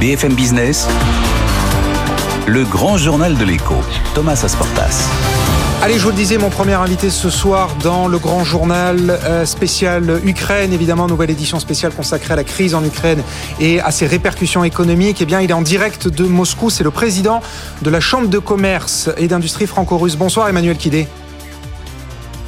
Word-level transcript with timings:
BFM 0.00 0.32
Business, 0.32 0.88
le 2.46 2.64
grand 2.64 2.96
journal 2.96 3.36
de 3.36 3.44
l'écho, 3.44 3.74
Thomas 4.14 4.40
Asportas. 4.42 5.06
Allez, 5.82 5.98
je 5.98 6.04
vous 6.04 6.08
le 6.08 6.14
disais, 6.14 6.38
mon 6.38 6.48
premier 6.48 6.72
invité 6.72 7.10
ce 7.10 7.28
soir 7.28 7.76
dans 7.82 8.08
le 8.08 8.18
grand 8.18 8.42
journal 8.42 9.10
euh, 9.10 9.44
spécial 9.44 10.22
Ukraine, 10.24 10.72
évidemment, 10.72 11.06
nouvelle 11.06 11.28
édition 11.28 11.60
spéciale 11.60 11.92
consacrée 11.92 12.32
à 12.32 12.36
la 12.36 12.44
crise 12.44 12.74
en 12.74 12.82
Ukraine 12.82 13.22
et 13.60 13.78
à 13.80 13.90
ses 13.90 14.06
répercussions 14.06 14.64
économiques. 14.64 15.18
Eh 15.20 15.26
bien, 15.26 15.42
il 15.42 15.50
est 15.50 15.54
en 15.54 15.60
direct 15.60 16.08
de 16.08 16.24
Moscou. 16.24 16.70
C'est 16.70 16.84
le 16.84 16.90
président 16.90 17.42
de 17.82 17.90
la 17.90 18.00
Chambre 18.00 18.28
de 18.28 18.38
commerce 18.38 19.10
et 19.18 19.28
d'industrie 19.28 19.66
franco-russe. 19.66 20.16
Bonsoir, 20.16 20.48
Emmanuel 20.48 20.78
Kidé. 20.78 21.08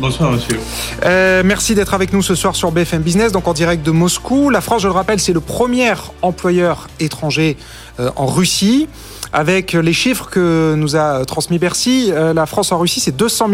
Bonsoir, 0.02 0.32
monsieur. 0.32 0.58
Euh, 1.04 1.44
merci 1.44 1.76
d'être 1.76 1.94
avec 1.94 2.12
nous 2.12 2.22
ce 2.22 2.34
soir 2.34 2.56
sur 2.56 2.72
BFM 2.72 3.02
Business, 3.02 3.30
donc 3.30 3.46
en 3.46 3.52
direct 3.52 3.86
de 3.86 3.92
Moscou. 3.92 4.50
La 4.50 4.60
France, 4.60 4.82
je 4.82 4.88
le 4.88 4.92
rappelle, 4.92 5.20
c'est 5.20 5.32
le 5.32 5.38
premier 5.38 5.92
employeur 6.22 6.88
étranger 6.98 7.56
euh, 8.00 8.10
en 8.16 8.26
Russie. 8.26 8.88
Avec 9.32 9.74
les 9.74 9.92
chiffres 9.92 10.28
que 10.28 10.74
nous 10.76 10.96
a 10.96 11.24
transmis 11.24 11.58
Bercy, 11.58 12.10
euh, 12.10 12.34
la 12.34 12.46
France 12.46 12.72
en 12.72 12.80
Russie, 12.80 12.98
c'est 12.98 13.16
200 13.16 13.48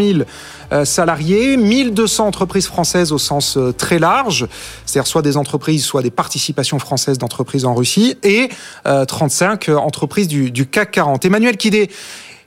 000 0.71 0.85
salariés, 0.85 1.55
1200 1.55 2.25
entreprises 2.25 2.65
françaises 2.65 3.11
au 3.11 3.19
sens 3.19 3.57
très 3.77 3.99
large, 3.99 4.47
c'est-à-dire 4.85 5.07
soit 5.07 5.21
des 5.21 5.37
entreprises, 5.37 5.85
soit 5.85 6.01
des 6.01 6.11
participations 6.11 6.79
françaises 6.79 7.17
d'entreprises 7.19 7.65
en 7.65 7.75
Russie, 7.75 8.17
et 8.23 8.49
35 8.83 9.69
entreprises 9.69 10.27
du, 10.27 10.51
du 10.51 10.67
CAC 10.67 10.91
40. 10.91 11.25
Emmanuel 11.25 11.57
Kidé, 11.57 11.89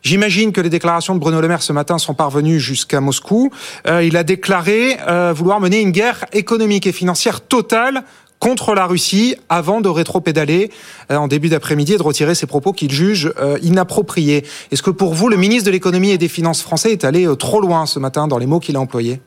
J'imagine 0.03 0.51
que 0.51 0.61
les 0.61 0.69
déclarations 0.69 1.15
de 1.15 1.21
Bruno 1.21 1.41
Le 1.41 1.47
Maire 1.47 1.63
ce 1.63 1.73
matin 1.73 1.97
sont 1.97 2.15
parvenues 2.15 2.59
jusqu'à 2.59 3.01
Moscou. 3.01 3.51
Euh, 3.87 4.03
il 4.03 4.17
a 4.17 4.25
déclaré 4.25 4.97
euh, 5.07 5.33
vouloir 5.33 5.61
mener 5.61 5.81
une 5.81 5.93
guerre 5.93 6.25
économique 6.33 6.89
et 6.89 6.93
financière 6.93 7.41
totale 7.41 8.03
contre 8.41 8.75
la 8.75 8.87
Russie 8.87 9.37
avant 9.49 9.81
de 9.81 9.89
rétro-pédaler 9.89 10.73
euh, 11.13 11.17
en 11.17 11.29
début 11.29 11.49
d'après-midi 11.49 11.93
et 11.93 11.99
de 11.99 12.03
retirer 12.03 12.35
ses 12.35 12.47
propos 12.47 12.73
qu'il 12.73 12.91
juge 12.91 13.33
inappropriés. 13.63 14.45
Est-ce 14.73 14.83
que 14.83 14.91
pour 14.91 15.15
vous, 15.15 15.29
le 15.29 15.37
ministre 15.37 15.67
de 15.67 15.71
l'économie 15.71 16.11
et 16.11 16.19
des 16.19 16.29
finances 16.29 16.63
français 16.63 16.91
est 16.91 17.05
allé 17.05 17.29
trop 17.39 17.61
loin 17.61 17.87
ce 17.87 18.01
matin 18.01 18.27
dans 18.27 18.39
les 18.39 18.47
mots 18.47 18.59
qu'il 18.59 18.75
a 18.75 18.81
employés? 18.81 19.21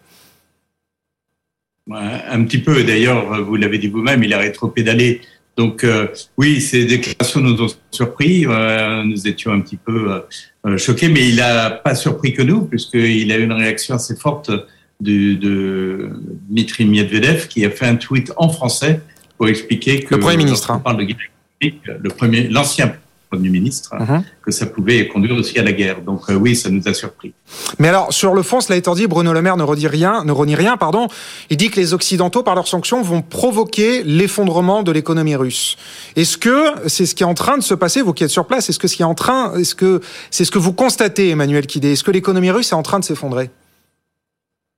Un 1.89 2.43
petit 2.43 2.57
peu. 2.57 2.83
D'ailleurs, 2.83 3.43
vous 3.43 3.55
l'avez 3.55 3.77
dit 3.77 3.87
vous-même, 3.87 4.23
il 4.23 4.33
a 4.33 4.39
rétro-pédalé 4.39 5.21
donc 5.57 5.83
euh, 5.83 6.07
oui, 6.37 6.59
ces 6.59 6.85
déclarations 6.85 7.39
nous 7.39 7.61
ont 7.61 7.73
surpris. 7.91 8.45
Euh, 8.45 9.03
nous 9.03 9.27
étions 9.27 9.53
un 9.53 9.61
petit 9.61 9.77
peu 9.77 10.21
euh, 10.65 10.77
choqués, 10.77 11.07
mais 11.07 11.29
il 11.29 11.37
n'a 11.37 11.69
pas 11.69 11.95
surpris 11.95 12.33
que 12.33 12.41
nous, 12.41 12.65
puisqu'il 12.65 13.31
a 13.31 13.37
eu 13.37 13.43
une 13.43 13.53
réaction 13.53 13.95
assez 13.95 14.15
forte 14.15 14.51
de, 14.99 15.33
de 15.33 16.09
Dmitri 16.49 16.85
Medvedev, 16.85 17.47
qui 17.47 17.65
a 17.65 17.71
fait 17.71 17.85
un 17.85 17.95
tweet 17.95 18.33
en 18.35 18.49
français 18.49 19.01
pour 19.37 19.47
expliquer 19.47 20.01
que 20.01 20.15
le 20.15 20.21
premier 20.21 20.37
ministre, 20.37 20.71
hein. 20.71 20.79
parle 20.79 21.05
de 21.05 21.13
le 21.61 22.09
premier, 22.09 22.47
l'ancien 22.49 22.93
du 23.33 23.49
ministre, 23.49 23.95
mhm. 23.99 24.23
que 24.43 24.51
ça 24.51 24.65
pouvait 24.65 25.07
conduire 25.07 25.35
aussi 25.35 25.57
à 25.59 25.63
la 25.63 25.71
guerre. 25.71 26.01
Donc 26.01 26.21
euh, 26.29 26.35
oui, 26.35 26.55
ça 26.55 26.69
nous 26.69 26.81
a 26.87 26.93
surpris. 26.93 27.33
Mais 27.79 27.89
alors, 27.89 28.13
sur 28.13 28.33
le 28.33 28.43
fond, 28.43 28.61
cela 28.61 28.77
étant 28.77 28.95
dit, 28.95 29.07
Bruno 29.07 29.33
Le 29.33 29.41
Maire 29.41 29.57
ne 29.57 29.63
redit 29.63 29.87
rien, 29.87 30.23
ne 30.23 30.31
renie 30.31 30.55
rien, 30.55 30.77
pardon. 30.77 31.07
Il 31.49 31.57
dit 31.57 31.69
que 31.69 31.79
les 31.79 31.93
Occidentaux, 31.93 32.43
par 32.43 32.55
leurs 32.55 32.67
sanctions, 32.67 33.01
vont 33.01 33.21
provoquer 33.21 34.03
l'effondrement 34.03 34.83
de 34.83 34.91
l'économie 34.91 35.35
russe. 35.35 35.77
Est-ce 36.15 36.37
que 36.37 36.87
c'est 36.87 37.05
ce 37.05 37.15
qui 37.15 37.23
est 37.23 37.27
en 37.27 37.33
train 37.33 37.57
de 37.57 37.63
se 37.63 37.73
passer, 37.73 38.01
vous 38.01 38.13
qui 38.13 38.23
êtes 38.23 38.29
sur 38.29 38.45
place, 38.45 38.69
est-ce 38.69 38.79
que 38.79 38.87
ce 38.87 38.95
qui 38.95 39.01
est 39.01 39.05
en 39.05 39.15
train, 39.15 39.55
est-ce 39.55 39.75
que 39.75 40.01
c'est 40.31 40.45
ce 40.45 40.51
que 40.51 40.59
vous 40.59 40.73
constatez, 40.73 41.29
Emmanuel 41.29 41.65
Kidé? 41.67 41.93
Est-ce 41.93 42.03
que 42.03 42.11
l'économie 42.11 42.51
russe 42.51 42.71
est 42.71 42.75
en 42.75 42.83
train 42.83 42.99
de 42.99 43.05
s'effondrer? 43.05 43.49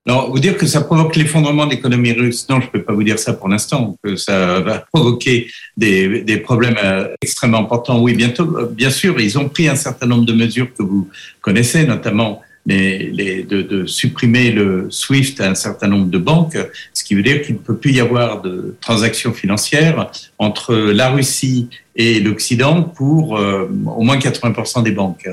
Alors, 0.08 0.32
vous 0.32 0.40
dire 0.40 0.56
que 0.56 0.66
ça 0.66 0.80
provoque 0.80 1.18
l'effondrement 1.18 1.66
de 1.66 1.72
l'économie 1.72 2.14
russe, 2.14 2.48
non, 2.50 2.62
je 2.62 2.68
ne 2.68 2.72
peux 2.72 2.82
pas 2.82 2.94
vous 2.94 3.04
dire 3.04 3.20
ça 3.20 3.34
pour 3.34 3.50
l'instant, 3.50 3.98
que 4.02 4.16
ça 4.16 4.62
va 4.62 4.86
provoquer 4.94 5.48
des, 5.76 6.22
des 6.22 6.38
problèmes 6.38 6.78
euh, 6.82 7.10
extrêmement 7.22 7.60
importants. 7.60 8.00
Oui, 8.00 8.16
bientôt, 8.16 8.58
euh, 8.58 8.70
bien 8.72 8.90
sûr, 8.90 9.20
ils 9.20 9.38
ont 9.38 9.50
pris 9.50 9.68
un 9.68 9.76
certain 9.76 10.06
nombre 10.06 10.26
de 10.26 10.32
mesures 10.32 10.70
que 10.74 10.82
vous 10.82 11.10
connaissez, 11.42 11.86
notamment 11.86 12.42
les, 12.66 13.12
les, 13.12 13.44
de, 13.44 13.62
de, 13.62 13.86
supprimer 13.86 14.52
le 14.52 14.88
SWIFT 14.90 15.42
à 15.42 15.50
un 15.50 15.56
certain 15.56 15.88
nombre 15.88 16.08
de 16.08 16.18
banques, 16.18 16.58
ce 16.94 17.04
qui 17.04 17.14
veut 17.14 17.24
dire 17.24 17.42
qu'il 17.42 17.56
ne 17.56 17.60
peut 17.60 17.76
plus 17.76 17.92
y 17.92 18.00
avoir 18.00 18.42
de 18.42 18.78
transactions 18.80 19.34
financières 19.34 20.10
entre 20.38 20.74
la 20.74 21.10
Russie 21.10 21.68
et 21.98 22.22
l'Occident 22.22 22.82
pour 22.84 23.38
euh, 23.38 23.70
au 23.86 24.04
moins 24.04 24.18
80% 24.18 24.84
des 24.84 24.92
banques. 24.92 25.30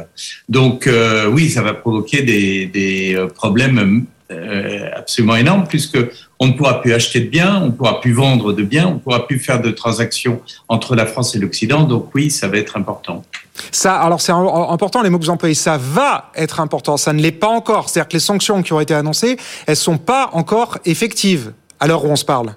Donc 0.49 0.89
oui, 1.31 1.49
ça 1.51 1.63
va 1.63 1.75
provoquer 1.75 2.23
des, 2.23 2.67
des 2.67 3.17
problèmes 3.37 4.07
euh, 4.31 4.89
absolument 4.95 5.37
énorme 5.37 5.67
puisque 5.69 5.99
on 6.41 6.49
ne 6.49 6.53
pourra 6.53 6.81
plus 6.81 6.95
acheter 6.95 7.21
de 7.21 7.29
biens, 7.29 7.61
on 7.63 7.67
ne 7.67 7.71
pourra 7.73 8.01
plus 8.01 8.13
vendre 8.13 8.53
de 8.53 8.63
biens, 8.63 8.89
on 8.89 8.95
ne 8.95 8.99
pourra 8.99 9.27
plus 9.27 9.39
faire 9.39 9.61
de 9.61 9.71
transactions 9.71 10.41
entre 10.69 10.97
la 10.97 11.07
France 11.07 11.35
et 11.37 11.39
l'Occident. 11.39 11.85
Donc 11.85 12.15
oui, 12.15 12.31
ça 12.31 12.49
va 12.49 12.57
être 12.57 12.77
important. 12.77 13.23
Ça, 13.71 13.97
alors 13.97 14.21
c'est 14.21 14.33
important 14.33 15.03
les 15.03 15.11
mots 15.11 15.19
que 15.19 15.25
vous 15.25 15.31
employez. 15.31 15.55
Ça 15.55 15.77
va 15.79 16.31
être 16.35 16.61
important. 16.61 16.97
Ça 16.97 17.13
ne 17.13 17.21
l'est 17.21 17.33
pas 17.33 17.49
encore. 17.49 17.89
C'est-à-dire 17.89 18.09
que 18.09 18.15
les 18.15 18.21
sanctions 18.21 18.63
qui 18.63 18.73
ont 18.73 18.81
été 18.81 18.95
annoncées, 18.95 19.37
elles 19.67 19.77
sont 19.77 19.99
pas 19.99 20.31
encore 20.33 20.79
effectives 20.85 21.53
à 21.79 21.87
l'heure 21.87 22.05
où 22.05 22.09
on 22.09 22.17
se 22.17 22.25
parle. 22.25 22.55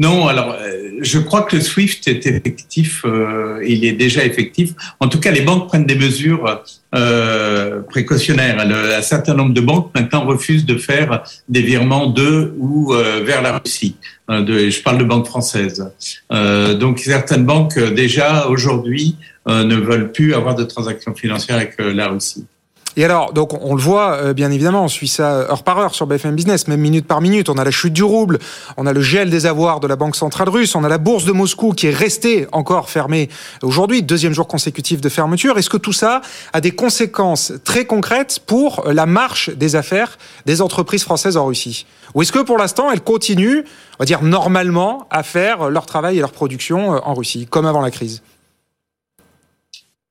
Non, 0.00 0.28
alors 0.28 0.56
euh, 0.58 0.92
je 1.02 1.18
crois 1.18 1.42
que 1.42 1.56
le 1.56 1.62
SWIFT 1.62 2.08
est 2.08 2.26
effectif, 2.26 3.02
euh, 3.04 3.62
il 3.68 3.84
est 3.84 3.92
déjà 3.92 4.24
effectif. 4.24 4.72
En 4.98 5.08
tout 5.08 5.20
cas, 5.20 5.30
les 5.30 5.42
banques 5.42 5.68
prennent 5.68 5.84
des 5.84 5.94
mesures 5.94 6.62
euh, 6.94 7.82
précautionnaires. 7.82 8.58
un 8.60 9.02
certain 9.02 9.34
nombre 9.34 9.52
de 9.52 9.60
banques 9.60 9.90
maintenant 9.94 10.24
refusent 10.24 10.64
de 10.64 10.78
faire 10.78 11.22
des 11.50 11.60
virements 11.60 12.06
de 12.06 12.54
ou 12.58 12.94
vers 13.24 13.42
la 13.42 13.58
Russie. 13.58 13.96
Je 14.28 14.82
parle 14.82 14.96
de 14.98 15.04
banques 15.04 15.26
françaises. 15.26 15.86
donc 16.30 17.00
certaines 17.00 17.44
banques 17.44 17.78
déjà 17.78 18.46
aujourd'hui 18.46 19.16
ne 19.46 19.74
veulent 19.74 20.12
plus 20.12 20.32
avoir 20.34 20.54
de 20.54 20.64
transactions 20.64 21.14
financières 21.14 21.56
avec 21.56 21.76
la 21.78 22.08
Russie. 22.08 22.46
Et 22.96 23.04
alors, 23.04 23.32
donc 23.32 23.52
on 23.52 23.74
le 23.74 23.80
voit, 23.80 24.14
euh, 24.14 24.32
bien 24.32 24.50
évidemment, 24.50 24.84
on 24.84 24.88
suit 24.88 25.08
ça 25.08 25.30
heure 25.30 25.62
par 25.62 25.78
heure 25.78 25.94
sur 25.94 26.06
BFM 26.06 26.34
Business, 26.34 26.66
même 26.66 26.80
minute 26.80 27.06
par 27.06 27.20
minute. 27.20 27.48
On 27.48 27.54
a 27.54 27.64
la 27.64 27.70
chute 27.70 27.92
du 27.92 28.02
rouble, 28.02 28.38
on 28.76 28.86
a 28.86 28.92
le 28.92 29.00
gel 29.00 29.30
des 29.30 29.46
avoirs 29.46 29.80
de 29.80 29.86
la 29.86 29.96
Banque 29.96 30.16
centrale 30.16 30.48
russe, 30.48 30.74
on 30.74 30.82
a 30.82 30.88
la 30.88 30.98
bourse 30.98 31.24
de 31.24 31.32
Moscou 31.32 31.72
qui 31.72 31.86
est 31.86 31.94
restée 31.94 32.46
encore 32.52 32.90
fermée 32.90 33.28
aujourd'hui, 33.62 34.02
deuxième 34.02 34.32
jour 34.32 34.48
consécutif 34.48 35.00
de 35.00 35.08
fermeture. 35.08 35.58
Est-ce 35.58 35.70
que 35.70 35.76
tout 35.76 35.92
ça 35.92 36.20
a 36.52 36.60
des 36.60 36.72
conséquences 36.72 37.52
très 37.64 37.84
concrètes 37.84 38.40
pour 38.46 38.84
la 38.86 39.06
marche 39.06 39.50
des 39.50 39.76
affaires 39.76 40.18
des 40.46 40.60
entreprises 40.60 41.04
françaises 41.04 41.36
en 41.36 41.46
Russie? 41.46 41.86
Ou 42.14 42.22
est-ce 42.22 42.32
que 42.32 42.40
pour 42.40 42.58
l'instant, 42.58 42.90
elles 42.90 43.02
continuent, 43.02 43.62
on 43.98 44.00
va 44.00 44.04
dire 44.04 44.22
normalement, 44.22 45.06
à 45.10 45.22
faire 45.22 45.70
leur 45.70 45.86
travail 45.86 46.18
et 46.18 46.20
leur 46.20 46.32
production 46.32 46.94
euh, 46.94 46.98
en 47.04 47.14
Russie, 47.14 47.46
comme 47.48 47.66
avant 47.66 47.80
la 47.80 47.90
crise? 47.90 48.22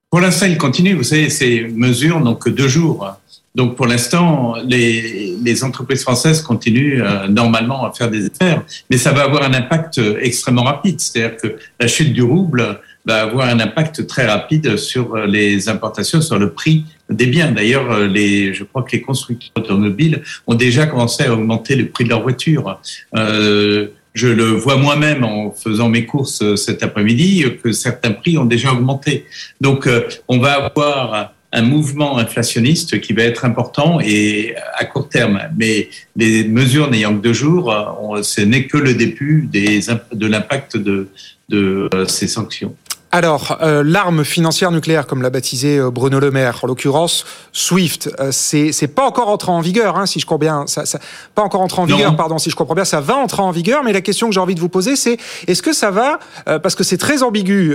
Pour 0.10 0.22
l'instant, 0.22 0.46
il 0.48 0.58
continue. 0.58 0.94
Vous 0.94 1.04
savez, 1.04 1.30
ces 1.30 1.68
mesures 1.68 2.20
n'ont 2.20 2.36
que 2.36 2.50
deux 2.50 2.68
jours. 2.68 3.16
Donc, 3.56 3.76
pour 3.76 3.88
l'instant, 3.88 4.56
les, 4.64 5.36
les, 5.44 5.64
entreprises 5.64 6.04
françaises 6.04 6.42
continuent 6.42 7.02
euh, 7.02 7.28
normalement 7.28 7.84
à 7.86 7.92
faire 7.92 8.10
des 8.10 8.28
affaires, 8.28 8.64
mais 8.90 8.98
ça 8.98 9.12
va 9.12 9.24
avoir 9.24 9.44
un 9.44 9.54
impact 9.54 10.00
extrêmement 10.22 10.64
rapide. 10.64 11.00
C'est-à-dire 11.00 11.38
que 11.38 11.58
la 11.80 11.88
chute 11.88 12.14
du 12.14 12.22
rouble 12.22 12.80
va 13.06 13.22
avoir 13.24 13.48
un 13.48 13.60
impact 13.60 14.06
très 14.08 14.28
rapide 14.28 14.78
sur 14.78 15.16
les 15.18 15.68
importations, 15.68 16.22
sur 16.22 16.38
le 16.38 16.52
prix 16.52 16.86
des 17.10 17.26
biens. 17.26 17.52
D'ailleurs, 17.52 18.00
les, 18.02 18.54
je 18.54 18.64
crois 18.64 18.84
que 18.84 18.92
les 18.92 19.02
constructeurs 19.02 19.52
automobiles 19.56 20.22
ont 20.48 20.56
déjà 20.56 20.86
commencé 20.86 21.24
à 21.24 21.34
augmenter 21.34 21.76
le 21.76 21.88
prix 21.88 22.04
de 22.04 22.10
leurs 22.10 22.22
voitures. 22.22 22.80
Euh, 23.16 23.88
je 24.20 24.28
le 24.28 24.52
vois 24.52 24.76
moi-même 24.76 25.24
en 25.24 25.52
faisant 25.52 25.88
mes 25.88 26.06
courses 26.06 26.42
euh, 26.42 26.58
cet 26.58 26.84
après-midi 26.84 27.46
que 27.64 27.72
certains 27.72 28.12
prix 28.12 28.38
ont 28.38 28.46
déjà 28.46 28.74
augmenté. 28.74 29.26
Donc, 29.62 29.88
euh, 29.88 30.08
on 30.28 30.40
va 30.40 30.66
avoir 30.66 31.34
un 31.54 31.62
mouvement 31.62 32.18
inflationniste 32.18 33.00
qui 33.00 33.14
va 33.14 33.24
être 33.24 33.46
important 33.46 34.00
et 34.02 34.56
à 34.78 34.84
court 34.86 35.08
terme. 35.10 35.40
Mais 35.58 35.90
les 36.16 36.44
mesures 36.44 36.92
n'ayant 36.92 37.16
que 37.16 37.24
deux 37.24 37.34
jours, 37.34 37.74
ce 38.22 38.42
n'est 38.42 38.68
que 38.68 38.78
le 38.78 38.94
début 38.94 39.50
de 39.52 40.28
l'impact 40.28 40.78
de, 40.78 41.08
euh, 41.52 42.06
ces 42.08 42.28
sanctions. 42.28 42.76
Alors, 43.12 43.58
euh, 43.62 43.82
l'arme 43.84 44.24
financière 44.24 44.72
nucléaire, 44.72 45.08
comme 45.08 45.24
l'a 45.24 45.32
baptisé 45.32 45.80
euh, 45.80 45.90
Bruno 45.90 46.20
Le 46.20 46.30
Maire, 46.30 46.60
en 46.62 46.68
l'occurrence 46.68 47.26
SWIFT, 47.54 48.12
euh, 48.20 48.30
c'est 48.32 48.88
pas 48.88 49.04
encore 49.08 49.30
entré 49.30 49.52
en 49.52 49.62
vigueur, 49.62 49.98
hein, 49.98 50.06
si 50.06 50.20
je 50.20 50.28
comprends 50.28 50.38
bien. 50.38 50.68
Ça, 50.68 50.86
ça, 50.86 51.00
pas 51.34 51.42
encore 51.42 51.62
entré 51.62 51.82
en 51.82 51.86
vigueur, 51.86 52.16
pardon, 52.16 52.38
si 52.38 52.52
je 52.52 52.56
comprends 52.56 52.76
bien. 52.76 52.86
Ça 52.86 53.02
va 53.02 53.16
entrer 53.16 53.42
en 53.42 53.50
vigueur, 53.50 53.84
mais 53.84 53.94
la 53.94 54.02
question 54.02 54.28
que 54.28 54.34
j'ai 54.34 54.40
envie 54.40 54.54
de 54.54 54.60
vous 54.60 54.70
poser, 54.70 54.96
c'est 54.96 55.18
est-ce 55.48 55.64
que 55.64 55.74
ça 55.74 55.90
va, 55.90 56.20
parce 56.46 56.76
que 56.76 56.84
c'est 56.84 56.98
très 56.98 57.24
ambigu, 57.24 57.74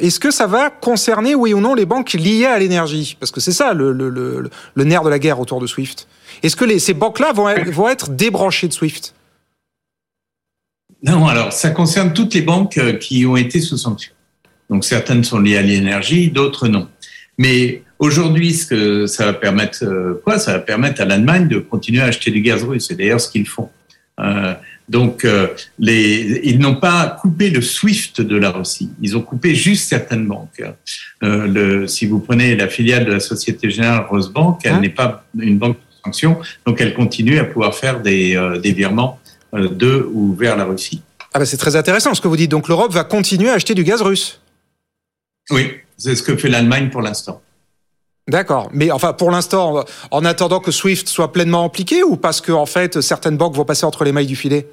est-ce 0.00 0.20
que 0.20 0.30
ça 0.30 0.46
va 0.46 0.70
concerner, 0.70 1.34
oui 1.34 1.52
ou 1.52 1.60
non, 1.60 1.74
les 1.74 1.86
banques 1.86 2.12
liées 2.12 2.46
à 2.46 2.58
l'énergie? 2.58 3.16
Parce 3.18 3.32
que 3.32 3.40
c'est 3.40 3.52
ça 3.52 3.74
le, 3.74 3.92
le, 3.92 4.08
le, 4.08 4.50
le, 4.74 4.84
nerf 4.84 5.02
de 5.02 5.08
la 5.08 5.18
guerre 5.18 5.40
autour 5.40 5.60
de 5.60 5.66
SWIFT. 5.66 6.06
Est-ce 6.44 6.54
que 6.54 6.64
les, 6.64 6.78
ces 6.78 6.94
banques-là 6.94 7.32
vont, 7.32 7.52
vont 7.72 7.88
être 7.88 8.10
débranchées 8.10 8.68
de 8.68 8.72
SWIFT? 8.72 9.14
Non, 11.02 11.26
alors 11.26 11.52
ça 11.52 11.70
concerne 11.70 12.12
toutes 12.12 12.34
les 12.34 12.42
banques 12.42 12.78
qui 13.00 13.26
ont 13.26 13.36
été 13.36 13.60
sous 13.60 13.76
sanction. 13.76 14.12
Donc 14.70 14.84
certaines 14.84 15.24
sont 15.24 15.40
liées 15.40 15.58
à 15.58 15.62
l'énergie, 15.62 16.30
d'autres 16.30 16.68
non. 16.68 16.88
Mais 17.38 17.82
aujourd'hui, 17.98 18.54
ce 18.54 18.66
que 18.66 19.06
ça 19.06 19.26
va 19.26 19.32
permettre, 19.32 19.84
euh, 19.84 20.20
quoi? 20.24 20.38
Ça 20.38 20.52
va 20.52 20.58
permettre 20.60 21.00
à 21.02 21.04
l'Allemagne 21.04 21.48
de 21.48 21.58
continuer 21.58 22.00
à 22.00 22.06
acheter 22.06 22.30
du 22.30 22.40
gaz 22.40 22.62
russe. 22.62 22.86
C'est 22.88 22.94
d'ailleurs 22.94 23.20
ce 23.20 23.28
qu'ils 23.30 23.48
font. 23.48 23.68
Euh, 24.20 24.54
Donc, 24.88 25.24
euh, 25.24 25.46
les, 25.78 26.40
ils 26.44 26.58
n'ont 26.58 26.76
pas 26.76 27.16
coupé 27.20 27.48
le 27.50 27.62
SWIFT 27.62 28.20
de 28.20 28.36
la 28.36 28.50
Russie. 28.50 28.90
Ils 29.00 29.16
ont 29.16 29.22
coupé 29.22 29.54
juste 29.54 29.88
certaines 29.88 30.26
banques. 30.26 30.62
Le, 31.22 31.86
si 31.86 32.06
vous 32.06 32.18
prenez 32.18 32.56
la 32.56 32.68
filiale 32.68 33.04
de 33.04 33.12
la 33.12 33.20
Société 33.20 33.70
Générale 33.70 34.06
Rosebank, 34.10 34.60
elle 34.64 34.72
hein? 34.72 34.80
n'est 34.80 34.88
pas 34.88 35.24
une 35.38 35.58
banque 35.58 35.76
de 35.76 36.02
sanction, 36.04 36.38
donc 36.66 36.80
elle 36.80 36.94
continue 36.94 37.38
à 37.38 37.44
pouvoir 37.44 37.74
faire 37.74 38.00
des, 38.00 38.36
des 38.60 38.72
virements 38.72 39.20
de 39.52 40.08
ou 40.12 40.34
vers 40.34 40.56
la 40.56 40.64
Russie. 40.64 41.02
Ah 41.32 41.38
bah 41.38 41.46
c'est 41.46 41.56
très 41.56 41.76
intéressant 41.76 42.12
ce 42.14 42.20
que 42.20 42.26
vous 42.26 42.36
dites. 42.36 42.50
Donc 42.50 42.68
l'Europe 42.68 42.92
va 42.92 43.04
continuer 43.04 43.50
à 43.50 43.54
acheter 43.54 43.74
du 43.74 43.84
gaz 43.84 44.02
russe. 44.02 44.39
Oui, 45.50 45.72
c'est 45.96 46.14
ce 46.14 46.22
que 46.22 46.36
fait 46.36 46.48
l'Allemagne 46.48 46.90
pour 46.90 47.02
l'instant. 47.02 47.42
D'accord. 48.28 48.70
Mais 48.72 48.90
enfin, 48.90 49.12
pour 49.12 49.30
l'instant, 49.30 49.84
en 50.10 50.24
attendant 50.24 50.60
que 50.60 50.70
SWIFT 50.70 51.08
soit 51.08 51.32
pleinement 51.32 51.64
impliqué 51.64 52.02
ou 52.04 52.16
parce 52.16 52.40
que 52.40 52.52
en 52.52 52.66
fait 52.66 53.00
certaines 53.00 53.36
banques 53.36 53.56
vont 53.56 53.64
passer 53.64 53.84
entre 53.84 54.04
les 54.04 54.12
mailles 54.12 54.26
du 54.26 54.36
filet? 54.36 54.68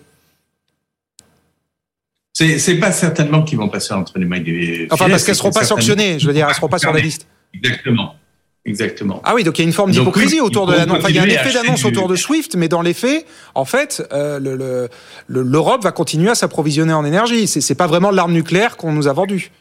C'est 2.33 2.75
pas 2.75 2.91
certainement 2.91 3.41
qu'ils 3.41 3.57
vont 3.57 3.69
passer 3.69 3.93
entre 3.93 4.19
les 4.19 4.25
mailles 4.25 4.43
du 4.43 4.59
filet. 4.59 4.87
Enfin, 4.91 5.09
parce 5.09 5.23
qu'elles 5.23 5.33
ne 5.33 5.37
seront 5.37 5.51
pas 5.51 5.63
sanctionnées, 5.63 6.19
je 6.19 6.27
veux 6.27 6.33
dire, 6.33 6.45
elles 6.45 6.51
ne 6.51 6.55
seront 6.55 6.69
pas 6.69 6.77
sur 6.77 6.93
la 6.93 6.99
liste. 6.99 7.25
Exactement. 7.53 8.15
Exactement. 8.63 9.21
Ah 9.23 9.33
oui, 9.33 9.45
donc 9.45 9.57
il 9.57 9.61
y 9.61 9.65
a 9.65 9.67
une 9.67 9.73
forme 9.73 9.91
d'hypocrisie 9.91 10.41
autour 10.41 10.67
de 10.67 10.73
l'annonce. 10.73 10.97
Enfin, 10.99 11.07
il 11.09 11.15
y 11.15 11.19
a 11.19 11.23
un 11.23 11.25
effet 11.25 11.53
d'annonce 11.53 11.85
autour 11.85 12.09
de 12.09 12.17
SWIFT, 12.17 12.57
mais 12.57 12.67
dans 12.67 12.81
les 12.81 12.93
faits, 12.93 13.25
en 13.55 13.65
fait, 13.65 14.05
euh, 14.11 14.87
l'Europe 15.27 15.83
va 15.83 15.91
continuer 15.93 16.29
à 16.29 16.35
s'approvisionner 16.35 16.93
en 16.93 17.05
énergie. 17.05 17.47
C'est 17.47 17.75
pas 17.75 17.87
vraiment 17.87 18.11
l'arme 18.11 18.33
nucléaire 18.33 18.77
qu'on 18.77 18.91
nous 18.91 19.07
a 19.07 19.13
vendue 19.13 19.51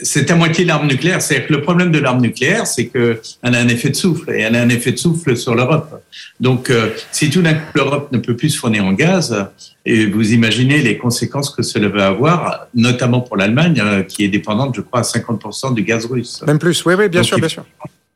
c'est 0.00 0.30
à 0.30 0.36
moitié 0.36 0.64
l'arme 0.64 0.86
nucléaire. 0.86 1.20
C'est-à-dire 1.20 1.48
que 1.48 1.52
le 1.52 1.62
problème 1.62 1.90
de 1.90 1.98
l'arme 1.98 2.20
nucléaire, 2.20 2.66
c'est 2.66 2.86
qu'elle 2.86 3.18
a 3.42 3.58
un 3.58 3.68
effet 3.68 3.90
de 3.90 3.96
souffle 3.96 4.30
et 4.30 4.40
elle 4.40 4.56
a 4.56 4.62
un 4.62 4.68
effet 4.68 4.92
de 4.92 4.96
souffle 4.96 5.36
sur 5.36 5.54
l'Europe. 5.54 6.02
Donc, 6.40 6.70
euh, 6.70 6.90
si 7.10 7.30
tout 7.30 7.42
d'un 7.42 7.54
coup 7.54 7.72
l'Europe 7.74 8.10
ne 8.12 8.18
peut 8.18 8.36
plus 8.36 8.50
se 8.50 8.58
fournir 8.58 8.84
en 8.84 8.92
gaz, 8.92 9.46
et 9.84 10.06
vous 10.06 10.32
imaginez 10.32 10.80
les 10.80 10.96
conséquences 10.96 11.50
que 11.50 11.62
cela 11.62 11.88
va 11.88 12.08
avoir, 12.08 12.66
notamment 12.74 13.20
pour 13.20 13.36
l'Allemagne, 13.36 13.80
euh, 13.84 14.02
qui 14.02 14.24
est 14.24 14.28
dépendante, 14.28 14.74
je 14.76 14.80
crois, 14.80 15.00
à 15.00 15.02
50% 15.02 15.74
du 15.74 15.82
gaz 15.82 16.06
russe. 16.06 16.42
Même 16.46 16.58
plus, 16.58 16.84
oui, 16.86 16.94
oui, 16.94 17.08
bien 17.08 17.22
sûr, 17.22 17.38
bien 17.38 17.48
sûr. 17.48 17.64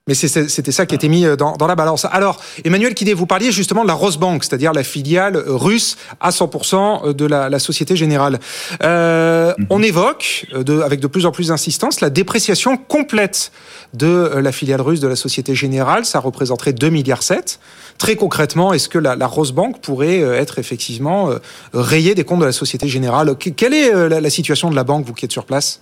Mais 0.08 0.14
c'était 0.14 0.70
ça 0.70 0.86
qui 0.86 0.94
était 0.94 1.08
mis 1.08 1.26
euh, 1.26 1.34
dans, 1.34 1.56
dans, 1.56 1.66
la 1.66 1.74
balance. 1.74 2.06
Alors, 2.12 2.40
Emmanuel 2.64 2.94
Kidé, 2.94 3.12
vous 3.12 3.26
parliez 3.26 3.50
justement 3.50 3.82
de 3.82 3.88
la 3.88 3.94
Rosbank, 3.94 4.44
c'est-à-dire 4.44 4.72
la 4.72 4.84
filiale 4.84 5.34
euh, 5.34 5.56
russe 5.56 5.96
à 6.20 6.30
100% 6.30 7.12
de 7.12 7.26
la, 7.26 7.48
la, 7.48 7.58
Société 7.58 7.96
Générale. 7.96 8.38
Euh, 8.84 9.52
mhm. 9.58 9.66
On 9.68 9.82
évoque, 9.82 10.46
de, 10.54 10.80
avec 10.80 11.00
de 11.00 11.08
plus 11.08 11.26
en 11.26 11.32
plus 11.32 11.48
d'insistance, 11.48 12.00
la 12.00 12.10
dépréciation 12.10 12.76
complète 12.76 13.50
de 13.94 14.30
la 14.36 14.52
filiale 14.52 14.80
russe 14.80 15.00
de 15.00 15.08
la 15.08 15.16
Société 15.16 15.56
Générale. 15.56 16.04
Ça 16.04 16.20
représenterait 16.20 16.72
2 16.72 16.88
milliards 16.88 17.24
7. 17.24 17.58
Très 17.98 18.14
concrètement, 18.14 18.72
est-ce 18.72 18.88
que 18.88 19.00
la, 19.00 19.16
la 19.16 19.26
Rosbank 19.26 19.80
pourrait 19.80 20.20
être 20.20 20.60
effectivement 20.60 21.30
rayée 21.72 22.14
des 22.14 22.22
comptes 22.22 22.38
de 22.40 22.44
la 22.44 22.52
Société 22.52 22.86
Générale? 22.86 23.34
Quelle 23.34 23.74
est 23.74 23.92
la, 24.08 24.20
la 24.20 24.30
situation 24.30 24.70
de 24.70 24.76
la 24.76 24.84
banque, 24.84 25.04
vous 25.04 25.14
qui 25.14 25.24
êtes 25.24 25.32
sur 25.32 25.46
place? 25.46 25.80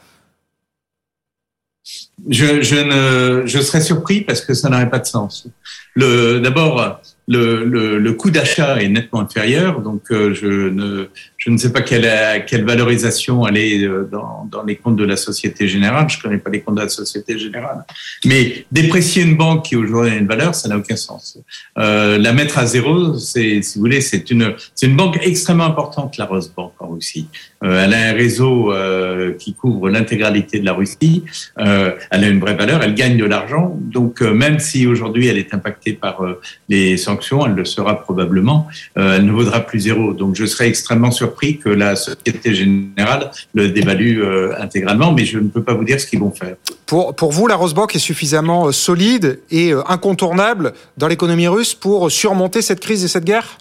Je, 2.29 2.83
ne, 2.83 3.47
je 3.47 3.59
serais 3.61 3.81
surpris 3.81 4.23
parce 4.23 4.41
que 4.41 4.55
ça 4.55 4.69
n'aurait 4.69 4.91
pas 4.91 4.99
de 4.99 5.07
sens. 5.07 5.47
D'abord, 5.97 7.01
le, 7.29 7.65
le, 7.65 7.99
le 7.99 8.13
coût 8.13 8.31
d'achat 8.31 8.83
est 8.83 8.89
nettement 8.89 9.21
inférieur, 9.21 9.81
donc 9.81 10.03
euh, 10.11 10.35
je 10.35 10.47
ne, 10.47 11.09
je 11.45 11.51
ne 11.51 11.59
sais 11.59 11.73
pas 11.73 11.83
quelle, 11.83 12.11
quelle 12.47 12.65
valorisation 12.65 13.47
elle 13.47 13.59
est 13.59 13.85
euh, 13.85 14.09
dans, 14.11 14.49
dans 14.51 14.63
les 14.63 14.77
comptes 14.77 14.97
de 14.97 15.05
la 15.05 15.17
Société 15.17 15.69
Générale. 15.69 16.09
Je 16.09 16.19
connais 16.19 16.39
pas 16.39 16.49
les 16.49 16.63
comptes 16.63 16.77
de 16.77 16.81
la 16.81 16.89
Société 16.89 17.39
Générale. 17.39 17.85
Mais 18.25 18.65
déprécier 18.73 19.23
une 19.23 19.37
banque 19.37 19.67
qui 19.67 19.77
aujourd'hui 19.77 20.13
a 20.13 20.17
une 20.17 20.27
valeur, 20.27 20.55
ça 20.55 20.71
n'a 20.71 20.79
aucun 20.79 20.97
sens. 20.97 21.39
Euh, 21.77 22.17
la 22.17 22.33
mettre 22.33 22.57
à 22.57 22.65
zéro, 22.65 23.19
c'est, 23.19 23.61
si 23.61 23.77
vous 23.77 23.83
voulez, 23.83 24.01
c'est 24.01 24.31
une, 24.31 24.55
c'est 24.75 24.87
une 24.87 24.97
banque 24.97 25.19
extrêmement 25.21 25.67
importante, 25.67 26.17
la 26.17 26.25
Rosbank 26.25 26.73
en 26.79 26.89
Russie. 26.89 27.29
Euh, 27.63 27.85
elle 27.85 27.93
a 27.93 28.09
un 28.11 28.13
réseau 28.13 28.73
euh, 28.73 29.33
qui 29.35 29.55
couvre 29.55 29.91
l'intégralité 29.91 30.61
de 30.61 30.65
la 30.65 30.73
Russie. 30.73 31.25
Euh, 31.59 31.93
elle 32.11 32.25
a 32.25 32.29
une 32.29 32.41
vraie 32.41 32.55
valeur, 32.55 32.83
elle 32.83 32.95
gagne 32.95 33.19
de 33.19 33.25
l'argent. 33.25 33.77
Donc 33.81 34.23
euh, 34.23 34.33
même 34.33 34.59
si 34.59 34.87
aujourd'hui 34.87 35.27
elle 35.27 35.39
est 35.39 35.53
impactée 35.53 35.93
par 35.93 36.23
les 36.69 36.97
sanctions, 36.97 37.45
elle 37.47 37.53
le 37.53 37.65
sera 37.65 38.01
probablement. 38.01 38.67
elle 38.97 39.27
ne 39.27 39.33
vaudra 39.33 39.61
plus 39.61 39.81
zéro. 39.81 40.15
Donc 40.15 40.37
je 40.37 40.47
serais 40.47 40.69
extrêmement 40.69 41.11
surpris 41.11 41.34
que 41.35 41.69
la 41.69 41.97
Société 41.97 42.55
Générale 42.55 43.31
le 43.53 43.69
dévalue 43.69 44.21
euh, 44.21 44.55
intégralement, 44.59 45.13
mais 45.13 45.25
je 45.25 45.39
ne 45.39 45.49
peux 45.49 45.63
pas 45.63 45.75
vous 45.75 45.85
dire 45.85 46.01
ce 46.01 46.07
qu'ils 46.07 46.21
vont 46.21 46.31
faire. 46.31 46.57
Pour, 46.87 47.15
pour 47.15 47.33
vous, 47.33 47.47
la 47.47 47.57
Rosebank 47.57 47.95
est 47.95 47.99
suffisamment 47.99 48.67
euh, 48.67 48.73
solide 48.73 49.41
et 49.51 49.73
euh, 49.73 49.83
incontournable 49.89 50.73
dans 50.97 51.09
l'économie 51.09 51.49
russe 51.49 51.75
pour 51.75 52.11
surmonter 52.11 52.63
cette 52.63 52.81
crise 52.81 53.05
et 53.05 53.09
cette 53.09 53.25
guerre? 53.25 53.59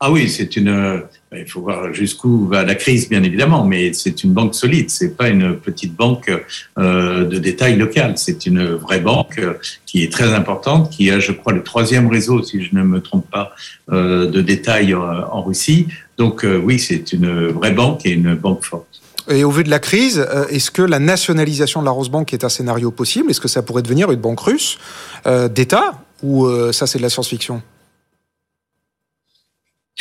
Ah 0.00 0.10
oui, 0.10 0.28
c'est 0.28 0.56
une. 0.56 1.02
Il 1.34 1.46
faut 1.46 1.62
voir 1.62 1.92
jusqu'où 1.94 2.46
va 2.46 2.62
la 2.62 2.74
crise, 2.74 3.08
bien 3.08 3.22
évidemment, 3.22 3.64
mais 3.64 3.92
c'est 3.94 4.22
une 4.22 4.32
banque 4.32 4.54
solide. 4.54 4.90
C'est 4.90 5.16
pas 5.16 5.28
une 5.28 5.56
petite 5.56 5.94
banque 5.94 6.30
euh, 6.78 7.24
de 7.24 7.38
détail 7.38 7.76
local. 7.76 8.14
C'est 8.16 8.44
une 8.44 8.74
vraie 8.74 9.00
banque 9.00 9.38
euh, 9.38 9.54
qui 9.86 10.02
est 10.02 10.12
très 10.12 10.34
importante, 10.34 10.90
qui 10.90 11.10
a, 11.10 11.20
je 11.20 11.32
crois, 11.32 11.54
le 11.54 11.62
troisième 11.62 12.08
réseau, 12.08 12.42
si 12.42 12.62
je 12.62 12.74
ne 12.74 12.82
me 12.82 13.00
trompe 13.00 13.28
pas, 13.30 13.52
euh, 13.90 14.26
de 14.26 14.42
détail 14.42 14.94
en 14.94 15.42
Russie. 15.42 15.88
Donc 16.18 16.44
oui, 16.64 16.78
c'est 16.78 17.12
une 17.12 17.48
vraie 17.48 17.72
banque 17.72 18.04
et 18.04 18.10
une 18.10 18.34
banque 18.34 18.64
forte. 18.64 19.00
Et 19.30 19.44
au 19.44 19.50
vu 19.50 19.64
de 19.64 19.70
la 19.70 19.78
crise, 19.78 20.26
est-ce 20.50 20.70
que 20.70 20.82
la 20.82 20.98
nationalisation 20.98 21.80
de 21.80 21.86
la 21.86 21.92
Rosebank 21.92 22.32
est 22.34 22.44
un 22.44 22.48
scénario 22.48 22.90
possible? 22.90 23.30
Est-ce 23.30 23.40
que 23.40 23.48
ça 23.48 23.62
pourrait 23.62 23.82
devenir 23.82 24.10
une 24.12 24.20
banque 24.20 24.40
russe 24.40 24.78
d'État? 25.50 25.94
Ou 26.22 26.48
ça 26.72 26.86
c'est 26.86 26.98
de 26.98 27.02
la 27.02 27.08
science-fiction? 27.08 27.62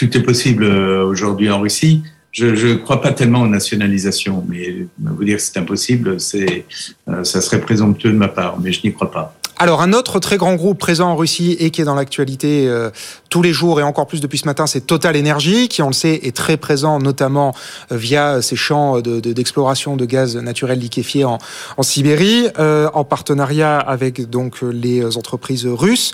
Tout 0.01 0.17
est 0.17 0.23
possible 0.23 0.63
euh, 0.63 1.05
aujourd'hui 1.05 1.49
en 1.51 1.59
Russie. 1.59 2.01
Je 2.31 2.47
ne 2.47 2.73
crois 2.75 3.01
pas 3.01 3.11
tellement 3.11 3.41
aux 3.41 3.47
nationalisations, 3.47 4.43
mais 4.49 4.87
vous 4.97 5.23
dire 5.23 5.39
c'est 5.39 5.57
impossible, 5.59 6.19
c'est, 6.19 6.65
euh, 7.07 7.23
ça 7.23 7.39
serait 7.39 7.61
présomptueux 7.61 8.11
de 8.11 8.17
ma 8.17 8.29
part, 8.29 8.59
mais 8.59 8.71
je 8.71 8.81
n'y 8.83 8.93
crois 8.93 9.11
pas. 9.11 9.35
Alors 9.61 9.83
un 9.83 9.93
autre 9.93 10.17
très 10.19 10.37
grand 10.37 10.55
groupe 10.55 10.79
présent 10.79 11.11
en 11.11 11.15
Russie 11.15 11.55
et 11.59 11.69
qui 11.69 11.81
est 11.81 11.85
dans 11.85 11.93
l'actualité 11.93 12.67
euh, 12.67 12.89
tous 13.29 13.43
les 13.43 13.53
jours 13.53 13.79
et 13.79 13.83
encore 13.83 14.07
plus 14.07 14.19
depuis 14.19 14.39
ce 14.39 14.47
matin, 14.47 14.65
c'est 14.65 14.87
Total 14.87 15.15
Energy, 15.15 15.67
qui 15.67 15.83
on 15.83 15.87
le 15.87 15.93
sait 15.93 16.19
est 16.23 16.35
très 16.35 16.57
présent 16.57 16.97
notamment 16.97 17.53
euh, 17.91 17.95
via 17.95 18.41
ses 18.41 18.55
champs 18.55 19.01
d'exploration 19.01 19.97
de, 19.97 19.99
de, 19.99 20.05
gaz 20.09 20.35
naturel 20.35 20.79
liquéfié 20.79 21.25
en, 21.25 21.37
en 21.77 21.83
Sibérie, 21.83 22.47
euh, 22.57 22.89
en 22.95 23.03
partenariat 23.03 23.77
avec 23.77 24.27
donc 24.31 24.63
les 24.63 25.15
entreprises 25.15 25.67
russes. 25.67 26.13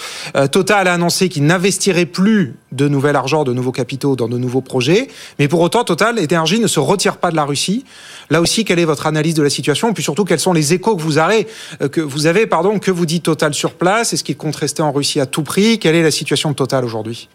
Total 0.52 0.90
a 0.90 0.94
annoncé 0.96 1.30
qu'il 1.30 1.46
n'investirait 1.46 2.06
plus 2.06 2.58
de 2.74 2.90
nouvel 2.90 3.16
argent, 3.16 3.46
de 3.46 3.54
nouveaux 3.54 3.72
capitaux 3.72 4.18
dans 4.18 4.28
de 4.28 4.38
nouveaux 4.38 4.60
projets, 4.60 5.08
mais 5.40 5.48
pour 5.48 5.62
autant 5.62 5.86
Total 5.86 6.20
Energy 6.20 6.60
ne 6.60 6.68
se 6.68 6.82
retire 6.82 7.16
pas 7.16 7.32
de 7.32 7.38
la 7.38 7.46
Russie. 7.46 7.86
Là 8.30 8.42
aussi, 8.42 8.66
quelle 8.66 8.80
est 8.80 8.86
votre 8.86 9.08
analyse 9.08 9.36
de 9.36 9.42
la 9.42 9.50
situation, 9.50 9.94
puis 9.94 10.04
surtout 10.04 10.26
quels 10.26 10.42
sont 10.42 10.52
les 10.52 10.74
échos 10.74 10.98
que 10.98 11.02
vous 11.02 11.18
avez, 11.18 11.48
que 11.94 12.02
vous 12.02 12.28
avez 12.28 12.46
pardon, 12.46 12.78
que 12.80 12.92
vous 12.92 13.06
dit 13.06 13.22
Total? 13.22 13.37
Total 13.38 13.54
sur 13.54 13.76
place? 13.76 14.14
Est-ce 14.14 14.24
qu'il 14.24 14.36
compte 14.36 14.56
rester 14.56 14.82
en 14.82 14.92
Russie 14.92 15.20
à 15.20 15.28
tout 15.28 15.44
prix? 15.44 15.78
Quelle 15.78 15.94
est 15.94 16.02
la 16.02 16.10
situation 16.10 16.50
de 16.50 16.56
Total 16.56 16.84
aujourd'hui? 16.84 17.30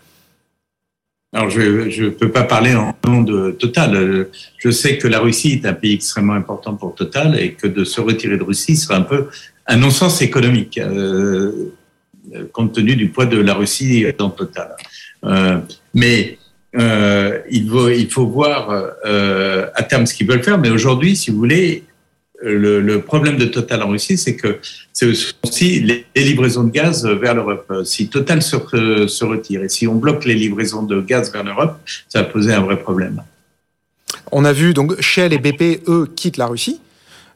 Alors, 1.33 1.49
je 1.49 1.61
ne 2.03 2.11
peux 2.11 2.33
pas 2.33 2.43
parler 2.43 2.75
en 2.75 2.93
nom 3.07 3.23
de 3.23 3.53
Total. 3.53 4.27
Je 4.59 4.71
sais 4.73 4.99
que 4.99 5.07
la 5.07 5.21
Russie 5.21 5.53
est 5.53 5.65
un 5.65 5.75
pays 5.75 5.95
extrêmement 5.95 6.33
important 6.33 6.75
pour 6.75 6.97
Total 6.97 7.39
et 7.41 7.53
que 7.53 7.69
de 7.69 7.85
se 7.85 8.01
retirer 8.01 8.37
de 8.37 8.43
Russie 8.43 8.77
serait 8.77 8.97
un 8.97 9.03
peu 9.03 9.29
un 9.69 9.77
non-sens 9.77 10.23
économique, 10.23 10.77
euh, 10.79 11.73
compte 12.53 12.73
tenu 12.73 12.97
du 12.97 13.09
poids 13.11 13.27
de 13.27 13.39
la 13.39 13.55
Russie 13.55 14.05
dans 14.19 14.31
Total. 14.31 14.75
Euh, 15.25 15.59
mais 15.95 16.37
euh, 16.77 17.39
il, 17.49 18.09
faut, 18.11 18.27
voir 18.27 18.71
à 19.77 19.83
terme 19.85 20.07
ce 20.07 20.15
qu'ils 20.15 20.27
veulent 20.27 20.43
faire. 20.43 20.59
Mais 20.59 20.71
aujourd'hui, 20.71 21.15
si 21.15 21.31
vous 21.31 21.37
voulez, 21.37 21.85
le, 22.43 22.99
problème 22.99 23.37
de 23.37 23.47
Total 23.47 23.83
en 23.83 23.89
Russie, 23.89 24.19
c'est 24.19 24.37
que 24.37 24.59
c'est 24.93 25.13
aussi 25.45 25.81
les, 25.81 26.07
livraisons 26.17 26.65
de 26.65 26.71
gaz 26.71 27.07
vers 27.07 27.35
l'Europe. 27.35 27.73
Si 27.85 28.09
Total 28.09 28.43
se, 28.43 28.57
se, 29.07 29.25
retire 29.25 29.63
et 29.63 29.69
si 29.69 29.87
on 29.87 29.95
bloque 29.95 30.25
les 30.25 30.35
livraisons 30.35 30.83
de 30.83 31.01
gaz 31.01 31.33
vers 31.33 31.45
l'Europe, 31.45 31.79
ça 32.09 32.23
va 32.23 32.29
poser 32.29 32.53
un 32.53 32.61
vrai 32.61 32.79
problème. 32.79 33.23
On 34.31 34.45
a 34.45 34.53
vu 34.53 34.75
donc 34.75 35.01
Shell 35.01 35.33
et 35.33 35.39
BP, 35.39 35.89
eux, 35.89 36.09
quittent 36.15 36.37
la 36.37 36.47
Russie. 36.47 36.81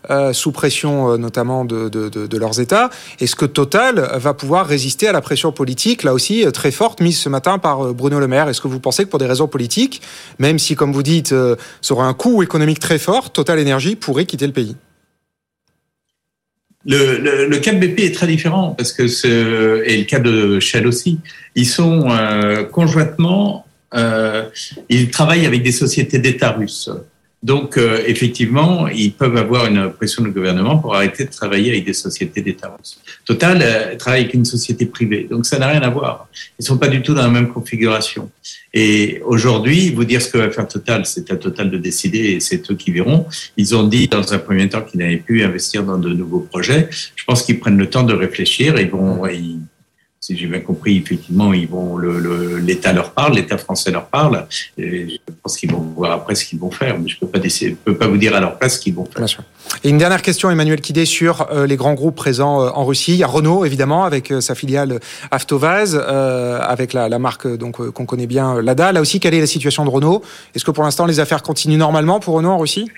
Euh, 0.09 0.33
sous 0.33 0.53
pression 0.53 1.11
euh, 1.11 1.17
notamment 1.17 1.65
de, 1.65 2.39
leurs 2.39 2.61
États. 2.61 2.91
Est-ce 3.19 3.35
que 3.35 3.45
Total 3.45 4.09
va 4.15 4.35
pouvoir 4.35 4.65
résister 4.67 5.09
à 5.09 5.13
la 5.13 5.21
pression 5.21 5.51
politique, 5.51 6.05
là 6.05 6.15
aussi 6.15 6.47
euh, 6.47 6.53
très 6.53 6.71
forte, 6.71 7.01
mise 7.01 7.19
ce 7.19 7.29
matin 7.29 7.59
par 7.59 7.93
Bruno 7.93 8.21
Le 8.21 8.29
Maire? 8.29 8.49
Est-ce 8.49 8.61
que 8.61 8.69
vous 8.69 8.79
pensez 8.79 9.05
que 9.05 9.09
pour 9.09 9.19
des 9.19 9.27
raisons 9.27 9.49
politiques, 9.49 10.01
même 10.39 10.61
si, 10.61 10.77
comme 10.77 10.93
vous 10.93 11.03
dites, 11.03 11.35
ça 11.83 11.95
aura 11.95 12.07
un 12.07 12.15
coût 12.15 12.45
économique 12.45 12.79
très 12.79 12.99
fort, 12.99 13.33
Total 13.33 13.59
Energy 13.59 13.97
pourrait 13.97 14.27
quitter 14.27 14.47
le 14.47 14.53
pays? 14.53 14.77
Le, 16.87 17.49
le, 17.49 17.59
cas 17.59 17.73
de 17.73 17.85
BP 17.85 18.01
est 18.01 18.15
très 18.15 18.27
différent 18.27 18.75
parce 18.77 18.93
que 18.93 19.09
ce, 19.09 19.83
et 19.85 19.97
le 19.99 20.05
cas 20.05 20.21
de 20.21 20.61
Shell 20.61 20.87
aussi, 20.87 21.19
ils 21.55 21.67
sont 21.67 22.09
euh, 22.11 22.65
conjointement, 22.65 23.67
euh, 23.95 24.45
ils 24.89 25.11
travaillent 25.11 25.47
avec 25.47 25.63
des 25.63 25.73
sociétés 25.73 26.19
d'État 26.19 26.53
russes. 26.53 26.91
Donc, 27.43 27.77
euh, 27.77 28.03
effectivement, 28.07 28.89
ils 28.89 29.13
peuvent 29.13 29.37
avoir 29.37 29.67
une 29.67 29.91
pression 29.91 30.23
du 30.25 30.31
gouvernement 30.31 30.79
pour 30.79 30.95
arrêter 30.95 31.27
de 31.27 31.31
travailler 31.31 31.73
avec 31.73 31.85
des 31.85 31.93
sociétés 31.93 32.41
d'État. 32.41 32.77
Total 33.25 33.61
euh, 33.63 33.97
travaille 33.97 34.23
avec 34.23 34.35
une 34.35 34.47
société 34.47 34.87
privée, 34.87 35.29
donc 35.31 35.45
ça 35.45 35.59
n'a 35.59 35.69
rien 35.69 35.83
à 35.83 35.91
voir. 35.91 36.29
Ils 36.59 36.65
sont 36.65 36.79
pas 36.79 36.89
du 36.89 37.03
tout 37.03 37.15
dans 37.15 37.23
la 37.23 37.29
même 37.29 37.53
configuration. 37.53 38.31
Et 38.73 39.21
aujourd'hui, 39.25 39.91
vous 39.91 40.05
dire 40.05 40.21
ce 40.23 40.31
que 40.31 40.39
va 40.39 40.51
faire 40.51 40.67
Total, 40.67 41.05
c'est 41.05 41.31
à 41.31 41.37
Total 41.37 41.71
de 41.71 41.79
décider 41.79 42.19
et 42.19 42.41
c'est 42.41 42.71
eux 42.71 42.75
qui 42.75 42.91
verront. 42.91 43.27
Ils 43.57 43.77
ont 43.77 43.87
dit 43.87 44.09
dans 44.09 44.33
un 44.33 44.39
premier 44.39 44.69
temps 44.69 44.83
qu'ils 44.83 45.01
n'avaient 45.01 45.19
pu 45.19 45.45
investir 45.45 45.85
dans 45.85 45.99
de 45.99 46.09
nouveaux 46.09 46.41
projets. 46.41 46.89
Je 46.91 47.25
pense 47.25 47.43
qu'ils 47.43 47.61
prennent 47.61 47.79
le 47.79 47.89
temps 47.89 48.03
de 48.03 48.15
réfléchir. 48.15 48.81
Ils 48.81 48.91
vont, 48.91 49.27
ils, 49.27 49.61
si 50.27 50.37
j'ai 50.37 50.49
bien 50.49 50.59
compris, 50.59 50.97
effectivement, 50.97 51.53
ils 51.53 51.69
vont, 51.69 51.99
l'État 51.99 52.91
le, 52.91 52.97
leur 52.97 53.13
parle, 53.13 53.37
l'État 53.37 53.59
français 53.59 53.93
leur 53.93 54.07
parle. 54.07 54.45
Et 54.77 55.09
je 55.09 55.33
pense 55.41 55.57
qu'ils 55.57 55.71
vont 55.71 55.79
voir 55.79 56.11
après 56.11 56.35
ce 56.35 56.45
qu'ils 56.45 56.59
vont 56.59 56.73
faire, 56.73 56.99
mais 56.99 57.09
je 57.09 57.17
peux 57.17 57.29
pas 57.29 57.39
peux 57.85 57.97
pas 57.97 58.09
vous 58.09 58.17
dire 58.17 58.35
à 58.35 58.41
leur 58.41 58.59
place 58.59 58.75
ce 58.75 58.81
qu'ils 58.81 58.95
vont 58.97 59.05
faire. 59.05 59.19
Bien 59.19 59.29
sûr. 59.29 59.45
Et 59.85 59.89
une 59.89 59.99
dernière 59.99 60.23
question, 60.23 60.51
Emmanuel 60.51 60.81
Kidé, 60.81 61.05
sur 61.05 61.47
euh, 61.53 61.69
les 61.69 61.77
grands 61.77 61.95
groupes 61.95 62.17
présents 62.17 62.61
euh, 62.61 62.71
en 62.71 62.85
Russie. 62.85 63.13
Il 63.13 63.19
y 63.19 63.23
a 63.23 63.29
Renault, 63.29 63.65
évidemment, 63.65 64.03
avec 64.03 64.33
euh, 64.33 64.41
sa 64.41 64.57
filiale 64.57 64.99
Avtovaz, 65.31 65.95
avec 65.95 66.93
la, 66.93 67.09
la 67.09 67.21
marque 67.21 67.47
donc 67.47 67.77
qu'on 67.93 68.07
connaît 68.07 68.27
bien, 68.27 68.61
Lada. 68.61 68.91
Là 68.91 69.01
aussi, 69.01 69.21
quelle 69.21 69.35
est 69.35 69.41
la 69.41 69.47
situation 69.47 69.85
de 69.85 69.91
Renault? 69.91 70.25
Est-ce 70.57 70.65
que 70.65 70.73
pour 70.73 70.83
l'instant 70.83 71.07
les 71.07 71.21
affaires 71.21 71.45
continuent 71.45 71.79
normalement 71.79 72.19
pour 72.19 72.35
Renault 72.35 72.51
en 72.51 72.59
Russie? 72.59 72.91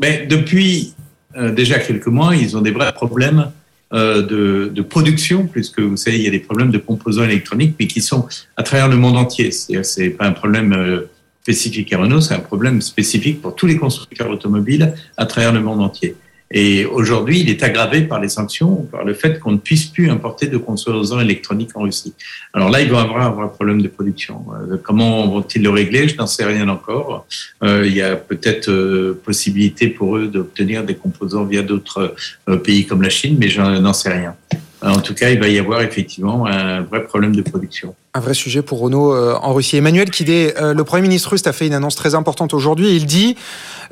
Mais 0.00 0.26
depuis 0.26 0.94
déjà 1.36 1.78
quelques 1.78 2.08
mois, 2.08 2.34
ils 2.34 2.56
ont 2.56 2.60
des 2.60 2.72
vrais 2.72 2.92
problèmes 2.92 3.52
de, 3.94 4.72
de, 4.74 4.82
production, 4.82 5.46
puisque 5.46 5.78
vous 5.78 5.96
savez, 5.96 6.18
il 6.18 6.24
y 6.24 6.26
a 6.26 6.30
des 6.30 6.40
problèmes 6.40 6.72
de 6.72 6.78
composants 6.78 7.22
électroniques, 7.22 7.76
mais 7.78 7.86
qui 7.86 8.00
sont 8.00 8.26
à 8.56 8.64
travers 8.64 8.88
le 8.88 8.96
monde 8.96 9.16
entier. 9.16 9.52
C'est 9.52 10.10
pas 10.10 10.26
un 10.26 10.32
problème 10.32 10.72
euh, 10.72 11.02
spécifique 11.42 11.92
à 11.92 11.98
Renault, 11.98 12.20
c'est 12.20 12.34
un 12.34 12.40
problème 12.40 12.80
spécifique 12.80 13.40
pour 13.40 13.54
tous 13.54 13.66
les 13.66 13.76
constructeurs 13.76 14.30
automobiles 14.30 14.94
à 15.16 15.26
travers 15.26 15.52
le 15.52 15.60
monde 15.60 15.80
entier. 15.80 16.16
Et 16.50 16.84
aujourd'hui, 16.84 17.40
il 17.40 17.50
est 17.50 17.62
aggravé 17.62 18.02
par 18.02 18.20
les 18.20 18.28
sanctions, 18.28 18.82
par 18.90 19.04
le 19.04 19.14
fait 19.14 19.40
qu'on 19.40 19.52
ne 19.52 19.58
puisse 19.58 19.86
plus 19.86 20.10
importer 20.10 20.46
de 20.46 20.58
composants 20.58 21.20
électroniques 21.20 21.70
en 21.74 21.82
Russie. 21.82 22.14
Alors 22.52 22.70
là, 22.70 22.80
ils 22.80 22.90
vont 22.90 22.98
avoir 22.98 23.26
un 23.26 23.30
vrai 23.30 23.48
problème 23.48 23.82
de 23.82 23.88
production. 23.88 24.44
Euh, 24.52 24.76
comment 24.82 25.26
vont-ils 25.26 25.62
le 25.62 25.70
régler? 25.70 26.06
Je 26.06 26.16
n'en 26.16 26.26
sais 26.26 26.44
rien 26.44 26.68
encore. 26.68 27.26
Euh, 27.62 27.86
il 27.86 27.94
y 27.94 28.02
a 28.02 28.14
peut-être 28.16 28.68
euh, 28.70 29.20
possibilité 29.24 29.88
pour 29.88 30.16
eux 30.16 30.28
d'obtenir 30.28 30.84
des 30.84 30.94
composants 30.94 31.44
via 31.44 31.62
d'autres 31.62 32.14
pays 32.62 32.86
comme 32.86 33.02
la 33.02 33.10
Chine, 33.10 33.36
mais 33.38 33.48
je 33.48 33.60
n'en 33.60 33.92
sais 33.92 34.12
rien. 34.12 34.36
En 34.84 35.00
tout 35.00 35.14
cas, 35.14 35.30
il 35.30 35.40
va 35.40 35.48
y 35.48 35.58
avoir 35.58 35.80
effectivement 35.80 36.46
un 36.46 36.82
vrai 36.82 37.04
problème 37.04 37.34
de 37.34 37.40
production. 37.40 37.94
Un 38.12 38.20
vrai 38.20 38.34
sujet 38.34 38.60
pour 38.60 38.80
Renault 38.80 39.14
euh, 39.14 39.34
en 39.40 39.54
Russie. 39.54 39.78
Emmanuel 39.78 40.10
Kidé, 40.10 40.52
euh, 40.60 40.74
le 40.74 40.84
Premier 40.84 41.02
ministre 41.02 41.30
russe 41.30 41.46
a 41.46 41.54
fait 41.54 41.66
une 41.66 41.72
annonce 41.72 41.96
très 41.96 42.14
importante 42.14 42.52
aujourd'hui. 42.52 42.94
Il 42.94 43.06
dit 43.06 43.36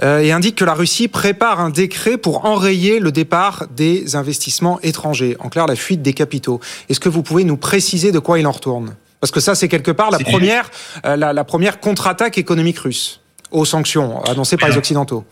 euh, 0.03 0.21
et 0.21 0.33
indique 0.33 0.57
que 0.57 0.67
la 0.67 0.75
Russie 0.75 1.09
prépare 1.09 1.61
un 1.61 1.71
décret 1.71 2.19
pour 2.19 2.45
enrayer 2.45 3.01
le 3.01 3.11
départ 3.11 3.67
des 3.75 4.17
investissements 4.17 4.81
étrangers. 4.83 5.37
En 5.41 5.49
clair, 5.49 5.67
la 5.67 5.77
fuite 5.77 6.03
des 6.03 6.13
capitaux. 6.13 6.61
Est-ce 6.91 7.01
que 7.01 7.09
vous 7.09 7.23
pouvez 7.23 7.45
nous 7.45 7.57
préciser 7.57 8.13
de 8.13 8.19
quoi 8.19 8.39
il 8.39 8.47
en 8.47 8.53
retourne? 8.53 8.95
Parce 9.21 9.31
que 9.31 9.41
ça, 9.41 9.55
c'est 9.55 9.69
quelque 9.69 9.93
part 9.93 10.11
la 10.11 10.19
première, 10.19 10.71
la, 11.05 11.33
la 11.33 11.45
première 11.45 11.81
contre-attaque 11.81 12.39
économique 12.39 12.79
russe 12.81 13.21
aux 13.51 13.65
sanctions 13.65 14.23
annoncées 14.25 14.57
par 14.57 14.69
les 14.69 14.77
Occidentaux. 14.77 15.25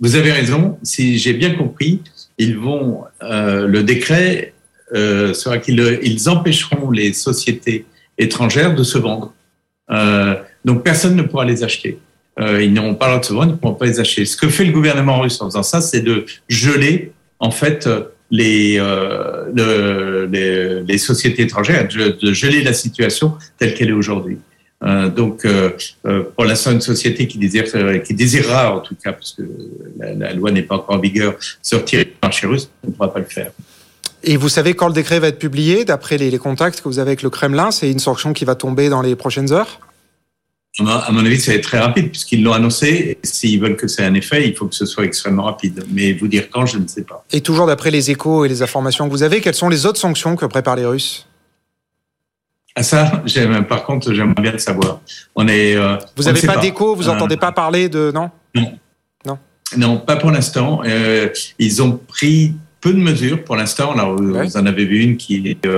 Vous 0.00 0.16
avez 0.16 0.32
raison. 0.32 0.78
Si 0.82 1.18
j'ai 1.18 1.32
bien 1.32 1.54
compris, 1.54 2.00
ils 2.38 2.56
vont, 2.56 3.04
euh, 3.22 3.66
le 3.66 3.82
décret 3.82 4.54
euh, 4.94 5.32
sera 5.34 5.58
qu'ils 5.58 5.98
ils 6.02 6.28
empêcheront 6.28 6.90
les 6.90 7.12
sociétés 7.12 7.86
étrangères 8.18 8.74
de 8.74 8.82
se 8.82 8.98
vendre. 8.98 9.32
Euh, 9.90 10.34
donc 10.64 10.82
personne 10.82 11.16
ne 11.16 11.22
pourra 11.22 11.44
les 11.44 11.64
acheter. 11.64 11.98
Ils 12.38 12.72
n'auront 12.72 12.94
pas 12.94 13.08
le 13.08 13.12
droit 13.12 13.20
de 13.20 13.24
se 13.26 13.32
vendre, 13.34 13.48
ils 13.48 13.52
ne 13.52 13.56
pourront 13.56 13.74
pas 13.74 13.84
les 13.84 14.00
acheter. 14.00 14.24
Ce 14.24 14.38
que 14.38 14.48
fait 14.48 14.64
le 14.64 14.72
gouvernement 14.72 15.20
russe 15.20 15.38
en 15.42 15.50
faisant 15.50 15.62
ça, 15.62 15.82
c'est 15.82 16.00
de 16.00 16.24
geler 16.48 17.12
en 17.40 17.50
fait 17.50 17.86
les, 18.30 18.78
le, 18.78 20.26
les, 20.32 20.82
les, 20.82 20.98
sociétés 20.98 21.42
étrangères, 21.42 21.86
de 21.88 22.32
geler 22.32 22.62
la 22.62 22.72
situation 22.72 23.36
telle 23.58 23.74
qu'elle 23.74 23.90
est 23.90 23.92
aujourd'hui. 23.92 24.38
Euh, 24.82 25.08
donc, 25.08 25.44
euh, 25.44 25.70
euh, 26.06 26.24
pour 26.34 26.44
l'instant, 26.44 26.72
une 26.72 26.80
société 26.80 27.28
qui, 27.28 27.38
désire, 27.38 27.64
qui 28.02 28.14
désirera, 28.14 28.74
en 28.76 28.80
tout 28.80 28.96
cas, 28.96 29.12
parce 29.12 29.32
que 29.32 29.42
la, 29.98 30.32
loi 30.32 30.50
n'est 30.50 30.62
pas 30.62 30.76
encore 30.76 30.96
en 30.96 30.98
vigueur, 30.98 31.36
sortir 31.62 32.04
du 32.04 32.12
marché 32.22 32.46
russe, 32.46 32.68
ne 32.84 32.90
pourra 32.90 33.12
pas 33.12 33.20
le 33.20 33.26
faire. 33.26 33.52
Et 34.24 34.36
vous 34.36 34.48
savez 34.48 34.74
quand 34.74 34.88
le 34.88 34.94
décret 34.94 35.20
va 35.20 35.28
être 35.28 35.38
publié, 35.38 35.84
d'après 35.84 36.16
les, 36.18 36.36
contacts 36.38 36.80
que 36.80 36.88
vous 36.88 36.98
avez 36.98 37.10
avec 37.10 37.22
le 37.22 37.30
Kremlin 37.30 37.70
C'est 37.70 37.90
une 37.90 37.98
sanction 37.98 38.32
qui 38.32 38.44
va 38.44 38.54
tomber 38.54 38.88
dans 38.88 39.02
les 39.02 39.16
prochaines 39.16 39.52
heures? 39.52 39.80
À 40.78 41.12
mon 41.12 41.26
avis, 41.26 41.38
ça 41.38 41.52
va 41.52 41.58
être 41.58 41.64
très 41.64 41.78
rapide 41.78 42.10
puisqu'ils 42.10 42.42
l'ont 42.42 42.54
annoncé. 42.54 43.18
S'ils 43.22 43.60
veulent 43.60 43.76
que 43.76 43.88
ça 43.88 44.04
ait 44.04 44.06
un 44.06 44.14
effet, 44.14 44.48
il 44.48 44.56
faut 44.56 44.66
que 44.66 44.74
ce 44.74 44.86
soit 44.86 45.04
extrêmement 45.04 45.42
rapide. 45.42 45.84
Mais 45.90 46.14
vous 46.14 46.28
dire 46.28 46.48
quand, 46.50 46.64
je 46.64 46.78
ne 46.78 46.86
sais 46.86 47.02
pas. 47.02 47.24
Et 47.30 47.42
toujours 47.42 47.66
d'après 47.66 47.90
les 47.90 48.10
échos 48.10 48.46
et 48.46 48.48
les 48.48 48.62
informations 48.62 49.06
que 49.06 49.10
vous 49.10 49.22
avez, 49.22 49.42
quelles 49.42 49.54
sont 49.54 49.68
les 49.68 49.84
autres 49.84 49.98
sanctions 49.98 50.34
que 50.34 50.46
préparent 50.46 50.76
les 50.76 50.86
Russes? 50.86 51.26
Ah 52.74 52.82
ça, 52.82 53.22
par 53.68 53.84
contre, 53.84 54.14
j'aimerais 54.14 54.40
bien 54.40 54.52
le 54.52 54.58
savoir. 54.58 55.00
On 55.34 55.46
est. 55.46 55.76
Euh, 55.76 55.96
vous 56.16 56.24
n'avez 56.24 56.40
pas, 56.46 56.56
d'écho, 56.56 56.94
vous 56.94 57.04
n'entendez 57.04 57.34
euh, 57.34 57.38
pas 57.38 57.52
parler 57.52 57.88
de 57.88 58.10
non? 58.14 58.30
Non. 58.54 58.72
Non. 59.26 59.38
Non, 59.76 59.98
pas 59.98 60.16
pour 60.16 60.30
l'instant. 60.30 60.80
Euh, 60.86 61.28
ils 61.58 61.82
ont 61.82 61.92
pris 62.08 62.54
peu 62.80 62.94
de 62.94 62.98
mesures 62.98 63.44
pour 63.44 63.56
l'instant. 63.56 63.94
Là, 63.94 64.04
vous 64.04 64.56
en 64.56 64.66
avez 64.66 64.86
vu 64.86 65.00
une 65.02 65.16
qui 65.18 65.48
est 65.48 65.68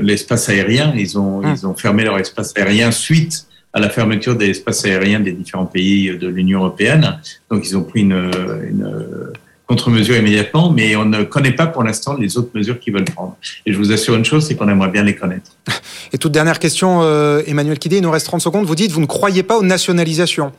l'espace 0.00 0.48
aérien. 0.48 0.94
Ils 0.96 1.18
ont 1.18 1.38
hum. 1.38 1.54
ils 1.54 1.66
ont 1.66 1.74
fermé 1.74 2.04
leur 2.04 2.18
espace 2.18 2.54
aérien 2.56 2.90
suite 2.92 3.46
à 3.74 3.80
la 3.80 3.90
fermeture 3.90 4.36
des 4.36 4.48
espaces 4.48 4.86
aériens 4.86 5.20
des 5.20 5.32
différents 5.32 5.66
pays 5.66 6.16
de 6.16 6.28
l'Union 6.28 6.60
européenne. 6.60 7.20
Donc, 7.50 7.68
ils 7.68 7.76
ont 7.76 7.84
pris 7.84 8.00
une, 8.00 8.30
une 8.66 9.32
contre-mesures 9.66 10.16
immédiatement, 10.16 10.70
mais 10.70 10.94
on 10.96 11.04
ne 11.04 11.24
connaît 11.24 11.52
pas 11.52 11.66
pour 11.66 11.82
l'instant 11.82 12.16
les 12.16 12.38
autres 12.38 12.50
mesures 12.54 12.78
qu'ils 12.78 12.92
veulent 12.92 13.04
prendre. 13.04 13.36
Et 13.66 13.72
je 13.72 13.78
vous 13.78 13.92
assure 13.92 14.14
une 14.14 14.24
chose, 14.24 14.46
c'est 14.46 14.54
qu'on 14.54 14.68
aimerait 14.68 14.90
bien 14.90 15.02
les 15.02 15.16
connaître. 15.16 15.50
Et 16.12 16.18
toute 16.18 16.32
dernière 16.32 16.58
question, 16.58 17.00
euh, 17.02 17.42
Emmanuel 17.46 17.78
Kidé, 17.78 17.96
il 17.96 18.02
nous 18.02 18.10
reste 18.10 18.26
30 18.26 18.40
secondes. 18.40 18.64
Vous 18.64 18.76
dites, 18.76 18.92
vous 18.92 19.00
ne 19.00 19.06
croyez 19.06 19.42
pas 19.42 19.56
aux 19.58 19.64
nationalisations. 19.64 20.52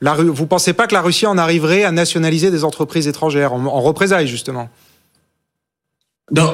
La, 0.00 0.14
vous 0.14 0.42
ne 0.42 0.48
pensez 0.48 0.74
pas 0.74 0.86
que 0.86 0.94
la 0.94 1.00
Russie 1.00 1.26
en 1.26 1.38
arriverait 1.38 1.84
à 1.84 1.92
nationaliser 1.92 2.50
des 2.50 2.64
entreprises 2.64 3.08
étrangères, 3.08 3.54
en, 3.54 3.64
en 3.64 3.80
représailles 3.80 4.26
justement? 4.26 4.68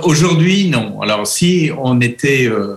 Aujourd'hui, 0.04 0.68
non. 0.68 1.00
Alors 1.00 1.26
si 1.26 1.70
on 1.76 2.00
était... 2.00 2.46
Euh, 2.46 2.76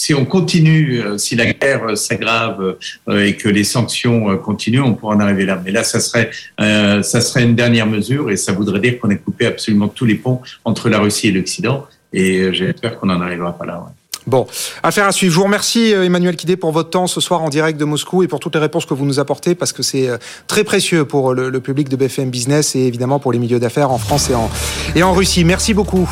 si 0.00 0.14
on 0.14 0.24
continue, 0.24 1.02
euh, 1.02 1.18
si 1.18 1.36
la 1.36 1.52
guerre 1.52 1.94
s'aggrave 1.94 2.76
euh, 3.06 3.26
et 3.26 3.36
que 3.36 3.50
les 3.50 3.64
sanctions 3.64 4.30
euh, 4.30 4.36
continuent, 4.36 4.80
on 4.80 4.94
pourra 4.94 5.14
en 5.14 5.20
arriver 5.20 5.44
là. 5.44 5.60
Mais 5.62 5.72
là, 5.72 5.84
ça 5.84 6.00
serait, 6.00 6.30
ça 6.58 7.20
serait 7.20 7.42
une 7.42 7.54
dernière 7.54 7.86
mesure 7.86 8.30
et 8.30 8.38
ça 8.38 8.52
voudrait 8.52 8.80
dire 8.80 8.98
qu'on 8.98 9.10
ait 9.10 9.18
coupé 9.18 9.44
absolument 9.44 9.88
tous 9.88 10.06
les 10.06 10.14
ponts 10.14 10.40
entre 10.64 10.88
la 10.88 11.00
Russie 11.00 11.28
et 11.28 11.32
l'Occident. 11.32 11.86
Et 12.14 12.50
j'espère 12.54 12.98
qu'on 12.98 13.08
n'en 13.08 13.20
arrivera 13.20 13.52
pas 13.56 13.66
là. 13.66 13.84
Bon, 14.26 14.46
affaire 14.82 15.06
à 15.06 15.12
suivre. 15.12 15.32
Je 15.32 15.38
vous 15.38 15.44
remercie 15.44 15.92
Emmanuel 15.92 16.36
Kidé 16.36 16.56
pour 16.56 16.72
votre 16.72 16.90
temps 16.90 17.06
ce 17.06 17.20
soir 17.20 17.42
en 17.42 17.48
direct 17.50 17.78
de 17.78 17.84
Moscou 17.84 18.22
et 18.22 18.28
pour 18.28 18.40
toutes 18.40 18.54
les 18.54 18.60
réponses 18.60 18.86
que 18.86 18.94
vous 18.94 19.04
nous 19.04 19.18
apportez 19.18 19.54
parce 19.54 19.72
que 19.72 19.82
c'est 19.82 20.08
très 20.46 20.64
précieux 20.64 21.04
pour 21.04 21.34
le, 21.34 21.60
public 21.60 21.88
de 21.88 21.96
BFM 21.96 22.30
Business 22.30 22.74
et 22.74 22.80
évidemment 22.80 23.18
pour 23.18 23.32
les 23.32 23.38
milieux 23.38 23.60
d'affaires 23.60 23.90
en 23.90 23.98
France 23.98 24.30
et 24.30 24.34
en, 24.34 24.50
et 24.94 25.02
en 25.02 25.12
Russie. 25.12 25.44
Merci 25.44 25.74
beaucoup 25.74 26.08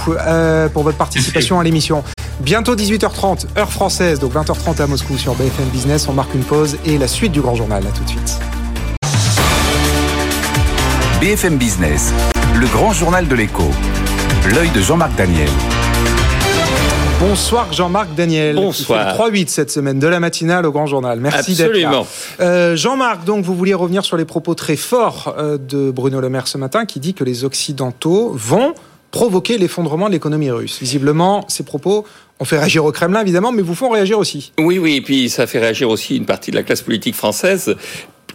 pour 0.72 0.82
votre 0.82 0.98
participation 0.98 1.58
à 1.58 1.64
l'émission. 1.64 2.04
Bientôt 2.40 2.76
18h30, 2.76 3.58
heure 3.58 3.72
française, 3.72 4.20
donc 4.20 4.32
20h30 4.34 4.80
à 4.80 4.86
Moscou 4.86 5.18
sur 5.18 5.34
BFM 5.34 5.66
Business. 5.72 6.06
On 6.08 6.12
marque 6.12 6.32
une 6.36 6.44
pause 6.44 6.78
et 6.84 6.96
la 6.96 7.08
suite 7.08 7.32
du 7.32 7.40
grand 7.40 7.56
journal. 7.56 7.84
À 7.84 7.90
tout 7.90 8.04
de 8.04 8.08
suite. 8.08 8.38
BFM 11.20 11.56
Business, 11.56 12.12
le 12.54 12.66
grand 12.68 12.92
journal 12.92 13.26
de 13.26 13.34
l'écho. 13.34 13.64
L'œil 14.54 14.70
de 14.70 14.80
Jean-Marc 14.80 15.16
Daniel. 15.16 15.48
Bonsoir 17.18 17.72
Jean-Marc 17.72 18.14
Daniel. 18.14 18.54
Bonsoir. 18.54 19.16
3-8 19.18 19.48
cette 19.48 19.72
semaine 19.72 19.98
de 19.98 20.06
la 20.06 20.20
matinale 20.20 20.64
au 20.64 20.70
Grand 20.70 20.86
Journal. 20.86 21.18
Merci 21.18 21.56
d'être 21.56 21.76
là. 21.76 22.04
Euh, 22.38 22.76
Jean-Marc, 22.76 23.24
donc 23.24 23.44
vous 23.44 23.56
vouliez 23.56 23.74
revenir 23.74 24.04
sur 24.04 24.16
les 24.16 24.24
propos 24.24 24.54
très 24.54 24.76
forts 24.76 25.34
euh, 25.36 25.58
de 25.58 25.90
Bruno 25.90 26.20
Le 26.20 26.28
Maire 26.28 26.46
ce 26.46 26.56
matin 26.56 26.86
qui 26.86 27.00
dit 27.00 27.14
que 27.14 27.24
les 27.24 27.42
Occidentaux 27.42 28.30
vont 28.36 28.74
provoquer 29.10 29.58
l'effondrement 29.58 30.06
de 30.08 30.12
l'économie 30.12 30.50
russe. 30.50 30.78
Visiblement, 30.80 31.44
ces 31.48 31.64
propos 31.64 32.04
ont 32.40 32.44
fait 32.44 32.58
réagir 32.58 32.84
au 32.84 32.92
Kremlin, 32.92 33.20
évidemment, 33.20 33.52
mais 33.52 33.62
vous 33.62 33.74
font 33.74 33.90
réagir 33.90 34.18
aussi. 34.18 34.52
Oui, 34.58 34.78
oui, 34.78 34.96
et 34.96 35.00
puis 35.00 35.28
ça 35.28 35.46
fait 35.46 35.58
réagir 35.58 35.88
aussi 35.88 36.16
une 36.16 36.26
partie 36.26 36.50
de 36.50 36.56
la 36.56 36.62
classe 36.62 36.82
politique 36.82 37.14
française 37.14 37.76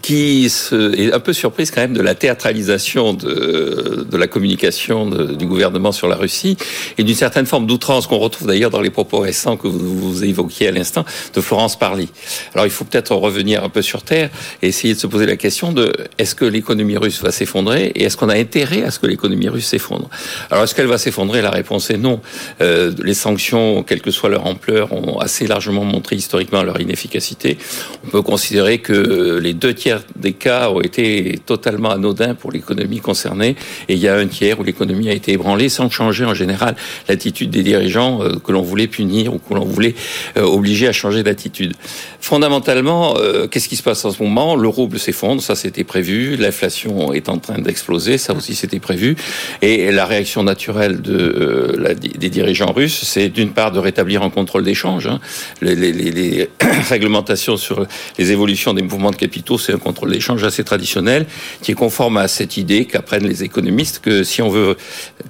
qui 0.03 0.45
est 0.45 1.13
un 1.13 1.19
peu 1.21 1.31
surprise 1.31 1.71
quand 1.71 1.79
même 1.79 1.93
de 1.93 2.01
la 2.01 2.13
théâtralisation 2.13 3.13
de, 3.13 4.05
de 4.07 4.17
la 4.17 4.27
communication 4.27 5.05
du 5.05 5.45
gouvernement 5.47 5.93
sur 5.93 6.09
la 6.09 6.17
Russie 6.17 6.57
et 6.97 7.03
d'une 7.03 7.15
certaine 7.15 7.45
forme 7.45 7.65
d'outrance 7.65 8.05
qu'on 8.05 8.17
retrouve 8.17 8.47
d'ailleurs 8.47 8.69
dans 8.69 8.81
les 8.81 8.89
propos 8.89 9.19
récents 9.19 9.55
que 9.55 9.67
vous, 9.67 10.23
évoquiez 10.25 10.67
à 10.67 10.71
l'instant 10.71 11.05
de 11.33 11.39
Florence 11.39 11.79
Parly. 11.79 12.09
Alors 12.53 12.65
il 12.65 12.69
faut 12.69 12.83
peut-être 12.83 13.15
revenir 13.15 13.63
un 13.63 13.69
peu 13.69 13.81
sur 13.81 14.03
terre 14.03 14.29
et 14.61 14.67
essayer 14.67 14.93
de 14.93 14.99
se 14.99 15.07
poser 15.07 15.25
la 15.25 15.37
question 15.37 15.71
de 15.71 15.93
est-ce 16.17 16.35
que 16.35 16.43
l'économie 16.43 16.97
russe 16.97 17.21
va 17.21 17.31
s'effondrer 17.31 17.93
et 17.95 18.03
est-ce 18.03 18.17
qu'on 18.17 18.29
a 18.29 18.35
intérêt 18.35 18.83
à 18.83 18.91
ce 18.91 18.99
que 18.99 19.07
l'économie 19.07 19.47
russe 19.47 19.67
s'effondre? 19.67 20.09
Alors 20.51 20.65
est-ce 20.65 20.75
qu'elle 20.75 20.87
va 20.87 20.97
s'effondrer? 20.97 21.41
La 21.41 21.49
réponse 21.49 21.89
est 21.89 21.97
non. 21.97 22.19
Euh, 22.61 22.91
les 23.01 23.13
sanctions, 23.13 23.83
quelle 23.83 24.01
que 24.01 24.11
soit 24.11 24.29
leur 24.29 24.45
ampleur, 24.45 24.91
ont 24.91 25.19
assez 25.19 25.47
largement 25.47 25.85
montré 25.85 26.17
historiquement 26.17 26.61
leur 26.61 26.81
inefficacité. 26.81 27.57
On 28.05 28.09
peut 28.09 28.21
considérer 28.21 28.79
que 28.79 29.39
les 29.41 29.53
deux 29.53 29.73
tiers 29.73 29.92
des 30.15 30.33
cas 30.33 30.69
ont 30.69 30.81
été 30.81 31.39
totalement 31.45 31.91
anodins 31.91 32.35
pour 32.35 32.51
l'économie 32.51 32.99
concernée, 32.99 33.55
et 33.87 33.93
il 33.93 33.99
y 33.99 34.07
a 34.07 34.15
un 34.15 34.27
tiers 34.27 34.59
où 34.59 34.63
l'économie 34.63 35.09
a 35.09 35.13
été 35.13 35.33
ébranlée 35.33 35.69
sans 35.69 35.89
changer 35.89 36.25
en 36.25 36.33
général 36.33 36.75
l'attitude 37.07 37.49
des 37.49 37.63
dirigeants 37.63 38.21
euh, 38.21 38.35
que 38.43 38.51
l'on 38.51 38.61
voulait 38.61 38.87
punir 38.87 39.33
ou 39.33 39.39
que 39.39 39.53
l'on 39.53 39.65
voulait 39.65 39.95
euh, 40.37 40.43
obliger 40.43 40.87
à 40.87 40.91
changer 40.91 41.23
d'attitude. 41.23 41.73
Fondamentalement, 42.19 43.15
euh, 43.17 43.47
qu'est-ce 43.47 43.69
qui 43.69 43.75
se 43.75 43.83
passe 43.83 44.03
en 44.05 44.11
ce 44.11 44.21
moment? 44.21 44.55
Le 44.55 44.67
rouble 44.67 44.99
s'effondre, 44.99 45.41
ça 45.41 45.55
c'était 45.55 45.83
prévu. 45.83 46.35
L'inflation 46.37 47.13
est 47.13 47.29
en 47.29 47.37
train 47.37 47.59
d'exploser, 47.59 48.17
ça 48.17 48.33
aussi 48.33 48.55
c'était 48.55 48.79
prévu. 48.79 49.15
Et 49.61 49.91
la 49.91 50.05
réaction 50.05 50.43
naturelle 50.43 51.01
des 51.01 52.29
dirigeants 52.29 52.71
russes, 52.71 53.01
c'est 53.03 53.29
d'une 53.29 53.51
part 53.51 53.71
de 53.71 53.79
rétablir 53.79 54.23
un 54.23 54.29
contrôle 54.29 54.63
d'échange. 54.63 55.07
Hein. 55.07 55.19
Les, 55.61 55.75
les, 55.75 55.91
les 55.91 56.49
réglementations 56.89 57.57
sur 57.57 57.85
les 58.17 58.31
évolutions 58.31 58.73
des 58.73 58.81
mouvements 58.81 59.11
de 59.11 59.15
capitaux, 59.15 59.57
c'est 59.57 59.73
un 59.73 59.77
contrôle 59.83 60.11
d'échange 60.11 60.43
assez 60.43 60.63
traditionnel 60.63 61.25
qui 61.61 61.71
est 61.71 61.75
conforme 61.75 62.17
à 62.17 62.27
cette 62.27 62.57
idée 62.57 62.85
qu'apprennent 62.85 63.27
les 63.27 63.43
économistes 63.43 63.99
que 63.99 64.23
si 64.23 64.41
on 64.41 64.49
veut 64.49 64.77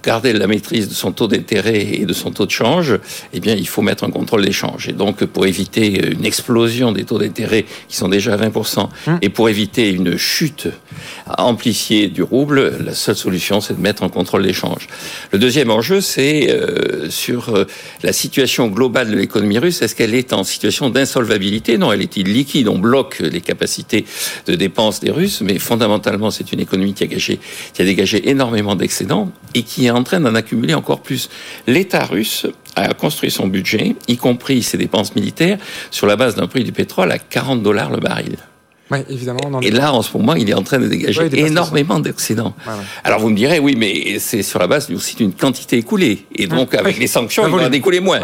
garder 0.03 0.33
la 0.33 0.47
maîtrise 0.47 0.87
de 0.87 0.93
son 0.93 1.11
taux 1.11 1.27
d'intérêt 1.27 1.81
et 1.93 2.05
de 2.05 2.13
son 2.13 2.31
taux 2.31 2.45
de 2.45 2.51
change, 2.51 2.99
eh 3.33 3.39
bien, 3.39 3.55
il 3.55 3.67
faut 3.67 3.81
mettre 3.81 4.03
un 4.03 4.09
contrôle 4.09 4.45
d'échange. 4.45 4.87
Et 4.87 4.93
donc, 4.93 5.25
pour 5.25 5.45
éviter 5.45 6.11
une 6.11 6.25
explosion 6.25 6.91
des 6.91 7.03
taux 7.03 7.19
d'intérêt 7.19 7.65
qui 7.87 7.97
sont 7.97 8.09
déjà 8.09 8.33
à 8.33 8.37
20%, 8.37 8.89
hum. 9.07 9.19
et 9.21 9.29
pour 9.29 9.49
éviter 9.49 9.89
une 9.89 10.17
chute 10.17 10.67
amplifiée 11.37 12.07
du 12.07 12.23
rouble, 12.23 12.77
la 12.85 12.93
seule 12.93 13.15
solution, 13.15 13.61
c'est 13.61 13.75
de 13.75 13.81
mettre 13.81 14.03
un 14.03 14.09
contrôle 14.09 14.43
d'échange. 14.43 14.87
Le 15.31 15.39
deuxième 15.39 15.71
enjeu, 15.71 16.01
c'est 16.01 16.51
euh, 16.51 17.09
sur 17.09 17.49
euh, 17.49 17.65
la 18.03 18.13
situation 18.13 18.67
globale 18.67 19.09
de 19.09 19.15
l'économie 19.15 19.59
russe. 19.59 19.81
Est-ce 19.81 19.95
qu'elle 19.95 20.15
est 20.15 20.33
en 20.33 20.43
situation 20.43 20.89
d'insolvabilité? 20.89 21.77
Non, 21.77 21.91
elle 21.91 22.01
est 22.01 22.17
liquide. 22.17 22.67
On 22.67 22.77
bloque 22.77 23.19
les 23.19 23.41
capacités 23.41 24.05
de 24.45 24.55
dépenses 24.55 24.99
des 24.99 25.11
Russes, 25.11 25.41
mais 25.41 25.59
fondamentalement, 25.59 26.31
c'est 26.31 26.51
une 26.51 26.59
économie 26.59 26.93
qui 26.93 27.03
a, 27.03 27.07
qui 27.07 27.39
a 27.79 27.85
dégagé 27.85 28.29
énormément 28.29 28.75
d'excédents 28.75 29.31
et 29.53 29.63
qui 29.63 29.85
est 29.85 29.91
en 29.91 30.03
train 30.03 30.19
d'en 30.19 30.35
accumuler 30.35 30.73
encore 30.73 31.01
plus. 31.01 31.29
L'État 31.67 32.05
russe 32.05 32.47
a 32.75 32.93
construit 32.93 33.31
son 33.31 33.47
budget, 33.47 33.95
y 34.07 34.17
compris 34.17 34.63
ses 34.63 34.77
dépenses 34.77 35.15
militaires, 35.15 35.57
sur 35.91 36.07
la 36.07 36.15
base 36.15 36.35
d'un 36.35 36.47
prix 36.47 36.63
du 36.63 36.71
pétrole 36.71 37.11
à 37.11 37.19
40 37.19 37.61
dollars 37.61 37.91
le 37.91 37.99
baril 37.99 38.37
évidemment. 39.09 39.61
et 39.61 39.71
là, 39.71 39.93
en 39.93 40.01
ce 40.01 40.15
moment, 40.17 40.35
il 40.35 40.49
est 40.49 40.53
en 40.53 40.63
train 40.63 40.79
de 40.79 40.87
dégager 40.87 41.29
énormément 41.33 41.99
d'excédents. 41.99 42.55
Alors 43.03 43.19
vous 43.19 43.29
me 43.29 43.35
direz, 43.35 43.59
oui, 43.59 43.75
mais 43.77 44.19
c'est 44.19 44.43
sur 44.43 44.59
la 44.59 44.67
base 44.67 44.89
aussi 44.91 45.15
d'une 45.15 45.33
quantité 45.33 45.77
écoulée. 45.77 46.25
Et 46.35 46.47
donc, 46.47 46.73
avec 46.73 46.97
les 46.97 47.07
sanctions, 47.07 47.47
il 47.47 47.55
va 47.55 47.65
en 47.65 47.69
découler 47.69 47.99
moins. 47.99 48.21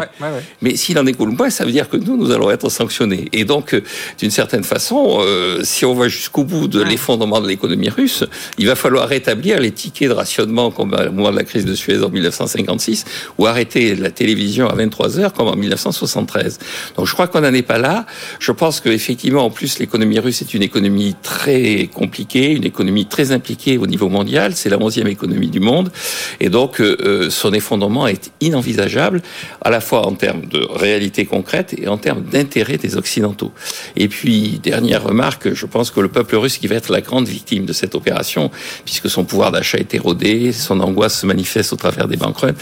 Mais 0.62 0.76
s'il 0.76 0.98
en 0.98 1.04
découle 1.04 1.30
moins, 1.30 1.50
ça 1.50 1.64
veut 1.64 1.72
dire 1.72 1.88
que 1.88 1.96
nous, 1.96 2.16
nous 2.16 2.30
allons 2.30 2.50
être 2.50 2.68
sanctionnés. 2.68 3.28
Et 3.32 3.44
donc, 3.44 3.74
euh, 3.74 3.82
d'une 4.18 4.30
certaine 4.30 4.64
façon, 4.64 5.18
euh, 5.20 5.60
si 5.62 5.84
on 5.84 5.94
va 5.94 6.08
jusqu'au 6.08 6.44
bout 6.44 6.68
de 6.68 6.82
l'effondrement 6.82 7.40
de 7.40 7.48
l'économie 7.48 7.88
russe, 7.88 8.24
il 8.58 8.66
va 8.66 8.74
falloir 8.74 9.08
rétablir 9.08 9.60
les 9.60 9.70
tickets 9.70 10.08
de 10.08 10.14
rationnement 10.14 10.70
comme 10.70 10.94
au 10.94 11.12
moment 11.12 11.30
de 11.30 11.36
la 11.36 11.44
crise 11.44 11.64
de 11.64 11.74
Suez 11.74 12.02
en 12.02 12.10
1956, 12.10 13.04
ou 13.38 13.46
arrêter 13.46 13.94
la 13.94 14.10
télévision 14.10 14.68
à 14.68 14.74
23 14.74 15.18
heures 15.18 15.32
comme 15.32 15.48
en 15.48 15.56
1973. 15.56 16.58
Donc 16.96 17.06
je 17.06 17.12
crois 17.12 17.26
qu'on 17.28 17.40
n'en 17.40 17.52
est 17.54 17.62
pas 17.62 17.78
là. 17.78 18.06
Je 18.38 18.52
pense 18.52 18.80
qu'effectivement, 18.80 19.44
en 19.44 19.50
plus, 19.50 19.78
l'économie 19.78 20.18
russe 20.18 20.42
est 20.42 20.54
une 20.54 20.59
une 20.60 20.64
économie 20.64 21.16
très 21.22 21.88
compliquée, 21.92 22.50
une 22.52 22.64
économie 22.64 23.06
très 23.06 23.32
impliquée 23.32 23.78
au 23.78 23.86
niveau 23.86 24.10
mondial. 24.10 24.54
C'est 24.54 24.68
la 24.68 24.78
onzième 24.78 25.06
économie 25.06 25.48
du 25.48 25.58
monde. 25.58 25.90
Et 26.38 26.50
donc, 26.50 26.82
euh, 26.82 26.98
euh, 27.00 27.30
son 27.30 27.54
effondrement 27.54 28.06
est 28.06 28.30
inenvisageable, 28.42 29.22
à 29.62 29.70
la 29.70 29.80
fois 29.80 30.06
en 30.06 30.12
termes 30.12 30.44
de 30.44 30.60
réalité 30.70 31.24
concrète 31.24 31.74
et 31.78 31.88
en 31.88 31.96
termes 31.96 32.22
d'intérêt 32.22 32.76
des 32.76 32.98
Occidentaux. 32.98 33.52
Et 33.96 34.08
puis, 34.08 34.60
dernière 34.62 35.02
remarque, 35.02 35.54
je 35.54 35.64
pense 35.64 35.90
que 35.90 36.00
le 36.00 36.08
peuple 36.08 36.36
russe 36.36 36.58
qui 36.58 36.66
va 36.66 36.74
être 36.74 36.92
la 36.92 37.00
grande 37.00 37.26
victime 37.26 37.64
de 37.64 37.72
cette 37.72 37.94
opération, 37.94 38.50
puisque 38.84 39.08
son 39.08 39.24
pouvoir 39.24 39.52
d'achat 39.52 39.78
est 39.78 39.94
érodé, 39.94 40.52
son 40.52 40.80
angoisse 40.80 41.20
se 41.20 41.26
manifeste 41.26 41.72
au 41.72 41.76
travers 41.76 42.06
des 42.06 42.18
banqueroutes, 42.18 42.56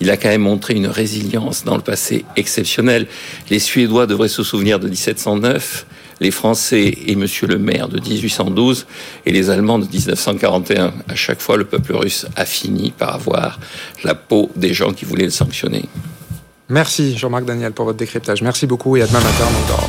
il 0.00 0.10
a 0.10 0.16
quand 0.16 0.30
même 0.30 0.40
montré 0.40 0.72
une 0.72 0.86
résilience 0.86 1.64
dans 1.64 1.76
le 1.76 1.82
passé 1.82 2.24
exceptionnelle. 2.36 3.06
Les 3.50 3.58
Suédois 3.58 4.06
devraient 4.06 4.28
se 4.28 4.42
souvenir 4.42 4.80
de 4.80 4.88
1709 4.88 5.84
les 6.22 6.30
Français 6.30 6.96
et 7.06 7.16
Monsieur 7.16 7.46
le 7.46 7.58
maire 7.58 7.88
de 7.88 8.00
1812 8.00 8.86
et 9.26 9.32
les 9.32 9.50
Allemands 9.50 9.78
de 9.78 9.86
1941. 9.86 10.92
À 11.08 11.14
chaque 11.14 11.40
fois, 11.40 11.56
le 11.56 11.64
peuple 11.64 11.94
russe 11.94 12.26
a 12.36 12.46
fini 12.46 12.92
par 12.96 13.14
avoir 13.14 13.58
la 14.04 14.14
peau 14.14 14.50
des 14.56 14.72
gens 14.72 14.92
qui 14.92 15.04
voulaient 15.04 15.24
le 15.24 15.30
sanctionner. 15.30 15.84
Merci 16.68 17.18
Jean-Marc 17.18 17.44
Daniel 17.44 17.72
pour 17.72 17.84
votre 17.84 17.98
décryptage. 17.98 18.40
Merci 18.40 18.66
beaucoup 18.66 18.96
et 18.96 19.02
à 19.02 19.06
demain 19.06 19.20
matin 19.20 19.44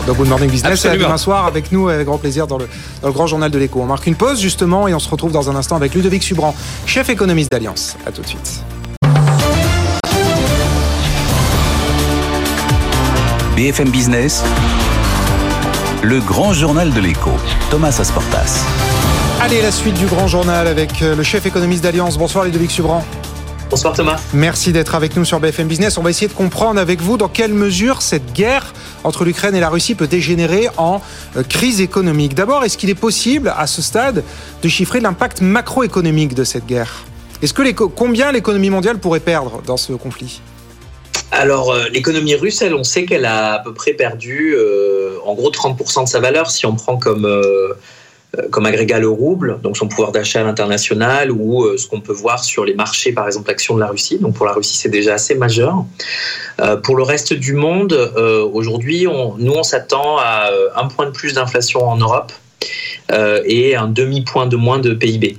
dans, 0.05 0.13
Good 0.13 0.27
Morning 0.27 0.49
Business 0.49 0.83
et 0.83 0.89
à 0.89 0.97
demain 0.97 1.17
soir 1.17 1.45
avec 1.45 1.71
nous 1.71 1.87
avec 1.87 2.05
grand 2.05 2.17
plaisir 2.17 2.45
dans 2.45 2.57
le, 2.57 2.67
dans 3.01 3.07
le 3.07 3.13
grand 3.13 3.27
journal 3.27 3.49
de 3.49 3.57
l'écho. 3.57 3.79
On 3.79 3.85
marque 3.85 4.07
une 4.07 4.15
pause 4.15 4.41
justement 4.41 4.87
et 4.87 4.93
on 4.93 4.99
se 4.99 5.09
retrouve 5.09 5.31
dans 5.31 5.49
un 5.49 5.55
instant 5.55 5.77
avec 5.77 5.93
Ludovic 5.93 6.23
Subran, 6.23 6.53
chef 6.85 7.09
économiste 7.09 7.51
d'Alliance. 7.51 7.95
À 8.05 8.11
tout 8.11 8.21
de 8.21 8.27
suite. 8.27 8.63
BFM 13.55 13.91
Business 13.91 14.43
le 16.03 16.19
grand 16.19 16.51
journal 16.51 16.91
de 16.91 16.99
l'écho. 16.99 17.31
Thomas 17.71 17.95
Asportas. 17.97 18.65
Allez, 19.41 19.61
la 19.61 19.71
suite 19.71 19.93
du 19.93 20.05
grand 20.05 20.27
journal 20.27 20.67
avec 20.67 21.01
euh, 21.01 21.15
le 21.15 21.23
chef 21.23 21.45
économiste 21.45 21.81
d'Alliance. 21.81 22.17
Bonsoir 22.17 22.43
Ludovic 22.43 22.71
Subran. 22.71 23.05
Bonsoir 23.69 23.93
Thomas. 23.93 24.19
Merci 24.33 24.73
d'être 24.73 24.95
avec 24.95 25.15
nous 25.15 25.23
sur 25.23 25.39
BFM 25.39 25.67
Business. 25.67 25.97
On 25.97 26.03
va 26.03 26.09
essayer 26.09 26.27
de 26.27 26.33
comprendre 26.33 26.79
avec 26.79 27.01
vous 27.01 27.15
dans 27.15 27.29
quelle 27.29 27.53
mesure 27.53 28.01
cette 28.01 28.33
guerre 28.33 28.73
entre 29.05 29.23
l'Ukraine 29.23 29.55
et 29.55 29.61
la 29.61 29.69
Russie 29.69 29.95
peut 29.95 30.07
dégénérer 30.07 30.67
en 30.75 31.01
euh, 31.37 31.43
crise 31.43 31.79
économique. 31.79 32.35
D'abord, 32.35 32.65
est-ce 32.65 32.77
qu'il 32.77 32.89
est 32.89 32.95
possible 32.95 33.53
à 33.57 33.65
ce 33.65 33.81
stade 33.81 34.25
de 34.61 34.67
chiffrer 34.67 34.99
l'impact 34.99 35.39
macroéconomique 35.39 36.35
de 36.35 36.43
cette 36.43 36.65
guerre? 36.65 37.05
Est-ce 37.41 37.53
que 37.53 37.83
combien 37.85 38.33
l'économie 38.33 38.69
mondiale 38.69 38.99
pourrait 38.99 39.21
perdre 39.21 39.61
dans 39.65 39.77
ce 39.77 39.93
conflit? 39.93 40.41
Alors, 41.33 41.71
euh, 41.71 41.85
l'économie 41.91 42.35
russe, 42.35 42.61
elle, 42.61 42.75
on 42.75 42.83
sait 42.83 43.05
qu'elle 43.05 43.25
a 43.25 43.53
à 43.53 43.59
peu 43.59 43.73
près 43.73 43.93
perdu 43.93 44.53
euh, 44.55 45.17
en 45.25 45.33
gros 45.33 45.49
30% 45.49 46.03
de 46.03 46.09
sa 46.09 46.19
valeur 46.19 46.51
si 46.51 46.67
on 46.67 46.75
prend 46.75 46.97
comme, 46.97 47.25
euh, 47.25 47.73
comme 48.51 48.67
agrégat 48.67 48.99
le 48.99 49.09
rouble, 49.09 49.59
donc 49.63 49.75
son 49.75 49.87
pouvoir 49.87 50.11
d'achat 50.11 50.41
à 50.41 50.43
l'international, 50.43 51.31
ou 51.31 51.67
ce 51.75 51.87
qu'on 51.87 52.01
peut 52.01 52.13
voir 52.13 52.43
sur 52.43 52.65
les 52.65 52.75
marchés, 52.75 53.13
par 53.13 53.25
exemple, 53.25 53.49
actions 53.49 53.73
de 53.73 53.79
la 53.79 53.87
Russie. 53.87 54.19
Donc, 54.19 54.35
pour 54.35 54.45
la 54.45 54.53
Russie, 54.53 54.77
c'est 54.77 54.89
déjà 54.89 55.15
assez 55.15 55.33
majeur. 55.35 55.85
pour 56.83 56.95
le 56.95 57.03
reste 57.03 57.33
du 57.33 57.53
monde, 57.53 57.93
aujourd'hui, 58.53 59.05
nous, 59.05 59.53
on 59.53 59.63
s'attend 59.63 60.17
à 60.17 60.49
un 60.75 60.87
point 60.87 61.05
de 61.05 61.11
plus 61.11 61.33
d'inflation 61.33 61.87
en 61.87 61.97
Europe 61.97 62.31
et 63.45 63.75
un 63.75 63.87
demi-point 63.87 64.47
de 64.47 64.55
moins 64.55 64.79
de 64.79 64.93
PIB. 64.93 65.37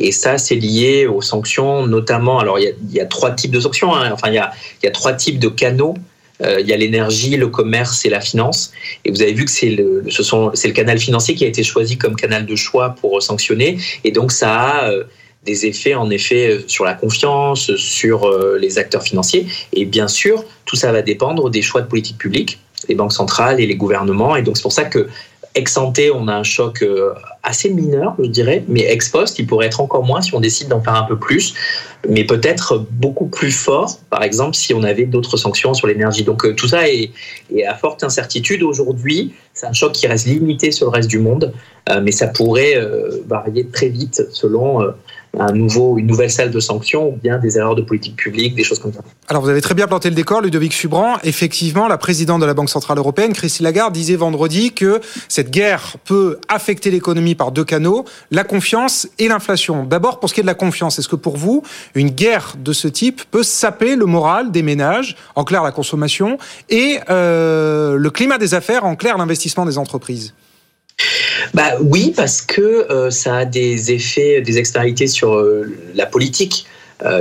Et 0.00 0.12
ça, 0.12 0.38
c'est 0.38 0.56
lié 0.56 1.06
aux 1.06 1.22
sanctions, 1.22 1.86
notamment. 1.86 2.38
Alors, 2.38 2.58
il 2.58 2.74
y 2.90 3.00
a, 3.00 3.06
trois 3.06 3.30
types 3.30 3.50
de 3.50 3.60
sanctions. 3.60 3.94
Hein. 3.94 4.10
Enfin, 4.12 4.28
il 4.28 4.34
y, 4.34 4.38
a, 4.38 4.90
trois 4.90 5.12
types 5.12 5.38
de 5.38 5.48
canaux. 5.48 5.94
Euh, 6.42 6.60
il 6.60 6.66
y 6.66 6.72
a 6.72 6.76
l'énergie, 6.76 7.36
le 7.36 7.46
commerce 7.46 8.04
et 8.04 8.08
la 8.08 8.20
finance. 8.20 8.72
Et 9.04 9.10
vous 9.10 9.22
avez 9.22 9.32
vu 9.32 9.44
que 9.44 9.50
c'est 9.50 9.70
le, 9.70 10.04
ce 10.08 10.66
le 10.66 10.72
canal 10.72 10.98
financier 10.98 11.34
qui 11.36 11.44
a 11.44 11.48
été 11.48 11.62
choisi 11.62 11.96
comme 11.96 12.16
canal 12.16 12.44
de 12.44 12.56
choix 12.56 12.96
pour 13.00 13.22
sanctionner. 13.22 13.78
Et 14.02 14.10
donc, 14.10 14.32
ça 14.32 14.52
a 14.52 14.90
euh, 14.90 15.04
des 15.44 15.66
effets, 15.66 15.94
en 15.94 16.10
effet, 16.10 16.64
sur 16.66 16.84
la 16.84 16.94
confiance, 16.94 17.74
sur 17.76 18.24
euh, 18.24 18.58
les 18.60 18.78
acteurs 18.78 19.02
financiers. 19.02 19.46
Et 19.72 19.84
bien 19.84 20.08
sûr, 20.08 20.44
tout 20.64 20.76
ça 20.76 20.90
va 20.90 21.02
dépendre 21.02 21.50
des 21.50 21.62
choix 21.62 21.82
de 21.82 21.86
politique 21.86 22.18
publique, 22.18 22.58
les 22.88 22.94
banques 22.94 23.12
centrales 23.12 23.60
et 23.60 23.66
les 23.66 23.76
gouvernements. 23.76 24.34
Et 24.34 24.42
donc, 24.42 24.56
c'est 24.56 24.62
pour 24.62 24.72
ça 24.72 24.84
que 24.84 25.08
Ex 25.54 25.76
ante, 25.76 26.00
on 26.12 26.26
a 26.26 26.34
un 26.34 26.42
choc 26.42 26.82
euh, 26.82 27.14
assez 27.44 27.70
mineur, 27.70 28.14
je 28.18 28.26
dirais, 28.26 28.64
mais 28.66 28.80
ex 28.80 29.08
post, 29.08 29.38
il 29.38 29.46
pourrait 29.46 29.66
être 29.66 29.80
encore 29.80 30.04
moins 30.04 30.20
si 30.20 30.34
on 30.34 30.40
décide 30.40 30.68
d'en 30.68 30.80
faire 30.80 30.96
un 30.96 31.04
peu 31.04 31.16
plus, 31.16 31.54
mais 32.08 32.24
peut-être 32.24 32.84
beaucoup 32.90 33.26
plus 33.26 33.52
fort, 33.52 33.98
par 34.10 34.24
exemple, 34.24 34.56
si 34.56 34.74
on 34.74 34.82
avait 34.82 35.04
d'autres 35.04 35.36
sanctions 35.36 35.72
sur 35.72 35.86
l'énergie. 35.86 36.24
Donc 36.24 36.44
euh, 36.44 36.54
tout 36.54 36.66
ça 36.66 36.88
est, 36.88 37.12
à 37.66 37.74
forte 37.74 38.02
incertitude 38.02 38.64
aujourd'hui. 38.64 39.32
C'est 39.52 39.66
un 39.66 39.72
choc 39.72 39.92
qui 39.92 40.08
reste 40.08 40.26
limité 40.26 40.72
sur 40.72 40.86
le 40.86 40.90
reste 40.90 41.08
du 41.08 41.20
monde, 41.20 41.52
euh, 41.88 42.00
mais 42.02 42.10
ça 42.10 42.26
pourrait 42.26 42.74
varier 43.26 43.66
très 43.68 43.88
vite 43.88 44.24
selon 44.30 44.80
nouveau, 45.52 45.98
une 45.98 46.06
nouvelle 46.06 46.30
salle 46.30 46.50
de 46.50 46.60
sanctions 46.60 47.08
ou 47.08 47.16
bien 47.22 47.38
des 47.38 47.58
erreurs 47.58 47.74
de 47.74 47.82
politique 47.82 48.16
publique, 48.16 48.54
des 48.54 48.64
choses 48.64 48.78
comme 48.78 48.92
ça. 48.92 49.00
Alors 49.28 49.42
vous 49.42 49.48
avez 49.48 49.60
très 49.60 49.74
bien 49.74 49.86
planté 49.86 50.08
le 50.08 50.14
décor, 50.14 50.40
Ludovic 50.40 50.72
Subran. 50.72 51.16
Effectivement, 51.24 51.88
la 51.88 51.98
présidente 51.98 52.40
de 52.40 52.46
la 52.46 52.54
Banque 52.54 52.70
Centrale 52.70 52.98
Européenne, 52.98 53.32
Christine 53.32 53.64
Lagarde, 53.64 53.92
disait 53.92 54.16
vendredi 54.16 54.72
que 54.72 55.00
cette 55.28 55.50
guerre 55.50 55.96
peut 56.04 56.38
affecter 56.48 56.90
l'économie 56.90 57.34
par 57.34 57.52
deux 57.52 57.64
canaux, 57.64 58.04
la 58.30 58.44
confiance 58.44 59.08
et 59.18 59.28
l'inflation. 59.28 59.84
D'abord, 59.84 60.20
pour 60.20 60.28
ce 60.28 60.34
qui 60.34 60.40
est 60.40 60.44
de 60.44 60.48
la 60.48 60.54
confiance, 60.54 60.98
est-ce 60.98 61.08
que 61.08 61.16
pour 61.16 61.36
vous, 61.36 61.62
une 61.94 62.10
guerre 62.10 62.54
de 62.58 62.72
ce 62.72 62.88
type 62.88 63.22
peut 63.30 63.42
saper 63.42 63.96
le 63.96 64.06
moral 64.06 64.52
des 64.52 64.62
ménages, 64.62 65.16
en 65.34 65.44
clair 65.44 65.62
la 65.62 65.72
consommation, 65.72 66.38
et 66.68 66.98
euh, 67.10 67.96
le 67.96 68.10
climat 68.10 68.38
des 68.38 68.54
affaires, 68.54 68.84
en 68.84 68.96
clair 68.96 69.18
l'investissement 69.18 69.66
des 69.66 69.78
entreprises? 69.78 70.34
Bah 71.52 71.76
oui, 71.80 72.12
parce 72.16 72.40
que 72.42 72.90
euh, 72.90 73.10
ça 73.10 73.38
a 73.38 73.44
des 73.44 73.92
effets, 73.92 74.40
des 74.40 74.58
externalités 74.58 75.06
sur 75.06 75.34
euh, 75.34 75.76
la 75.94 76.06
politique. 76.06 76.66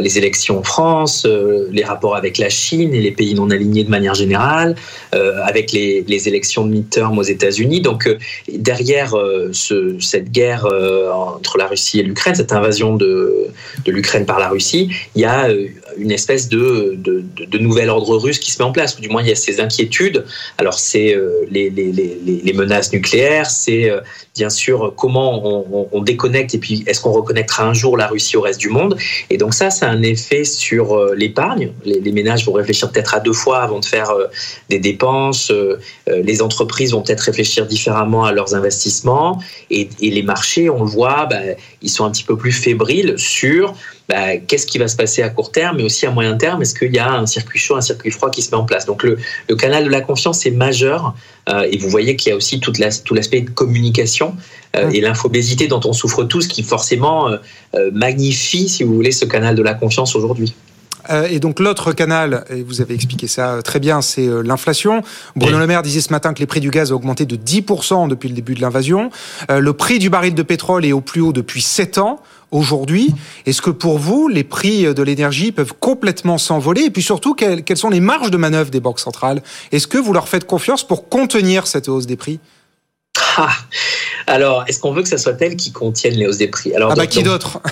Les 0.01 0.17
élections 0.17 0.59
en 0.59 0.63
France, 0.63 1.27
les 1.71 1.83
rapports 1.83 2.15
avec 2.15 2.37
la 2.37 2.49
Chine 2.49 2.93
et 2.93 3.01
les 3.01 3.11
pays 3.11 3.33
non 3.33 3.49
alignés 3.49 3.83
de 3.83 3.89
manière 3.89 4.13
générale, 4.13 4.75
avec 5.11 5.71
les, 5.71 6.03
les, 6.07 6.27
élections 6.27 6.65
de 6.65 6.71
midterm 6.71 7.17
aux 7.17 7.23
États-Unis. 7.23 7.81
Donc 7.81 8.09
derrière 8.51 9.13
ce, 9.51 9.97
cette 9.99 10.31
guerre 10.31 10.65
entre 11.13 11.57
la 11.57 11.67
Russie 11.67 11.99
et 11.99 12.03
l'Ukraine, 12.03 12.35
cette 12.35 12.53
invasion 12.53 12.95
de, 12.95 13.47
de 13.85 13.91
l'Ukraine 13.91 14.25
par 14.25 14.39
la 14.39 14.49
Russie, 14.49 14.89
il 15.15 15.21
y 15.21 15.25
a 15.25 15.49
une 15.97 16.11
espèce 16.11 16.49
de, 16.49 16.95
de, 16.97 17.57
nouvel 17.57 17.89
ordre 17.89 18.17
russe 18.17 18.39
qui 18.39 18.51
se 18.51 18.59
met 18.59 18.65
en 18.65 18.71
place, 18.71 18.97
ou 18.97 19.01
du 19.01 19.09
moins 19.09 19.21
il 19.21 19.29
y 19.29 19.31
a 19.31 19.35
ces 19.35 19.59
inquiétudes. 19.59 20.25
Alors 20.57 20.79
c'est 20.79 21.15
les, 21.49 21.69
les, 21.69 21.91
les, 21.91 22.53
menaces 22.53 22.91
nucléaires, 22.93 23.49
c'est 23.49 23.91
bien 24.35 24.49
sûr 24.49 24.93
comment 24.95 25.45
on, 25.45 25.87
on, 25.91 26.01
déconnecte 26.01 26.55
et 26.55 26.57
puis 26.57 26.83
est-ce 26.87 27.01
qu'on 27.01 27.11
reconnectera 27.11 27.65
un 27.65 27.73
jour 27.73 27.97
la 27.97 28.07
Russie 28.07 28.35
au 28.35 28.41
reste 28.41 28.59
du 28.59 28.69
monde. 28.69 28.97
Et 29.29 29.37
donc 29.37 29.53
ça, 29.53 29.69
ça 29.69 29.87
a 29.87 29.89
un 29.91 30.01
effet 30.01 30.43
sur 30.43 30.93
euh, 30.93 31.13
l'épargne. 31.15 31.71
Les, 31.85 31.99
les, 31.99 32.11
ménages 32.11 32.45
vont 32.45 32.53
réfléchir 32.53 32.91
peut-être 32.91 33.13
à 33.13 33.19
deux 33.19 33.33
fois 33.33 33.61
avant 33.61 33.79
de 33.79 33.85
faire 33.85 34.09
euh, 34.09 34.25
des 34.69 34.79
dépenses. 34.79 35.51
Euh, 35.51 35.77
les 36.07 36.41
entreprises 36.41 36.91
vont 36.91 37.01
peut-être 37.01 37.21
réfléchir 37.21 37.65
différemment 37.65 38.25
à 38.25 38.31
leurs 38.31 38.55
investissements. 38.55 39.39
Et, 39.69 39.89
et 40.01 40.09
les 40.09 40.23
marchés, 40.23 40.69
on 40.69 40.83
le 40.83 40.89
voit, 40.89 41.27
bah, 41.27 41.39
ils 41.81 41.89
sont 41.89 42.05
un 42.05 42.11
petit 42.11 42.23
peu 42.23 42.35
plus 42.35 42.51
fébriles 42.51 43.15
sur 43.17 43.75
bah, 44.09 44.37
qu'est-ce 44.37 44.67
qui 44.67 44.77
va 44.77 44.87
se 44.87 44.95
passer 44.95 45.21
à 45.21 45.29
court 45.29 45.51
terme, 45.51 45.77
mais 45.77 45.83
aussi 45.83 46.05
à 46.05 46.11
moyen 46.11 46.35
terme? 46.35 46.61
Est-ce 46.61 46.75
qu'il 46.75 46.93
y 46.93 46.99
a 46.99 47.11
un 47.11 47.25
circuit 47.25 47.59
chaud, 47.59 47.75
un 47.75 47.81
circuit 47.81 48.11
froid 48.11 48.29
qui 48.29 48.41
se 48.41 48.51
met 48.51 48.57
en 48.57 48.65
place? 48.65 48.85
Donc 48.85 49.03
le, 49.03 49.17
le 49.47 49.55
canal 49.55 49.85
de 49.85 49.89
la 49.89 50.01
confiance 50.01 50.45
est 50.45 50.51
majeur. 50.51 51.15
Euh, 51.49 51.67
et 51.69 51.77
vous 51.77 51.89
voyez 51.89 52.15
qu'il 52.15 52.29
y 52.29 52.33
a 52.33 52.35
aussi 52.35 52.59
toute 52.59 52.79
la, 52.79 52.89
tout 52.91 53.13
l'aspect 53.13 53.41
de 53.41 53.49
communication 53.49 54.35
euh, 54.75 54.89
et 54.89 55.01
l'infobésité 55.01 55.67
dont 55.67 55.81
on 55.85 55.93
souffre 55.93 56.23
tous, 56.23 56.47
qui 56.47 56.63
forcément 56.63 57.29
euh, 57.29 57.91
magnifie, 57.91 58.69
si 58.69 58.83
vous 58.83 58.93
voulez, 58.93 59.11
ce 59.11 59.25
canal 59.25 59.55
de 59.55 59.63
la 59.63 59.73
confiance 59.73 60.15
aujourd'hui. 60.15 60.53
et 61.29 61.39
donc 61.39 61.59
l'autre 61.59 61.91
canal, 61.91 62.45
et 62.49 62.63
vous 62.63 62.79
avez 62.79 62.95
expliqué 62.95 63.27
ça 63.27 63.61
très 63.61 63.79
bien, 63.79 64.01
c'est 64.01 64.25
l'inflation. 64.43 65.01
Bruno 65.35 65.59
Le 65.59 65.67
Maire 65.67 65.81
disait 65.81 65.99
ce 65.99 66.13
matin 66.13 66.33
que 66.33 66.39
les 66.39 66.45
prix 66.45 66.61
du 66.61 66.69
gaz 66.69 66.93
ont 66.93 66.95
augmenté 66.95 67.25
de 67.25 67.35
10% 67.35 68.07
depuis 68.07 68.29
le 68.29 68.35
début 68.35 68.55
de 68.55 68.61
l'invasion. 68.61 69.09
le 69.49 69.73
prix 69.73 69.99
du 69.99 70.09
baril 70.09 70.33
de 70.33 70.43
pétrole 70.43 70.85
est 70.85 70.93
au 70.93 71.01
plus 71.01 71.19
haut 71.19 71.33
depuis 71.33 71.61
7 71.61 71.97
ans 71.97 72.21
aujourd'hui. 72.53 73.13
Est-ce 73.45 73.61
que 73.61 73.69
pour 73.69 73.99
vous, 73.99 74.27
les 74.27 74.43
prix 74.43 74.83
de 74.93 75.03
l'énergie 75.03 75.51
peuvent 75.51 75.73
complètement 75.79 76.37
s'envoler? 76.37 76.83
Et 76.83 76.89
puis 76.89 77.01
surtout, 77.01 77.33
quelles, 77.33 77.63
sont 77.75 77.89
les 77.89 77.99
marges 77.99 78.31
de 78.31 78.37
manœuvre 78.37 78.69
des 78.69 78.79
banques 78.79 78.99
centrales? 78.99 79.41
Est-ce 79.71 79.87
que 79.87 79.97
vous 79.97 80.13
leur 80.13 80.29
faites 80.29 80.45
confiance 80.45 80.87
pour 80.87 81.09
contenir 81.09 81.67
cette 81.67 81.89
hausse 81.89 82.05
des 82.05 82.15
prix? 82.15 82.39
Ah, 83.37 83.49
Alors, 84.27 84.63
est-ce 84.67 84.79
qu'on 84.79 84.93
veut 84.93 85.03
que 85.03 85.09
ce 85.09 85.17
soit 85.17 85.39
elles 85.41 85.55
qui 85.55 85.71
contiennent 85.71 86.15
les 86.15 86.27
hausses 86.27 86.37
des 86.37 86.47
prix? 86.47 86.73
Alors, 86.73 86.91
Ah 86.91 86.95
bah 86.95 87.07
qui 87.07 87.23
d'autre? 87.23 87.59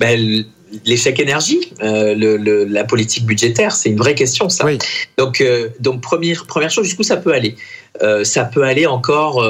Ben, 0.00 0.44
L'échec 0.84 1.20
énergie, 1.20 1.72
euh, 1.84 2.16
le, 2.16 2.36
le, 2.36 2.64
la 2.64 2.82
politique 2.82 3.24
budgétaire, 3.26 3.76
c'est 3.76 3.90
une 3.90 3.96
vraie 3.96 4.16
question 4.16 4.48
ça. 4.48 4.64
Oui. 4.64 4.76
Donc, 5.16 5.40
euh, 5.40 5.68
donc 5.78 6.00
première, 6.00 6.46
première 6.46 6.70
chose, 6.70 6.86
jusqu'où 6.86 7.04
ça 7.04 7.16
peut 7.16 7.32
aller? 7.32 7.54
Euh, 8.02 8.24
Ça 8.24 8.44
peut 8.44 8.64
aller 8.64 8.84
encore 8.84 9.40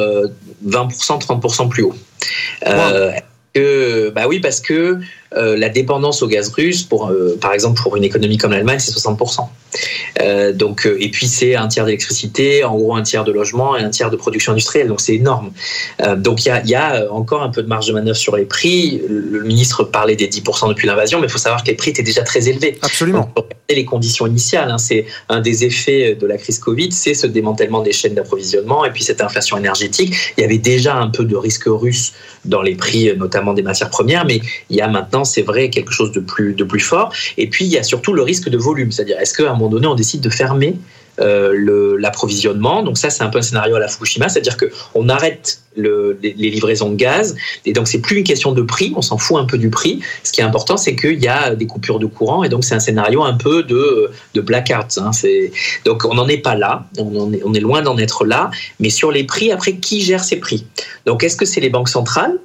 20%, 0.67 1.19
30% 1.19 1.69
plus 1.71 1.85
haut. 1.85 1.95
Wow 2.67 3.15
que, 3.55 4.11
bah 4.11 4.27
oui, 4.29 4.41
parce 4.41 4.61
que 4.61 4.99
euh, 5.37 5.57
la 5.57 5.69
dépendance 5.69 6.23
au 6.23 6.29
gaz 6.29 6.49
russe, 6.51 6.83
pour, 6.83 7.09
euh, 7.09 7.37
par 7.41 7.53
exemple 7.53 7.81
pour 7.83 7.97
une 7.97 8.05
économie 8.05 8.39
comme 8.39 8.53
l'Allemagne, 8.53 8.79
c'est 8.79 8.93
60%. 8.93 9.49
Euh, 10.21 10.53
donc, 10.53 10.89
et 11.01 11.11
puis 11.11 11.27
c'est 11.27 11.57
un 11.57 11.67
tiers 11.67 11.85
d'électricité, 11.85 12.63
en 12.63 12.77
gros 12.77 12.95
un 12.95 13.03
tiers 13.03 13.25
de 13.25 13.33
logement 13.33 13.77
et 13.77 13.83
un 13.83 13.91
tiers 13.91 14.11
de 14.11 14.17
production 14.17 14.53
industrielle, 14.53 14.87
donc 14.87 15.01
c'est 15.01 15.17
énorme. 15.17 15.51
donc 16.19 16.45
il 16.45 16.49
y 16.49 16.51
a, 16.53 16.65
y 16.65 16.75
a, 16.77 17.13
encore 17.13 17.43
un 17.43 17.49
peu 17.49 17.63
de 17.63 17.69
marge 17.69 17.89
de 17.89 17.93
manœuvre 17.93 18.17
sur 18.17 18.37
les 18.37 18.45
prix. 18.45 19.03
Le 19.09 19.43
ministre 19.43 19.83
parlait 19.83 20.15
des 20.15 20.29
10% 20.29 20.69
depuis 20.69 20.87
l'invasion, 20.87 21.19
mais 21.19 21.27
il 21.27 21.31
faut 21.31 21.39
savoir 21.39 21.65
que 21.65 21.69
les 21.69 21.75
prix 21.75 21.91
étaient 21.91 22.05
déjà 22.05 22.23
très 22.23 22.49
élevés. 22.49 22.79
Absolument. 22.83 23.33
Donc, 23.35 23.47
les 23.69 23.85
conditions 23.85 24.27
initiales, 24.27 24.71
hein, 24.71 24.79
c'est 24.79 25.07
un 25.29 25.41
des 25.41 25.65
effets 25.65 26.15
de 26.15 26.27
la 26.27 26.37
crise 26.37 26.59
Covid, 26.59 26.93
c'est 26.93 27.15
ce 27.15 27.27
démantèlement 27.27 27.81
des 27.81 27.93
chaînes 27.93 28.15
d'approvisionnement 28.15 28.85
et 28.85 28.91
puis 28.91 29.03
cette 29.03 29.21
inflation 29.21 29.57
énergétique. 29.57 30.15
Il 30.37 30.43
y 30.43 30.45
avait 30.45 30.59
déjà 30.59 30.95
un 30.97 31.09
peu 31.09 31.25
de 31.25 31.35
risque 31.35 31.65
russe 31.67 32.13
dans 32.45 32.63
les 32.63 32.75
prix, 32.75 33.11
notamment 33.17 33.55
des 33.55 33.63
matières 33.63 33.91
premières, 33.91 34.25
mais 34.27 34.41
il 34.71 34.77
y 34.77 34.81
a 34.81 34.89
maintenant 34.89 35.24
c'est 35.25 35.43
vrai, 35.43 35.71
quelque 35.71 35.93
chose 35.93 36.13
de 36.13 36.21
plus, 36.21 36.55
de 36.55 36.65
plus 36.65 36.81
fort. 36.81 37.13
Et 37.37 37.49
puis, 37.49 37.65
il 37.65 37.71
y 37.71 37.79
a 37.79 37.83
surtout 37.83 38.13
le 38.13 38.23
risque 38.23 38.49
de 38.49 38.59
volume. 38.59 38.93
C'est-à-dire, 38.93 39.19
est-ce 39.21 39.35
qu'à 39.35 39.51
un 39.51 39.55
moment 39.55 39.69
donné, 39.69 39.87
on 39.87 39.95
décide 39.95 40.21
de 40.21 40.31
fermer 40.31 40.77
euh, 41.21 41.97
l'approvisionnement? 41.99 42.83
Donc 42.83 42.99
ça, 42.99 43.11
c'est 43.11 43.23
un 43.23 43.29
peu 43.29 43.39
un 43.39 43.43
scénario 43.43 43.77
à 43.77 43.79
la 43.79 43.89
Fukushima, 43.89 44.29
c'est-à-dire 44.29 44.57
qu'on 44.57 45.09
arrête 45.09 45.61
le, 45.77 46.19
les, 46.23 46.33
livraisons 46.33 46.91
de 46.91 46.97
gaz, 46.97 47.35
et 47.65 47.73
donc 47.73 47.89
c'est 47.89 47.99
plus 47.99 48.19
une 48.19 48.25
question 48.25 48.53
de 48.53 48.63
prix, 48.63 48.93
on 48.97 49.03
s'en 49.03 49.19
fout 49.19 49.39
un 49.39 49.45
peu 49.45 49.59
du 49.59 49.71
prix. 49.71 50.01
Ce 50.23 50.33
qui 50.33 50.41
est 50.41 50.45
important, 50.45 50.77
c'est 50.77 50.95
qu'il 50.95 51.21
y 51.21 51.29
a 51.29 51.55
des 51.55 51.67
coupures 51.67 51.99
de 51.99 52.07
courant, 52.07 52.45
et 52.45 52.49
donc 52.49 52.65
c'est 52.65 52.75
un 52.75 52.81
scénario 52.81 53.23
un 53.23 53.35
peu 53.35 53.63
de, 53.63 54.11
de 54.35 54.41
blackout. 54.41 54.99
Hein. 54.99 55.11
Donc 55.85 56.05
on 56.05 56.15
n'en 56.15 56.29
est 56.29 56.39
pas 56.39 56.55
là, 56.55 56.87
on 56.99 57.55
est 57.55 57.61
loin 57.61 57.83
d'en 57.83 57.99
être 57.99 58.25
là, 58.25 58.51
mais 58.81 58.91
sur 58.91 59.11
les 59.11 59.25
prix, 59.25 59.51
après, 59.51 59.75
qui 59.75 60.01
gère 60.01 60.23
ces 60.23 60.37
prix? 60.37 60.67
Donc 61.07 61.25
est-ce 61.25 61.37
que 61.37 61.45
c'est 61.45 61.61
les 61.61 61.71
banques 61.71 61.89
centrales? 61.89 62.39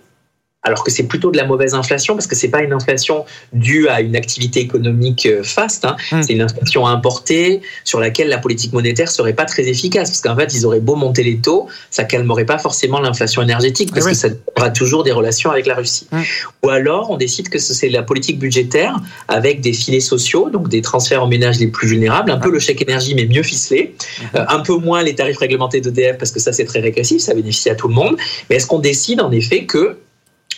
Alors 0.63 0.83
que 0.83 0.91
c'est 0.91 1.03
plutôt 1.03 1.31
de 1.31 1.37
la 1.37 1.45
mauvaise 1.45 1.73
inflation 1.73 2.15
parce 2.15 2.27
que 2.27 2.35
c'est 2.35 2.49
pas 2.49 2.61
une 2.61 2.73
inflation 2.73 3.25
due 3.53 3.87
à 3.87 4.01
une 4.01 4.15
activité 4.15 4.59
économique 4.59 5.25
euh, 5.25 5.41
faste, 5.41 5.85
hein. 5.85 5.95
mmh. 6.11 6.21
c'est 6.23 6.33
une 6.33 6.41
inflation 6.41 6.85
importée 6.85 7.61
sur 7.85 7.99
laquelle 8.01 8.27
la 8.27 8.39
politique 8.39 8.73
monétaire 8.73 9.09
serait 9.09 9.33
pas 9.33 9.45
très 9.45 9.67
efficace 9.67 10.09
parce 10.09 10.21
qu'en 10.21 10.35
fait 10.35 10.53
ils 10.53 10.65
auraient 10.65 10.81
beau 10.81 10.95
monter 10.95 11.23
les 11.23 11.37
taux, 11.37 11.67
ça 11.91 12.03
calmerait 12.03 12.45
pas 12.45 12.57
forcément 12.57 12.99
l'inflation 12.99 13.41
énergétique 13.41 13.91
parce 13.93 14.05
oui. 14.05 14.11
que 14.11 14.17
ça 14.17 14.27
aura 14.57 14.69
toujours 14.69 15.03
des 15.03 15.13
relations 15.13 15.49
avec 15.49 15.65
la 15.65 15.75
Russie. 15.75 16.07
Mmh. 16.11 16.21
Ou 16.63 16.69
alors 16.69 17.09
on 17.09 17.15
décide 17.15 17.47
que 17.47 17.57
c'est 17.57 17.89
la 17.89 18.03
politique 18.03 18.37
budgétaire 18.37 18.97
avec 19.29 19.61
des 19.61 19.71
filets 19.71 20.01
sociaux, 20.01 20.49
donc 20.49 20.67
des 20.67 20.81
transferts 20.81 21.23
aux 21.23 21.27
ménages 21.27 21.59
les 21.59 21.67
plus 21.67 21.87
vulnérables, 21.87 22.31
un 22.31 22.37
peu 22.37 22.51
le 22.51 22.59
chèque 22.59 22.81
énergie 22.81 23.15
mais 23.15 23.25
mieux 23.25 23.43
ficelé, 23.43 23.95
mmh. 23.95 24.23
euh, 24.35 24.45
un 24.49 24.59
peu 24.59 24.75
moins 24.75 25.03
les 25.03 25.15
tarifs 25.15 25.37
réglementés 25.37 25.79
d'EDF 25.79 26.17
parce 26.17 26.31
que 26.31 26.41
ça 26.41 26.51
c'est 26.51 26.65
très 26.65 26.81
régressif, 26.81 27.21
ça 27.21 27.33
bénéficie 27.33 27.69
à 27.69 27.75
tout 27.75 27.87
le 27.87 27.93
monde. 27.93 28.17
Mais 28.49 28.57
est-ce 28.57 28.67
qu'on 28.67 28.79
décide 28.79 29.21
en 29.21 29.31
effet 29.31 29.63
que 29.63 29.97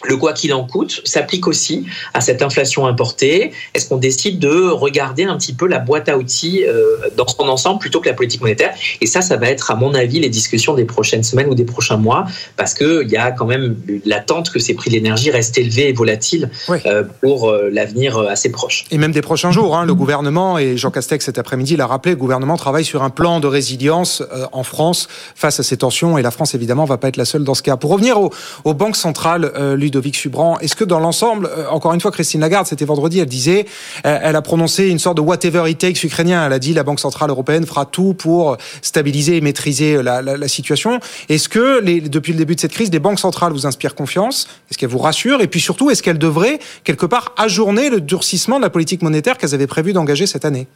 le 0.04 0.18
quoi 0.18 0.34
qu'il 0.34 0.54
en 0.54 0.66
coûte 0.66 1.02
s'applique 1.06 1.48
aussi 1.48 1.86
à 2.14 2.22
cette 2.22 2.42
inflation 2.42 2.88
importée. 2.88 3.52
Est-ce 3.74 3.88
qu'on 3.90 3.98
décide 3.98 4.40
de 4.40 4.70
regarder 4.70 5.24
un 5.24 5.38
petit 5.38 5.54
peu 5.54 5.68
la 5.68 5.80
boîte 5.80 6.10
à 6.10 6.18
outils 6.18 6.64
euh, 6.66 6.98
dans 7.18 7.28
son 7.28 7.48
ensemble 7.48 7.80
plutôt 7.80 8.02
que 8.02 8.10
la 8.10 8.16
politique 8.16 8.42
monétaire? 8.42 8.74
Et 9.00 9.06
ça, 9.06 9.22
ça 9.22 9.38
va 9.38 9.50
être, 9.50 9.72
à 9.72 9.76
mon 9.76 9.94
avis, 9.94 10.20
les 10.20 10.30
discussions 10.30 10.74
des 10.74 10.86
prochaines 10.86 11.24
semaines 11.24 11.48
ou 11.48 11.56
des 11.56 11.66
prochains 11.66 11.98
mois, 11.98 12.26
parce 12.58 12.74
qu'il 12.74 13.10
y 13.10 13.18
a 13.18 13.32
quand 13.32 13.46
même 13.46 13.76
l'attente 14.06 14.50
que 14.50 14.60
ces 14.60 14.74
prix 14.74 14.90
de 14.90 14.96
l'énergie 14.96 15.32
restent 15.32 15.58
élevés 15.58 15.90
et 15.90 15.94
volatiles 15.94 16.50
oui. 16.70 16.80
euh, 16.86 17.04
pour 17.22 17.50
euh, 17.50 17.70
l'avenir 17.72 18.18
assez 18.18 18.52
proche. 18.52 18.86
Et 18.92 18.98
même 18.98 19.12
des 19.12 19.22
prochains 19.22 19.52
jours. 19.52 19.76
Hein, 19.76 19.86
le 19.86 19.94
gouvernement, 19.94 20.58
et 20.58 20.78
Jean 20.78 20.92
Castex 20.92 21.26
cet 21.26 21.38
après-midi 21.38 21.76
l'a 21.76 21.88
rappelé, 21.88 22.16
le 22.16 22.20
gouvernement 22.20 22.58
travaille 22.58 22.86
sur 22.86 23.04
un 23.04 23.10
plan 23.10 23.40
de 23.40 23.48
résilience 23.48 24.24
en 24.52 24.64
France 24.64 25.08
face 25.36 25.60
à 25.60 25.64
ces 25.64 25.78
tensions, 25.78 26.18
et 26.18 26.22
la 26.22 26.32
France, 26.32 26.56
évidemment, 26.56 26.86
va 26.86 26.98
pas 26.98 27.08
être 27.08 27.18
la 27.18 27.26
seule 27.26 27.44
dans 27.44 27.54
ce 27.54 27.62
cas. 27.62 27.78
Pour 27.78 27.92
revenir 27.92 28.20
aux, 28.20 28.32
aux 28.64 28.74
banques 28.74 28.96
centrales, 28.96 29.52
Ludovic 29.92 30.16
Subran. 30.16 30.58
Est-ce 30.60 30.76
que 30.76 30.86
dans 30.86 31.00
l'ensemble, 31.00 31.48
euh, 31.48 31.68
encore 31.70 31.94
une 31.94 32.00
fois, 32.00 32.12
Christine 32.12 32.40
Lagarde, 32.40 32.66
c'était 32.66 32.86
vendredi, 32.86 33.20
elle 33.20 33.26
disait, 33.26 33.66
euh, 34.06 34.20
elle 34.22 34.38
a 34.38 34.42
prononcé 34.42 34.88
une 34.88 35.00
sorte 35.00 35.18
de 35.18 35.22
whatever 35.22 35.70
it 35.70 35.78
takes 35.78 36.04
ukrainien. 36.04 36.46
Elle 36.46 36.54
a 36.54 36.60
dit 36.60 36.74
la 36.74 36.84
Banque 36.84 37.02
centrale 37.02 37.30
européenne 37.30 37.66
fera 37.66 37.86
tout 37.86 38.14
pour 38.14 38.58
stabiliser 38.82 39.36
et 39.36 39.42
maîtriser 39.42 40.02
la, 40.02 40.22
la, 40.22 40.48
situation. 40.48 41.00
Est-ce 41.28 41.50
que 41.50 41.82
depuis 42.08 42.32
le 42.32 42.38
début 42.38 42.56
de 42.56 42.62
cette 42.62 42.72
crise, 42.72 42.90
les 42.92 43.00
banques 43.00 43.20
centrales 43.20 43.52
vous 43.52 43.66
inspirent 43.66 43.96
confiance? 43.96 44.48
Est-ce 44.70 44.78
qu'elles 44.78 44.90
vous 44.90 44.98
rassurent? 44.98 45.42
Et 45.42 45.48
puis 45.48 45.60
surtout, 45.60 45.90
est-ce 45.90 46.02
qu'elles 46.02 46.18
devraient 46.18 46.60
quelque 46.84 47.06
part 47.06 47.34
ajourner 47.38 47.90
le 47.90 48.00
durcissement 48.00 48.58
de 48.58 48.64
la 48.64 48.70
politique 48.70 49.02
monétaire 49.02 49.38
qu'elles 49.38 49.54
avaient 49.54 49.68
prévu 49.68 49.92
d'engager 49.92 50.26
cette 50.26 50.46
année? 50.46 50.68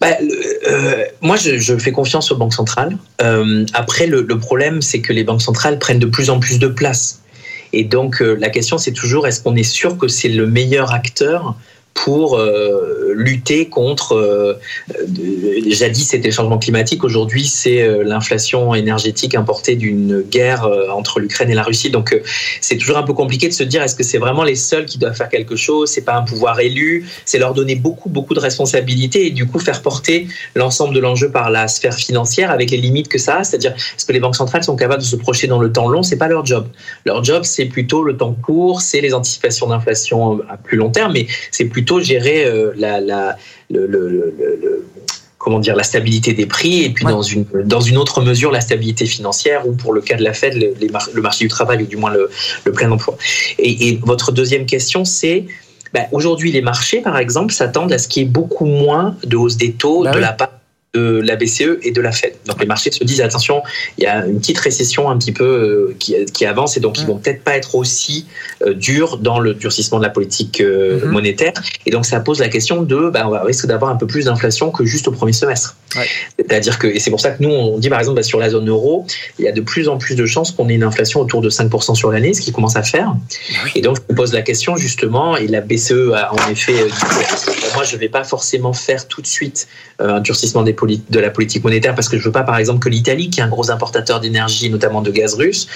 Bah, 0.00 0.08
euh, 0.68 1.04
moi, 1.20 1.36
je, 1.36 1.78
fais 1.78 1.92
confiance 1.92 2.30
aux 2.32 2.36
banques 2.36 2.54
centrales. 2.54 2.98
Euh, 3.22 3.64
après, 3.72 4.06
le 4.06 4.26
problème, 4.38 4.82
c'est 4.82 5.00
que 5.00 5.12
les 5.12 5.24
banques 5.24 5.42
centrales 5.42 5.78
prennent 5.78 6.00
de 6.00 6.06
plus 6.06 6.30
en 6.30 6.40
plus 6.40 6.58
de 6.58 6.68
place. 6.68 7.20
Et 7.74 7.84
donc, 7.84 8.22
euh, 8.22 8.36
la 8.38 8.50
question, 8.50 8.78
c'est 8.78 8.92
toujours, 8.92 9.26
est-ce 9.26 9.42
qu'on 9.42 9.56
est 9.56 9.64
sûr 9.64 9.98
que 9.98 10.06
c'est 10.06 10.28
le 10.28 10.46
meilleur 10.46 10.94
acteur 10.94 11.56
pour 11.94 12.36
euh, 12.36 13.14
lutter 13.14 13.68
contre, 13.68 14.14
euh, 14.14 14.54
jadis 15.68 16.08
c'était 16.08 16.28
le 16.28 16.34
changement 16.34 16.58
climatique, 16.58 17.04
aujourd'hui 17.04 17.46
c'est 17.46 17.80
euh, 17.82 18.02
l'inflation 18.04 18.74
énergétique 18.74 19.34
importée 19.34 19.76
d'une 19.76 20.22
guerre 20.22 20.64
euh, 20.64 20.88
entre 20.90 21.20
l'Ukraine 21.20 21.50
et 21.50 21.54
la 21.54 21.62
Russie. 21.62 21.90
Donc 21.90 22.12
euh, 22.12 22.20
c'est 22.60 22.76
toujours 22.76 22.98
un 22.98 23.04
peu 23.04 23.14
compliqué 23.14 23.48
de 23.48 23.52
se 23.52 23.62
dire 23.62 23.82
est-ce 23.82 23.94
que 23.94 24.02
c'est 24.02 24.18
vraiment 24.18 24.42
les 24.42 24.56
seuls 24.56 24.86
qui 24.86 24.98
doivent 24.98 25.14
faire 25.14 25.28
quelque 25.28 25.56
chose? 25.56 25.90
C'est 25.90 26.02
pas 26.04 26.16
un 26.16 26.22
pouvoir 26.22 26.58
élu, 26.60 27.06
c'est 27.24 27.38
leur 27.38 27.54
donner 27.54 27.76
beaucoup 27.76 28.08
beaucoup 28.08 28.34
de 28.34 28.40
responsabilités 28.40 29.28
et 29.28 29.30
du 29.30 29.46
coup 29.46 29.60
faire 29.60 29.80
porter 29.80 30.26
l'ensemble 30.56 30.94
de 30.94 31.00
l'enjeu 31.00 31.30
par 31.30 31.48
la 31.50 31.68
sphère 31.68 31.94
financière 31.94 32.50
avec 32.50 32.70
les 32.72 32.78
limites 32.78 33.08
que 33.08 33.18
ça 33.18 33.38
a. 33.38 33.44
C'est-à-dire 33.44 33.72
est-ce 33.72 34.04
que 34.04 34.12
les 34.12 34.20
banques 34.20 34.36
centrales 34.36 34.64
sont 34.64 34.76
capables 34.76 35.02
de 35.02 35.06
se 35.06 35.16
projeter 35.16 35.46
dans 35.46 35.60
le 35.60 35.70
temps 35.70 35.88
long? 35.88 36.02
C'est 36.02 36.18
pas 36.18 36.28
leur 36.28 36.44
job. 36.44 36.66
Leur 37.06 37.22
job 37.22 37.44
c'est 37.44 37.66
plutôt 37.66 38.02
le 38.02 38.16
temps 38.16 38.36
court, 38.42 38.80
c'est 38.80 39.00
les 39.00 39.14
anticipations 39.14 39.68
d'inflation 39.68 40.40
à 40.50 40.56
plus 40.56 40.76
long 40.76 40.90
terme, 40.90 41.12
mais 41.12 41.28
c'est 41.52 41.66
plutôt 41.66 41.83
plutôt 41.84 42.00
gérer 42.00 42.44
euh, 42.46 42.72
la, 42.76 43.00
la, 43.00 43.36
le, 43.70 43.86
le, 43.86 44.08
le, 44.08 44.86
comment 45.36 45.58
dire 45.58 45.76
la 45.76 45.82
stabilité 45.82 46.32
des 46.32 46.46
prix 46.46 46.84
et 46.84 46.90
puis 46.90 47.04
ouais. 47.04 47.12
dans 47.12 47.20
une 47.22 47.44
dans 47.64 47.80
une 47.80 47.98
autre 47.98 48.22
mesure 48.22 48.50
la 48.50 48.62
stabilité 48.62 49.04
financière 49.04 49.68
ou 49.68 49.72
pour 49.72 49.92
le 49.92 50.00
cas 50.00 50.16
de 50.16 50.24
la 50.24 50.32
Fed 50.32 50.54
le, 50.54 50.74
le 51.12 51.22
marché 51.22 51.44
du 51.44 51.50
travail 51.50 51.82
ou 51.82 51.86
du 51.86 51.98
moins 51.98 52.12
le, 52.12 52.30
plein 52.72 52.90
emploi. 52.90 53.16
Et, 53.58 53.88
et 53.88 54.00
votre 54.02 54.32
deuxième 54.32 54.64
question 54.64 55.04
c'est 55.04 55.44
ben, 55.92 56.06
Aujourd'hui, 56.10 56.50
les 56.50 56.60
marchés, 56.60 57.00
par 57.02 57.18
exemple, 57.18 57.52
s'attendent 57.52 57.92
à 57.92 57.98
ce 57.98 58.08
qu'il 58.08 58.24
y 58.24 58.26
ait 58.26 58.28
beaucoup 58.28 58.64
moins 58.64 59.16
de 59.22 59.36
hausse 59.36 59.56
des 59.56 59.72
taux 59.72 60.02
Bah 60.02 60.10
de 60.10 60.16
oui. 60.16 60.22
la 60.22 60.32
part 60.32 60.50
de 60.94 61.20
la 61.24 61.36
BCE 61.36 61.78
et 61.82 61.90
de 61.90 62.00
la 62.00 62.12
Fed. 62.12 62.34
Donc 62.46 62.60
les 62.60 62.66
marchés 62.66 62.90
se 62.92 63.02
disent 63.04 63.20
attention, 63.20 63.62
il 63.98 64.04
y 64.04 64.06
a 64.06 64.24
une 64.26 64.38
petite 64.38 64.58
récession 64.58 65.10
un 65.10 65.18
petit 65.18 65.32
peu 65.32 65.44
euh, 65.44 65.96
qui, 65.98 66.14
qui 66.32 66.46
avance 66.46 66.76
et 66.76 66.80
donc 66.80 67.00
ils 67.00 67.06
vont 67.06 67.16
peut-être 67.18 67.42
pas 67.42 67.56
être 67.56 67.74
aussi 67.74 68.26
euh, 68.66 68.74
durs 68.74 69.18
dans 69.18 69.40
le 69.40 69.54
durcissement 69.54 69.98
de 69.98 70.04
la 70.04 70.10
politique 70.10 70.60
euh, 70.60 71.00
Mhm. 71.04 71.10
monétaire. 71.10 71.52
Et 71.86 71.90
donc 71.90 72.06
ça 72.06 72.20
pose 72.20 72.38
la 72.38 72.48
question 72.48 72.82
de, 72.82 73.10
ben, 73.10 73.24
on 73.26 73.30
va 73.30 73.42
risque 73.42 73.66
d'avoir 73.66 73.90
un 73.90 73.96
peu 73.96 74.06
plus 74.06 74.26
d'inflation 74.26 74.70
que 74.70 74.84
juste 74.84 75.08
au 75.08 75.12
premier 75.12 75.32
semestre. 75.32 75.76
Ouais. 75.96 76.06
C'est-à-dire 76.38 76.78
que, 76.78 76.86
et 76.86 76.98
c'est 77.00 77.10
pour 77.10 77.20
ça 77.20 77.30
que 77.30 77.42
nous 77.42 77.50
on 77.50 77.78
dit 77.78 77.88
par 77.88 77.98
exemple 77.98 78.16
ben, 78.16 78.22
sur 78.22 78.38
la 78.38 78.50
zone 78.50 78.68
euro, 78.68 79.06
il 79.38 79.44
y 79.44 79.48
a 79.48 79.52
de 79.52 79.60
plus 79.60 79.88
en 79.88 79.98
plus 79.98 80.14
de 80.14 80.26
chances 80.26 80.52
qu'on 80.52 80.68
ait 80.68 80.74
une 80.74 80.82
inflation 80.84 81.20
autour 81.20 81.40
de 81.40 81.50
5% 81.50 81.94
sur 81.94 82.10
l'année, 82.12 82.34
ce 82.34 82.40
qui 82.40 82.52
commence 82.52 82.76
à 82.76 82.82
faire. 82.82 83.14
Et 83.74 83.80
donc, 83.80 83.96
je 83.96 84.02
me 84.12 84.16
pose 84.16 84.32
la 84.32 84.42
question 84.42 84.76
justement, 84.76 85.36
et 85.36 85.46
la 85.48 85.60
BCE 85.60 86.12
a 86.14 86.32
en 86.32 86.50
effet 86.50 86.72
dit, 86.74 87.50
moi, 87.74 87.84
je 87.84 87.94
ne 87.96 88.00
vais 88.00 88.08
pas 88.08 88.24
forcément 88.24 88.72
faire 88.72 89.06
tout 89.08 89.20
de 89.22 89.26
suite 89.26 89.66
un 89.98 90.20
durcissement 90.20 90.62
des 90.62 90.72
poli- 90.72 90.83
de 90.86 91.18
la 91.18 91.30
politique 91.30 91.64
monétaire 91.64 91.94
parce 91.94 92.08
que 92.08 92.16
je 92.16 92.22
ne 92.22 92.26
veux 92.26 92.32
pas, 92.32 92.42
par 92.42 92.56
exemple, 92.58 92.80
que 92.80 92.88
l'Italie, 92.88 93.30
qui 93.30 93.40
est 93.40 93.42
un 93.42 93.48
gros 93.48 93.70
importateur 93.70 94.20
d'énergie, 94.20 94.70
notamment 94.70 95.02
de 95.02 95.10
gaz 95.10 95.34
russe, 95.34 95.66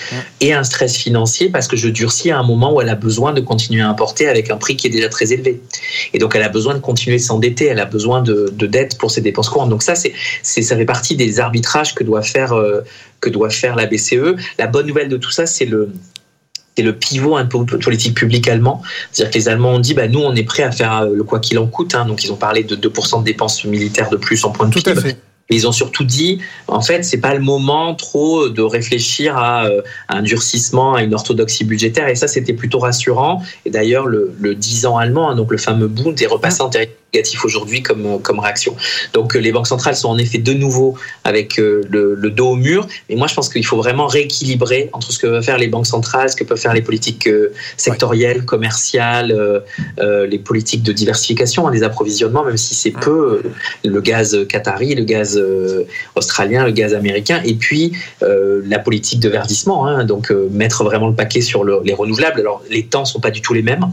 ait 0.40 0.52
un 0.52 0.64
stress 0.64 0.96
financier 0.96 1.48
parce 1.48 1.66
que 1.66 1.76
je 1.76 1.88
durcis 1.88 2.30
à 2.30 2.38
un 2.38 2.42
moment 2.42 2.74
où 2.74 2.80
elle 2.80 2.88
a 2.88 2.94
besoin 2.94 3.32
de 3.32 3.40
continuer 3.40 3.82
à 3.82 3.88
importer 3.88 4.28
avec 4.28 4.50
un 4.50 4.56
prix 4.56 4.76
qui 4.76 4.86
est 4.86 4.90
déjà 4.90 5.08
très 5.08 5.32
élevé. 5.32 5.60
Et 6.12 6.18
donc, 6.18 6.34
elle 6.34 6.42
a 6.42 6.48
besoin 6.48 6.74
de 6.74 6.80
continuer 6.80 7.16
de 7.16 7.22
s'endetter, 7.22 7.66
elle 7.66 7.80
a 7.80 7.84
besoin 7.84 8.22
de, 8.22 8.52
de 8.52 8.66
dettes 8.66 8.98
pour 8.98 9.10
ses 9.10 9.20
dépenses 9.20 9.48
courantes. 9.48 9.70
Donc 9.70 9.82
ça, 9.82 9.94
c'est, 9.94 10.12
c'est, 10.42 10.62
ça 10.62 10.76
fait 10.76 10.84
partie 10.84 11.16
des 11.16 11.40
arbitrages 11.40 11.94
que 11.94 12.04
doit 12.04 12.22
faire, 12.22 12.52
euh, 12.52 12.82
que 13.20 13.30
doit 13.30 13.50
faire 13.50 13.76
la 13.76 13.86
BCE. 13.86 14.36
La 14.58 14.66
bonne 14.66 14.86
nouvelle 14.86 15.08
de 15.08 15.16
tout 15.16 15.30
ça, 15.30 15.46
c'est 15.46 15.66
le 15.66 15.90
c'est 16.78 16.84
le 16.84 16.94
pivot 16.94 17.36
un 17.36 17.44
peu 17.44 17.64
politique 17.66 18.14
publique 18.14 18.46
allemand. 18.46 18.82
C'est-à-dire 19.10 19.32
que 19.32 19.38
les 19.38 19.48
Allemands 19.48 19.72
ont 19.72 19.78
dit, 19.80 19.94
bah, 19.94 20.06
nous, 20.06 20.20
on 20.20 20.32
est 20.36 20.44
prêts 20.44 20.62
à 20.62 20.70
faire 20.70 21.02
euh, 21.02 21.12
le 21.12 21.24
quoi 21.24 21.40
qu'il 21.40 21.58
en 21.58 21.66
coûte. 21.66 21.96
hein. 21.96 22.04
Donc, 22.04 22.22
ils 22.22 22.32
ont 22.32 22.36
parlé 22.36 22.62
de 22.62 22.76
2% 22.76 23.18
de 23.18 23.24
dépenses 23.24 23.64
militaires 23.64 24.08
de 24.10 24.16
plus 24.16 24.44
en 24.44 24.50
point 24.50 24.68
de 24.68 24.72
Tout 24.72 24.88
à 24.88 24.94
fait. 24.94 25.18
Et 25.50 25.56
ils 25.56 25.66
ont 25.66 25.72
surtout 25.72 26.04
dit, 26.04 26.38
en 26.68 26.80
fait, 26.80 27.02
c'est 27.02 27.18
pas 27.18 27.34
le 27.34 27.40
moment 27.40 27.96
trop 27.96 28.48
de 28.48 28.62
réfléchir 28.62 29.36
à 29.36 29.66
euh, 29.66 29.82
un 30.08 30.22
durcissement, 30.22 30.94
à 30.94 31.02
une 31.02 31.14
orthodoxie 31.14 31.64
budgétaire. 31.64 32.06
Et 32.06 32.14
ça, 32.14 32.28
c'était 32.28 32.52
plutôt 32.52 32.78
rassurant. 32.78 33.42
Et 33.64 33.70
d'ailleurs, 33.70 34.06
le, 34.06 34.32
le 34.38 34.54
10 34.54 34.86
ans 34.86 34.98
allemand, 34.98 35.30
hein, 35.30 35.34
donc 35.34 35.50
le 35.50 35.58
fameux 35.58 35.88
Bund, 35.88 36.22
est 36.22 36.26
repassé 36.26 36.62
en 36.62 36.68
territoire 36.68 36.97
négatif 37.12 37.44
aujourd'hui 37.44 37.82
comme, 37.82 38.06
euh, 38.06 38.18
comme 38.18 38.38
réaction. 38.38 38.76
Donc 39.12 39.34
euh, 39.34 39.38
les 39.38 39.52
banques 39.52 39.66
centrales 39.66 39.96
sont 39.96 40.08
en 40.08 40.18
effet 40.18 40.38
de 40.38 40.52
nouveau 40.52 40.94
avec 41.24 41.58
euh, 41.58 41.82
le, 41.88 42.14
le 42.14 42.30
dos 42.30 42.50
au 42.50 42.56
mur. 42.56 42.86
Mais 43.08 43.16
moi, 43.16 43.26
je 43.26 43.34
pense 43.34 43.48
qu'il 43.48 43.64
faut 43.64 43.76
vraiment 43.76 44.06
rééquilibrer 44.06 44.90
entre 44.92 45.12
ce 45.12 45.18
que 45.18 45.26
peuvent 45.26 45.42
faire 45.42 45.58
les 45.58 45.68
banques 45.68 45.86
centrales, 45.86 46.30
ce 46.30 46.36
que 46.36 46.44
peuvent 46.44 46.58
faire 46.58 46.74
les 46.74 46.82
politiques 46.82 47.28
sectorielles, 47.76 48.44
commerciales, 48.44 49.32
euh, 49.32 49.60
euh, 50.00 50.26
les 50.26 50.38
politiques 50.38 50.82
de 50.82 50.92
diversification, 50.92 51.66
hein, 51.66 51.70
les 51.70 51.82
approvisionnements, 51.82 52.44
même 52.44 52.56
si 52.56 52.74
c'est 52.74 52.90
peu, 52.90 53.42
le 53.84 54.00
gaz 54.00 54.46
qatari, 54.48 54.94
le 54.94 55.04
gaz 55.04 55.40
australien, 56.14 56.64
le 56.64 56.72
gaz 56.72 56.94
américain, 56.94 57.40
et 57.44 57.54
puis 57.54 57.92
euh, 58.22 58.62
la 58.66 58.78
politique 58.78 59.20
de 59.20 59.28
verdissement, 59.28 59.86
hein, 59.86 60.04
donc 60.04 60.30
mettre 60.50 60.84
vraiment 60.84 61.08
le 61.08 61.14
paquet 61.14 61.40
sur 61.40 61.64
le- 61.64 61.80
les 61.84 61.94
renouvelables. 61.94 62.40
Alors 62.40 62.62
les 62.70 62.84
temps 62.86 63.04
sont 63.04 63.20
pas 63.20 63.30
du 63.30 63.40
tout 63.40 63.54
les 63.54 63.62
mêmes, 63.62 63.86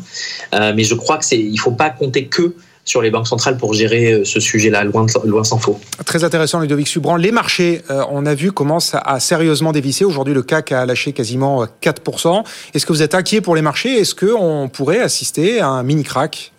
mais 0.54 0.84
je 0.84 0.96
crois 0.96 1.18
que 1.18 1.26
c'est, 1.26 1.40
il 1.40 1.58
faut 1.58 1.72
pas 1.72 1.90
compter 1.90 2.26
que 2.26 2.54
sur 2.86 3.02
les 3.02 3.10
banques 3.10 3.28
centrales 3.28 3.58
pour 3.58 3.74
gérer 3.74 4.14
euh, 4.14 4.24
ce 4.24 4.40
sujet-là, 4.40 4.84
loin, 4.84 5.08
loin 5.26 5.44
s'en 5.44 5.58
faut. 5.58 5.80
Très 6.06 6.24
intéressant, 6.24 6.60
Ludovic 6.60 6.88
Subran. 6.88 7.18
Les 7.18 7.32
marchés, 7.32 7.82
euh, 7.90 8.04
on 8.12 8.26
a 8.26 8.36
vu, 8.36 8.52
commencent 8.52 8.96
à, 8.96 9.20
sérieusement 9.20 9.72
dévisser. 9.72 10.06
Aujourd'hui, 10.06 10.36
le 10.36 10.44
CAC 10.44 10.72
a 10.72 10.86
lâché 10.86 11.12
quasiment 11.12 11.64
euh, 11.64 11.66
4%. 11.82 12.44
Est-ce 12.74 12.86
que 12.86 12.94
vous 12.94 13.02
êtes 13.02 13.16
inquiet 13.16 13.42
pour 13.42 13.56
les 13.56 13.64
marchés? 13.64 13.96
Est-ce 13.96 14.14
qu'on 14.14 14.70
pourrait 14.72 15.02
assister 15.02 15.60
à 15.60 15.68
un 15.68 15.84
mini-crack? 15.84 16.54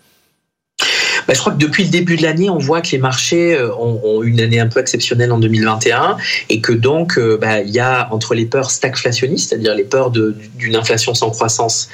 Bah, 1.27 1.35
je 1.35 1.41
crois 1.41 1.53
que 1.53 1.59
depuis 1.59 1.85
le 1.85 1.91
début 1.91 2.17
de 2.17 2.23
l'année, 2.23 2.51
on 2.51 2.59
voit 2.59 2.81
que 2.81 2.91
les 2.91 2.99
marchés 2.99 3.55
euh, 3.55 3.75
ont, 3.77 4.01
ont 4.05 4.23
eu 4.23 4.29
une 4.29 4.41
année 4.41 4.61
un 4.61 4.69
peu 4.69 4.81
exceptionnelle 4.81 5.33
en 5.33 5.39
2021 5.39 6.17
et 6.49 6.61
que 6.61 6.73
donc 6.73 7.19
euh, 7.19 7.37
bah, 7.37 7.61
il 7.61 7.71
y 7.71 7.81
a 7.81 8.09
entre 8.13 8.35
les 8.35 8.47
peurs 8.47 8.71
stagflationnistes, 8.71 9.51
c'est-à-dire 9.51 9.75
les 9.75 9.85
peurs 9.85 10.11
d'une 10.11 10.77
inflation 10.77 11.15
sans 11.15 11.31
croissance, 11.31 11.89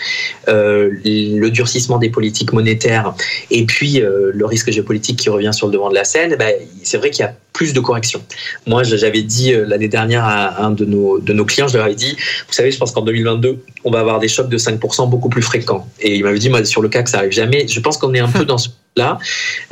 euh, 0.48 0.90
le 1.04 1.48
durcissement 1.48 1.98
des 1.98 2.10
politiques 2.10 2.52
monétaires 2.52 3.14
et 3.50 3.64
puis 3.64 4.00
le 4.02 4.46
risque 4.46 4.70
géopolitique 4.70 5.18
qui 5.18 5.30
revient 5.30 5.52
sur 5.52 5.66
le 5.66 5.72
devant 5.72 5.88
de 5.88 5.94
la 5.94 6.04
scène, 6.04 6.36
bah, 6.38 6.46
c'est 6.82 6.98
vrai 6.98 7.10
qu'il 7.10 7.24
y 7.24 7.28
a 7.28 7.34
plus 7.52 7.72
de 7.72 7.80
corrections. 7.80 8.22
Moi, 8.66 8.82
j'avais 8.82 9.22
dit 9.22 9.52
euh, 9.52 9.64
l'année 9.66 9.88
dernière 9.88 10.24
à 10.24 10.64
un 10.64 10.70
de 10.70 10.84
nos, 10.84 11.18
de 11.18 11.32
nos 11.32 11.44
clients, 11.44 11.68
je 11.68 11.76
leur 11.76 11.86
avais 11.86 11.94
dit, 11.94 12.16
vous 12.48 12.52
savez, 12.52 12.70
je 12.70 12.78
pense 12.78 12.92
qu'en 12.92 13.02
2022, 13.02 13.64
on 13.84 13.90
va 13.90 14.00
avoir 14.00 14.18
des 14.18 14.28
chocs 14.28 14.48
de 14.48 14.58
5% 14.58 15.08
beaucoup 15.08 15.28
plus 15.28 15.42
fréquents. 15.42 15.86
Et 16.00 16.16
il 16.16 16.24
m'avait 16.24 16.38
dit, 16.38 16.48
moi, 16.48 16.64
sur 16.64 16.82
le 16.82 16.88
CAC, 16.88 17.08
ça 17.08 17.18
arrive 17.18 17.32
jamais. 17.32 17.66
Je 17.68 17.80
pense 17.80 17.98
qu'on 17.98 18.14
est 18.14 18.20
un 18.20 18.28
peu 18.28 18.44
dans 18.44 18.58
ce 18.58 18.68
là 18.96 19.18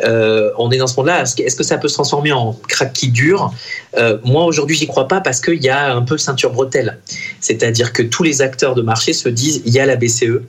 euh, 0.04 0.50
on 0.58 0.70
est 0.70 0.78
dans 0.78 0.86
ce 0.86 0.96
monde-là. 0.96 1.22
Est-ce 1.22 1.36
que, 1.36 1.56
que 1.56 1.62
ça 1.62 1.78
peut 1.78 1.88
se 1.88 1.94
transformer 1.94 2.32
en 2.32 2.58
crack 2.68 2.92
qui 2.92 3.08
dure? 3.08 3.52
Euh, 3.96 4.18
Moi, 4.24 4.44
aujourd'hui, 4.44 4.76
j'y 4.76 4.86
crois 4.86 5.08
pas 5.08 5.20
parce 5.20 5.40
qu'il 5.40 5.62
y 5.62 5.68
a 5.68 5.94
un 5.94 6.02
peu 6.02 6.18
ceinture 6.18 6.52
bretelle. 6.52 6.98
C'est-à-dire 7.40 7.92
que 7.92 8.02
tous 8.02 8.22
les 8.22 8.42
acteurs 8.42 8.74
de 8.74 8.82
marché 8.82 9.12
se 9.12 9.28
disent 9.28 9.62
il 9.66 9.72
y 9.72 9.78
a 9.78 9.86
la 9.86 9.96
BCE. 9.96 10.42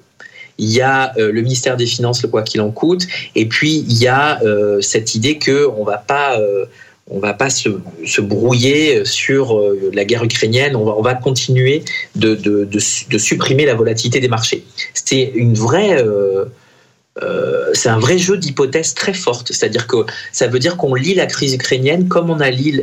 Il 0.57 0.69
y 0.69 0.81
a 0.81 1.13
euh, 1.17 1.31
le 1.31 1.41
ministère 1.41 1.75
des 1.75 1.85
Finances, 1.85 2.21
le 2.21 2.29
quoi 2.29 2.43
qu'il 2.43 2.61
en 2.61 2.71
coûte, 2.71 3.07
et 3.35 3.47
puis 3.47 3.83
il 3.87 3.97
y 3.97 4.07
a 4.07 4.39
cette 4.81 5.15
idée 5.15 5.37
que 5.37 5.67
on 5.77 5.83
va 5.83 5.97
pas, 5.97 6.37
on 7.11 7.19
va 7.19 7.33
pas 7.33 7.49
se, 7.49 7.69
brouiller 8.21 9.05
sur 9.05 9.57
euh, 9.57 9.91
la 9.93 10.05
guerre 10.05 10.23
ukrainienne. 10.23 10.75
On 10.75 10.85
va, 10.85 10.95
on 10.97 11.01
va 11.01 11.13
continuer 11.13 11.83
de 12.15 12.37
supprimer 13.17 13.65
la 13.65 13.75
volatilité 13.75 14.19
des 14.19 14.29
marchés. 14.29 14.63
C'est 14.93 15.31
une 15.35 15.53
vraie 15.53 16.01
euh, 16.01 16.45
euh, 17.21 17.71
c'est 17.73 17.89
un 17.89 17.99
vrai 17.99 18.17
jeu 18.17 18.37
d'hypothèses 18.37 18.93
très 18.93 19.13
forte. 19.13 19.51
C'est-à-dire 19.51 19.85
que 19.85 19.97
ça 20.31 20.47
veut 20.47 20.59
dire 20.59 20.77
qu'on 20.77 20.95
lit 20.95 21.13
la 21.13 21.25
crise 21.25 21.53
ukrainienne 21.53 22.07
comme 22.07 22.29
on 22.29 22.39
a 22.39 22.49
lu, 22.49 22.81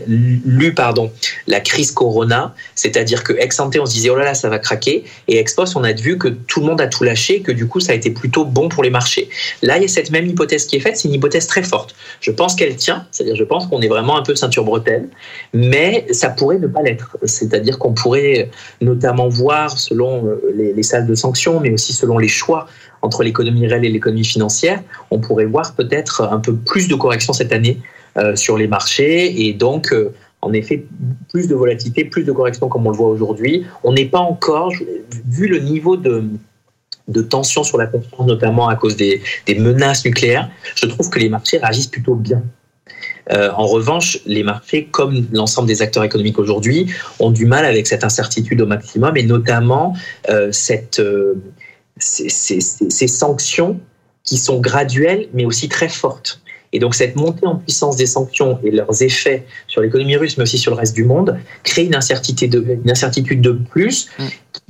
la 1.47 1.61
crise 1.61 1.93
Corona. 1.93 2.55
C'est-à-dire 2.75 3.25
que 3.25 3.33
ex 3.33 3.59
ante, 3.59 3.77
on 3.81 3.87
se 3.87 3.95
disait 3.95 4.11
oh 4.11 4.17
là 4.17 4.25
là, 4.25 4.35
ça 4.35 4.51
va 4.51 4.59
craquer. 4.59 5.05
Et 5.29 5.39
ex 5.39 5.55
post, 5.55 5.77
on 5.77 5.85
a 5.85 5.93
vu 5.93 6.19
que 6.19 6.29
tout 6.29 6.61
le 6.61 6.67
monde 6.67 6.81
a 6.81 6.89
tout 6.89 7.05
lâché, 7.05 7.41
que 7.41 7.53
du 7.53 7.67
coup, 7.67 7.81
ça 7.81 7.93
a 7.93 7.95
été 7.95 8.11
plutôt 8.11 8.45
bon 8.45 8.69
pour 8.69 8.83
les 8.83 8.91
marchés. 8.91 9.31
Là, 9.63 9.79
il 9.79 9.83
y 9.83 9.87
a 9.87 9.89
cette 9.89 10.11
même 10.11 10.27
hypothèse 10.27 10.67
qui 10.67 10.77
est 10.77 10.81
faite. 10.81 10.99
C'est 10.99 11.09
une 11.09 11.15
hypothèse 11.15 11.47
très 11.47 11.63
forte. 11.63 11.95
Je 12.21 12.31
pense 12.31 12.55
qu'elle 12.55 12.77
tient. 12.77 13.07
C'est-à-dire, 13.11 13.37
je 13.37 13.45
pense 13.45 13.67
qu'on 13.67 13.81
est 13.81 13.89
vraiment 13.89 14.19
un 14.19 14.23
peu 14.23 14.35
ceinture 14.35 14.65
bretelle. 14.65 15.09
Mais 15.55 16.07
ça 16.11 16.29
pourrait 16.29 16.59
ne 16.59 16.67
pas 16.67 16.83
l'être. 16.83 17.17
C'est-à-dire 17.25 17.79
qu'on 17.79 17.95
pourrait 17.95 18.51
notamment 18.83 19.29
voir, 19.29 19.79
selon 19.79 20.27
euh, 20.27 20.53
les 20.55 20.83
salles 20.83 21.07
de 21.07 21.15
sanctions, 21.15 21.61
mais 21.61 21.71
aussi 21.71 21.95
selon 21.95 22.19
les 22.19 22.29
choix 22.29 22.67
entre 23.03 23.23
l'économie 23.23 23.67
réelle 23.67 23.85
et 23.85 23.89
l'économie 23.89 24.18
financière, 24.25 24.83
on 25.11 25.19
pourrait 25.19 25.47
voir 25.47 25.75
peut-être 25.75 26.23
un 26.23 26.39
peu 26.39 26.55
plus 26.55 26.89
de 26.89 26.95
corrections 26.95 27.33
cette 27.33 27.53
année 27.53 27.81
euh, 28.19 28.35
sur 28.35 28.57
les 28.57 28.67
marchés 28.67 29.47
et 29.47 29.53
donc 29.53 29.93
euh, 29.93 30.13
en 30.41 30.53
effet 30.53 30.87
plus 31.31 31.47
de 31.47 31.55
volatilité, 31.55 32.05
plus 32.05 32.25
de 32.25 32.33
corrections 32.33 32.69
comme 32.69 32.87
on 32.87 32.91
le 32.91 32.97
voit 32.97 33.09
aujourd'hui. 33.09 33.65
On 33.85 33.93
n'est 33.93 34.07
pas 34.07 34.19
encore, 34.19 34.73
vu 35.29 35.47
le 35.47 35.61
niveau 35.61 35.97
de, 35.97 36.25
tension 37.29 37.63
sur 37.63 37.79
la 37.79 37.87
confiance, 37.87 38.27
notamment 38.27 38.69
à 38.69 38.75
cause 38.77 38.97
des, 38.97 39.23
menaces 39.49 40.05
nucléaires, 40.05 40.51
je 40.75 40.87
trouve 40.87 41.11
que 41.11 41.19
les 41.21 41.29
marchés 41.29 41.59
réagissent 41.59 41.89
plutôt 41.89 42.17
bien. 42.17 42.43
Euh, 43.31 43.51
en 43.53 43.67
revanche, 43.67 44.19
les 44.27 44.43
marchés, 44.43 44.89
comme 44.91 45.27
l'ensemble 45.33 45.69
des 45.69 45.83
acteurs 45.83 46.03
économiques 46.03 46.39
aujourd'hui, 46.39 46.87
ont 47.21 47.31
du 47.31 47.47
mal 47.47 47.65
avec 47.65 47.87
cette 47.87 48.03
incertitude 48.03 48.61
au 48.63 48.67
maximum 48.67 49.17
et 49.17 49.23
notamment 49.23 49.95
ces, 50.51 50.89
sanctions 53.07 53.81
qui 54.29 54.37
sont 54.37 54.61
graduelles 54.61 55.29
mais 55.33 55.45
aussi 55.47 55.69
très 55.69 55.89
fortes. 55.89 56.41
Et 56.75 56.79
donc 56.79 56.95
cette 56.95 57.17
montée 57.17 57.47
en 57.47 57.57
puissance 57.57 57.97
des 57.97 58.07
sanctions 58.07 58.59
et 58.63 58.71
leurs 58.71 59.03
effets 59.03 59.47
sur 59.69 59.81
l'économie 59.81 60.17
russe 60.17 60.37
mais 60.37 60.43
aussi 60.43 60.59
sur 60.59 60.71
le 60.71 60.77
reste 60.77 60.95
du 60.95 61.05
monde 61.05 61.39
crée 61.65 61.85
une 61.85 61.95
incertitude 61.95 62.53
de, 62.53 62.79
une 62.85 62.91
incertitude 62.91 63.41
de 63.41 63.53
plus 63.53 64.11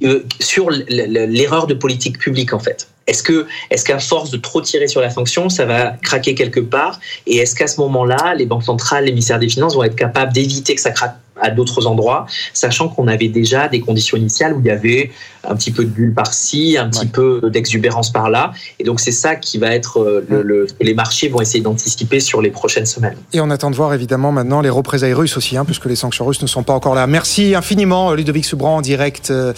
euh, 0.04 0.22
sur 0.38 0.70
l'erreur 0.70 1.66
de 1.66 1.74
politique 1.74 2.18
publique 2.18 2.52
en 2.52 2.60
fait. 2.60 2.88
Est-ce 3.08 3.22
que, 3.22 3.46
est-ce 3.70 3.84
qu'à 3.84 3.98
force 3.98 4.30
de 4.30 4.36
trop 4.36 4.60
tirer 4.60 4.86
sur 4.86 5.00
la 5.00 5.10
sanction, 5.10 5.48
ça 5.48 5.64
va 5.64 5.96
craquer 6.02 6.34
quelque 6.34 6.60
part? 6.60 7.00
Et 7.26 7.38
est-ce 7.38 7.54
qu'à 7.56 7.66
ce 7.66 7.80
moment-là, 7.80 8.34
les 8.34 8.44
banques 8.44 8.64
centrales, 8.64 9.06
les 9.06 9.12
ministères 9.12 9.38
des 9.38 9.48
Finances 9.48 9.74
vont 9.74 9.82
être 9.82 9.96
capables 9.96 10.32
d'éviter 10.32 10.74
que 10.74 10.80
ça 10.80 10.90
craque 10.90 11.16
à 11.40 11.50
d'autres 11.50 11.86
endroits, 11.86 12.26
sachant 12.52 12.88
qu'on 12.88 13.08
avait 13.08 13.28
déjà 13.28 13.68
des 13.68 13.80
conditions 13.80 14.16
initiales 14.16 14.54
où 14.54 14.60
il 14.60 14.66
y 14.66 14.70
avait 14.70 15.10
un 15.48 15.54
petit 15.56 15.70
peu 15.70 15.84
de 15.84 15.90
bulle 15.90 16.14
par-ci, 16.14 16.76
un 16.78 16.88
petit 16.88 17.00
ouais. 17.00 17.06
peu 17.06 17.50
d'exubérance 17.50 18.12
par-là. 18.12 18.52
Et 18.78 18.84
donc, 18.84 19.00
c'est 19.00 19.12
ça 19.12 19.36
qui 19.36 19.58
va 19.58 19.74
être 19.74 20.00
euh, 20.00 20.24
le, 20.28 20.42
le, 20.42 20.66
les 20.80 20.94
marchés 20.94 21.28
vont 21.28 21.40
essayer 21.40 21.62
d'anticiper 21.62 22.20
sur 22.20 22.42
les 22.42 22.50
prochaines 22.50 22.86
semaines. 22.86 23.16
Et 23.32 23.40
on 23.40 23.50
attend 23.50 23.70
de 23.70 23.76
voir 23.76 23.94
évidemment 23.94 24.32
maintenant 24.32 24.60
les 24.60 24.70
représailles 24.70 25.14
russes 25.14 25.36
aussi, 25.36 25.56
hein, 25.56 25.64
puisque 25.64 25.86
les 25.86 25.96
sanctions 25.96 26.26
russes 26.26 26.42
ne 26.42 26.46
sont 26.46 26.62
pas 26.62 26.74
encore 26.74 26.94
là. 26.94 27.06
Merci 27.06 27.54
infiniment, 27.54 28.12
Ludovic 28.12 28.44
Subran, 28.44 28.76
en 28.76 28.80
direct 28.80 29.30
euh, 29.30 29.52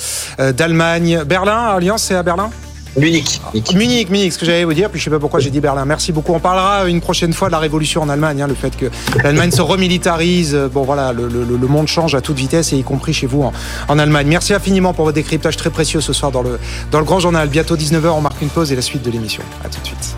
d'Allemagne. 0.52 1.24
Berlin, 1.26 1.58
Alliance, 1.76 2.04
c'est 2.04 2.14
à 2.14 2.22
Berlin? 2.22 2.50
Munich. 2.96 3.40
Munich, 3.74 4.10
Munich, 4.10 4.32
ce 4.32 4.38
que 4.38 4.46
j'allais 4.46 4.64
vous 4.64 4.74
dire, 4.74 4.90
puis 4.90 4.98
je 4.98 5.04
sais 5.04 5.10
pas 5.10 5.18
pourquoi 5.18 5.40
j'ai 5.40 5.50
dit 5.50 5.60
Berlin. 5.60 5.84
Merci 5.84 6.12
beaucoup. 6.12 6.32
On 6.32 6.40
parlera 6.40 6.88
une 6.88 7.00
prochaine 7.00 7.32
fois 7.32 7.48
de 7.48 7.52
la 7.52 7.58
révolution 7.58 8.02
en 8.02 8.08
Allemagne, 8.08 8.42
hein, 8.42 8.46
le 8.46 8.54
fait 8.54 8.76
que 8.76 8.86
l'Allemagne 9.22 9.50
se 9.50 9.62
remilitarise. 9.62 10.54
Euh, 10.54 10.68
bon 10.68 10.82
voilà, 10.82 11.12
le, 11.12 11.28
monde 11.68 11.86
change 11.86 12.14
à 12.14 12.20
toute 12.20 12.36
vitesse 12.36 12.72
et 12.72 12.76
y 12.76 12.82
compris 12.82 13.12
chez 13.12 13.26
vous 13.26 13.44
en, 13.88 13.98
Allemagne. 13.98 14.26
Merci 14.26 14.54
infiniment 14.54 14.92
pour 14.92 15.04
votre 15.04 15.14
décryptage 15.14 15.56
très 15.56 15.70
précieux 15.70 16.00
ce 16.00 16.12
soir 16.12 16.32
dans 16.32 16.42
le, 16.42 16.58
dans 16.90 16.98
le 16.98 17.04
Grand 17.04 17.20
Journal. 17.20 17.48
Bientôt 17.48 17.76
19h, 17.76 18.08
on 18.08 18.20
marque 18.20 18.40
une 18.42 18.48
pause 18.48 18.72
et 18.72 18.76
la 18.76 18.82
suite 18.82 19.02
de 19.02 19.10
l'émission. 19.10 19.42
À 19.64 19.68
tout 19.68 19.80
de 19.80 19.86
suite. 19.86 20.16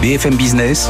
BFM 0.00 0.36
Business 0.36 0.88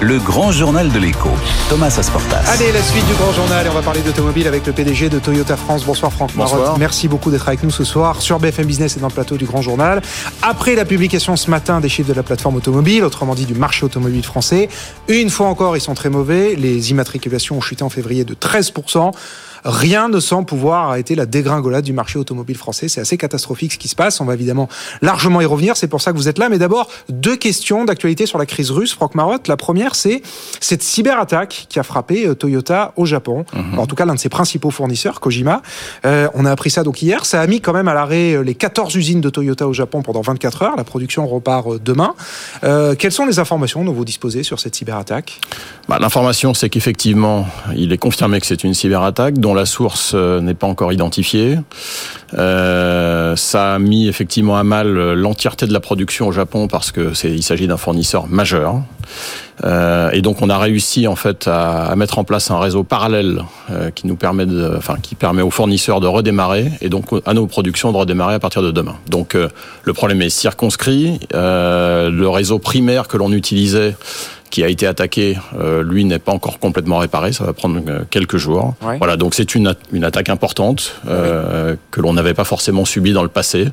le 0.00 0.18
grand 0.18 0.50
journal 0.50 0.90
de 0.90 0.98
l'écho, 0.98 1.28
Thomas 1.68 1.94
Asportas. 1.98 2.42
Allez, 2.48 2.72
la 2.72 2.82
suite 2.82 3.06
du 3.06 3.12
grand 3.14 3.32
journal, 3.32 3.66
et 3.66 3.68
on 3.68 3.74
va 3.74 3.82
parler 3.82 4.00
d'automobile 4.00 4.46
avec 4.46 4.66
le 4.66 4.72
PDG 4.72 5.10
de 5.10 5.18
Toyota 5.18 5.56
France. 5.58 5.84
Bonsoir 5.84 6.10
Franck 6.10 6.34
Bonsoir. 6.34 6.60
Marotte. 6.60 6.78
Merci 6.78 7.06
beaucoup 7.06 7.30
d'être 7.30 7.46
avec 7.46 7.62
nous 7.62 7.70
ce 7.70 7.84
soir 7.84 8.22
sur 8.22 8.38
BFM 8.38 8.64
Business 8.64 8.96
et 8.96 9.00
dans 9.00 9.08
le 9.08 9.12
plateau 9.12 9.36
du 9.36 9.44
grand 9.44 9.60
journal. 9.60 10.00
Après 10.40 10.74
la 10.74 10.86
publication 10.86 11.36
ce 11.36 11.50
matin 11.50 11.80
des 11.80 11.90
chiffres 11.90 12.08
de 12.08 12.14
la 12.14 12.22
plateforme 12.22 12.56
automobile, 12.56 13.04
autrement 13.04 13.34
dit 13.34 13.44
du 13.44 13.54
marché 13.54 13.84
automobile 13.84 14.24
français, 14.24 14.70
une 15.08 15.28
fois 15.28 15.48
encore, 15.48 15.76
ils 15.76 15.82
sont 15.82 15.94
très 15.94 16.08
mauvais. 16.08 16.54
Les 16.56 16.90
immatriculations 16.90 17.58
ont 17.58 17.60
chuté 17.60 17.82
en 17.82 17.90
février 17.90 18.24
de 18.24 18.34
13%. 18.34 19.12
Rien 19.64 20.08
ne 20.08 20.20
semble 20.20 20.46
pouvoir 20.46 20.88
arrêter 20.88 21.14
la 21.14 21.26
dégringolade 21.26 21.84
du 21.84 21.92
marché 21.92 22.18
automobile 22.18 22.56
français. 22.56 22.88
C'est 22.88 23.00
assez 23.00 23.16
catastrophique 23.16 23.72
ce 23.72 23.78
qui 23.78 23.88
se 23.88 23.96
passe. 23.96 24.20
On 24.20 24.24
va 24.24 24.34
évidemment 24.34 24.68
largement 25.02 25.40
y 25.40 25.46
revenir. 25.46 25.76
C'est 25.76 25.88
pour 25.88 26.00
ça 26.00 26.12
que 26.12 26.16
vous 26.16 26.28
êtes 26.28 26.38
là. 26.38 26.48
Mais 26.48 26.58
d'abord, 26.58 26.88
deux 27.08 27.36
questions 27.36 27.84
d'actualité 27.84 28.26
sur 28.26 28.38
la 28.38 28.46
crise 28.46 28.70
russe. 28.70 28.94
Franck 28.94 29.14
Marotte, 29.14 29.48
la 29.48 29.56
première, 29.56 29.94
c'est 29.94 30.22
cette 30.60 30.82
cyberattaque 30.82 31.66
qui 31.68 31.78
a 31.78 31.82
frappé 31.82 32.26
euh, 32.26 32.34
Toyota 32.34 32.92
au 32.96 33.04
Japon. 33.06 33.44
En 33.76 33.86
tout 33.86 33.94
cas, 33.94 34.04
l'un 34.04 34.14
de 34.14 34.18
ses 34.18 34.28
principaux 34.28 34.70
fournisseurs, 34.70 35.20
Kojima. 35.20 35.62
Euh, 36.04 36.28
on 36.34 36.44
a 36.44 36.50
appris 36.50 36.70
ça 36.70 36.82
donc 36.82 37.02
hier. 37.02 37.24
Ça 37.24 37.40
a 37.40 37.46
mis 37.46 37.60
quand 37.60 37.72
même 37.72 37.88
à 37.88 37.94
l'arrêt 37.94 38.34
euh, 38.34 38.42
les 38.42 38.54
14 38.54 38.94
usines 38.96 39.20
de 39.20 39.30
Toyota 39.30 39.66
au 39.66 39.72
Japon 39.72 40.02
pendant 40.02 40.20
24 40.20 40.62
heures. 40.62 40.76
La 40.76 40.84
production 40.84 41.26
repart 41.26 41.82
demain. 41.82 42.14
Euh, 42.64 42.94
quelles 42.94 43.12
sont 43.12 43.26
les 43.26 43.38
informations 43.38 43.84
dont 43.84 43.92
vous 43.92 44.04
disposez 44.04 44.42
sur 44.42 44.60
cette 44.60 44.74
cyberattaque? 44.74 45.40
Bah, 45.88 45.98
L'information, 46.00 46.54
c'est 46.54 46.68
qu'effectivement, 46.68 47.46
il 47.76 47.92
est 47.92 47.98
confirmé 47.98 48.40
que 48.40 48.46
c'est 48.46 48.64
une 48.64 48.74
cyberattaque 48.74 49.38
la 49.54 49.66
source 49.66 50.12
euh, 50.14 50.40
n'est 50.40 50.54
pas 50.54 50.66
encore 50.66 50.92
identifiée. 50.92 51.58
Euh, 52.38 53.36
ça 53.36 53.74
a 53.74 53.78
mis 53.78 54.08
effectivement 54.08 54.56
à 54.56 54.64
mal 54.64 54.96
euh, 54.96 55.14
l'entièreté 55.14 55.66
de 55.66 55.72
la 55.72 55.80
production 55.80 56.28
au 56.28 56.32
Japon 56.32 56.68
parce 56.68 56.92
que 56.92 57.14
c'est, 57.14 57.30
il 57.30 57.42
s'agit 57.42 57.66
d'un 57.66 57.76
fournisseur 57.76 58.26
majeur. 58.28 58.80
Et 60.14 60.22
donc, 60.22 60.40
on 60.40 60.48
a 60.48 60.56
réussi 60.56 61.06
en 61.06 61.16
fait 61.16 61.46
à, 61.46 61.94
mettre 61.94 62.18
en 62.18 62.24
place 62.24 62.50
un 62.50 62.58
réseau 62.58 62.82
parallèle 62.82 63.42
qui 63.94 64.06
nous 64.06 64.16
permet 64.16 64.46
enfin, 64.74 64.96
qui 65.02 65.14
permet 65.14 65.42
aux 65.42 65.50
fournisseurs 65.50 66.00
de 66.00 66.06
redémarrer 66.06 66.72
et 66.80 66.88
donc 66.88 67.08
à 67.26 67.34
nos 67.34 67.46
productions 67.46 67.92
de 67.92 67.98
redémarrer 67.98 68.32
à 68.32 68.38
partir 68.38 68.62
de 68.62 68.70
demain. 68.70 68.96
Donc, 69.08 69.36
le 69.84 69.92
problème 69.92 70.22
est 70.22 70.30
circonscrit. 70.30 71.20
Le 71.34 72.26
réseau 72.28 72.58
primaire 72.58 73.06
que 73.06 73.18
l'on 73.18 73.32
utilisait 73.32 73.96
qui 74.50 74.64
a 74.64 74.68
été 74.68 74.86
attaqué, 74.86 75.38
euh, 75.58 75.82
lui 75.82 76.04
n'est 76.04 76.18
pas 76.18 76.32
encore 76.32 76.58
complètement 76.58 76.98
réparé, 76.98 77.32
ça 77.32 77.44
va 77.44 77.52
prendre 77.52 77.80
euh, 77.88 78.00
quelques 78.10 78.36
jours. 78.36 78.74
Ouais. 78.82 78.98
Voilà, 78.98 79.16
donc 79.16 79.34
c'est 79.34 79.54
une, 79.54 79.74
une 79.92 80.04
attaque 80.04 80.28
importante 80.28 80.96
euh, 81.08 81.76
que 81.90 82.00
l'on 82.00 82.12
n'avait 82.12 82.34
pas 82.34 82.44
forcément 82.44 82.84
subie 82.84 83.12
dans 83.12 83.22
le 83.22 83.28
passé 83.28 83.68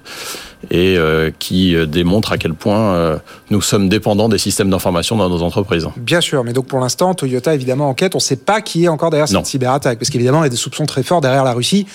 et 0.71 0.97
euh, 0.97 1.31
qui 1.39 1.75
euh, 1.75 1.85
démontre 1.85 2.31
à 2.31 2.37
quel 2.37 2.53
point 2.53 2.93
euh, 2.93 3.17
nous 3.49 3.61
sommes 3.61 3.89
dépendants 3.89 4.29
des 4.29 4.37
systèmes 4.37 4.69
d'information 4.69 5.15
dans 5.15 5.29
nos 5.29 5.41
entreprises. 5.41 5.87
Bien 5.97 6.21
sûr, 6.21 6.43
mais 6.43 6.53
donc 6.53 6.65
pour 6.67 6.79
l'instant, 6.79 7.13
Toyota 7.13 7.53
évidemment 7.53 7.89
enquête. 7.89 8.15
On 8.15 8.17
ne 8.17 8.21
sait 8.21 8.35
pas 8.35 8.61
qui 8.61 8.85
est 8.85 8.87
encore 8.87 9.09
derrière 9.09 9.27
Non. 9.31 9.39
cette 9.39 9.47
cyberattaque, 9.47 9.99
parce 9.99 10.09
qu'évidemment, 10.09 10.39
il 10.41 10.45
y 10.45 10.47
a 10.47 10.49
des 10.49 10.55
soupçons 10.55 10.85
très 10.85 11.03
forts 11.03 11.21
derrière 11.21 11.43
la 11.43 11.53
Russie. 11.53 11.85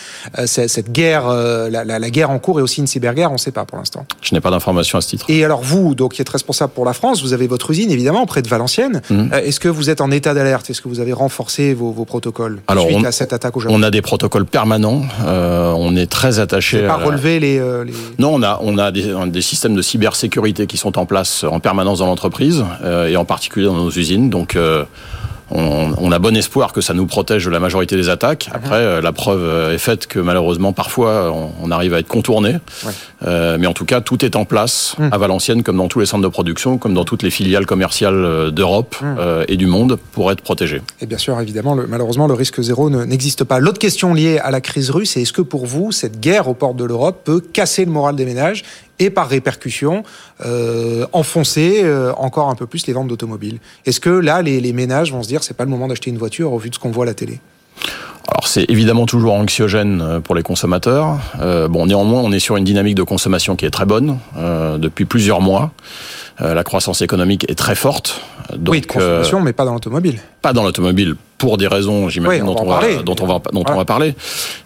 Cette 0.46 0.90
guerre, 0.92 1.28
la, 1.28 1.84
la- 1.84 1.98
la 1.98 2.10
guerre 2.10 2.30
en 2.30 2.38
cours 2.38 2.58
est 2.58 2.62
aussi 2.62 2.80
une 2.80 2.86
cyberguerre, 2.86 3.30
on 3.30 3.34
ne 3.34 3.38
sait 3.38 3.52
pas 3.52 3.64
pour 3.64 3.78
l'instant. 3.78 4.06
Je 4.20 4.34
n'ai 4.34 4.40
pas 4.40 4.50
d'informations 4.50 4.98
à 4.98 5.00
ce 5.00 5.08
titre. 5.08 5.26
Et 5.28 5.44
alors 5.44 5.62
vous, 5.62 5.94
donc 5.94 6.12
qui 6.14 6.22
êtes 6.22 6.28
responsable 6.28 6.72
pour 6.72 6.84
la 6.84 6.92
France, 6.92 7.22
vous 7.22 7.32
avez 7.32 7.46
votre 7.46 7.70
usine 7.70 7.90
évidemment 7.90 8.26
près 8.26 8.42
de 8.42 8.48
Valenciennes. 8.48 9.02
Mhm. 9.10 9.30
Est-ce 9.32 9.60
que 9.60 9.68
vous 9.68 9.90
êtes 9.90 10.00
en 10.00 10.10
état 10.10 10.34
d'alerte? 10.34 10.70
Est-ce 10.70 10.80
que 10.82 10.88
vous 10.88 11.00
avez 11.00 11.12
renforcé 11.12 11.74
vos, 11.74 11.90
vos 11.90 12.04
protocoles 12.04 12.60
Alors, 12.68 12.86
suite 12.86 12.98
on- 13.00 13.04
à 13.04 13.12
cette 13.12 13.32
attaque 13.32 13.56
au 13.56 13.60
Japon 13.60 13.74
On 13.78 13.82
a 13.82 13.90
des 13.90 14.02
protocoles 14.02 14.46
permanents, 14.46 15.02
euh, 15.24 15.72
on 15.76 15.96
est 15.96 16.10
très 16.10 16.38
attaché 16.38 16.80
pas 16.86 16.94
à 16.94 16.98
la- 16.98 17.04
relevé 17.04 17.40
les, 17.40 17.58
euh, 17.58 17.84
les- 17.84 17.92
Non, 18.18 18.34
on 18.34 18.42
a, 18.42 18.58
on 18.62 18.78
a 18.78 18.90
des, 18.90 19.42
systèmes 19.42 19.74
de 19.74 19.82
cybersécurité 19.82 20.66
qui 20.66 20.76
sont 20.76 20.98
en 20.98 21.06
place 21.06 21.44
en 21.44 21.60
permanence 21.60 21.98
dans 21.98 22.06
l'entreprise 22.06 22.64
euh, 22.82 23.08
et 23.08 23.16
en 23.16 23.24
particulier 23.24 23.66
dans 23.66 23.74
nos 23.74 23.90
usines. 23.90 24.30
Donc, 24.30 24.56
euh, 24.56 24.84
on, 25.54 25.92
on 25.98 26.12
a 26.12 26.18
bon 26.18 26.36
espoir 26.36 26.72
que 26.72 26.80
ça 26.80 26.94
nous 26.94 27.06
protège 27.06 27.44
de 27.44 27.50
la 27.50 27.60
majorité 27.60 27.96
des 27.96 28.08
attaques. 28.08 28.48
Après, 28.52 28.76
euh, 28.76 29.00
la 29.00 29.12
preuve 29.12 29.42
euh, 29.42 29.74
est 29.74 29.78
faite 29.78 30.06
que 30.06 30.18
malheureusement, 30.18 30.72
parfois, 30.72 31.32
on, 31.32 31.50
on 31.62 31.70
arrive 31.70 31.94
à 31.94 31.98
être 31.98 32.08
contourné. 32.08 32.54
Ouais. 32.84 32.92
Euh, 33.26 33.56
mais 33.60 33.66
en 33.66 33.72
tout 33.72 33.84
cas, 33.84 34.00
tout 34.00 34.24
est 34.24 34.36
en 34.36 34.44
place 34.44 34.94
Mm. 34.98 35.08
à 35.12 35.18
Valenciennes, 35.18 35.62
comme 35.62 35.76
dans 35.76 35.88
tous 35.88 36.00
les 36.00 36.06
centres 36.06 36.22
de 36.24 36.28
production, 36.28 36.76
comme 36.78 36.94
dans 36.94 37.04
toutes 37.04 37.22
les 37.22 37.30
filiales 37.30 37.66
commerciales 37.66 38.50
d'Europe 38.52 38.96
euh, 39.02 39.44
et 39.48 39.56
du 39.56 39.66
monde, 39.66 39.98
pour 40.12 40.30
être 40.32 40.40
protégés. 40.42 40.82
Et 41.00 41.06
bien 41.06 41.18
sûr, 41.18 41.40
évidemment, 41.40 41.74
le- 41.74 41.86
malheureusement, 41.86 42.26
le 42.26 42.34
risque 42.34 42.60
zéro 42.62 42.90
ne- 42.90 43.04
n'existe 43.04 43.44
pas. 43.44 43.58
L'autre 43.60 43.78
question 43.78 44.12
liée 44.14 44.38
à 44.38 44.50
la 44.50 44.60
crise 44.60 44.90
russe, 44.90 45.10
c'est 45.12 45.22
est-ce 45.22 45.32
que 45.32 45.42
pour 45.42 45.66
vous, 45.66 45.92
cette 45.92 46.20
guerre 46.20 46.48
aux 46.48 46.54
portes 46.54 46.76
de 46.76 46.84
l'Europe 46.84 47.20
peut 47.24 47.40
casser 47.40 47.84
le 47.84 47.90
moral 47.90 48.16
des 48.16 48.24
ménages 48.24 48.62
et 48.98 49.10
par 49.10 49.28
répercussion 49.28 50.02
euh, 50.44 51.06
enfoncer 51.12 51.80
euh, 51.84 52.12
encore 52.16 52.48
un 52.50 52.54
peu 52.54 52.66
plus 52.66 52.86
les 52.86 52.92
ventes 52.92 53.08
d'automobiles 53.08 53.58
Est-ce 53.86 54.00
que 54.00 54.10
là, 54.10 54.42
les, 54.42 54.60
les 54.60 54.72
ménages 54.72 55.12
vont 55.12 55.22
se 55.22 55.28
dire 55.28 55.42
c'est 55.42 55.56
pas 55.56 55.64
le 55.64 55.70
moment 55.70 55.88
d'acheter 55.88 56.10
une 56.10 56.18
voiture 56.18 56.52
au 56.52 56.58
vu 56.58 56.68
de 56.70 56.74
ce 56.74 56.78
qu'on 56.80 56.90
voit 56.90 57.04
à 57.04 57.06
la 57.08 57.14
télé? 57.14 57.40
Alors 58.28 58.46
c'est 58.46 58.70
évidemment 58.70 59.06
toujours 59.06 59.34
anxiogène 59.34 60.00
euh, 60.00 60.20
pour 60.20 60.34
les 60.34 60.42
consommateurs. 60.42 61.18
Euh, 61.40 61.66
bon, 61.68 61.86
néanmoins, 61.86 62.20
on 62.20 62.30
est 62.32 62.38
sur 62.38 62.56
une 62.56 62.64
dynamique 62.64 62.94
de 62.94 63.02
consommation 63.02 63.56
qui 63.56 63.64
est 63.66 63.70
très 63.70 63.86
bonne 63.86 64.18
depuis 64.78 65.04
plusieurs 65.04 65.40
mois. 65.40 65.72
La 66.38 66.64
croissance 66.64 67.02
économique 67.02 67.48
est 67.50 67.54
très 67.54 67.74
forte. 67.74 68.20
Donc, 68.56 68.72
Oui, 68.72 68.80
de 68.80 68.86
consommation, 68.86 69.40
mais 69.42 69.52
pas 69.52 69.64
dans 69.64 69.74
l'automobile. 69.74 70.18
pas 70.40 70.52
dans 70.52 70.64
l'automobile 70.64 71.14
pour 71.38 71.56
des 71.56 71.68
raisons, 71.68 72.08
j'imagine, 72.08 72.42
Oui, 72.42 72.46
dont, 72.48 72.60
on 72.60 72.66
va, 72.66 72.78
parler. 72.78 72.96
dont 73.04 73.14
on 73.20 73.26
va 73.26 73.34
dont 73.52 73.60
Voilà. 73.60 73.74
on 73.74 73.76
va 73.76 73.84
parler. 73.84 74.14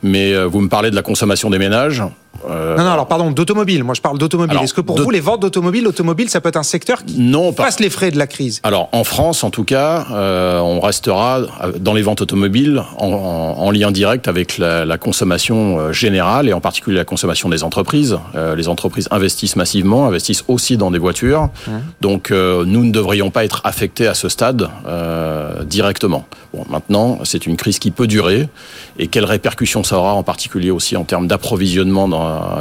Mais 0.03 0.35
vous 0.45 0.61
me 0.61 0.69
parlez 0.69 0.91
de 0.91 0.95
la 0.97 1.03
consommation 1.03 1.51
des 1.51 1.59
ménages. 1.59 2.03
Euh, 2.49 2.77
Non, 2.77 2.85
non, 2.85 2.90
alors 2.92 3.07
pardon, 3.07 3.31
d'automobile. 3.31 3.85
Moi, 3.85 3.94
je 3.94 4.01
parle 4.01 4.18
d'automobile. 4.18 4.59
Est-ce 4.62 4.75
que 4.75 4.81
pour 4.81 4.99
vous, 5.01 5.11
les 5.11 5.20
ventes 5.20 5.40
d'automobile, 5.42 5.85
l'automobile, 5.85 6.29
ça 6.29 6.40
peut 6.40 6.49
être 6.49 6.57
un 6.57 6.62
secteur 6.62 7.05
qui 7.05 7.18
non, 7.20 7.53
pas. 7.53 7.64
passe 7.64 7.81
les 7.81 7.90
frais 7.90 8.11
de 8.11 8.18
la 8.18 8.27
crise? 8.27 8.61
Alors 8.62 8.88
en 8.92 9.05
France, 9.05 9.44
en 9.44 9.51
tout 9.51 9.64
cas, 9.64 10.07
euh, 10.12 10.59
on 10.61 10.81
restera 10.81 11.38
euh, 11.38 11.72
dans 11.79 11.94
les 11.94 12.03
ventes 12.03 12.20
automobiles 12.20 12.83
en, 12.99 13.07
en- 13.09 13.59
en 13.66 13.70
lien 13.70 13.90
direct 13.90 14.29
avec 14.29 14.59
la, 14.59 14.85
la 14.85 14.99
consommation 14.99 15.92
générale 15.92 16.49
et 16.49 16.53
en 16.53 16.61
particulier 16.61 16.96
la 16.96 17.05
consommation 17.05 17.49
des 17.49 17.62
entreprises. 17.64 18.18
Euh, 18.35 18.55
les 18.57 18.68
entreprises 18.68 19.09
investissent 19.11 19.57
massivement, 19.57 20.07
investissent 20.07 20.44
aussi 20.49 20.77
dans 20.77 20.90
des 20.90 20.99
voitures. 20.99 21.49
Donc 22.01 22.31
nous 22.31 22.85
ne 22.85 22.90
devrions 22.92 23.31
pas 23.31 23.44
être 23.44 23.61
affectés 23.64 24.07
à 24.07 24.14
ce 24.14 24.29
stade 24.29 24.68
directement. 25.64 26.25
Bon, 26.57 26.64
maintenant, 26.71 27.19
c'est 27.25 27.47
une 27.47 27.57
crise 27.57 27.79
qui 27.79 27.90
peut 27.90 28.07
durer 28.07 28.49
et 28.99 29.09
quelles 29.09 29.27
répercussions 29.27 29.85
ça 29.85 29.99
aura 29.99 30.14
en 30.14 30.23
particulier 30.23 30.71
aussi 30.71 30.97
en 30.97 31.05
termes 31.05 31.27
d'approvisionnement 31.27 32.09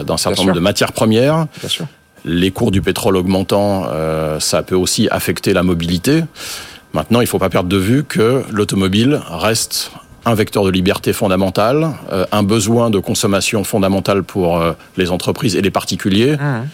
d'un 0.03 0.17
certain 0.17 0.41
nombre 0.41 0.53
de 0.53 0.59
matières 0.59 0.91
premières 0.91 1.47
Bien 1.61 1.69
sûr. 1.69 1.85
les 2.25 2.51
cours 2.51 2.71
du 2.71 2.81
pétrole 2.81 3.15
augmentant, 3.15 3.85
euh, 3.87 4.39
ça 4.41 4.63
peut 4.63 4.75
aussi 4.75 5.07
affecter 5.11 5.53
la 5.53 5.63
mobilité. 5.63 6.23
Maintenant, 6.93 7.21
il 7.21 7.23
ne 7.23 7.29
faut 7.29 7.39
pas 7.39 7.49
perdre 7.49 7.69
de 7.69 7.77
vue 7.77 8.03
que 8.03 8.43
l'automobile 8.51 9.21
reste 9.29 9.91
un 10.25 10.33
vecteur 10.33 10.65
de 10.65 10.71
liberté 10.71 11.13
fondamentale, 11.13 11.91
euh, 12.11 12.25
un 12.33 12.43
besoin 12.43 12.89
de 12.89 12.99
consommation 12.99 13.63
fondamentale 13.63 14.23
pour 14.23 14.57
euh, 14.57 14.73
les 14.97 15.09
entreprises 15.09 15.55
et 15.55 15.61
les 15.61 15.71
particuliers. 15.71 16.35
Mmh. 16.35 16.67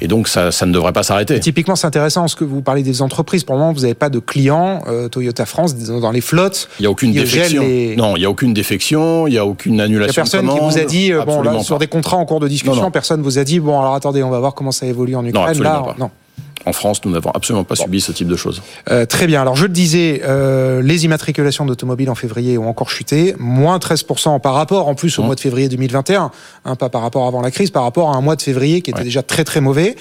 Et 0.00 0.08
donc, 0.08 0.28
ça, 0.28 0.50
ça 0.52 0.66
ne 0.66 0.72
devrait 0.72 0.92
pas 0.92 1.02
s'arrêter. 1.02 1.38
Typiquement, 1.40 1.76
c'est 1.76 1.86
intéressant 1.86 2.26
ce 2.28 2.36
que 2.36 2.44
vous 2.44 2.62
parlez 2.62 2.82
des 2.82 3.02
entreprises. 3.02 3.44
Pour 3.44 3.54
le 3.54 3.60
moment, 3.60 3.72
vous 3.72 3.80
n'avez 3.82 3.94
pas 3.94 4.10
de 4.10 4.18
clients 4.18 4.82
euh, 4.88 5.08
Toyota 5.08 5.46
France 5.46 5.74
dans 5.76 6.10
les 6.10 6.20
flottes. 6.20 6.68
Il 6.78 6.82
n'y 6.82 6.86
a 6.86 6.90
aucune 6.90 7.12
défection. 7.12 7.62
les- 7.62 7.96
Non, 7.96 8.16
il 8.16 8.20
n'y 8.20 8.24
a 8.26 8.30
aucune 8.30 8.54
défection, 8.54 9.26
il 9.26 9.30
n'y 9.32 9.38
a 9.38 9.46
aucune 9.46 9.74
Il 9.74 9.76
n'y 9.76 9.82
annulation 9.82 10.22
a 10.22 10.24
personne 10.24 10.46
de 10.46 10.52
qui 10.52 10.58
vous 10.60 10.78
a 10.78 10.84
dit, 10.84 11.12
euh, 11.12 11.24
bon, 11.24 11.42
là, 11.42 11.60
sur 11.62 11.78
des 11.78 11.86
contrats 11.86 12.16
en 12.16 12.24
cours 12.24 12.40
de 12.40 12.48
discussion, 12.48 12.76
Non, 12.76 12.82
non. 12.82 12.90
personne 12.90 13.22
vous 13.22 13.38
a 13.38 13.44
dit, 13.44 13.60
bon, 13.60 13.78
alors 13.80 13.94
attendez, 13.94 14.22
on 14.22 14.30
va 14.30 14.38
voir 14.40 14.54
comment 14.54 14.72
ça 14.72 14.86
évolue 14.86 15.14
en 15.16 15.24
Ukraine. 15.24 15.62
là, 15.62 15.82
pas. 15.84 15.94
non. 15.98 16.10
En 16.66 16.72
France, 16.72 17.04
nous 17.04 17.10
n'avons 17.10 17.30
absolument 17.30 17.64
pas 17.64 17.74
subi 17.76 18.00
ce 18.00 18.12
type 18.12 18.28
de 18.28 18.36
choses. 18.36 18.62
Euh, 18.90 19.04
très 19.06 19.26
bien. 19.26 19.40
Alors, 19.40 19.56
je 19.56 19.64
le 19.64 19.68
disais, 19.72 20.22
euh, 20.24 20.80
les 20.82 21.04
immatriculations 21.04 21.66
d'automobiles 21.66 22.10
en 22.10 22.14
février 22.14 22.56
ont 22.58 22.68
encore 22.68 22.90
chuté, 22.90 23.34
moins 23.38 23.78
13% 23.78 24.38
par 24.40 24.54
rapport, 24.54 24.88
en 24.88 24.94
plus, 24.94 25.18
au 25.18 25.22
Mmh. 25.22 25.26
mois 25.26 25.34
de 25.34 25.40
février 25.40 25.68
2021, 25.68 26.30
hein, 26.64 26.76
pas 26.76 26.88
par 26.88 27.02
rapport 27.02 27.26
avant 27.26 27.40
la 27.40 27.50
crise, 27.50 27.70
par 27.70 27.82
rapport 27.82 28.10
à 28.10 28.16
un 28.16 28.20
mois 28.20 28.36
de 28.36 28.42
février 28.42 28.80
qui 28.82 28.90
était 28.90 29.00
Ouais. 29.00 29.04
déjà 29.04 29.22
très 29.22 29.44
très 29.44 29.60
mauvais. 29.60 29.96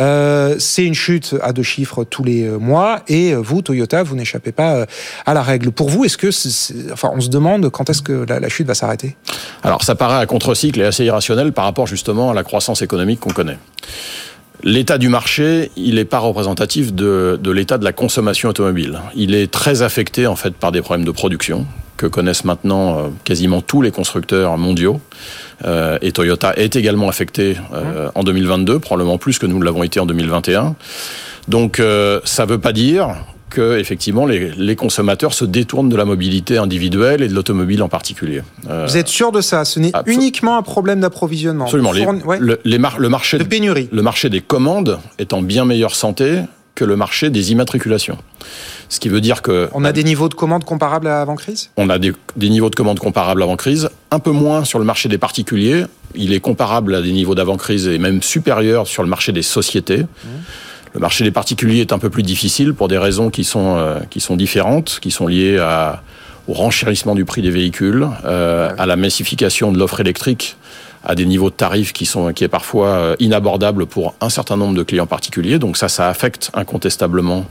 Euh, 0.00 0.56
c'est 0.58 0.84
une 0.84 0.94
chute 0.94 1.34
à 1.42 1.52
deux 1.52 1.62
chiffres 1.62 2.04
tous 2.04 2.24
les 2.24 2.48
mois, 2.48 3.00
et 3.08 3.34
vous, 3.34 3.62
Toyota, 3.62 4.02
vous 4.02 4.16
n'échappez 4.16 4.52
pas 4.52 4.86
à 5.26 5.34
la 5.34 5.42
règle. 5.42 5.70
Pour 5.70 5.90
vous, 5.90 6.04
est-ce 6.04 6.16
que, 6.18 6.28
enfin, 6.92 7.10
on 7.14 7.20
se 7.20 7.28
demande 7.28 7.68
quand 7.70 7.88
est-ce 7.90 8.02
que 8.02 8.24
la, 8.28 8.40
la 8.40 8.48
chute 8.48 8.66
va 8.66 8.74
s'arrêter? 8.74 9.16
Alors 9.62 9.84
ça 9.84 9.94
paraît 9.94 10.20
à 10.20 10.26
contre-cycle 10.26 10.80
et 10.80 10.84
assez 10.84 11.04
irrationnel 11.04 11.52
par 11.52 11.64
rapport 11.64 11.86
justement 11.86 12.30
à 12.30 12.34
la 12.34 12.42
croissance 12.42 12.82
économique 12.82 13.20
qu'on 13.20 13.30
connaît. 13.32 13.58
L'état 14.62 14.98
du 14.98 15.08
marché, 15.08 15.70
il 15.76 15.94
n'est 15.94 16.04
pas 16.04 16.18
représentatif 16.18 16.92
de, 16.92 17.38
de 17.42 17.50
l'état 17.50 17.78
de 17.78 17.84
la 17.84 17.92
consommation 17.92 18.50
automobile. 18.50 19.00
Il 19.14 19.34
est 19.34 19.50
très 19.50 19.82
affecté 19.82 20.26
en 20.26 20.36
fait 20.36 20.54
par 20.54 20.70
des 20.72 20.82
problèmes 20.82 21.06
de 21.06 21.10
production 21.10 21.66
que 21.96 22.06
connaissent 22.06 22.44
maintenant 22.44 22.98
euh, 22.98 23.08
quasiment 23.24 23.60
tous 23.60 23.82
les 23.82 23.90
constructeurs 23.90 24.56
mondiaux. 24.56 25.00
Euh, 25.64 25.98
et 26.00 26.12
Toyota 26.12 26.54
est 26.56 26.76
également 26.76 27.08
affecté 27.08 27.56
euh, 27.74 28.10
en 28.14 28.22
2022, 28.22 28.78
probablement 28.78 29.18
plus 29.18 29.38
que 29.38 29.46
nous 29.46 29.60
l'avons 29.60 29.82
été 29.82 30.00
en 30.00 30.06
2021. 30.06 30.74
Donc 31.48 31.80
euh, 31.80 32.20
ça 32.24 32.46
ne 32.46 32.50
veut 32.50 32.58
pas 32.58 32.72
dire 32.72 33.08
que 33.50 33.78
effectivement 33.78 34.26
les, 34.26 34.50
les 34.52 34.76
consommateurs 34.76 35.34
se 35.34 35.44
détournent 35.44 35.88
de 35.88 35.96
la 35.96 36.04
mobilité 36.04 36.56
individuelle 36.58 37.22
et 37.22 37.28
de 37.28 37.34
l'automobile 37.34 37.82
en 37.82 37.88
particulier. 37.88 38.42
Euh, 38.68 38.86
Vous 38.88 38.96
êtes 38.96 39.08
sûr 39.08 39.32
de 39.32 39.40
ça? 39.40 39.64
Ce 39.64 39.78
n'est 39.80 39.92
uniquement 40.06 40.56
un 40.56 40.62
problème 40.62 41.00
d'approvisionnement. 41.00 41.64
Absolument. 41.64 41.92
Les- 41.92 42.04
Fourni- 42.04 42.22
ouais, 42.24 42.38
le, 42.40 42.60
les 42.64 42.78
mar- 42.78 42.98
le 42.98 43.08
marché 43.08 43.38
de 43.38 43.44
pénurie. 43.44 43.88
le 43.92 44.02
marché 44.02 44.30
des 44.30 44.40
commandes 44.40 44.98
est 45.18 45.32
en 45.32 45.42
bien 45.42 45.64
meilleure 45.64 45.94
santé 45.94 46.40
que 46.76 46.84
le 46.84 46.96
marché 46.96 47.28
des 47.28 47.52
immatriculations. 47.52 48.16
Ce 48.88 49.00
qui 49.00 49.08
veut 49.10 49.20
dire 49.20 49.42
que... 49.42 49.68
On 49.74 49.84
a 49.84 49.92
des 49.92 50.02
niveaux 50.04 50.28
de 50.30 50.34
commandes 50.34 50.64
comparables 50.64 51.08
à 51.08 51.20
avant-crise 51.20 51.70
On 51.76 51.90
a 51.90 51.98
des, 51.98 52.12
des, 52.36 52.48
niveaux 52.48 52.70
de 52.70 52.74
commandes 52.74 52.98
comparables 53.00 53.42
avant-crise, 53.42 53.90
un 54.10 54.18
peu 54.18 54.30
moins 54.30 54.64
sur 54.64 54.78
le 54.78 54.84
marché 54.84 55.08
des 55.08 55.18
particuliers. 55.18 55.84
Il 56.14 56.32
est 56.32 56.40
comparable 56.40 56.94
à 56.94 57.02
des 57.02 57.12
niveaux 57.12 57.34
d'avant-crise 57.34 57.86
et 57.86 57.98
même 57.98 58.22
supérieur 58.22 58.86
sur 58.86 59.02
le 59.02 59.08
marché 59.10 59.32
des 59.32 59.42
sociétés. 59.42 60.02
Mmh. 60.04 60.28
Le 60.94 61.00
marché 61.00 61.24
des 61.24 61.30
particuliers 61.30 61.80
est 61.80 61.92
un 61.92 61.98
peu 61.98 62.10
plus 62.10 62.22
difficile 62.22 62.74
pour 62.74 62.88
des 62.88 62.98
raisons 62.98 63.30
qui 63.30 63.44
sont, 63.44 63.76
euh, 63.76 64.00
qui 64.10 64.20
sont 64.20 64.36
différentes, 64.36 64.98
qui 65.00 65.10
sont 65.10 65.26
liées 65.26 65.58
à, 65.58 66.02
au 66.48 66.52
renchérissement 66.52 67.14
du 67.14 67.24
prix 67.24 67.42
des 67.42 67.50
véhicules, 67.50 68.08
euh, 68.24 68.70
à 68.76 68.86
la 68.86 68.96
massification 68.96 69.72
de 69.72 69.78
l'offre 69.78 70.00
électrique 70.00 70.56
à 71.04 71.14
des 71.14 71.24
niveaux 71.24 71.50
de 71.50 71.54
tarifs 71.54 71.92
qui 71.92 72.06
sont 72.06 72.32
qui 72.32 72.44
est 72.44 72.48
parfois 72.48 72.88
euh, 72.88 73.16
inabordable 73.20 73.86
pour 73.86 74.14
un 74.20 74.28
certain 74.28 74.56
nombre 74.56 74.74
de 74.74 74.82
clients 74.82 75.06
particuliers. 75.06 75.58
Donc 75.58 75.76
ça, 75.76 75.88
ça 75.88 76.08
affecte 76.08 76.50
incontestablement 76.54 77.46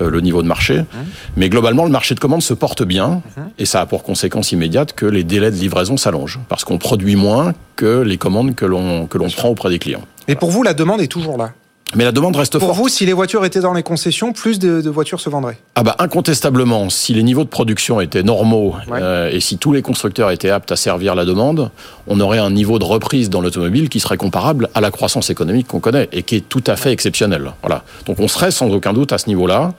euh, 0.00 0.10
le 0.10 0.20
niveau 0.20 0.42
de 0.42 0.48
marché. 0.48 0.80
Mmh. 0.80 0.96
Mais 1.36 1.48
globalement, 1.48 1.84
le 1.84 1.90
marché 1.90 2.14
de 2.14 2.20
commande 2.20 2.42
se 2.42 2.54
porte 2.54 2.82
bien 2.84 3.22
mmh. 3.36 3.40
et 3.58 3.64
ça 3.64 3.80
a 3.80 3.86
pour 3.86 4.02
conséquence 4.02 4.52
immédiate 4.52 4.92
que 4.92 5.06
les 5.06 5.24
délais 5.24 5.50
de 5.50 5.56
livraison 5.56 5.96
s'allongent 5.96 6.38
parce 6.48 6.64
qu'on 6.64 6.78
produit 6.78 7.16
moins 7.16 7.54
que 7.76 8.02
les 8.02 8.18
commandes 8.18 8.54
que 8.54 8.66
l'on 8.66 9.06
que 9.06 9.18
l'on 9.18 9.28
prend 9.30 9.48
auprès 9.48 9.70
des 9.70 9.78
clients. 9.78 10.02
Et 10.28 10.36
pour 10.36 10.50
vous, 10.50 10.62
la 10.62 10.74
demande 10.74 11.00
est 11.00 11.08
toujours 11.08 11.36
là? 11.36 11.52
Mais 11.94 12.04
la 12.04 12.12
demande 12.12 12.36
reste 12.36 12.58
Pour 12.58 12.68
forte. 12.68 12.78
vous, 12.78 12.88
si 12.88 13.06
les 13.06 13.12
voitures 13.12 13.44
étaient 13.44 13.60
dans 13.60 13.72
les 13.72 13.82
concessions, 13.82 14.32
plus 14.32 14.58
de, 14.58 14.80
de 14.80 14.90
voitures 14.90 15.20
se 15.20 15.28
vendraient? 15.28 15.58
Ah 15.74 15.82
bah 15.82 15.96
incontestablement, 15.98 16.90
si 16.90 17.14
les 17.14 17.22
niveaux 17.22 17.44
de 17.44 17.48
production 17.48 18.00
étaient 18.00 18.22
normaux 18.22 18.74
ouais. 18.88 19.00
euh, 19.00 19.30
et 19.30 19.40
si 19.40 19.58
tous 19.58 19.72
les 19.72 19.82
constructeurs 19.82 20.30
étaient 20.30 20.50
aptes 20.50 20.72
à 20.72 20.76
servir 20.76 21.14
la 21.14 21.24
demande, 21.24 21.70
on 22.06 22.20
aurait 22.20 22.38
un 22.38 22.50
niveau 22.50 22.78
de 22.78 22.84
reprise 22.84 23.30
dans 23.30 23.40
l'automobile 23.40 23.88
qui 23.88 24.00
serait 24.00 24.16
comparable 24.16 24.68
à 24.74 24.80
la 24.80 24.90
croissance 24.90 25.30
économique 25.30 25.68
qu'on 25.68 25.80
connaît 25.80 26.08
et 26.12 26.22
qui 26.22 26.36
est 26.36 26.48
tout 26.48 26.64
à 26.66 26.76
fait 26.76 26.92
exceptionnelle. 26.92 27.52
Voilà. 27.62 27.84
Donc 28.06 28.20
on 28.20 28.28
serait 28.28 28.50
sans 28.50 28.70
aucun 28.70 28.92
doute 28.92 29.12
à 29.12 29.18
ce 29.18 29.28
niveau-là, 29.28 29.74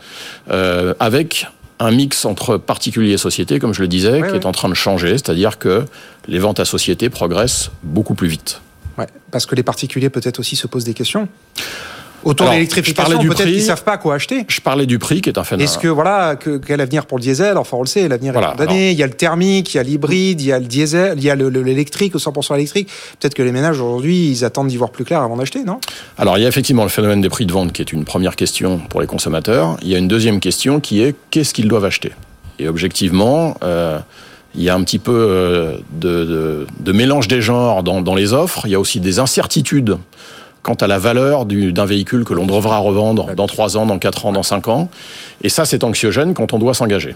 euh, 0.52 0.94
avec 1.00 1.48
un 1.80 1.92
mix 1.92 2.26
entre 2.26 2.58
particuliers 2.58 3.14
et 3.14 3.18
sociétés, 3.18 3.60
comme 3.60 3.74
je 3.74 3.82
le 3.82 3.88
disais, 3.88 4.12
ouais, 4.12 4.28
qui 4.28 4.34
ouais. 4.34 4.40
est 4.40 4.46
en 4.46 4.52
train 4.52 4.70
de 4.70 4.74
changer, 4.74 5.12
c'est-à-dire 5.12 5.58
que 5.58 5.86
les 6.28 6.40
ventes 6.40 6.60
à 6.60 6.66
société 6.66 7.10
progressent 7.10 7.72
beaucoup 7.82 8.14
plus 8.14 8.28
vite. 8.28 8.62
Ouais, 8.98 9.08
parce 9.32 9.46
que 9.48 9.56
les 9.56 9.64
particuliers 9.64 10.10
peut-être 10.12 10.40
aussi 10.40 10.56
se 10.56 10.68
posent 10.68 10.84
des 10.84 10.94
questions. 10.94 11.28
Autour 12.24 12.48
de 12.48 12.52
l'électrification, 12.54 13.20
peut-être 13.20 13.44
qu'ils 13.46 13.62
savent 13.62 13.84
pas 13.84 13.98
quoi 13.98 14.16
acheter. 14.16 14.46
Je 14.48 14.62
parlais 14.62 14.86
du 14.86 15.00
prix 15.00 15.22
qui 15.22 15.30
est 15.30 15.38
un 15.38 15.44
phénomène. 15.44 15.68
Est-ce 15.68 15.78
que 15.78 15.88
voilà, 15.88 16.36
que, 16.36 16.58
quel 16.58 16.82
avenir 16.82 17.06
pour 17.06 17.18
le 17.18 17.24
diesel? 17.24 17.58
Enfin, 17.58 17.78
on 17.78 17.82
le 17.82 17.88
sait, 17.88 18.08
l'avenir 18.08 18.34
voilà, 18.34 18.50
est 18.50 18.52
condamné. 18.52 18.92
Il 18.92 18.98
y 18.98 19.04
a 19.04 19.08
le 19.08 19.14
thermique, 19.14 19.74
il 19.74 19.78
y 19.78 19.80
a 19.80 19.84
l'hybride, 19.84 20.42
il 20.42 20.48
y 20.48 20.52
a 20.52 20.60
le 20.60 20.66
diesel, 20.66 21.16
il 21.18 21.24
y 21.24 21.30
a 21.30 21.36
l'électrique, 21.36 22.16
au 22.16 22.20
100% 22.20 22.56
électrique. 22.56 22.90
Peut-être 23.20 23.34
que 23.34 23.44
les 23.44 23.52
ménages 23.52 23.80
aujourd'hui, 23.80 24.30
ils 24.30 24.46
attendent 24.46 24.68
d'y 24.68 24.78
voir 24.78 24.92
plus 24.92 25.06
clair 25.06 25.22
avant 25.22 25.38
d'acheter, 25.38 25.64
non? 25.64 25.80
Alors, 26.18 26.38
il 26.38 26.42
y 26.42 26.46
a 26.46 26.50
effectivement 26.50 26.84
le 26.84 26.90
phénomène 26.90 27.22
des 27.22 27.30
prix 27.30 27.46
de 27.46 27.52
vente 27.52 27.74
qui 27.74 27.82
est 27.82 27.92
une 27.92 28.06
première 28.06 28.36
question 28.36 28.80
pour 28.90 29.02
les 29.02 29.08
consommateurs. 29.08 29.78
Il 29.82 29.90
y 29.90 29.96
a 29.96 29.98
une 29.98 30.08
deuxième 30.08 30.40
question 30.40 30.80
qui 30.80 31.02
est 31.02 31.16
qu'est-ce 31.32 31.54
qu'ils 31.54 31.68
doivent 31.68 31.86
acheter? 31.86 32.12
Et 32.60 32.68
objectivement. 32.68 33.58
Euh, 33.64 34.00
il 34.56 34.62
y 34.62 34.70
a 34.70 34.76
un 34.76 34.84
petit 34.84 35.00
peu 35.00 35.12
euh, 35.12 35.78
de, 35.92 36.26
de, 36.26 36.68
de 36.80 36.92
mélange 36.92 37.28
des 37.28 37.42
genres 37.42 37.82
dans, 37.82 38.02
dans, 38.02 38.14
les 38.14 38.34
offres. 38.34 38.64
Il 38.66 38.72
y 38.72 38.76
a 38.76 38.80
aussi 38.80 39.00
des 39.00 39.18
incertitudes 39.18 39.98
quant 40.64 40.74
à 40.76 40.88
la 40.88 40.98
valeur 40.98 41.46
d'un 41.46 41.86
véhicule 41.86 42.24
que 42.24 42.34
l'on 42.34 42.46
devra 42.46 42.78
revendre 42.78 43.36
dans 43.36 43.48
3 43.48 43.78
ans, 43.78 43.86
dans 43.86 44.00
4 44.00 44.26
ans, 44.26 44.32
dans 44.32 44.44
5 44.44 44.70
ans. 44.70 44.90
Et 45.42 45.50
ça, 45.50 45.66
c'est 45.66 45.84
anxiogène 45.84 46.34
quand 46.34 46.54
on 46.54 46.60
doit 46.60 46.74
s'engager. 46.74 47.16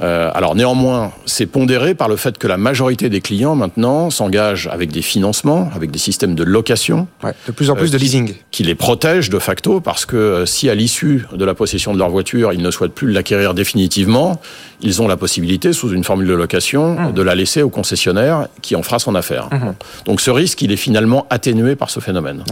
Euh, 0.00 0.30
alors 0.34 0.54
néanmoins, 0.54 1.12
c'est 1.26 1.46
pondéré 1.46 1.94
par 1.94 2.08
le 2.08 2.16
fait 2.16 2.38
que 2.38 2.46
la 2.46 2.56
majorité 2.56 3.08
des 3.08 3.20
clients 3.20 3.56
maintenant 3.56 4.10
s'engagent 4.10 4.68
avec 4.68 4.92
des 4.92 5.02
financements, 5.02 5.70
avec 5.74 5.90
des 5.90 5.98
systèmes 5.98 6.34
de 6.34 6.44
location, 6.44 7.08
ouais, 7.24 7.32
de 7.46 7.52
plus 7.52 7.70
en 7.70 7.74
plus 7.74 7.88
euh, 7.88 7.92
de 7.92 7.98
leasing, 7.98 8.34
qui, 8.50 8.62
les 8.62 8.74
protègent 8.74 9.30
de 9.30 9.38
facto 9.38 9.80
parce 9.80 10.06
que 10.06 10.16
euh, 10.16 10.46
si 10.46 10.70
à 10.70 10.74
l'issue 10.74 11.26
de 11.32 11.44
la 11.44 11.54
possession 11.54 11.92
de 11.92 11.98
leur 11.98 12.10
voiture, 12.10 12.52
ils 12.52 12.62
ne 12.62 12.70
souhaitent 12.70 12.94
plus 12.94 13.10
l'acquérir 13.12 13.54
définitivement, 13.54 14.40
ils 14.80 15.02
ont 15.02 15.08
la 15.08 15.16
possibilité, 15.16 15.72
sous 15.72 15.92
une 15.92 16.04
formule 16.04 16.28
de 16.28 16.34
location, 16.34 16.94
mmh. 16.94 17.12
de 17.12 17.22
la 17.22 17.34
laisser 17.34 17.62
au 17.62 17.70
concessionnaire 17.70 18.46
qui 18.62 18.76
en 18.76 18.82
fera 18.82 19.00
son 19.00 19.14
affaire. 19.14 19.48
Mmh. 19.50 19.74
Donc 20.04 20.20
ce 20.20 20.30
risque, 20.30 20.62
il 20.62 20.70
est 20.70 20.76
finalement 20.76 21.26
atténué 21.30 21.74
par 21.74 21.90
ce 21.90 21.98
phénomène. 21.98 22.44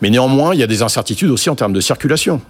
Mais 0.00 0.10
néanmoins, 0.10 0.54
il 0.54 0.60
y 0.60 0.62
a 0.62 0.68
des 0.68 0.82
incertitudes 0.82 1.30
aussi 1.30 1.50
en 1.50 1.56
termes 1.56 1.72
de 1.72 1.80
circulation 1.80 2.40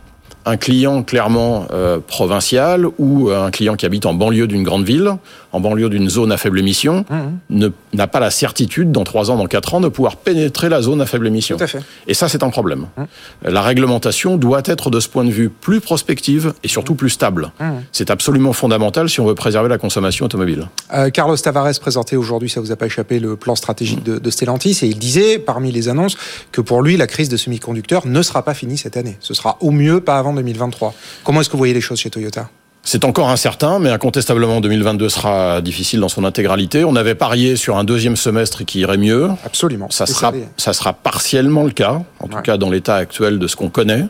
un 0.47 0.57
client 0.57 1.03
clairement 1.03 1.67
euh, 1.73 1.99
provincial 2.07 2.87
ou 2.99 3.31
un 3.31 3.51
client 3.51 3.77
qui 3.77 3.87
habite 3.87 4.07
en 4.07 4.15
banlieue 4.15 4.47
d'une 4.47 4.63
grande 4.63 4.85
ville, 4.85 5.13
en 5.53 5.61
banlieue 5.61 5.89
d'une 5.89 6.09
zone 6.09 6.33
à 6.33 6.37
faible 6.37 6.59
émission, 6.59 7.05
mmh. 7.09 7.69
n'a 7.95 8.07
pas 8.07 8.21
la 8.21 8.31
certitude, 8.31 8.93
dans 8.93 9.05
3 9.05 9.31
ans, 9.31 9.37
dans 9.37 9.47
4 9.47 9.75
ans, 9.75 9.81
de 9.81 9.89
pouvoir 9.89 10.17
pénétrer 10.17 10.69
la 10.69 10.83
zone 10.83 11.01
à 11.01 11.07
faible 11.07 11.27
émission. 11.27 11.57
Tout 11.57 11.65
à 11.65 11.69
fait. 11.69 11.81
Et 12.07 12.15
ça, 12.15 12.29
c'est 12.29 12.43
un 12.43 12.51
problème. 12.51 12.87
Mmh. 12.97 13.05
La 13.45 13.63
réglementation 13.63 14.37
doit 14.37 14.63
être, 14.65 14.91
de 14.91 15.01
ce 15.01 15.09
point 15.09 15.25
de 15.25 15.31
vue, 15.31 15.49
plus 15.49 15.81
prospective 15.81 16.53
et 16.63 16.69
surtout 16.69 16.95
plus 16.95 17.11
stable. 17.11 17.53
Mmh. 17.61 17.71
C'est 17.93 18.11
absolument 18.11 18.53
fondamental 18.53 19.09
si 19.09 19.21
on 19.21 19.27
veut 19.27 19.35
préserver 19.35 19.69
la 19.69 19.79
consommation 19.79 20.27
automobile. 20.27 20.67
Euh, 20.93 21.11
Carlos 21.11 21.37
Tavares 21.37 21.79
présentait 21.81 22.17
aujourd'hui, 22.17 22.51
ça 22.51 22.61
vous 22.61 22.73
a 22.73 22.77
pas 22.77 22.87
échappé, 22.87 23.19
le 23.19 23.37
plan 23.37 23.55
stratégique 23.55 24.03
de, 24.03 24.19
de 24.19 24.31
Stellantis, 24.31 24.81
et 24.83 24.87
il 24.87 24.99
disait, 24.99 25.39
parmi 25.39 25.73
les 25.73 25.89
annonces, 25.89 26.17
que 26.53 26.61
pour 26.61 26.83
lui, 26.83 26.97
la 26.97 27.07
crise 27.07 27.29
de 27.29 27.37
semi-conducteurs 27.37 28.07
ne 28.07 28.23
sera 28.23 28.43
pas 28.43 28.55
finie 28.55 28.77
cette 28.77 28.97
année. 28.97 29.17
Ce 29.21 29.35
sera 29.35 29.57
au 29.61 29.71
mieux 29.71 30.01
pas 30.01 30.19
avant 30.19 30.34
2023. 30.35 30.95
Comment 31.25 31.41
est-ce 31.41 31.49
que 31.49 31.53
vous 31.53 31.59
voyez 31.59 31.75
les 31.75 31.81
choses 31.81 31.99
chez 31.99 32.11
Toyota? 32.11 32.49
C'est 32.87 33.07
encore 33.07 33.31
incertain, 33.31 33.79
mais 33.79 33.89
incontestablement 33.89 34.61
2022 34.61 35.09
sera 35.09 35.63
difficile 35.63 36.01
dans 36.01 36.11
son 36.11 36.23
intégralité. 36.23 36.85
On 36.85 36.97
avait 36.97 37.15
parié 37.15 37.57
sur 37.57 37.79
un 37.79 37.85
deuxième 37.85 38.15
semestre 38.15 38.63
qui 38.67 38.81
irait 38.81 38.99
mieux. 38.99 39.31
Absolument. 39.47 39.89
Ça 39.91 40.05
sera, 40.05 40.35
ça 40.59 40.75
sera 40.75 40.93
partiellement 40.93 41.65
le 41.65 41.71
cas, 41.71 42.03
en 42.21 42.29
tout 42.29 42.37
ouais. 42.37 42.43
cas 42.43 42.59
dans 42.59 42.69
l'état 42.69 42.97
actuel 42.97 43.39
de 43.39 43.47
ce 43.47 43.57
qu'on 43.57 43.71
connaît, 43.71 44.05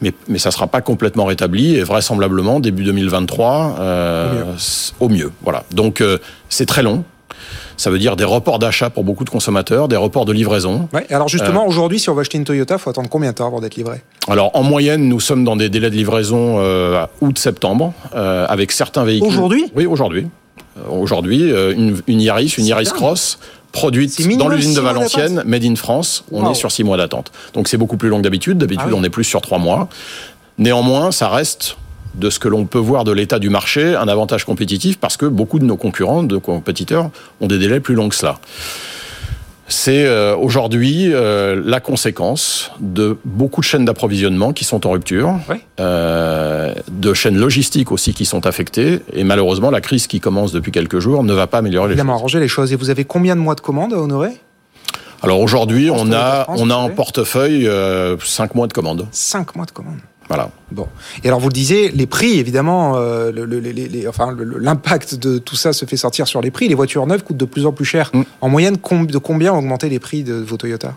mais, 0.00 0.14
mais 0.26 0.38
ça 0.38 0.50
sera 0.50 0.68
pas 0.68 0.80
complètement 0.80 1.26
rétabli 1.26 1.76
et 1.76 1.82
vraisemblablement 1.82 2.60
début 2.60 2.84
2023 2.84 3.76
euh, 3.78 4.42
au, 4.42 4.44
mieux. 4.46 4.54
au 5.00 5.08
mieux. 5.10 5.32
Voilà. 5.42 5.64
Donc 5.72 6.00
euh, 6.00 6.16
c'est 6.48 6.66
très 6.66 6.82
long. 6.82 7.04
Ça 7.76 7.90
veut 7.90 7.98
dire 7.98 8.16
des 8.16 8.24
reports 8.24 8.58
d'achat 8.58 8.90
pour 8.90 9.04
beaucoup 9.04 9.24
de 9.24 9.30
consommateurs, 9.30 9.88
des 9.88 9.96
reports 9.96 10.24
de 10.24 10.32
livraison. 10.32 10.88
Ouais, 10.92 11.06
alors 11.10 11.28
justement, 11.28 11.64
euh, 11.64 11.68
aujourd'hui, 11.68 11.98
si 11.98 12.08
on 12.08 12.14
veut 12.14 12.20
acheter 12.20 12.38
une 12.38 12.44
Toyota, 12.44 12.76
il 12.76 12.78
faut 12.80 12.90
attendre 12.90 13.08
combien 13.08 13.30
de 13.30 13.36
temps 13.36 13.46
avant 13.46 13.60
d'être 13.60 13.76
livré? 13.76 14.02
Alors 14.28 14.50
en 14.54 14.62
moyenne, 14.62 15.08
nous 15.08 15.20
sommes 15.20 15.44
dans 15.44 15.56
des 15.56 15.68
délais 15.68 15.90
de 15.90 15.96
livraison 15.96 16.56
euh, 16.58 16.96
à 16.96 17.10
août-septembre, 17.20 17.92
euh, 18.14 18.46
avec 18.48 18.72
certains 18.72 19.04
véhicules. 19.04 19.28
Aujourd'hui? 19.28 19.66
Oui, 19.74 19.86
aujourd'hui. 19.86 20.26
Aujourd'hui, 20.90 21.50
une, 21.50 22.00
une 22.08 22.20
Yaris, 22.20 22.54
une 22.58 22.66
Yaris 22.66 22.90
Cross, 22.92 23.38
produite 23.70 24.20
dans 24.36 24.48
l'usine 24.48 24.74
de 24.74 24.80
Valenciennes, 24.80 25.42
made 25.46 25.64
in 25.64 25.76
France, 25.76 26.24
on 26.32 26.44
wow. 26.44 26.50
est 26.50 26.54
sur 26.54 26.72
six 26.72 26.82
mois 26.82 26.96
d'attente. 26.96 27.30
Donc 27.52 27.68
c'est 27.68 27.76
beaucoup 27.76 27.96
plus 27.96 28.08
long 28.08 28.18
que 28.18 28.22
d'habitude. 28.22 28.58
D'habitude, 28.58 28.86
ah 28.86 28.92
oui. 28.92 28.98
on 29.00 29.04
est 29.04 29.10
plus 29.10 29.24
sur 29.24 29.40
trois 29.40 29.58
mois. 29.58 29.88
Néanmoins, 30.58 31.12
ça 31.12 31.28
reste 31.28 31.76
de 32.14 32.30
ce 32.30 32.38
que 32.38 32.48
l'on 32.48 32.64
peut 32.66 32.78
voir 32.78 33.04
de 33.04 33.12
l'état 33.12 33.38
du 33.38 33.50
marché, 33.50 33.94
un 33.94 34.08
avantage 34.08 34.44
compétitif 34.44 34.98
parce 34.98 35.16
que 35.16 35.26
beaucoup 35.26 35.58
de 35.58 35.64
nos 35.64 35.76
concurrents, 35.76 36.22
de 36.22 36.36
compétiteurs, 36.36 37.10
ont 37.40 37.46
des 37.46 37.58
délais 37.58 37.80
plus 37.80 37.94
longs 37.94 38.08
que 38.08 38.14
cela. 38.14 38.38
C'est 39.66 40.04
euh, 40.04 40.36
aujourd'hui 40.36 41.08
euh, 41.12 41.60
la 41.64 41.80
conséquence 41.80 42.70
de 42.80 43.16
beaucoup 43.24 43.62
de 43.62 43.64
chaînes 43.64 43.86
d'approvisionnement 43.86 44.52
qui 44.52 44.64
sont 44.64 44.86
en 44.86 44.90
rupture, 44.90 45.34
oui. 45.48 45.56
euh, 45.80 46.74
de 46.90 47.14
chaînes 47.14 47.38
logistiques 47.38 47.90
aussi 47.90 48.12
qui 48.12 48.26
sont 48.26 48.46
affectées, 48.46 49.00
et 49.14 49.24
malheureusement 49.24 49.70
la 49.70 49.80
crise 49.80 50.06
qui 50.06 50.20
commence 50.20 50.52
depuis 50.52 50.70
quelques 50.70 50.98
jours 50.98 51.24
ne 51.24 51.32
va 51.32 51.46
pas 51.46 51.58
améliorer 51.58 51.94
les 51.94 51.96
choses. 51.96 52.08
arranger 52.10 52.40
les 52.40 52.48
choses. 52.48 52.72
Et 52.72 52.76
vous 52.76 52.90
avez 52.90 53.04
combien 53.04 53.36
de 53.36 53.40
mois 53.40 53.54
de 53.54 53.62
commandes 53.62 53.94
à 53.94 53.98
honorer? 53.98 54.32
Alors 55.22 55.40
aujourd'hui, 55.40 55.88
on 55.90 56.12
a, 56.12 56.44
on 56.48 56.68
a 56.68 56.74
en 56.74 56.90
portefeuille 56.90 57.66
5 58.22 58.54
mois 58.54 58.66
de 58.66 58.74
commandes. 58.74 59.06
5 59.10 59.56
mois 59.56 59.64
de 59.64 59.70
commandes 59.70 60.00
voilà. 60.28 60.50
Bon. 60.70 60.88
Et 61.22 61.28
alors 61.28 61.40
vous 61.40 61.48
le 61.48 61.52
disiez, 61.52 61.90
les 61.90 62.06
prix, 62.06 62.38
évidemment, 62.38 62.96
euh, 62.96 63.30
le, 63.30 63.44
le, 63.44 63.58
les, 63.60 63.72
les, 63.72 64.08
enfin, 64.08 64.34
l'impact 64.58 65.16
de 65.16 65.38
tout 65.38 65.56
ça 65.56 65.72
se 65.72 65.84
fait 65.84 65.96
sortir 65.96 66.26
sur 66.26 66.40
les 66.40 66.50
prix. 66.50 66.68
Les 66.68 66.74
voitures 66.74 67.06
neuves 67.06 67.22
coûtent 67.22 67.36
de 67.36 67.44
plus 67.44 67.66
en 67.66 67.72
plus 67.72 67.84
cher. 67.84 68.10
Mm. 68.12 68.22
En 68.40 68.48
moyenne, 68.48 68.76
de 68.76 69.18
combien 69.18 69.52
ont 69.52 69.58
augmenté 69.58 69.88
les 69.88 69.98
prix 69.98 70.22
de 70.22 70.34
vos 70.34 70.56
Toyota? 70.56 70.94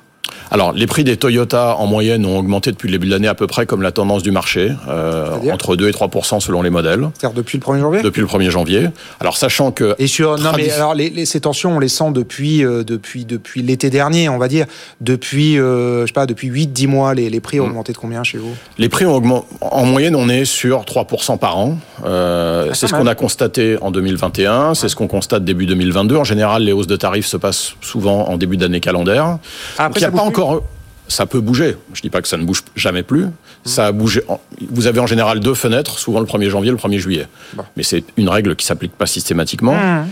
Alors, 0.51 0.71
les 0.71 0.87
prix 0.87 1.03
des 1.03 1.17
Toyota 1.17 1.75
en 1.75 1.87
moyenne 1.87 2.25
ont 2.25 2.37
augmenté 2.37 2.71
depuis 2.71 2.87
le 2.87 2.93
début 2.93 3.07
de 3.07 3.11
l'année 3.11 3.27
à 3.27 3.35
peu 3.35 3.47
près 3.47 3.65
comme 3.65 3.81
la 3.81 3.91
tendance 3.91 4.23
du 4.23 4.31
marché, 4.31 4.71
euh, 4.87 5.51
entre 5.51 5.75
2 5.75 5.87
et 5.89 5.91
3% 5.91 6.39
selon 6.39 6.61
les 6.61 6.69
modèles. 6.69 7.09
C'est-à-dire 7.17 7.35
depuis 7.35 7.57
le 7.57 7.63
1er 7.63 7.79
janvier? 7.79 8.01
Depuis 8.01 8.21
le 8.21 8.27
1er 8.27 8.49
janvier. 8.49 8.87
Alors, 9.19 9.37
sachant 9.37 9.71
que... 9.71 9.95
Et 9.99 10.07
sur... 10.07 10.37
Non, 10.37 10.51
mais 10.55 10.71
alors, 10.71 10.93
les, 10.93 11.09
les, 11.09 11.25
ces 11.25 11.41
tensions, 11.41 11.75
on 11.77 11.79
les 11.79 11.89
sent 11.89 12.11
depuis, 12.11 12.63
euh, 12.63 12.83
depuis, 12.83 13.25
depuis 13.25 13.61
l'été 13.61 13.89
dernier, 13.89 14.29
on 14.29 14.37
va 14.37 14.47
dire. 14.47 14.65
Depuis, 15.01 15.59
euh, 15.59 16.01
je 16.01 16.07
sais 16.07 16.13
pas, 16.13 16.25
depuis 16.25 16.49
8-10 16.49 16.87
mois, 16.87 17.13
les, 17.13 17.29
les 17.29 17.39
prix 17.39 17.59
ont 17.59 17.65
mmh. 17.65 17.69
augmenté 17.69 17.93
de 17.93 17.97
combien 17.97 18.23
chez 18.23 18.37
vous? 18.37 18.55
Les 18.77 18.89
prix 18.89 19.05
ont 19.05 19.15
augmenté... 19.15 19.47
En 19.61 19.85
moyenne, 19.85 20.15
on 20.15 20.29
est 20.29 20.45
sur 20.45 20.83
3% 20.83 21.37
par 21.37 21.57
an. 21.57 21.77
Euh, 22.05 22.67
ah, 22.69 22.73
c'est 22.73 22.87
ce 22.87 22.93
qu'on 22.93 23.07
a 23.07 23.15
constaté 23.15 23.77
en 23.81 23.91
2021, 23.91 24.69
ouais. 24.69 24.75
c'est 24.75 24.89
ce 24.89 24.95
qu'on 24.95 25.07
constate 25.07 25.43
début 25.43 25.65
2022. 25.65 26.15
En 26.15 26.23
général, 26.23 26.63
les 26.63 26.71
hausses 26.71 26.87
de 26.87 26.95
tarifs 26.95 27.25
se 27.25 27.37
passent 27.37 27.73
souvent 27.81 28.29
en 28.29 28.37
début 28.37 28.57
d'année 28.57 28.79
calendaire. 28.79 29.37
Ah, 29.77 29.85
après, 29.85 30.09
pas 30.09 30.21
encore 30.37 30.63
ça 31.07 31.25
peut 31.25 31.39
bouger. 31.39 31.77
Je 31.93 32.01
dis 32.01 32.09
pas 32.09 32.21
que 32.21 32.27
ça 32.27 32.35
ne 32.35 32.43
bouge 32.43 32.63
jamais 32.75 33.01
plus. 33.01 33.25
Mmh. 33.25 33.31
Ça 33.63 33.87
a 33.87 33.91
bougé. 33.93 34.21
Vous 34.69 34.87
avez 34.87 34.99
en 34.99 35.07
général 35.07 35.39
deux 35.39 35.53
fenêtres, 35.53 35.99
souvent 35.99 36.19
le 36.19 36.25
1er 36.25 36.49
janvier, 36.49 36.69
le 36.69 36.77
1er 36.77 36.97
juillet. 36.97 37.27
Bon. 37.53 37.63
Mais 37.77 37.83
c'est 37.83 38.03
une 38.17 38.27
règle 38.27 38.57
qui 38.57 38.65
s'applique 38.65 38.91
pas 38.91 39.05
systématiquement. 39.05 39.75
Mmh. 39.75 40.07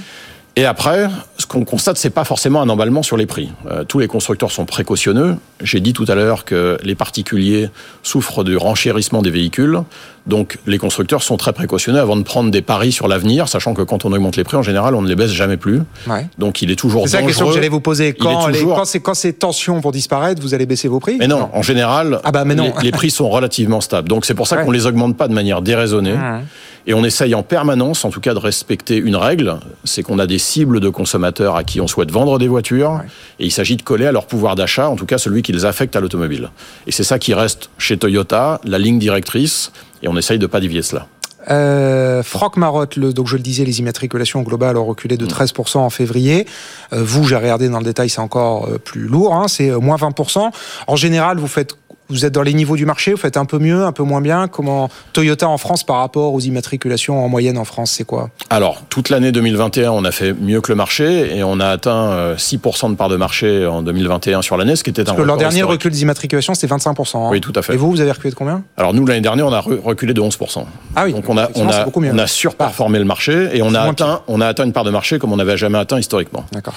Et 0.58 0.64
après, 0.64 1.10
ce 1.38 1.46
qu'on 1.46 1.66
constate, 1.66 1.98
c'est 1.98 2.10
pas 2.10 2.24
forcément 2.24 2.62
un 2.62 2.70
emballement 2.70 3.04
sur 3.04 3.18
les 3.18 3.26
prix. 3.26 3.50
Euh, 3.70 3.84
tous 3.84 4.00
les 4.00 4.08
constructeurs 4.08 4.52
sont 4.52 4.64
précautionneux. 4.64 5.36
J'ai 5.62 5.82
dit 5.82 5.92
tout 5.92 6.06
à 6.08 6.16
l'heure 6.16 6.46
que 6.46 6.78
les 6.82 6.96
particuliers 6.96 7.70
souffrent 8.04 8.46
du 8.46 8.56
renchérissement 8.56 9.22
des 9.22 9.32
véhicules. 9.32 9.80
Donc, 10.28 10.58
les 10.66 10.78
constructeurs 10.78 11.24
sont 11.24 11.36
très 11.36 11.52
précautionneux 11.52 12.00
avant 12.00 12.16
de 12.16 12.24
prendre 12.24 12.52
des 12.52 12.62
paris 12.62 12.94
sur 12.94 13.10
l'avenir, 13.10 13.50
sachant 13.50 13.74
que 13.74 13.82
quand 13.82 14.06
on 14.06 14.14
augmente 14.14 14.38
les 14.38 14.46
prix, 14.46 14.56
en 14.56 14.64
général, 14.64 14.96
on 14.96 15.02
ne 15.02 15.10
les 15.10 15.16
baisse 15.16 15.32
jamais 15.32 15.58
plus. 15.58 15.82
Ouais. 16.08 16.26
Donc, 16.38 16.62
il 16.62 16.72
est 16.72 16.78
toujours 16.78 17.06
C'est 17.10 17.18
la 17.18 17.24
question 17.24 17.48
que 17.50 17.54
j'allais 17.54 17.68
vous 17.68 17.82
poser. 17.82 18.14
Quand, 18.14 18.48
les- 18.48 18.54
toujours- 18.60 18.78
quand, 18.78 18.86
c'est- 18.86 19.02
quand 19.02 19.14
ces 19.14 19.34
tensions 19.34 19.78
vont 19.82 19.92
disparaître, 19.92 20.42
vous 20.42 20.54
allez 20.54 20.66
baisser 20.66 20.88
vos 20.88 21.02
prix 21.02 21.18
Mais 21.20 21.28
non, 21.28 21.50
en 21.52 21.62
général, 21.64 22.22
Ah 22.24 22.32
bah, 22.32 22.46
mais 22.46 22.56
non. 22.56 22.74
Les, 22.78 22.84
les 22.86 22.92
prix 22.92 23.12
sont 23.12 23.30
relativement 23.30 23.82
stables. 23.82 24.08
Donc 24.08 24.24
c'est 24.26 24.34
pour 24.34 24.48
ça 24.48 24.56
Ouais. 24.56 24.64
qu'on 24.64 24.72
les 24.72 24.86
augmente 24.86 25.18
pas 25.18 25.28
de 25.28 25.34
manière 25.34 25.62
déraisonnée. 25.62 26.14
Ouais. 26.14 26.40
Et 26.88 26.94
on 26.94 27.04
essaye 27.04 27.34
en 27.34 27.42
permanence, 27.42 28.06
en 28.06 28.12
tout 28.12 28.20
cas, 28.22 28.34
de 28.34 28.40
respecter 28.40 28.98
une 28.98 29.16
règle, 29.16 29.58
c'est 29.86 30.04
qu'on 30.04 30.20
a 30.20 30.28
des 30.28 30.38
cibles 30.38 30.80
de 30.80 30.90
consommateurs 30.90 31.56
à 31.56 31.64
qui 31.64 31.82
on 31.82 31.88
souhaite 31.88 32.12
vendre 32.12 32.38
des 32.38 32.48
voitures, 32.48 33.02
et 33.40 33.46
il 33.46 33.52
s'agit 33.52 33.76
de 33.76 33.82
coller 33.82 34.06
à 34.06 34.12
leur 34.12 34.28
pouvoir 34.28 34.56
d'achat, 34.56 34.88
en 34.90 34.96
tout 34.96 35.08
cas 35.08 35.18
celui 35.18 35.42
qui 35.42 35.52
les 35.52 35.66
affecte 35.66 35.96
à 35.96 36.00
l'automobile. 36.00 36.52
Et 36.86 36.92
c'est 36.92 37.04
ça 37.04 37.18
qui 37.18 37.34
reste 37.34 37.70
chez 37.80 37.98
Toyota, 37.98 38.62
la 38.64 38.78
ligne 38.78 39.00
directrice, 39.00 39.72
et 40.04 40.08
on 40.08 40.16
essaye 40.18 40.38
de 40.38 40.48
pas 40.48 40.60
dévier 40.60 40.84
cela. 40.84 41.08
Euh, 41.50 42.24
Franck 42.24 42.58
Marotte, 42.58 42.96
le, 42.96 43.14
donc 43.14 43.28
je 43.28 43.36
le 43.36 43.42
disais, 43.42 43.66
les 43.66 43.80
immatriculations 43.80 44.42
globales 44.42 44.78
ont 44.78 44.86
reculé 44.86 45.16
Mm. 45.16 45.20
de 45.20 45.26
13% 45.28 45.78
en 45.78 45.90
février. 45.90 46.48
Euh, 46.94 47.04
vous, 47.04 47.24
j'ai 47.24 47.36
regardé 47.36 47.70
dans 47.70 47.80
le 47.80 47.86
détail, 47.86 48.10
c'est 48.10 48.22
encore 48.22 48.68
euh, 48.68 48.78
plus 48.78 49.02
lourd, 49.02 49.36
hein, 49.36 49.48
c'est 49.48 49.70
euh, 49.70 49.80
moins 49.80 49.98
20%. 49.98 50.52
En 50.88 50.96
général, 50.96 51.38
vous 51.38 51.48
faites, 51.48 51.78
vous 52.10 52.26
êtes 52.26 52.34
dans 52.34 52.42
les 52.44 52.54
niveaux 52.54 52.76
du 52.76 52.86
marché, 52.86 53.12
vous 53.12 53.18
faites 53.18 53.38
un 53.38 53.46
peu 53.46 53.58
mieux, 53.60 53.84
un 53.84 53.92
peu 53.92 54.04
moins 54.04 54.22
bien. 54.22 54.48
Comment 54.48 54.90
Toyota 55.14 55.48
en 55.50 55.58
France 55.58 55.84
par 55.84 55.98
rapport 55.98 56.34
aux 56.34 56.40
immatriculations 56.40 57.24
en 57.24 57.30
moyenne 57.30 57.58
en 57.58 57.66
France, 57.66 57.92
c'est 57.92 58.04
quoi 58.04 58.30
Alors, 58.50 58.84
toute 58.90 59.10
l'année 59.10 59.32
2021, 59.32 59.92
on 59.92 60.06
a 60.06 60.12
fait 60.12 60.34
mieux 60.34 60.62
que 60.62 60.72
le 60.72 60.76
marché, 60.76 61.36
et 61.38 61.44
on 61.44 61.60
a 61.60 61.68
atteint 61.68 62.12
euh, 62.12 62.36
6% 62.36 62.92
de 62.92 62.96
part 62.96 63.10
de 63.10 63.16
marché 63.16 63.66
en 63.66 63.82
2021 63.82 64.42
sur 64.42 64.58
l'année, 64.58 64.76
ce 64.76 64.84
qui 64.84 64.90
était 64.92 65.02
un 65.02 65.06
Parce 65.06 65.18
que 65.18 65.22
l'an 65.24 65.34
record 65.34 65.38
dernier, 65.50 65.60
le 65.62 65.66
recul 65.68 65.92
des 65.92 66.02
immatriculations, 66.04 66.54
c'était 66.54 66.74
25%. 66.74 67.18
hein. 67.18 67.30
Oui, 67.32 67.42
tout 67.42 67.54
à 67.56 67.62
fait. 67.62 67.74
Et 67.74 67.78
vous, 67.78 67.90
vous 67.90 68.02
avez 68.02 68.12
reculé 68.12 68.30
de 68.32 68.36
combien 68.36 68.64
Alors 68.78 68.94
nous, 68.94 69.06
l'année 69.06 69.22
dernière, 69.22 69.48
on 69.48 69.54
a 69.54 69.62
re- 69.62 69.82
reculé 69.82 70.14
de 70.14 70.22
11%. 70.22 70.64
Ah 70.96 71.04
oui, 71.06 71.14
Donc 71.14 71.28
on 71.30 71.38
a, 71.38 71.50
on 71.56 71.68
a, 71.70 71.86
on 71.98 72.18
a 72.18 72.28
surperformé 72.28 73.00
le 73.00 73.06
marché 73.06 73.50
et 73.54 73.62
on 73.64 73.74
a, 73.74 73.82
atteint, 73.82 74.22
on 74.28 74.42
a 74.42 74.48
atteint 74.48 74.66
une 74.66 74.74
part 74.74 74.84
de 74.84 74.92
marché 74.92 75.18
comme 75.20 75.34
on 75.34 75.38
n'avait 75.38 75.58
jamais 75.58 75.78
atteint 75.80 76.00
historiquement. 76.00 76.46
D'accord. 76.52 76.74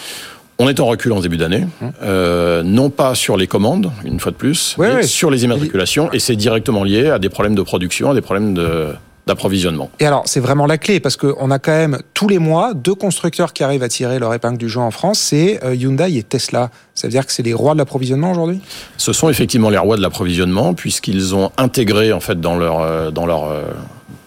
On 0.61 0.69
est 0.69 0.81
en 0.81 0.87
recul 0.87 1.13
en 1.13 1.21
début 1.21 1.37
d'année, 1.37 1.67
euh, 2.03 2.65
non 2.65 2.91
pas 2.91 3.15
sur 3.15 3.37
les 3.37 3.47
commandes, 3.47 3.93
une 4.05 4.19
fois 4.19 4.33
de 4.33 4.37
plus, 4.37 4.75
Ouais, 4.77 4.89
mais 4.89 4.95
ouais. 4.97 5.03
sur 5.05 5.31
les 5.31 5.45
immatriculations, 5.45 6.11
et 6.13 6.19
c'est 6.19 6.35
directement 6.35 6.83
lié 6.83 7.11
à 7.11 7.21
des 7.21 7.29
problèmes 7.29 7.55
de 7.55 7.63
production, 7.63 8.11
à 8.11 8.15
des 8.15 8.21
problèmes 8.23 8.55
de- 8.55 8.89
d'approvisionnement. 9.29 9.89
Et 10.01 10.07
alors, 10.07 10.23
c'est 10.25 10.41
vraiment 10.41 10.67
la 10.67 10.77
clé, 10.77 10.99
parce 10.99 11.17
qu'on 11.17 11.53
a 11.53 11.61
quand 11.61 11.71
même 11.71 11.99
tous 12.13 12.27
les 12.27 12.41
mois 12.41 12.75
deux 12.75 12.97
constructeurs 12.97 13.53
qui 13.53 13.63
arrivent 13.63 13.85
à 13.85 13.89
tirer 13.89 14.19
leur 14.19 14.35
épingle 14.35 14.59
du 14.59 14.69
jeu 14.69 14.81
en 14.81 14.91
France, 14.91 15.21
c'est 15.21 15.63
euh, 15.63 15.77
Hyundai 15.77 16.17
et 16.17 16.25
Tesla. 16.25 16.71
Ça 16.97 17.07
veut 17.07 17.13
dire 17.13 17.25
que 17.25 17.31
c'est 17.33 17.45
les 17.45 17.55
rois 17.55 17.75
de 17.75 17.79
l'approvisionnement 17.79 18.33
aujourd'hui? 18.33 18.61
Ce 18.97 19.13
sont 19.13 19.29
effectivement 19.29 19.71
les 19.71 19.79
rois 19.79 19.97
de 19.97 20.03
l'approvisionnement, 20.03 20.75
puisqu'ils 20.75 21.37
ont 21.37 21.53
intégré 21.57 22.13
en 22.13 22.21
fait 22.21 22.41
dans 22.41 22.57
leur, 22.57 22.81
euh, 22.81 23.11
dans 23.13 23.27
leur, 23.27 23.49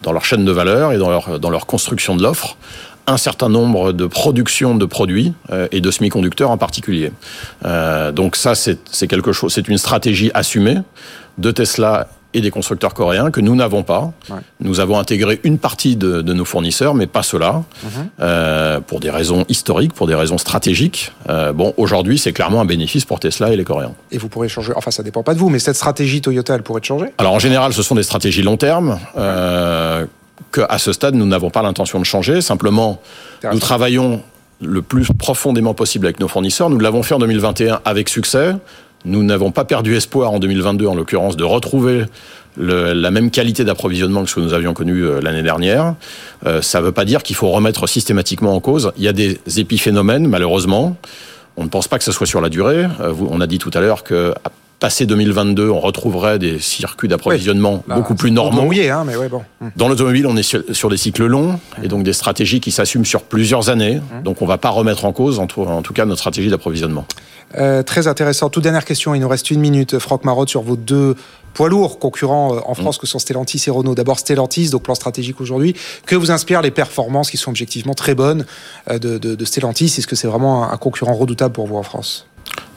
dans 0.02 0.14
leur 0.14 0.24
chaîne 0.24 0.46
de 0.46 0.52
valeur 0.54 0.94
et 0.94 0.98
dans 0.98 1.10
leur, 1.10 1.42
dans 1.42 1.50
leur 1.50 1.66
construction 1.66 2.16
de 2.16 2.24
l'offre 2.24 2.56
un 3.08 3.18
certain 3.18 3.50
nombre 3.50 3.92
de 3.94 4.06
productions 4.06 4.76
de 4.76 4.86
produits 4.86 5.34
euh, 5.52 5.68
et 5.72 5.82
de 5.82 5.92
semi-conducteurs 5.92 6.52
en 6.52 6.58
particulier. 6.58 7.12
Euh, 7.66 8.12
donc 8.12 8.36
ça, 8.36 8.56
c'est 8.56 9.08
quelque 9.08 9.32
chose, 9.32 9.54
c'est 9.54 9.68
une 9.68 9.78
stratégie 9.78 10.32
assumée 10.34 10.78
de 11.38 11.52
Tesla 11.52 12.08
et 12.34 12.42
des 12.42 12.52
constructeurs 12.52 12.94
coréens 12.94 13.32
que 13.32 13.42
nous 13.42 13.56
n'avons 13.56 13.84
pas. 13.84 14.14
Ouais. 14.30 14.38
Nous 14.60 14.80
avons 14.80 14.98
intégré 14.98 15.40
une 15.44 15.58
partie 15.58 15.96
de, 15.96 16.22
de 16.22 16.34
nos 16.34 16.46
fournisseurs, 16.46 16.94
mais 16.94 17.08
pas 17.08 17.24
cela, 17.24 17.64
euh, 18.20 18.80
pour 18.80 19.00
des 19.00 19.10
raisons 19.10 19.46
historiques, 19.50 19.94
pour 19.94 20.08
des 20.08 20.16
raisons 20.16 20.38
stratégiques. 20.38 21.12
Euh, 21.30 21.52
bon, 21.52 21.74
aujourd'hui, 21.78 22.18
c'est 22.18 22.34
clairement 22.34 22.62
un 22.62 22.66
bénéfice 22.66 23.06
pour 23.06 23.20
Tesla 23.20 23.52
et 23.52 23.58
les 23.58 23.64
Coréens. 23.64 23.94
Et 24.12 24.18
vous 24.18 24.30
pourrez 24.30 24.48
changer, 24.48 24.72
enfin 24.76 24.92
ça 24.92 25.04
dépend 25.04 25.24
pas 25.24 25.34
de 25.34 25.40
vous, 25.40 25.50
mais 25.50 25.60
cette 25.60 25.76
stratégie 25.76 26.22
Toyota, 26.22 26.56
elle 26.56 26.64
pourrait 26.64 26.82
changer 26.84 27.08
Alors 27.18 27.34
en 27.34 27.40
général, 27.40 27.74
ce 27.74 27.84
sont 27.84 27.96
des 27.96 28.04
stratégies 28.04 28.44
long 28.44 28.58
terme. 28.58 29.00
Euh, 29.18 30.06
que 30.52 30.62
à 30.70 30.78
ce 30.78 30.94
stade, 30.94 31.16
nous 31.16 31.26
n'avons 31.26 31.50
pas 31.50 31.62
l'intention 31.62 32.00
de 32.00 32.06
changer. 32.06 32.42
Simplement, 32.42 33.02
nous 33.54 33.60
travaillons 33.60 34.22
le 34.62 34.82
plus 34.82 35.08
profondément 35.18 35.74
possible 35.74 36.06
avec 36.06 36.20
nos 36.20 36.28
fournisseurs. 36.28 36.70
Nous 36.70 36.80
l'avons 36.80 37.04
fait 37.04 37.14
en 37.16 37.20
2021 37.20 37.82
avec 37.86 38.10
succès. 38.10 38.54
Nous 39.06 39.24
n'avons 39.24 39.52
pas 39.52 39.66
perdu 39.66 39.96
espoir 39.96 40.32
en 40.32 40.40
2022, 40.40 40.86
en 40.86 40.94
l'occurrence, 40.96 41.36
de 41.36 41.44
retrouver 41.44 42.06
le- 42.58 42.94
la 42.94 43.10
même 43.12 43.32
qualité 43.32 43.64
d'approvisionnement 43.64 44.24
que 44.24 44.30
ce 44.30 44.36
que 44.36 44.40
nous 44.42 44.54
avions 44.54 44.74
connu 44.74 45.04
euh, 45.04 45.20
l'année 45.22 45.42
dernière. 45.42 45.96
Euh, 46.46 46.62
ça 46.62 46.80
ne 46.80 46.86
veut 46.86 46.92
pas 46.92 47.06
dire 47.06 47.24
qu'il 47.24 47.36
faut 47.36 47.50
remettre 47.50 47.88
systématiquement 47.88 48.54
en 48.56 48.60
cause. 48.60 48.92
Il 48.98 49.04
y 49.04 49.08
a 49.08 49.14
des 49.14 49.40
épiphénomènes, 49.58 50.28
malheureusement. 50.28 50.98
On 51.58 51.64
ne 51.64 51.70
pense 51.70 51.88
pas 51.88 51.98
que 51.98 52.04
ce 52.04 52.12
soit 52.12 52.28
sur 52.28 52.42
la 52.42 52.50
durée. 52.50 52.86
Euh, 53.00 53.14
on 53.30 53.42
a 53.42 53.48
dit 53.48 53.58
tout 53.58 53.72
à 53.74 53.80
l'heure 53.82 54.04
que 54.04 54.34
passé 54.82 55.06
2022, 55.06 55.70
on 55.70 55.80
retrouverait 55.80 56.40
des 56.40 56.60
circuits 56.60 57.08
d'approvisionnement 57.08 57.84
beaucoup 57.88 58.14
c'est 58.14 58.18
plus 58.20 58.32
normaux. 58.32 58.64
mouillé, 58.64 58.90
hein, 58.90 59.04
mais 59.06 59.16
ouais, 59.16 59.30
bon. 59.30 59.44
Dans 59.78 59.88
l'automobile, 59.88 60.26
on 60.26 60.36
est 60.36 60.44
sur, 60.44 60.64
sur 60.72 60.90
des 60.90 60.98
cycles 60.98 61.28
longs 61.28 61.60
et 61.84 61.88
donc 61.88 62.04
des 62.04 62.14
stratégies 62.14 62.60
qui 62.60 62.72
s'assument 62.72 63.06
sur 63.06 63.22
plusieurs 63.22 63.70
années. 63.70 64.02
Donc 64.24 64.42
on 64.42 64.46
ne 64.46 64.50
va 64.50 64.58
pas 64.58 64.70
remettre 64.70 65.06
en 65.06 65.14
cause, 65.14 65.40
en 65.40 65.46
tout, 65.46 65.62
en 65.62 65.84
tout 65.84 65.94
cas, 65.94 66.06
notre 66.06 66.20
stratégie 66.20 66.50
d'approvisionnement. 66.50 67.06
Euh, 67.58 67.84
très 67.84 68.08
intéressant. 68.08 68.50
Toute 68.50 68.64
dernière 68.64 68.86
question, 68.86 69.14
il 69.14 69.22
nous 69.22 69.28
reste 69.30 69.52
une 69.52 69.60
minute. 69.60 70.00
Franck 70.00 70.26
Marotte, 70.26 70.50
sur 70.50 70.64
vos 70.64 70.76
deux 70.76 71.16
poids 71.54 71.70
lourds 71.70 72.00
concurrents 72.00 72.56
euh, 72.56 72.60
en 72.66 72.74
France 72.74 72.98
que 72.98 73.06
sont 73.06 73.20
Stellantis 73.20 73.62
et 73.68 73.72
Renault. 73.72 73.94
D'abord 73.94 74.18
Stellantis, 74.18 74.70
donc 74.70 74.84
plan 74.84 74.96
stratégique 74.96 75.42
aujourd'hui. 75.42 75.76
Que 76.08 76.16
vous 76.16 76.32
inspirent 76.32 76.62
les 76.62 76.72
performances 76.72 77.30
qui 77.30 77.38
sont 77.38 77.52
objectivement 77.52 77.94
très 77.94 78.16
bonnes 78.16 78.46
euh, 78.90 78.98
de, 78.98 79.18
de, 79.20 79.36
de 79.36 79.46
Stellantis? 79.46 79.94
Est-ce 79.98 80.08
que 80.08 80.16
c'est 80.16 80.28
vraiment 80.28 80.72
un 80.72 80.78
concurrent 80.78 81.14
redoutable 81.14 81.54
pour 81.54 81.68
vous 81.68 81.76
en 81.76 81.84
France? 81.84 82.26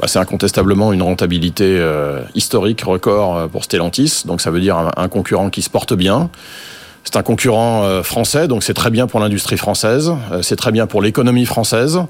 Bah, 0.00 0.08
c'est 0.08 0.18
incontestablement 0.18 0.92
une 0.92 1.02
rentabilité 1.02 1.64
euh, 1.78 2.20
historique 2.34 2.82
record 2.82 3.36
euh, 3.36 3.46
pour 3.46 3.64
Stellantis. 3.64 4.22
Donc 4.26 4.40
ça 4.40 4.50
veut 4.50 4.60
dire 4.60 4.90
un, 4.96 5.08
concurrent 5.08 5.50
qui 5.50 5.62
se 5.62 5.70
porte 5.70 5.94
bien. 5.94 6.30
C'est 7.04 7.16
un 7.16 7.22
concurrent 7.22 7.84
euh, 7.84 8.02
français, 8.02 8.48
donc 8.48 8.64
c'est 8.64 8.74
très 8.74 8.90
bien 8.90 9.06
pour 9.06 9.20
l'industrie 9.20 9.58
française, 9.58 10.12
c'est 10.40 10.56
très 10.56 10.72
bien 10.72 10.86
pour 10.86 11.02
l'économie 11.02 11.44
française. 11.44 12.00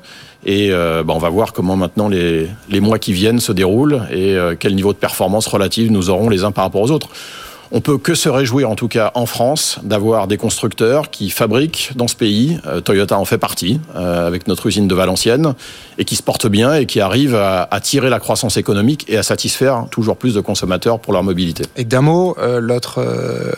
Et 0.46 0.70
bah, 0.70 1.14
on 1.14 1.18
va 1.18 1.30
voir 1.30 1.52
comment 1.52 1.74
maintenant 1.74 2.08
les, 2.08 2.48
mois 2.80 2.98
qui 2.98 3.12
viennent 3.12 3.40
se 3.40 3.50
déroulent 3.50 4.02
et 4.12 4.36
quel 4.60 4.74
niveau 4.74 4.92
de 4.92 4.98
performance 4.98 5.46
relative 5.46 5.90
nous 5.90 6.10
aurons 6.10 6.28
les 6.28 6.44
uns 6.44 6.52
par 6.52 6.64
rapport 6.64 6.82
aux 6.82 6.90
autres. 6.90 7.08
On 7.76 7.80
peut 7.80 7.98
que 7.98 8.14
se 8.14 8.28
réjouir, 8.28 8.70
en 8.70 8.76
tout 8.76 8.86
cas 8.86 9.10
en 9.14 9.26
France, 9.26 9.80
d'avoir 9.82 10.28
des 10.28 10.36
constructeurs 10.36 11.10
qui 11.10 11.28
fabriquent 11.28 11.90
dans 11.96 12.06
ce 12.06 12.14
pays. 12.14 12.56
Euh, 12.66 12.80
Toyota 12.80 13.18
en 13.18 13.24
fait 13.24 13.36
partie, 13.36 13.80
euh, 13.96 14.28
avec 14.28 14.46
notre 14.46 14.66
usine 14.68 14.86
de 14.86 14.94
Valenciennes, 14.94 15.54
et 15.98 16.04
qui 16.04 16.14
se 16.14 16.22
portent 16.22 16.46
bien 16.46 16.74
et 16.76 16.86
qui 16.86 17.00
arrivent 17.00 17.34
à, 17.34 17.66
à 17.68 17.80
tirer 17.80 18.10
la 18.10 18.20
croissance 18.20 18.56
économique 18.58 19.04
et 19.08 19.16
à 19.16 19.24
satisfaire 19.24 19.86
toujours 19.90 20.16
plus 20.16 20.34
de 20.34 20.40
consommateurs 20.40 21.00
pour 21.00 21.12
leur 21.12 21.24
mobilité. 21.24 21.64
Et 21.76 21.82
d'un 21.84 22.00
mot, 22.00 22.36
euh, 22.38 22.60
l'autre 22.60 23.04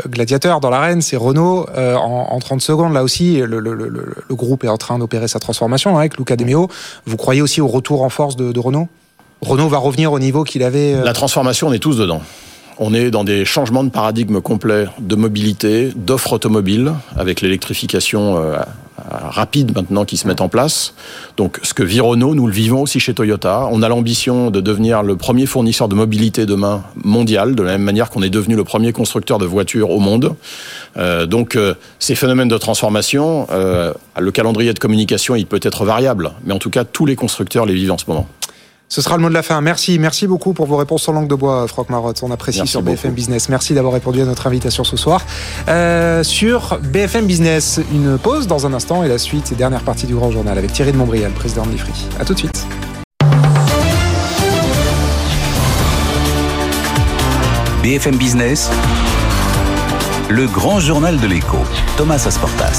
gladiateur 0.09 0.61
dans 0.61 0.71
l'arène, 0.71 1.03
c'est 1.03 1.17
Renault. 1.19 1.67
En, 1.77 2.29
en 2.31 2.39
30 2.39 2.63
secondes, 2.63 2.95
là 2.95 3.03
aussi, 3.03 3.37
le, 3.37 3.61
le- 3.61 3.75
le- 3.75 4.15
le 4.27 4.35
groupe 4.35 4.65
est 4.65 4.69
en 4.69 4.79
train 4.79 4.99
d'opérer 4.99 5.29
sa 5.29 5.41
transformation 5.41 5.95
hein, 5.95 6.01
avec 6.01 6.17
Luca 6.17 6.37
De 6.37 6.45
Meo. 6.45 6.69
Vous 7.05 7.19
croyez 7.19 7.43
aussi 7.43 7.61
au 7.61 7.69
retour 7.69 8.01
en 8.03 8.09
force 8.09 8.35
de, 8.37 8.51
de 8.51 8.61
Renault? 8.61 8.89
Renault 9.43 9.69
va 9.69 9.77
revenir 9.77 10.11
au 10.13 10.19
niveau 10.19 10.43
qu'il 10.45 10.63
avait. 10.63 10.95
La 11.05 11.13
transformation, 11.13 11.69
on 11.69 11.73
est 11.75 11.79
tous 11.79 11.99
dedans. 11.99 12.23
On 12.79 12.93
est 12.93 13.11
dans 13.11 13.25
des 13.25 13.45
changements 13.45 13.85
de 13.85 13.91
paradigme 13.91 14.41
complets 14.41 14.87
de 14.99 15.17
mobilité, 15.17 15.93
d'offres 15.97 16.35
automobiles, 16.35 16.93
avec 17.17 17.41
l'électrification 17.41 18.37
euh, 18.37 18.59
rapide 19.11 19.75
maintenant 19.75 20.05
qui 20.05 20.17
se 20.17 20.27
met 20.27 20.41
en 20.41 20.49
place. 20.49 20.95
Donc 21.37 21.59
ce 21.63 21.75
que 21.75 21.83
vit 21.83 22.01
Renault, 22.01 22.35
nous 22.35 22.47
le 22.47 22.53
vivons 22.53 22.83
aussi 22.83 23.01
chez 23.01 23.15
Toyota. 23.15 23.69
On 23.71 23.83
a 23.83 23.89
l'ambition 23.89 24.51
de 24.51 24.61
devenir 24.61 25.03
le 25.03 25.17
premier 25.17 25.47
fournisseur 25.47 25.89
de 25.89 25.95
mobilité 25.95 26.47
demain 26.47 26.83
mondial, 27.05 27.55
de 27.55 27.63
la 27.63 27.73
même 27.73 27.83
manière 27.83 28.11
qu'on 28.11 28.23
est 28.23 28.31
devenu 28.31 28.57
le 28.57 28.65
premier 28.65 28.93
constructeur 28.93 29.39
de 29.39 29.47
voitures 29.47 29.91
au 29.91 30.01
monde. 30.01 30.35
Euh, 30.97 31.27
donc 31.27 31.57
euh, 31.57 31.75
ces 31.99 32.15
phénomènes 32.15 32.49
de 32.49 32.59
transformation, 32.59 33.47
euh, 33.51 33.93
le 34.19 34.31
calendrier 34.31 34.73
de 34.73 34.79
communication, 34.79 35.35
il 35.35 35.47
peut 35.47 35.61
être 35.63 35.85
variable, 35.85 36.33
mais 36.45 36.55
en 36.55 36.59
tout 36.59 36.71
cas 36.71 36.85
tous 36.85 37.07
les 37.07 37.17
constructeurs 37.17 37.67
les 37.67 37.75
vivent 37.75 37.93
en 37.93 37.99
ce 37.99 38.07
moment. 38.09 38.27
Ce 38.89 39.03
sera 39.03 39.17
le 39.17 39.23
mot 39.23 39.29
de 39.29 39.35
la 39.35 39.43
fin. 39.43 39.61
Merci, 39.61 39.99
merci 39.99 40.27
beaucoup 40.27 40.53
pour 40.53 40.67
vos 40.67 40.77
réponses 40.77 41.09
en 41.09 41.13
langue 41.13 41.29
de 41.29 41.35
bois, 41.35 41.67
Franck 41.67 41.91
Marotte. 41.91 42.21
On 42.23 42.31
apprécie 42.31 42.59
Merci 42.61 42.71
sur 42.71 42.83
beaucoup. 42.83 42.97
BFM 42.97 43.13
Business. 43.13 43.49
Merci 43.49 43.75
d'avoir 43.75 43.93
répondu 43.93 44.21
à 44.21 44.25
notre 44.25 44.47
invitation 44.47 44.85
ce 44.85 44.97
soir. 44.97 45.23
Euh, 45.69 46.23
sur 46.23 46.79
BFM 46.83 47.27
Business, 47.27 47.81
une 47.93 48.17
pause 48.19 48.47
dans 48.47 48.67
un 48.67 48.73
instant 48.73 49.03
et 49.03 49.09
la 49.09 49.19
suite 49.19 49.51
et 49.53 49.55
dernière 49.55 49.83
partie 49.83 50.07
du 50.07 50.15
grand 50.15 50.31
journal 50.31 50.57
avec 50.57 50.73
Thierry 50.73 50.93
de 50.93 50.97
Montbrial, 50.97 51.33
président 51.33 51.67
de 51.67 51.73
l'IFRI. 51.73 51.93
À 52.21 52.25
tout 52.25 52.35
de 52.35 52.39
suite. 52.39 52.67
BFM 57.83 58.17
Business, 58.17 58.71
le 60.29 60.47
grand 60.47 60.81
journal 60.81 61.21
de 61.21 61.27
l'écho, 61.27 61.59
Thomas 61.97 62.25
Asportas. 62.27 62.79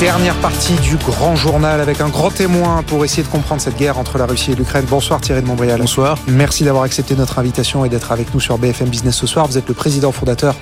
Dernière 0.00 0.34
partie 0.42 0.74
du 0.74 0.96
grand 0.96 1.36
journal 1.36 1.80
avec 1.80 2.02
un 2.02 2.10
grand 2.10 2.28
témoin 2.30 2.82
pour 2.82 3.06
essayer 3.06 3.22
de 3.22 3.28
comprendre 3.28 3.62
cette 3.62 3.78
guerre 3.78 3.96
entre 3.96 4.18
la 4.18 4.26
Russie 4.26 4.52
et 4.52 4.54
l'Ukraine. 4.54 4.84
Bonsoir 4.86 5.22
Thierry 5.22 5.40
de 5.40 5.46
Montbrial. 5.46 5.80
Bonsoir. 5.80 6.18
Merci 6.28 6.64
d'avoir 6.64 6.84
accepté 6.84 7.16
notre 7.16 7.38
invitation 7.38 7.82
et 7.82 7.88
d'être 7.88 8.12
avec 8.12 8.34
nous 8.34 8.40
sur 8.40 8.58
BFM 8.58 8.90
Business 8.90 9.16
ce 9.16 9.26
soir. 9.26 9.46
Vous 9.46 9.56
êtes 9.56 9.68
le 9.68 9.72
président 9.72 10.12
fondateur 10.12 10.54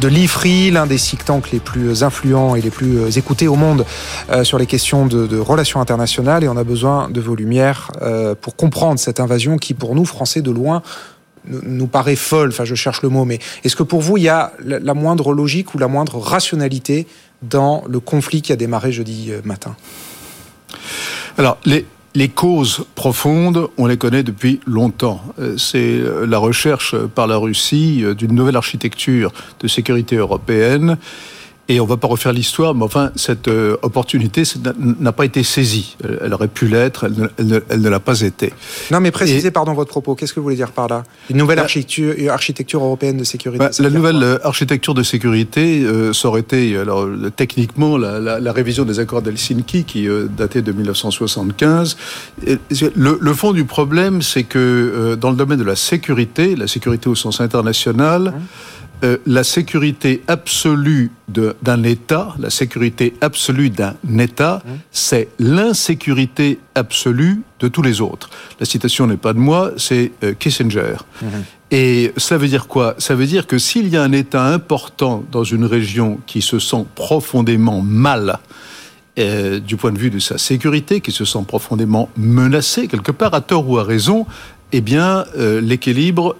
de 0.00 0.08
l'IFRI, 0.08 0.72
l'un 0.72 0.88
des 0.88 0.96
think 0.96 1.24
tanks 1.24 1.52
les 1.52 1.60
plus 1.60 2.02
influents 2.02 2.56
et 2.56 2.60
les 2.62 2.70
plus 2.70 3.16
écoutés 3.16 3.46
au 3.46 3.54
monde 3.54 3.86
euh, 4.32 4.42
sur 4.42 4.58
les 4.58 4.66
questions 4.66 5.06
de, 5.06 5.28
de, 5.28 5.38
relations 5.38 5.80
internationales. 5.80 6.42
Et 6.42 6.48
on 6.48 6.56
a 6.56 6.64
besoin 6.64 7.08
de 7.10 7.20
vos 7.20 7.36
lumières 7.36 7.92
euh, 8.02 8.34
pour 8.34 8.56
comprendre 8.56 8.98
cette 8.98 9.20
invasion 9.20 9.56
qui, 9.56 9.72
pour 9.72 9.94
nous, 9.94 10.04
Français 10.04 10.42
de 10.42 10.50
loin, 10.50 10.82
nous 11.48 11.86
paraît 11.86 12.16
folle, 12.16 12.50
enfin 12.50 12.64
je 12.66 12.74
cherche 12.74 13.00
le 13.02 13.08
mot, 13.08 13.24
mais 13.24 13.38
est-ce 13.64 13.74
que 13.74 13.82
pour 13.82 14.02
vous 14.02 14.18
il 14.18 14.24
y 14.24 14.28
a 14.28 14.52
la 14.62 14.92
moindre 14.92 15.32
logique 15.32 15.74
ou 15.74 15.78
la 15.78 15.88
moindre 15.88 16.18
rationalité 16.18 17.06
dans 17.42 17.84
le 17.88 18.00
conflit 18.00 18.42
qui 18.42 18.52
a 18.52 18.56
démarré 18.56 18.92
jeudi 18.92 19.30
euh, 19.30 19.40
matin 19.44 19.76
Alors, 21.38 21.58
les, 21.64 21.86
les 22.14 22.28
causes 22.28 22.84
profondes, 22.94 23.68
on 23.78 23.86
les 23.86 23.96
connaît 23.96 24.22
depuis 24.22 24.60
longtemps. 24.66 25.22
Euh, 25.38 25.56
c'est 25.56 25.78
euh, 25.78 26.26
la 26.26 26.38
recherche 26.38 26.94
par 26.96 27.26
la 27.26 27.36
Russie 27.36 28.04
d'une 28.16 28.34
nouvelle 28.34 28.56
architecture 28.56 29.32
de 29.60 29.68
sécurité 29.68 30.16
européenne 30.16 30.98
et 31.70 31.78
on 31.78 31.84
ne 31.84 31.88
va 31.88 31.96
pas 31.96 32.08
refaire 32.08 32.32
l'histoire, 32.32 32.74
mais 32.74 32.82
enfin, 32.82 33.12
cette 33.14 33.46
euh, 33.46 33.76
opportunité 33.82 34.42
n'a 34.98 35.12
pas 35.12 35.24
été 35.24 35.44
saisie. 35.44 35.96
Elle, 36.20 36.34
aurait 36.34 36.48
pu 36.48 36.66
l'être, 36.66 37.06
elle, 37.38 37.80
ne, 37.80 37.88
l'a 37.88 38.00
pas 38.00 38.22
été. 38.22 38.52
Non, 38.90 38.98
mais 38.98 39.12
précisez, 39.12 39.52
pardon, 39.52 39.72
votre 39.72 39.90
propos. 39.90 40.16
Qu'est-ce 40.16 40.34
que 40.34 40.40
vous 40.40 40.44
voulez 40.44 40.56
dire 40.56 40.72
par 40.72 40.88
là? 40.88 41.04
Une 41.30 41.36
nouvelle 41.36 41.58
bah, 41.58 41.62
architecture, 41.62 42.32
architecture, 42.32 42.82
européenne 42.82 43.18
de 43.18 43.24
sécurité 43.24 43.64
bah, 43.64 43.70
La 43.78 43.90
nouvelle 43.90 44.20
euh, 44.20 44.38
architecture 44.42 44.94
de 44.94 45.04
sécurité, 45.04 45.84
euh, 45.84 46.12
ça 46.12 46.26
aurait 46.26 46.40
été, 46.40 46.76
alors, 46.76 47.06
techniquement, 47.36 47.96
la, 47.96 48.52
révision 48.52 48.84
des 48.84 48.98
accords 48.98 49.22
d'Helsinki, 49.22 49.84
qui 49.84 50.08
datait 50.36 50.62
de 50.62 50.72
1975. 50.72 51.96
Le, 52.96 53.18
le, 53.20 53.34
fond 53.34 53.52
du 53.52 53.64
problème, 53.64 54.22
c'est 54.22 54.42
que 54.42 55.14
dans 55.14 55.30
le 55.30 55.36
domaine 55.36 55.60
de 55.60 55.64
la 55.64 55.76
sécurité, 55.76 56.56
la 56.56 56.66
sécurité 56.66 57.08
au 57.08 57.14
sens 57.14 57.40
international, 57.40 58.28
hum. 58.28 58.42
Euh, 59.02 59.16
la 59.26 59.44
sécurité 59.44 60.22
absolue 60.28 61.10
d'un 61.28 61.82
État, 61.84 62.34
la 62.38 62.50
sécurité 62.50 63.14
absolue 63.22 63.70
d'un 63.70 63.94
État, 64.18 64.62
mmh. 64.64 64.70
c'est 64.90 65.28
l'insécurité 65.38 66.58
absolue 66.74 67.42
de 67.60 67.68
tous 67.68 67.80
les 67.80 68.02
autres. 68.02 68.28
La 68.58 68.66
citation 68.66 69.06
n'est 69.06 69.16
pas 69.16 69.32
de 69.32 69.38
moi, 69.38 69.72
c'est 69.78 70.12
euh, 70.22 70.34
Kissinger. 70.34 70.96
Mmh. 71.22 71.26
Et 71.70 72.12
ça 72.18 72.36
veut 72.36 72.48
dire 72.48 72.66
quoi? 72.66 72.94
Ça 72.98 73.14
veut 73.14 73.26
dire 73.26 73.46
que 73.46 73.56
s'il 73.56 73.88
y 73.88 73.96
a 73.96 74.02
un 74.02 74.12
État 74.12 74.44
important 74.44 75.24
dans 75.32 75.44
une 75.44 75.64
région 75.64 76.18
qui 76.26 76.42
se 76.42 76.58
sent 76.58 76.84
profondément 76.94 77.80
mal, 77.80 78.38
euh, 79.18 79.60
du 79.60 79.76
point 79.76 79.92
de 79.92 79.98
vue 79.98 80.10
de 80.10 80.18
sa 80.18 80.36
sécurité, 80.36 81.00
qui 81.00 81.12
se 81.12 81.24
sent 81.24 81.44
profondément 81.46 82.10
menacé, 82.18 82.86
quelque 82.86 83.12
part, 83.12 83.32
à 83.32 83.40
tort 83.40 83.68
ou 83.68 83.78
à 83.78 83.84
raison, 83.84 84.26
eh 84.72 84.80
bien, 84.80 85.24
l'équilibre 85.36 86.36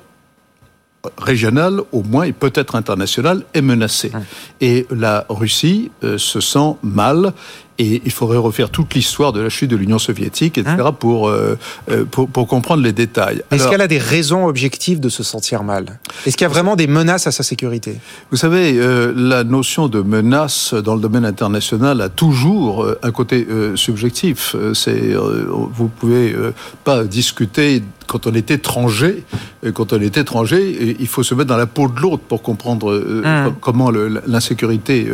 régional 1.19 1.81
au 1.93 2.03
moins 2.03 2.25
et 2.25 2.33
peut-être 2.33 2.75
international 2.75 3.45
est 3.55 3.63
menacé. 3.63 4.13
Et 4.61 4.87
la 4.91 5.25
Russie 5.29 5.91
euh, 6.05 6.19
se 6.19 6.41
sent 6.41 6.77
mal 6.83 7.33
et 7.81 8.03
il 8.05 8.13
faudrait 8.13 8.37
refaire 8.37 8.69
toute 8.69 8.93
l'histoire 8.95 9.33
de 9.33 9.41
la 9.41 9.49
chute 9.49 9.71
de 9.71 9.77
l'Union 9.77 9.99
soviétique, 9.99 10.59
etc., 10.59 10.77
hein 10.79 10.93
pour, 10.93 11.29
euh, 11.29 11.59
euh, 11.91 12.05
pour, 12.05 12.29
pour, 12.29 12.47
comprendre 12.47 12.83
les 12.83 12.93
détails. 12.93 13.43
Est-ce 13.51 13.69
qu'elle 13.69 13.81
a 13.81 13.89
des 13.89 13.99
raisons 13.99 14.47
objectives 14.47 15.01
de 15.01 15.09
se 15.09 15.23
sentir 15.23 15.63
mal? 15.63 15.99
Est-ce 16.27 16.37
qu'il 16.37 16.45
y 16.45 16.51
a 16.51 16.51
vraiment 16.51 16.77
des 16.77 16.87
menaces 16.87 17.27
à 17.27 17.33
sa 17.33 17.43
sécurité? 17.43 17.97
Vous 18.31 18.37
savez, 18.37 18.75
euh, 18.77 19.15
la 19.17 19.45
notion 19.45 19.89
de 19.89 20.03
menace 20.03 20.75
dans 20.75 20.95
le 20.95 21.01
domaine 21.01 21.25
international 21.25 22.03
a 22.03 22.11
toujours 22.11 22.87
un 23.03 23.11
côté 23.13 23.47
subjectif. 23.77 24.55
C'est, 24.75 25.15
vous 25.15 25.89
pouvez 25.89 26.35
pas 26.85 27.05
discuter 27.05 27.83
quand 28.07 28.27
on 28.27 28.35
est 28.35 28.51
étranger, 28.51 29.25
quand 29.73 29.93
on 29.93 30.01
est 30.01 30.17
étranger, 30.19 30.97
il 30.99 31.07
faut 31.07 31.23
se 31.23 31.35
mettre 31.35 31.49
dans 31.49 31.57
la 31.57 31.67
peau 31.67 31.89
de 31.89 32.01
l'autre 32.01 32.25
pour 32.25 32.43
comprendre 32.43 32.93
mmh. 32.93 33.55
comment 33.61 33.91
l'insécurité 33.91 35.07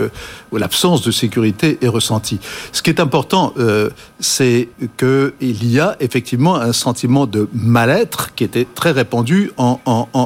ou 0.50 0.56
l'absence 0.56 1.02
de 1.02 1.10
sécurité 1.10 1.78
est 1.82 1.88
ressentie. 1.88 2.40
Ce 2.72 2.82
qui 2.82 2.90
est 2.90 3.00
important, 3.00 3.52
euh, 3.58 3.90
c'est 4.20 4.68
qu'il 4.96 5.70
y 5.70 5.80
a 5.80 5.96
effectivement 6.00 6.56
un 6.56 6.72
sentiment 6.72 7.26
de 7.26 7.48
mal-être 7.52 8.34
qui 8.34 8.44
était 8.44 8.66
très 8.74 8.90
répandu 8.90 9.52
en, 9.56 9.78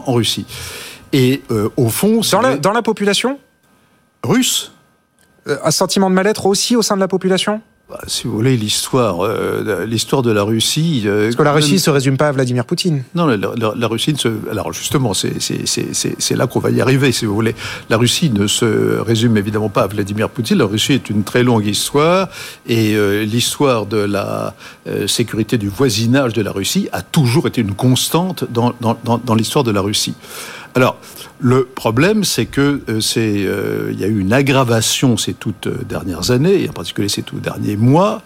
Russie. 0.07 0.47
Et 1.12 1.43
euh, 1.51 1.68
au 1.76 1.89
fond... 1.89 2.20
Dans 2.33 2.41
la, 2.41 2.57
dans 2.57 2.72
la 2.72 2.83
population? 2.83 3.39
Russe. 4.22 4.72
Euh, 5.49 5.59
Un 5.64 5.70
sentiment 5.70 6.11
de 6.11 6.14
mal-être 6.14 6.47
aussi 6.47 6.76
au 6.76 6.83
sein 6.83 6.95
de 6.95 7.01
la 7.01 7.09
population? 7.09 7.61
Bah, 7.91 7.99
si 8.07 8.28
vous 8.28 8.34
voulez, 8.34 8.57
l'histoire, 8.57 9.24
euh, 9.24 9.84
l'histoire 9.84 10.22
de 10.22 10.30
la 10.30 10.45
Russie. 10.45 11.03
Euh, 11.07 11.24
Parce 11.24 11.36
que 11.36 11.43
la 11.43 11.53
Russie 11.53 11.72
ne 11.72 11.78
se 11.78 11.91
résume 11.91 12.16
pas 12.16 12.28
à 12.28 12.32
Vladimir 12.32 12.64
Poutine. 12.64 13.03
Non, 13.16 13.26
la, 13.26 13.36
la, 13.36 13.86
Russie 13.88 14.12
ne 14.12 14.18
se. 14.18 14.28
Alors 14.49 14.72
justement, 14.72 15.12
c'est 15.12 16.36
là 16.36 16.47
qu'on 16.47 16.61
va 16.61 16.70
y 16.70 16.80
arriver, 16.80 17.11
si 17.11 17.24
vous 17.24 17.34
voulez. 17.34 17.57
La 17.88 17.97
Russie 17.97 18.30
ne 18.30 18.47
se 18.47 19.01
résume 19.01 19.36
évidemment 19.36 19.70
pas 19.70 19.82
à 19.82 19.86
Vladimir 19.88 20.30
Poutine. 20.30 20.59
La 20.59 20.66
Russie 20.66 20.93
est 20.93 21.11
une 21.11 21.24
très 21.24 21.43
longue 21.43 21.66
histoire 21.66 22.28
et 22.68 22.95
euh, 22.95 23.24
l'histoire 23.24 23.86
de 23.86 23.99
la 23.99 24.55
sécurité 25.07 25.59
du 25.59 25.68
voisinage 25.68 26.32
de 26.32 26.43
la 26.43 26.53
Russie 26.53 26.88
a 26.93 27.03
toujours 27.03 27.49
été 27.49 27.61
une 27.61 27.74
constante 27.74 28.45
dans, 28.49 28.72
dans, 28.80 28.97
dans, 29.05 29.18
dans 29.18 29.34
l'histoire 29.34 29.64
de 29.64 29.72
la 29.72 29.80
Russie. 29.80 30.14
Alors, 30.75 30.99
le 31.41 31.64
problème, 31.64 32.25
c'est 32.25 32.47
que 32.47 32.81
euh, 32.89 33.01
c'est, 33.01 33.45
euh, 33.45 33.91
il 33.93 34.01
y 34.01 34.05
a 34.05 34.07
eu 34.07 34.21
une 34.21 34.33
aggravation 34.33 35.16
ces 35.16 35.35
toutes 35.35 35.66
euh, 35.66 35.79
dernières 35.89 36.31
années, 36.31 36.62
et 36.62 36.68
en 36.68 36.73
particulier 36.73 37.09
ces 37.09 37.23
tout 37.23 37.41
derniers 37.41 37.77
mois. 37.77 38.23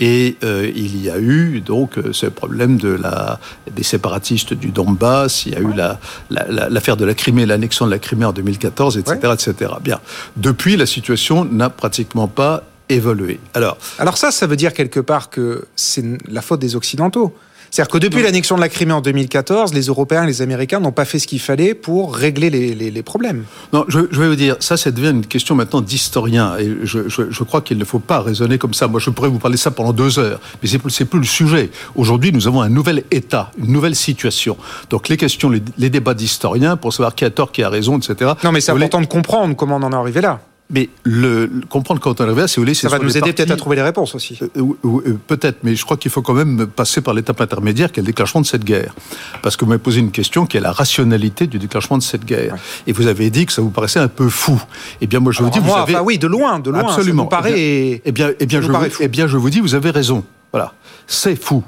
Et 0.00 0.36
il 0.42 1.00
y 1.00 1.08
a 1.08 1.20
eu 1.20 1.60
donc 1.60 2.00
ce 2.10 2.26
problème 2.26 2.78
de 2.78 2.88
la, 2.88 3.38
des 3.70 3.84
séparatistes 3.84 4.52
du 4.52 4.72
Donbass, 4.72 5.46
il 5.46 5.52
y 5.52 5.56
a 5.56 5.60
eu 5.60 5.72
l'affaire 5.72 5.98
la, 6.30 6.68
la, 6.68 6.96
de 6.96 7.04
la 7.04 7.14
Crimée, 7.14 7.46
l'annexion 7.46 7.86
de 7.86 7.92
la 7.92 8.00
Crimée 8.00 8.24
en 8.24 8.32
2014, 8.32 8.98
etc., 8.98 9.18
etc. 9.32 9.74
Bien. 9.80 10.00
Depuis, 10.36 10.76
la 10.76 10.86
situation 10.86 11.44
n'a 11.44 11.70
pratiquement 11.70 12.26
pas 12.26 12.64
évolué. 12.88 13.38
Alors, 13.54 13.78
alors 14.00 14.18
ça, 14.18 14.32
ça 14.32 14.48
veut 14.48 14.56
dire 14.56 14.72
quelque 14.72 14.98
part 14.98 15.30
que 15.30 15.64
c'est 15.76 16.04
la 16.28 16.42
faute 16.42 16.58
des 16.58 16.74
Occidentaux. 16.74 17.32
C'est-à-dire 17.74 17.90
que 17.90 17.98
depuis 17.98 18.22
l'annexion 18.22 18.54
de 18.54 18.60
la 18.60 18.68
Crimée 18.68 18.92
en 18.92 19.00
2014, 19.00 19.74
les 19.74 19.86
Européens 19.86 20.22
et 20.22 20.26
les 20.28 20.42
Américains 20.42 20.78
n'ont 20.78 20.92
pas 20.92 21.04
fait 21.04 21.18
ce 21.18 21.26
qu'il 21.26 21.40
fallait 21.40 21.74
pour 21.74 22.14
régler 22.14 22.48
les, 22.48 23.02
problèmes. 23.02 23.46
Non, 23.72 23.84
je, 23.88 23.98
vais 23.98 24.28
vous 24.28 24.36
dire, 24.36 24.54
ça, 24.60 24.76
ça 24.76 24.92
devient 24.92 25.10
une 25.10 25.26
question 25.26 25.56
maintenant 25.56 25.80
d'historien. 25.80 26.56
Et 26.56 26.70
je, 26.84 27.42
crois 27.42 27.62
qu'il 27.62 27.76
ne 27.76 27.84
faut 27.84 27.98
pas 27.98 28.20
raisonner 28.20 28.58
comme 28.58 28.74
ça. 28.74 28.86
Moi, 28.86 29.00
je 29.00 29.10
pourrais 29.10 29.28
vous 29.28 29.40
parler 29.40 29.56
de 29.56 29.60
ça 29.60 29.72
pendant 29.72 29.92
deux 29.92 30.20
heures, 30.20 30.38
mais 30.62 30.68
c'est 30.68 30.78
plus, 30.78 31.04
plus 31.04 31.18
le 31.18 31.24
sujet. 31.24 31.70
Aujourd'hui, 31.96 32.30
nous 32.30 32.46
avons 32.46 32.62
un 32.62 32.68
nouvel 32.68 33.02
État, 33.10 33.50
une 33.58 33.72
nouvelle 33.72 33.96
situation. 33.96 34.56
Donc 34.88 35.08
les 35.08 35.16
questions, 35.16 35.50
les, 35.50 35.90
débats 35.90 36.14
d'historiens 36.14 36.76
pour 36.76 36.92
savoir 36.92 37.16
qui 37.16 37.24
a 37.24 37.30
tort, 37.30 37.50
qui 37.50 37.64
a 37.64 37.68
raison, 37.68 37.98
etc. 37.98 38.34
Non, 38.44 38.52
mais 38.52 38.60
c'est 38.60 38.70
important 38.70 39.00
de 39.00 39.06
comprendre 39.06 39.56
comment 39.56 39.78
on 39.78 39.82
en 39.82 39.90
est 39.90 39.96
arrivé 39.96 40.20
là. 40.20 40.38
Mais 40.70 40.88
le, 41.02 41.50
comprendre 41.68 42.00
quand 42.00 42.20
on 42.20 42.24
arrive 42.24 42.46
si 42.46 42.56
vous 42.56 42.62
voulez, 42.62 42.72
c'est 42.72 42.88
ça 42.88 42.96
va 42.96 43.04
nous 43.04 43.16
aider 43.16 43.34
peut-être 43.34 43.50
à 43.50 43.56
trouver 43.56 43.76
les 43.76 43.82
réponses 43.82 44.14
aussi. 44.14 44.38
Euh, 44.42 44.62
euh, 44.84 45.18
peut-être, 45.26 45.58
mais 45.62 45.76
je 45.76 45.84
crois 45.84 45.98
qu'il 45.98 46.10
faut 46.10 46.22
quand 46.22 46.32
même 46.32 46.66
passer 46.66 47.02
par 47.02 47.12
l'étape 47.12 47.40
intermédiaire, 47.40 47.92
qui 47.92 48.00
est 48.00 48.02
le 48.02 48.06
déclenchement 48.06 48.40
de 48.40 48.46
cette 48.46 48.64
guerre. 48.64 48.94
Parce 49.42 49.56
que 49.56 49.64
vous 49.64 49.68
m'avez 49.68 49.82
posé 49.82 50.00
une 50.00 50.10
question 50.10 50.46
qui 50.46 50.56
est 50.56 50.60
la 50.60 50.72
rationalité 50.72 51.46
du 51.46 51.58
déclenchement 51.58 51.98
de 51.98 52.02
cette 52.02 52.24
guerre. 52.24 52.56
Et 52.86 52.92
vous 52.92 53.08
avez 53.08 53.28
dit 53.28 53.44
que 53.44 53.52
ça 53.52 53.60
vous 53.60 53.70
paraissait 53.70 54.00
un 54.00 54.08
peu 54.08 54.30
fou. 54.30 54.60
Eh 55.02 55.06
bien, 55.06 55.20
moi, 55.20 55.32
je 55.32 55.42
vous 55.42 55.50
dis, 55.50 55.58
vous 55.58 55.74
avez... 55.74 55.98
oui, 55.98 56.18
de 56.18 56.26
loin, 56.26 56.58
de 56.60 56.70
loin. 56.70 56.80
Absolument. 56.80 57.24
Ça 57.24 57.28
paraît. 57.28 58.00
Eh 58.02 58.12
bien, 58.12 58.30
eh 58.40 58.46
bien, 58.46 58.62
je, 58.62 58.70
eh 59.00 59.08
bien, 59.08 59.26
je 59.26 59.36
vous 59.36 59.50
dis, 59.50 59.60
vous 59.60 59.74
avez 59.74 59.90
raison. 59.90 60.24
Voilà, 60.50 60.72
c'est 61.06 61.36
fou. 61.36 61.62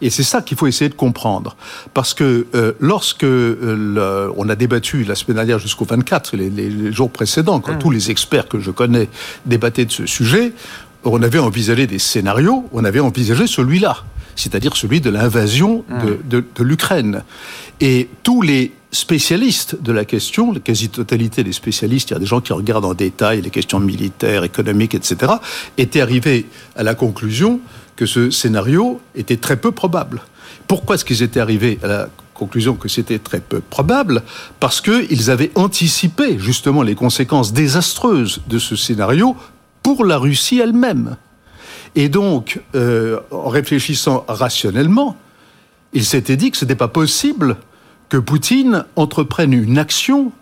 Et 0.00 0.10
c'est 0.10 0.22
ça 0.22 0.40
qu'il 0.40 0.56
faut 0.56 0.66
essayer 0.66 0.88
de 0.88 0.94
comprendre. 0.94 1.56
Parce 1.92 2.14
que 2.14 2.46
euh, 2.54 2.72
lorsque 2.80 3.24
euh, 3.24 4.32
on 4.36 4.48
a 4.48 4.56
débattu 4.56 5.04
la 5.04 5.14
semaine 5.14 5.36
dernière 5.36 5.58
jusqu'au 5.58 5.84
24, 5.84 6.36
les, 6.36 6.92
jours 6.92 7.10
précédents, 7.10 7.60
quand 7.60 7.74
mmh. 7.74 7.78
tous 7.78 7.90
les 7.90 8.10
experts 8.10 8.48
que 8.48 8.58
je 8.58 8.70
connais 8.70 9.08
débattaient 9.46 9.84
de 9.84 9.92
ce 9.92 10.06
sujet, 10.06 10.52
on 11.04 11.22
avait 11.22 11.38
envisagé 11.38 11.86
des 11.86 11.98
scénarios, 11.98 12.68
on 12.72 12.84
avait 12.84 13.00
envisagé 13.00 13.46
celui-là, 13.46 13.98
c'est-à-dire 14.36 14.76
celui 14.76 15.00
de 15.00 15.10
l'invasion 15.10 15.84
de, 15.88 16.38
mmh. 16.38 16.44
de 16.54 16.64
l'Ukraine. 16.64 17.22
Et 17.80 18.08
tous 18.22 18.42
les 18.42 18.72
spécialistes 18.92 19.80
de 19.80 19.92
la 19.92 20.04
question, 20.04 20.52
la 20.52 20.60
quasi-totalité 20.60 21.44
des 21.44 21.52
spécialistes, 21.52 22.10
il 22.10 22.14
y 22.14 22.16
a 22.16 22.18
des 22.18 22.26
gens 22.26 22.40
qui 22.40 22.52
regardent 22.52 22.86
en 22.86 22.94
détail 22.94 23.40
les 23.40 23.50
questions 23.50 23.78
militaires, 23.78 24.42
économiques, 24.42 24.94
etc., 24.94 25.32
étaient 25.78 26.00
arrivés 26.00 26.46
à 26.76 26.82
la 26.82 26.94
conclusion 26.94 27.60
que 28.00 28.06
ce 28.06 28.30
scénario 28.30 28.98
était 29.14 29.36
très 29.36 29.58
peu 29.58 29.72
probable. 29.72 30.22
Pourquoi 30.66 30.94
est-ce 30.94 31.04
qu'ils 31.04 31.22
étaient 31.22 31.38
arrivés 31.38 31.78
à 31.82 31.86
la 31.86 32.08
conclusion 32.32 32.74
que 32.74 32.88
c'était 32.88 33.18
très 33.18 33.40
peu 33.40 33.60
probable? 33.60 34.22
Parce 34.58 34.80
qu'ils 34.80 35.30
avaient 35.30 35.50
anticipé 35.54 36.38
justement 36.38 36.82
les 36.82 36.94
conséquences 36.94 37.52
désastreuses 37.52 38.40
de 38.48 38.58
ce 38.58 38.74
scénario 38.74 39.36
pour 39.82 40.06
la 40.06 40.16
Russie 40.16 40.60
elle-même. 40.60 41.18
Et 41.94 42.08
donc, 42.08 42.62
euh, 42.74 43.20
en 43.30 43.50
réfléchissant 43.50 44.24
rationnellement, 44.28 45.18
ils 45.92 46.06
s'étaient 46.06 46.38
dit 46.38 46.50
que 46.50 46.56
ce 46.56 46.64
n'était 46.64 46.76
pas 46.76 46.88
possible 46.88 47.58
que 48.08 48.16
Poutine 48.16 48.86
entreprenne 48.96 49.52
une 49.52 49.76
action 49.76 50.32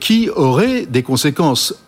qui 0.00 0.28
aurait 0.28 0.86
des 0.86 1.04
conséquences 1.04 1.84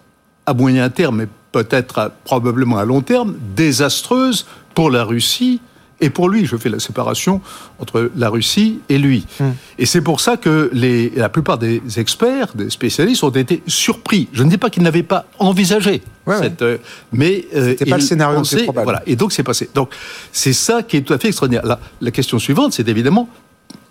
à 0.47 0.55
moyen 0.55 0.89
terme, 0.91 1.27
peut-être 1.63 2.13
probablement 2.25 2.77
à 2.77 2.85
long 2.85 3.01
terme 3.01 3.35
désastreuse 3.55 4.47
pour 4.75 4.91
la 4.91 5.05
Russie 5.05 5.61
et 6.01 6.11
pour 6.11 6.29
lui. 6.29 6.45
Je 6.45 6.57
fais 6.57 6.69
la 6.69 6.79
séparation 6.79 7.41
entre 7.79 8.11
la 8.15 8.29
Russie 8.29 8.81
et 8.91 8.99
lui. 8.99 9.27
Hmm. 9.41 9.53
Et 9.79 9.87
c'est 9.87 10.03
pour 10.03 10.21
ça 10.21 10.37
que 10.37 10.69
les, 10.75 11.11
la 11.17 11.31
plupart 11.31 11.57
des 11.57 11.81
experts, 11.97 12.49
des 12.55 12.69
spécialistes 12.69 13.25
ont 13.25 13.31
été 13.31 13.63
surpris. 13.67 14.29
Je 14.33 14.43
ne 14.43 14.51
dis 14.51 14.59
pas 14.59 14.69
qu'ils 14.69 14.83
n'avaient 14.83 15.03
pas 15.03 15.25
envisagé 15.39 16.03
cette, 16.29 16.63
euh, 16.63 16.79
mais 17.13 17.47
euh, 17.55 17.71
c'était 17.71 17.87
pas 17.87 17.97
le 17.97 18.03
scénario 18.03 18.39
pensait, 18.39 18.65
probable. 18.65 18.85
Voilà. 18.85 19.03
Et 19.07 19.15
donc 19.17 19.33
c'est 19.33 19.45
passé. 19.45 19.71
Donc 19.75 19.91
c'est 20.33 20.53
ça 20.53 20.83
qui 20.83 20.99
est 20.99 21.03
tout 21.03 21.15
à 21.15 21.19
fait 21.19 21.29
extraordinaire. 21.29 21.65
La, 21.65 21.79
la 22.01 22.11
question 22.11 22.39
suivante, 22.39 22.73
c'est 22.73 22.89
évidemment 22.89 23.31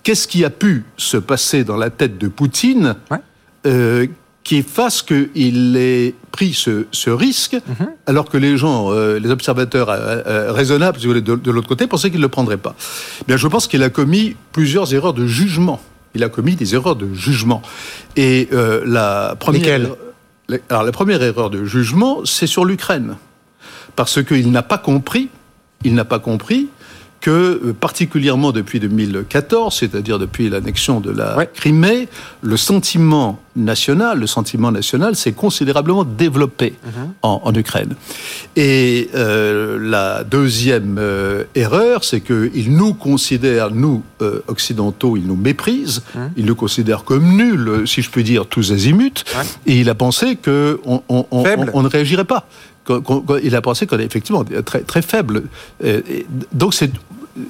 qu'est-ce 0.03 0.28
qui 0.28 0.43
a 0.43 0.49
pu 0.49 0.84
se 0.97 1.18
passer 1.18 1.63
dans 1.63 1.78
la 1.78 1.89
tête 1.89 2.18
de 2.18 2.28
Poutine 2.28 2.95
euh, 3.66 4.05
qui 4.46 4.62
fasse 4.62 5.02
qu'il 5.02 5.76
ait 5.76 6.14
pris 6.32 6.54
ce, 6.54 7.10
risque, 7.10 7.56
mhm. 7.56 7.88
alors 8.06 8.30
que 8.30 8.38
les 8.38 8.58
gens, 8.58 8.93
euh, 8.93 9.20
les 9.20 9.32
observateurs 9.32 9.89
euh, 9.89 10.22
euh, 10.28 10.52
raisonnables 10.52 11.00
de, 11.00 11.20
de 11.20 11.52
l'autre 11.52 11.68
côté, 11.68 11.88
pensaient 11.88 12.12
qu'il 12.12 12.20
ne 12.20 12.26
le 12.26 12.30
prendrait 12.30 12.58
pas. 12.58 12.76
Bien, 13.28 13.38
je 13.38 13.48
pense 13.48 13.68
qu'il 13.68 13.82
a 13.82 13.89
commis 13.89 14.36
plusieurs 14.52 14.93
erreurs 14.93 15.16
de 15.16 15.26
jugement. 15.26 15.82
Il 16.14 16.24
a 16.24 16.30
commis 16.30 16.56
des 16.56 16.76
erreurs 16.76 16.96
de 16.96 17.12
jugement. 17.14 17.62
Et 18.16 18.48
la 18.86 19.36
première, 19.38 19.82
alors 20.70 20.84
la 20.84 20.91
première 20.93 21.22
erreur 21.22 21.50
de 21.50 21.66
jugement, 21.66 22.24
c'est 22.24 22.48
sur 22.48 22.64
l'Ukraine, 22.64 23.18
parce 23.98 24.24
qu'il 24.24 24.52
n'a 24.52 24.64
pas 24.64 24.78
compris, 24.78 25.28
il 25.84 25.93
n'a 25.93 26.06
pas 26.06 26.20
compris 26.20 26.70
que, 27.26 27.32
euh, 27.32 27.73
particulièrement 27.73 28.51
depuis 28.51 28.80
2014, 28.80 29.76
c'est-à-dire 29.76 30.19
depuis 30.19 30.47
l'annexion 30.47 30.99
de 30.99 31.09
la 31.09 31.47
Crimée, 31.47 32.07
le 32.43 32.55
sentiment 32.55 33.39
national, 33.55 34.19
le 34.19 34.28
sentiment 34.28 34.71
national 34.71 35.15
s'est 35.15 35.32
considérablement 35.32 36.03
développé 36.03 36.76
mhm. 36.86 37.13
en, 37.23 37.53
Ukraine. 37.55 37.95
Et 38.55 39.09
euh, 39.15 39.80
la 39.82 40.23
deuxième 40.23 40.97
euh, 40.99 41.45
erreur, 41.55 42.03
c'est 42.03 42.21
qu'il 42.21 42.73
nous 42.73 42.93
considère, 42.93 43.71
nous 43.71 44.03
occidentaux, 44.47 45.17
il 45.17 45.26
nous 45.26 45.36
méprise, 45.36 46.03
mhm. 46.13 46.32
il 46.38 46.45
nous 46.45 46.55
considère 46.55 47.05
comme 47.05 47.26
nuls, 47.36 47.88
si 47.88 48.03
je 48.03 48.11
puis 48.11 48.23
dire, 48.23 48.45
tous 48.45 48.71
azimuts, 48.71 49.23
et 49.65 49.80
il 49.80 49.89
a 49.89 49.95
pensé 49.95 50.36
qu'on 50.36 51.01
on, 51.09 51.26
on 51.32 51.82
ne 51.82 51.88
réagirait 51.88 52.26
pas 52.26 52.47
il 53.43 53.55
a 53.55 53.61
pensé 53.61 53.88
qu'on 53.88 53.97
est 53.97 54.05
effectivement 54.05 54.45
très, 54.63 54.82
très 54.82 55.01
faible. 55.01 55.43
Donc 56.53 56.73
c'est 56.73 56.91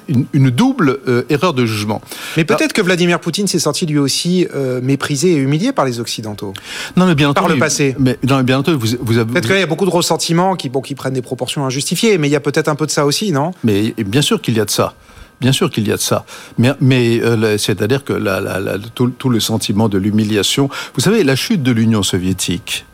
une, 0.08 0.50
double 0.50 0.98
euh, 1.06 1.24
erreur 1.28 1.54
de 1.54 1.64
jugement. 1.64 2.00
Mais 2.36 2.44
peut-être 2.44 2.72
que 2.72 2.82
Vladimir 2.82 3.20
Poutine 3.20 3.46
s'est 3.46 3.58
senti 3.58 3.86
lui 3.86 3.98
aussi 3.98 4.46
euh, 4.54 4.80
méprisé 4.82 5.32
et 5.32 5.36
humilié 5.36 5.72
par 5.72 5.84
les 5.84 6.00
Occidentaux. 6.00 6.52
Non, 6.96 7.06
mais 7.06 7.14
bien 7.14 7.30
entendu. 7.30 7.46
Par 7.46 7.54
le 7.54 7.60
passé. 7.60 7.94
Mais 7.98 8.18
non, 8.28 8.38
mais 8.38 8.42
bien 8.42 8.58
entendu, 8.58 8.78
vous, 8.78 8.96
vous 9.00 9.18
avez. 9.18 9.32
Peut-être 9.32 9.48
qu'il 9.48 9.58
y 9.58 9.62
a 9.62 9.66
beaucoup 9.66 9.86
de 9.86 9.90
ressentiments 9.90 10.56
qui, 10.56 10.68
bon, 10.68 10.80
qui 10.80 10.94
prennent 10.94 11.14
des 11.14 11.22
proportions 11.22 11.64
injustifiées, 11.64 12.18
mais 12.18 12.28
il 12.28 12.32
y 12.32 12.36
a 12.36 12.40
peut-être 12.40 12.68
un 12.68 12.74
peu 12.74 12.86
de 12.86 12.90
ça 12.90 13.06
aussi, 13.06 13.32
non? 13.32 13.52
Mais 13.64 13.94
bien 13.98 14.22
sûr 14.22 14.40
qu'il 14.40 14.56
y 14.56 14.60
a 14.60 14.64
de 14.64 14.70
ça. 14.70 14.94
Bien 15.40 15.52
sûr 15.52 15.70
qu'il 15.70 15.86
y 15.86 15.92
a 15.92 15.96
de 15.96 16.00
ça. 16.00 16.24
Mais, 16.58 16.72
mais 16.80 17.20
euh, 17.20 17.58
c'est-à-dire 17.58 18.04
que 18.04 18.12
la, 18.12 18.78
tout, 18.94 19.10
tout 19.10 19.28
le 19.28 19.40
sentiment 19.40 19.88
de 19.88 19.98
l'humiliation. 19.98 20.70
Vous 20.94 21.00
savez, 21.00 21.24
la 21.24 21.36
chute 21.36 21.62
de 21.62 21.72
l'Union 21.72 22.02
soviétique, 22.02 22.86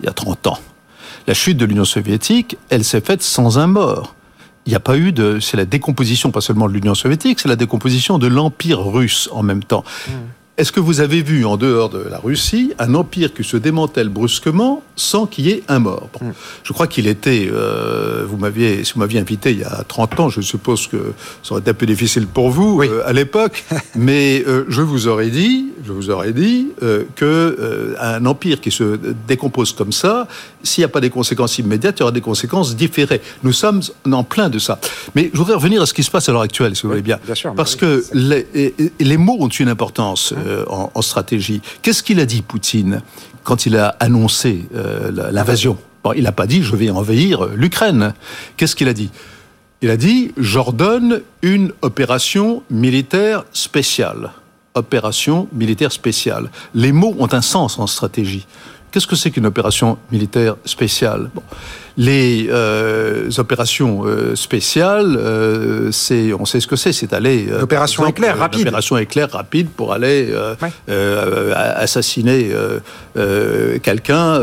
il 0.00 0.06
y 0.06 0.08
a 0.08 0.12
30 0.12 0.48
ans, 0.48 0.58
la 1.26 1.34
chute 1.34 1.56
de 1.56 1.64
l'Union 1.64 1.84
soviétique, 1.84 2.58
elle 2.68 2.84
s'est 2.84 3.00
faite 3.00 3.22
sans 3.22 3.58
un 3.58 3.68
mort. 3.68 4.13
Il 4.66 4.70
n'y 4.70 4.76
a 4.76 4.80
pas 4.80 4.96
eu 4.96 5.12
de. 5.12 5.40
C'est 5.40 5.56
la 5.56 5.66
décomposition, 5.66 6.30
pas 6.30 6.40
seulement 6.40 6.68
de 6.68 6.72
l'Union 6.72 6.94
soviétique, 6.94 7.40
c'est 7.40 7.48
la 7.48 7.56
décomposition 7.56 8.18
de 8.18 8.26
l'Empire 8.26 8.80
russe 8.80 9.28
en 9.32 9.42
même 9.42 9.62
temps. 9.62 9.84
Mmh. 10.08 10.12
Est-ce 10.56 10.70
que 10.70 10.78
vous 10.78 11.00
avez 11.00 11.20
vu 11.20 11.44
en 11.44 11.56
dehors 11.56 11.88
de 11.88 11.98
la 11.98 12.18
Russie 12.18 12.74
un 12.78 12.94
empire 12.94 13.34
qui 13.34 13.42
se 13.42 13.56
démantèle 13.56 14.08
brusquement 14.08 14.84
sans 14.94 15.26
qu'il 15.26 15.46
y 15.46 15.50
ait 15.50 15.64
un 15.66 15.80
mort? 15.80 16.08
Mm. 16.20 16.26
Je 16.62 16.72
crois 16.72 16.86
qu'il 16.86 17.08
était, 17.08 17.50
euh, 17.52 18.24
vous 18.24 18.36
m'aviez, 18.36 18.84
si 18.84 18.92
vous 18.92 19.00
m'aviez 19.00 19.18
invité 19.18 19.50
il 19.50 19.58
y 19.58 19.64
a 19.64 19.82
30 19.82 20.20
ans, 20.20 20.28
je 20.28 20.40
suppose 20.40 20.86
que 20.86 21.12
ça 21.42 21.52
aurait 21.52 21.60
été 21.60 21.70
un 21.70 21.74
peu 21.74 21.86
difficile 21.86 22.28
pour 22.28 22.50
vous 22.50 22.80
euh, 22.82 23.02
à 23.04 23.12
l'époque, 23.12 23.64
mais 23.96 24.44
euh, 24.46 24.64
je 24.68 24.80
vous 24.80 25.08
aurais 25.08 25.30
dit, 25.30 25.72
je 25.84 25.90
vous 25.90 26.08
aurais 26.10 26.32
dit 26.32 26.68
que 27.16 27.96
un 28.00 28.24
empire 28.24 28.60
qui 28.60 28.70
se 28.70 28.98
décompose 29.26 29.72
comme 29.72 29.92
ça, 29.92 30.28
s'il 30.62 30.82
n'y 30.82 30.86
a 30.86 30.88
pas 30.88 31.00
des 31.00 31.10
conséquences 31.10 31.58
immédiates, 31.58 31.96
il 31.98 32.00
y 32.00 32.02
aura 32.04 32.12
des 32.12 32.20
conséquences 32.20 32.76
différées. 32.76 33.20
Nous 33.42 33.52
sommes 33.52 33.80
en 34.10 34.22
plein 34.22 34.48
de 34.48 34.60
ça. 34.60 34.78
Mais 35.16 35.30
je 35.32 35.38
voudrais 35.38 35.54
revenir 35.54 35.82
à 35.82 35.86
ce 35.86 35.92
qui 35.92 36.04
se 36.04 36.10
passe 36.10 36.28
à 36.28 36.32
l'heure 36.32 36.42
actuelle, 36.42 36.76
si 36.76 36.82
vous 36.84 36.90
voulez 36.90 37.02
bien, 37.02 37.18
bien 37.24 37.34
sûr, 37.34 37.54
parce 37.54 37.74
que 37.74 38.04
les, 38.12 38.46
les 39.00 39.16
mots 39.16 39.36
ont 39.40 39.48
une 39.48 39.68
importance. 39.68 40.32
Euh, 40.44 40.64
en, 40.68 41.02
stratégie. 41.02 41.60
Qu'est-ce 41.82 42.02
qu'il 42.02 42.20
a 42.20 42.26
dit, 42.26 42.42
Poutine, 42.42 43.02
quand 43.44 43.66
il 43.66 43.76
a 43.76 43.88
annoncé 44.00 44.68
euh, 44.74 45.10
l'invasion? 45.32 45.78
Il 46.16 46.24
n'a 46.24 46.32
pas 46.32 46.46
dit 46.46 46.62
je 46.62 46.76
vais 46.76 46.90
envahir 46.90 47.46
l'Ukraine. 47.54 48.14
Qu'est-ce 48.56 48.76
qu'il 48.76 48.88
a 48.88 48.92
dit? 48.92 49.10
Il 49.80 49.90
a 49.90 49.96
dit 49.96 50.32
j'ordonne 50.36 51.22
une 51.42 51.72
opération 51.82 52.62
militaire 52.70 53.44
spéciale. 53.52 54.32
Opération 54.74 55.48
militaire 55.52 55.92
spéciale. 55.92 56.50
Les 56.74 56.92
mots 56.92 57.14
ont 57.18 57.32
un 57.32 57.42
sens 57.42 57.78
en 57.78 57.86
stratégie. 57.86 58.46
Qu'est-ce 58.94 59.08
que 59.08 59.16
c'est 59.16 59.32
qu'une 59.32 59.46
opération 59.46 59.98
militaire 60.12 60.54
spéciale 60.64 61.28
les 61.96 62.48
euh, 62.50 63.30
opérations 63.38 64.04
euh, 64.04 64.34
spéciales, 64.34 65.16
euh, 65.16 65.92
c'est, 65.92 66.32
on 66.32 66.44
sait 66.44 66.58
ce 66.58 66.66
que 66.66 66.74
c'est, 66.74 66.92
c'est 66.92 67.12
aller. 67.12 67.46
L'opération 67.46 68.04
éclair 68.06 68.36
rapide. 68.36 68.62
Opération 68.62 68.96
éclair 68.96 69.30
rapide 69.30 69.68
pour 69.70 69.92
aller 69.92 70.34
assassiner 71.76 72.50
quelqu'un 73.82 74.40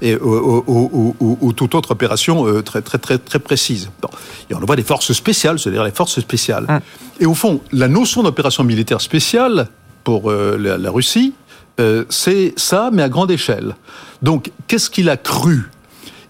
et 0.00 0.16
ou, 0.16 1.52
toute 1.56 1.74
autre 1.74 1.90
opération 1.92 2.62
très 2.62 2.82
très 2.82 2.98
très 2.98 3.18
très 3.18 3.38
précise. 3.38 3.90
Et 4.48 4.54
on 4.54 4.60
voit 4.60 4.76
des 4.76 4.82
forces 4.82 5.12
spéciales, 5.12 5.58
c'est-à-dire 5.58 5.84
les 5.84 5.90
forces 5.90 6.20
spéciales. 6.20 6.66
Et 7.18 7.26
au 7.26 7.34
fond, 7.34 7.60
la 7.72 7.88
notion 7.88 8.22
d'opération 8.22 8.64
militaire 8.64 9.00
spéciale 9.00 9.66
pour 10.04 10.30
la, 10.30 10.90
Russie, 10.90 11.34
c'est 12.08 12.52
ça, 12.56 12.90
mais 12.92 13.02
à 13.02 13.08
grande 13.08 13.30
échelle. 13.30 13.74
Donc, 14.22 14.50
qu'est-ce 14.66 14.90
qu'il 14.90 15.08
a 15.08 15.16
cru? 15.16 15.70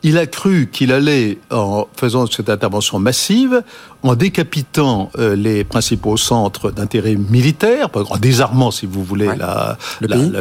Il 0.03 0.17
a 0.17 0.27
cru 0.27 0.69
qu'il 0.73 0.93
allait, 0.93 1.39
en 1.51 1.87
faisant 1.95 2.27
cette 2.27 2.49
intervention 2.49 2.99
massive, 2.99 3.63
en 4.03 4.15
décapitant 4.15 5.11
euh, 5.19 5.37
les 5.37 5.63
principaux 5.63 6.17
centres 6.17 6.71
d'intérêt 6.71 7.17
militaire, 7.17 7.89
en 7.95 8.17
désarmant, 8.17 8.71
si 8.71 8.87
vous 8.87 9.05
voulez, 9.05 9.29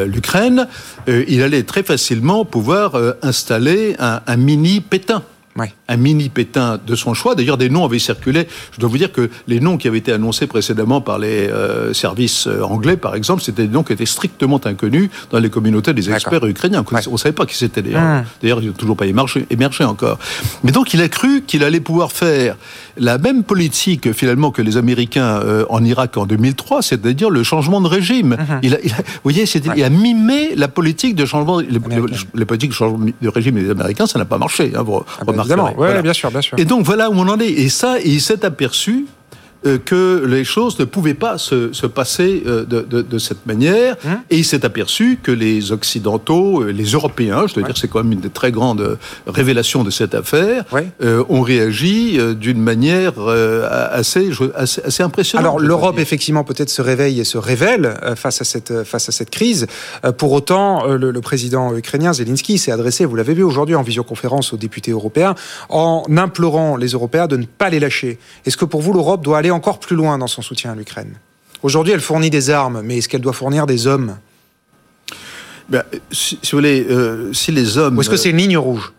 l'Ukraine, 0.06 0.68
euh, 1.10 1.26
il 1.28 1.44
allait 1.44 1.64
très 1.64 1.84
facilement 1.84 2.46
pouvoir 2.46 2.96
euh, 2.96 3.14
installer 3.22 3.98
un, 4.00 4.22
un 4.26 4.38
mini 4.38 4.80
Pétain 4.80 5.24
un 5.88 5.98
mini 5.98 6.30
Pétain 6.30 6.80
de 6.86 6.96
son 6.96 7.14
choix. 7.14 7.36
D'ailleurs, 7.36 7.58
des 7.58 7.70
noms 7.70 7.86
avaient 7.86 8.00
circulé. 8.00 8.48
Je 8.72 8.80
dois 8.80 8.90
vous 8.90 8.98
dire 8.98 9.12
que 9.12 9.30
les 9.48 9.60
noms 9.60 9.78
qui 9.78 9.88
avaient 9.88 9.98
été 9.98 10.12
annoncés 10.12 10.48
précédemment 10.48 11.02
par 11.02 11.20
les 11.20 11.48
euh, 11.50 11.94
services 11.94 12.48
euh, 12.48 12.62
anglais, 12.62 12.98
par 12.98 13.16
exemple, 13.16 13.42
c'était 13.42 13.64
des 13.64 13.74
noms 13.74 13.84
qui 13.84 13.94
étaient 13.94 14.06
strictement 14.06 14.62
inconnus 14.64 15.10
dans 15.32 15.40
les 15.40 15.50
communautés 15.50 15.94
des 15.94 16.12
experts 16.12 16.46
ukrainiens. 16.46 16.86
On 17.08 17.14
ne 17.14 17.18
savait 17.18 17.34
pas 17.34 17.46
qui 17.46 17.56
c'était 17.56 17.82
d'ailleurs. 17.82 18.02
Hum. 18.02 18.24
D'ailleurs, 18.42 18.62
ils 18.62 18.68
n'ont 18.68 18.74
toujours 18.74 18.98
pas 18.98 19.08
émergé, 19.08 19.46
émergé, 19.50 19.84
encore. 19.84 20.20
Mais 20.64 20.72
donc, 20.72 20.94
il 20.94 21.02
a 21.02 21.10
cru 21.10 21.42
qu'il 21.46 21.64
allait 21.64 21.80
pouvoir 21.80 22.12
faire 22.12 22.56
la 22.98 23.18
même 23.18 23.44
politique 23.44 24.12
finalement 24.14 24.52
que 24.52 24.62
les 24.62 24.78
Américains 24.78 25.40
euh, 25.44 25.66
en 25.70 25.84
Irak 25.84 26.18
en 26.18 26.26
2003, 26.26 26.82
c'est-à-dire 26.82 27.30
le 27.30 27.44
changement 27.44 27.82
de 27.82 27.88
régime. 27.88 28.34
Hum. 28.34 28.60
Il, 28.62 28.76
a, 28.76 28.78
vous 28.78 29.04
voyez, 29.24 29.44
il 29.76 29.84
a 29.84 29.90
mimé 29.90 30.54
la 30.56 30.68
politique 30.68 31.16
de 31.16 31.26
changement, 31.26 31.60
les, 31.60 32.46
politiques 32.46 32.70
de 32.70 32.76
changement 32.76 33.06
de 33.22 33.30
régime 33.30 33.56
des 33.56 33.70
Américains, 33.70 34.06
ça 34.06 34.20
n'a 34.20 34.26
pas 34.26 34.38
marché. 34.38 34.74
Hein, 34.76 34.84
vous 34.84 35.04
ah 35.20 35.24
bah, 35.26 35.34
Évidemment, 35.42 35.74
oui, 35.78 36.02
bien 36.02 36.14
sûr, 36.14 36.32
bien 36.32 36.42
sûr. 36.42 36.58
Et 36.60 36.66
donc 36.66 36.86
voilà 36.86 37.10
où 37.10 37.14
on 37.14 37.28
en 37.28 37.40
est. 37.40 37.48
Et 37.50 37.70
ça, 37.70 38.00
il 38.00 38.22
s'est 38.22 38.46
aperçu 38.46 39.06
que 39.64 40.26
les 40.26 40.44
choses 40.44 40.80
ne 40.80 40.86
pouvaient 40.86 41.14
pas 41.14 41.38
se, 41.38 41.74
se 41.74 41.86
passer 41.86 42.44
euh, 42.46 42.66
de, 42.66 42.82
de, 42.82 43.02
de, 43.02 43.18
cette 43.18 43.46
manière. 43.46 43.96
Hum. 44.06 44.20
Et 44.30 44.38
il 44.38 44.46
s'est 44.46 44.66
aperçu 44.66 45.20
que 45.22 45.32
les 45.32 45.72
Occidentaux, 45.72 46.62
euh, 46.62 46.72
les 46.72 46.92
Européens, 46.92 47.46
je 47.48 47.56
dois 47.56 47.64
dire 47.64 47.78
c'est 47.78 47.90
quand 47.90 48.04
même 48.04 48.14
une 48.14 48.22
des 48.22 48.30
très 48.30 48.52
grandes 48.52 48.98
révélations 49.28 49.84
de 49.84 49.90
cette 49.90 50.16
affaire, 50.16 50.66
ont 51.30 51.42
réagi 51.42 52.18
d'une 52.36 52.62
manière 52.62 53.14
assez, 53.92 54.32
assez, 54.56 54.82
assez, 54.84 55.04
impressionnante. 55.04 55.46
Alors 55.46 55.60
l'Europe, 55.60 56.00
effectivement, 56.00 56.44
peut-être 56.44 56.70
se 56.70 56.82
réveille 56.82 57.20
et 57.20 57.24
se 57.24 57.38
révèle 57.38 57.96
face 58.16 58.42
à 58.42 58.46
cette, 58.46 58.84
face 58.84 59.10
à 59.10 59.12
cette 59.12 59.30
crise. 59.30 59.68
Pour 60.18 60.32
autant, 60.32 60.86
le, 60.88 61.12
le 61.12 61.22
président 61.22 61.76
ukrainien 61.76 62.14
Zelensky 62.14 62.58
s'est 62.58 62.72
adressé, 62.72 63.06
vous 63.06 63.16
l'avez 63.16 63.34
vu 63.34 63.44
aujourd'hui 63.44 63.76
en 63.76 63.84
visioconférence 63.84 64.54
aux 64.54 64.58
députés 64.58 64.92
européens, 64.92 65.36
en 65.70 66.04
implorant 66.16 66.78
les 66.78 66.90
Européens 66.90 67.28
de 67.28 67.38
ne 67.38 67.46
pas 67.46 67.70
les 67.70 67.80
lâcher. 67.80 68.20
Est-ce 68.46 68.58
que 68.58 68.66
pour 68.66 68.82
vous, 68.82 68.94
l'Europe 68.94 69.24
doit 69.24 69.38
aller 69.38 69.49
encore 69.52 69.80
plus 69.80 69.96
loin 69.96 70.18
dans 70.18 70.28
son 70.28 70.42
soutien 70.42 70.72
à 70.72 70.76
l'Ukraine. 70.76 71.14
Aujourd'hui, 71.62 71.94
elle 71.94 72.02
fournit 72.02 72.30
des 72.30 72.50
armes, 72.50 72.82
mais 72.84 72.98
est-ce 72.98 73.10
qu'elle 73.10 73.22
doit 73.22 73.34
fournir 73.34 73.66
des 73.66 73.88
hommes? 73.88 74.18
Ben, 75.68 75.84
si, 76.12 76.40
vous 76.44 76.58
voulez, 76.58 76.86
euh, 76.90 77.34
si 77.34 77.52
les 77.52 77.78
hommes... 77.78 77.98
Ou 77.98 78.02
est-ce 78.02 78.10
que 78.10 78.18
c'est 78.18 78.30
une 78.30 78.38
ligne 78.38 78.58
rouge? 78.58 78.94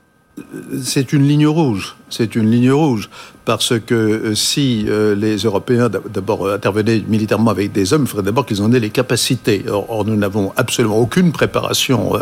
C'est 0.82 1.12
une 1.12 1.26
ligne 1.26 1.46
rouge. 1.46 1.96
C'est 2.10 2.34
une 2.36 2.50
ligne 2.50 2.72
rouge 2.72 3.08
parce 3.50 3.72
que 3.80 3.94
euh, 3.94 4.34
si 4.36 4.86
euh, 4.88 5.16
les 5.16 5.38
Européens 5.38 5.88
d'abord 5.88 6.46
euh, 6.46 6.54
intervenaient 6.54 7.02
militairement 7.08 7.50
avec 7.50 7.72
des 7.72 7.92
hommes, 7.92 8.02
il 8.02 8.06
faudrait 8.06 8.24
d'abord 8.24 8.46
qu'ils 8.46 8.62
en 8.62 8.72
aient 8.72 8.78
les 8.78 8.90
capacités. 8.90 9.64
Or, 9.68 10.04
nous 10.04 10.14
n'avons 10.14 10.52
absolument 10.56 10.98
aucune 10.98 11.32
préparation 11.32 12.12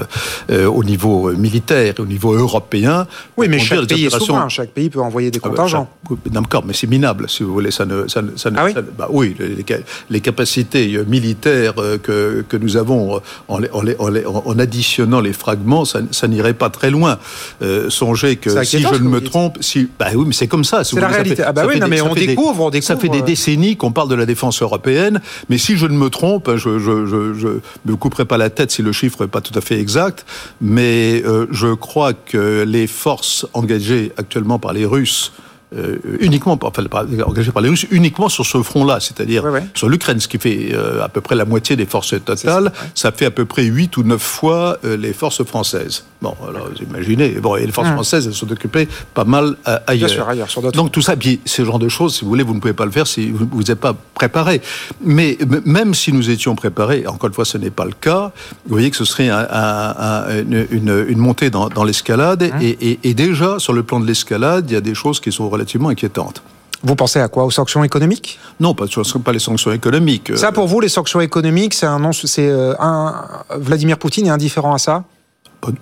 au 0.48 0.84
niveau 0.84 1.30
militaire 1.32 1.94
et 1.96 2.00
au 2.00 2.06
niveau 2.06 2.32
européen. 2.32 3.06
Oui, 3.36 3.48
mais 3.48 3.58
chaque 3.58 3.86
pays 3.86 4.06
est 4.06 4.18
souverain. 4.18 4.48
Chaque 4.48 4.70
pays 4.70 4.88
peut 4.88 5.00
envoyer 5.00 5.30
des 5.30 5.40
ah 5.42 5.48
bah, 5.48 5.54
contingents. 5.56 5.88
D'accord, 6.26 6.64
mais 6.66 6.72
c'est 6.72 6.86
minable, 6.86 7.28
si 7.28 7.42
vous 7.42 7.52
voulez. 7.52 7.70
Ça 7.70 7.84
ne, 7.84 8.08
ça, 8.08 8.22
ça 8.36 8.50
ah 8.56 8.64
oui, 8.64 8.74
bah, 8.96 9.08
oui 9.10 9.36
les, 10.08 10.20
capacités 10.20 10.98
militaires 11.06 11.74
que, 12.02 12.44
que 12.48 12.56
nous 12.56 12.76
avons 12.76 13.20
en, 13.48 13.58
en, 13.58 13.84
en, 13.98 14.58
additionnant 14.58 15.20
les 15.20 15.32
fragments, 15.32 15.84
ça, 15.84 16.28
n'irait 16.28 16.54
pas 16.54 16.70
très 16.70 16.90
loin. 16.90 17.18
songez 17.88 18.36
que 18.36 18.64
si 18.64 18.80
je 18.80 18.94
ne 18.94 19.08
me 19.08 19.20
trompe, 19.20 19.58
si, 19.60 19.77
bah 19.98 20.06
oui, 20.14 20.24
mais 20.26 20.32
c'est 20.32 20.46
comme 20.46 20.64
ça. 20.64 20.84
Si 20.84 20.96
la 20.96 21.08
réalité. 21.08 21.42
ah 21.44 21.52
bah 21.52 21.64
oui, 21.66 21.80
mais 21.88 22.00
on 22.00 22.14
découvre, 22.14 22.64
on 22.64 22.70
découvre. 22.70 22.86
Ça 22.86 22.96
fait 22.96 23.08
des 23.08 23.22
décennies 23.22 23.76
qu'on 23.76 23.92
parle 23.92 24.08
de 24.08 24.14
la 24.14 24.26
défense 24.26 24.62
européenne, 24.62 25.20
mais 25.48 25.58
si 25.58 25.76
je 25.76 25.86
ne 25.86 25.96
me 25.96 26.10
trompe, 26.10 26.56
je 26.56 26.70
ne 26.70 26.78
je, 26.78 27.06
je, 27.06 27.34
je, 27.34 27.48
me 27.86 27.96
couperai 27.96 28.24
pas 28.24 28.38
la 28.38 28.50
tête 28.50 28.70
si 28.70 28.82
le 28.82 28.92
chiffre 28.92 29.22
n'est 29.22 29.28
pas 29.28 29.40
tout 29.40 29.56
à 29.56 29.60
fait 29.60 29.78
exact, 29.78 30.24
mais 30.60 31.22
euh, 31.24 31.46
je 31.50 31.74
crois 31.74 32.12
que 32.12 32.64
les 32.66 32.86
forces 32.86 33.46
engagées 33.52 34.12
actuellement 34.16 34.58
par 34.58 34.72
les 34.72 34.84
Russes 34.84 35.32
euh, 35.76 35.98
uniquement, 36.20 36.58
enfin, 36.62 36.82
engagé 37.26 37.52
par 37.52 37.60
les 37.60 37.68
Russes, 37.68 37.86
uniquement 37.90 38.30
sur 38.30 38.46
ce 38.46 38.62
front-là, 38.62 39.00
c'est-à-dire 39.00 39.44
sur 39.74 39.90
l'Ukraine, 39.90 40.18
ce 40.18 40.26
qui 40.26 40.38
fait 40.38 40.70
euh, 40.72 41.04
à 41.04 41.10
peu 41.10 41.20
près 41.20 41.36
la 41.36 41.44
moitié 41.44 41.76
des 41.76 41.84
forces 41.84 42.14
totales. 42.24 42.72
Ça, 42.94 43.12
fait 43.12 43.26
à 43.26 43.30
peu 43.30 43.44
près 43.44 43.64
8 43.64 43.96
ou 43.98 44.02
9 44.02 44.20
fois 44.20 44.78
euh, 44.84 44.96
les 44.96 45.12
forces 45.12 45.44
françaises. 45.44 46.04
Bon, 46.22 46.34
alors 46.48 46.68
vous 46.70 46.82
imaginez, 46.82 47.28
bon, 47.32 47.56
et 47.56 47.66
les 47.66 47.72
forces 47.72 47.88
hum. 47.88 47.94
françaises, 47.94 48.26
elles 48.26 48.34
sont 48.34 48.50
occupées 48.50 48.88
pas 49.12 49.24
mal 49.24 49.56
ailleurs. 49.86 50.08
Bien 50.08 50.08
sûr, 50.08 50.28
ailleurs 50.28 50.50
sur 50.50 50.72
Donc 50.72 50.90
tout 50.90 51.02
ça, 51.02 51.16
puis 51.16 51.40
ce 51.44 51.64
genre 51.64 51.78
de 51.78 51.88
choses, 51.88 52.14
si 52.14 52.24
vous 52.24 52.30
voulez, 52.30 52.42
vous 52.42 52.54
ne 52.54 52.60
pouvez 52.60 52.72
pas 52.72 52.86
le 52.86 52.90
faire 52.90 53.06
si 53.06 53.30
vous 53.30 53.62
n'êtes 53.62 53.78
pas 53.78 53.94
préparé. 54.14 54.62
Mais 55.04 55.36
même 55.66 55.92
si 55.92 56.12
nous 56.14 56.30
étions 56.30 56.54
préparés, 56.54 57.06
encore 57.06 57.28
une 57.28 57.34
fois, 57.34 57.44
ce 57.44 57.58
n'est 57.58 57.70
pas 57.70 57.84
le 57.84 57.92
cas, 57.92 58.32
vous 58.66 58.74
voyez 58.74 58.90
que 58.90 58.96
ce 58.96 59.04
serait 59.04 59.28
une, 59.28 60.66
une, 60.70 61.18
montée 61.18 61.50
dans, 61.50 61.68
dans 61.68 61.84
l'escalade. 61.84 62.42
Et, 62.60 62.90
et, 62.90 62.98
et, 63.04 63.14
déjà, 63.14 63.58
sur 63.58 63.74
le 63.74 63.82
plan 63.82 64.00
de 64.00 64.06
l'escalade, 64.06 64.64
il 64.70 64.72
y 64.72 64.76
a 64.76 64.80
des 64.80 64.94
choses 64.94 65.20
qui 65.20 65.30
sont 65.30 65.48
relativement 65.58 65.90
inquiétante. 65.90 66.42
Vous 66.82 66.94
pensez 66.94 67.20
à 67.20 67.28
quoi? 67.28 67.44
Aux 67.44 67.50
sanctions 67.50 67.82
économiques? 67.82 68.38
Non, 68.60 68.72
pas, 68.74 68.86
pas 69.24 69.32
les 69.32 69.38
sanctions 69.40 69.72
économiques. 69.72 70.30
Ça, 70.36 70.52
pour 70.52 70.68
vous, 70.68 70.80
les 70.80 70.88
sanctions 70.88 71.20
économiques, 71.20 71.74
c'est 71.74 71.86
un, 71.86 72.12
c'est 72.12 72.48
euh, 72.48 72.74
un 72.78 73.14
Vladimir 73.56 73.98
Poutine 73.98 74.26
est 74.26 74.30
indifférent 74.30 74.74
à 74.74 74.78
ça? 74.78 75.04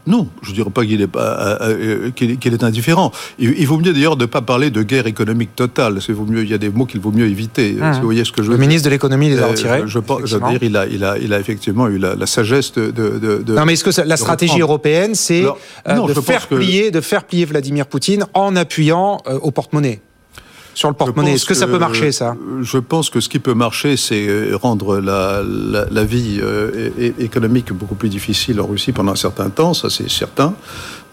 Non, 0.07 0.29
je 0.43 0.51
ne 0.51 0.55
dirais 0.55 0.71
pas 0.71 0.85
qu'il 0.85 1.03
est, 1.03 1.17
euh, 1.17 1.57
euh, 1.61 2.11
qu'il 2.11 2.55
est, 2.55 2.65
indifférent. 2.65 3.13
Il, 3.39 3.67
vaut 3.67 3.77
mieux 3.77 3.93
d'ailleurs 3.93 4.17
de 4.17 4.25
ne 4.25 4.27
pas 4.27 4.41
parler 4.41 4.71
de 4.71 4.83
guerre 4.83 5.07
économique 5.07 5.55
totale. 5.55 5.99
Vaut 6.09 6.25
mieux, 6.25 6.43
il 6.43 6.51
y 6.51 6.55
a 6.55 6.59
des 6.59 6.71
mots 6.71 6.87
qu'il 6.87 7.01
vaut 7.01 7.13
mieux 7.13 7.27
éviter. 7.27 7.73
Mmh. 7.73 7.93
vous 7.93 8.03
voyez 8.03 8.25
ce 8.25 8.33
que 8.33 8.43
je 8.43 8.51
Le 8.51 8.57
ministre 8.57 8.87
de 8.87 8.91
l'économie 8.91 9.29
les 9.29 9.39
a 9.39 9.47
retirés. 9.47 9.83
je, 9.87 9.99
pense, 9.99 10.23
dire, 10.23 10.63
il 10.63 10.77
a, 10.77 10.87
il, 10.87 11.05
a, 11.05 11.19
il 11.19 11.33
a 11.33 11.39
effectivement 11.39 11.89
eu 11.89 11.99
la, 11.99 12.27
sagesse 12.27 12.73
de, 12.73 12.91
de, 12.91 13.53
Non, 13.53 13.65
mais 13.65 13.75
est-ce 13.75 13.85
que 13.85 14.03
la 14.03 14.17
stratégie 14.17 14.61
européenne, 14.61 15.15
c'est 15.15 15.43
de, 15.43 16.21
faire 16.21 16.47
plier, 16.49 16.91
de 16.91 17.01
faire 17.01 17.25
plier 17.25 17.45
Vladimir 17.45 17.87
Poutine 17.87 18.25
en 18.35 18.57
appuyant 18.57 19.19
au 19.43 19.51
porte-monnaie 19.51 20.01
sur 20.77 20.91
le 20.91 20.95
porte-monnaie. 20.95 21.33
Est-ce 21.33 21.47
que, 21.47 21.55
ça 21.55 21.67
peut 21.67 21.79
marcher, 21.79 22.13
ça 22.13 22.37
Je 22.61 22.77
pense 22.77 23.09
que 23.09 23.21
ce 23.21 23.31
qui 23.31 23.39
peut 23.39 23.55
marcher, 23.55 23.97
c'est 23.97 24.29
euh, 24.29 24.57
rendre 24.61 24.99
la, 25.01 25.43
la, 25.43 26.05
vie 26.05 26.39
euh, 26.43 26.91
économique 27.19 27.73
beaucoup 27.73 27.95
plus 27.95 28.11
difficile 28.11 28.61
en 28.61 28.67
Russie 28.67 28.93
pendant 28.93 29.13
un 29.13 29.17
certain 29.17 29.49
temps, 29.49 29.73
ça 29.73 29.89
c'est 29.89 30.11
certain. 30.11 30.55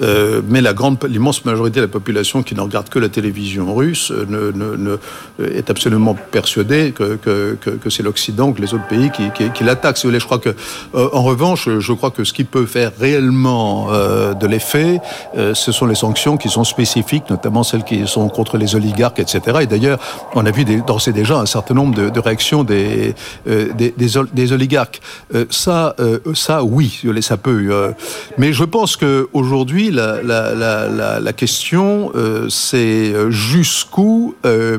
Euh, 0.01 0.41
mais 0.47 0.61
la 0.61 0.73
grande, 0.73 0.97
l'immense 1.07 1.45
majorité 1.45 1.79
de 1.79 1.85
la 1.85 1.91
population 1.91 2.43
qui 2.43 2.55
ne 2.55 2.61
regarde 2.61 2.89
que 2.89 2.99
la 2.99 3.09
télévision 3.09 3.73
russe 3.75 4.11
ne, 4.11 4.51
ne, 4.51 4.75
ne 4.75 5.45
est 5.45 5.69
absolument 5.69 6.15
persuadée 6.31 6.91
que, 6.91 7.15
que, 7.15 7.89
c'est 7.89 8.03
l'Occident, 8.03 8.53
que 8.53 8.61
les 8.61 8.73
autres 8.73 8.87
pays 8.87 9.11
qui, 9.11 9.51
qui, 9.51 9.63
l'attaquent. 9.63 9.99
Je 10.03 10.25
crois 10.25 10.39
que, 10.39 10.55
en 10.93 11.23
revanche, 11.23 11.69
je 11.79 11.93
crois 11.93 12.11
que 12.11 12.23
ce 12.23 12.33
qui 12.33 12.43
peut 12.43 12.65
faire 12.65 12.91
réellement 12.99 13.89
de 13.91 14.47
l'effet, 14.47 14.99
ce 15.35 15.71
sont 15.71 15.85
les 15.85 15.95
sanctions 15.95 16.37
qui 16.37 16.49
sont 16.49 16.63
spécifiques, 16.63 17.29
notamment 17.29 17.63
celles 17.63 17.83
qui 17.83 18.07
sont 18.07 18.29
contre 18.29 18.57
les 18.57 18.75
oligarques, 18.75 19.19
etc. 19.19 19.59
Et 19.61 19.67
d'ailleurs, 19.67 19.99
on 20.35 20.45
a 20.45 20.51
vu 20.51 20.65
d'ores 20.65 21.07
et 21.07 21.13
déjà 21.13 21.37
un 21.39 21.45
certain 21.45 21.73
nombre 21.73 21.95
de, 21.95 22.19
réactions 22.19 22.63
des, 22.63 23.13
euh, 23.47 23.69
des, 23.73 24.51
oligarques. 24.53 25.01
Euh, 25.33 25.45
ça, 25.49 25.95
euh, 25.99 26.19
ça, 26.33 26.63
oui, 26.63 27.01
ça 27.21 27.37
peut. 27.37 27.93
mais 28.37 28.53
je 28.53 28.63
pense 28.63 28.97
qu'aujourd'hui, 28.97 29.82
la, 29.91 30.21
la, 30.21 31.19
la, 31.19 31.33
question, 31.33 32.11
c'est 32.49 33.13
jusqu'où 33.29 34.35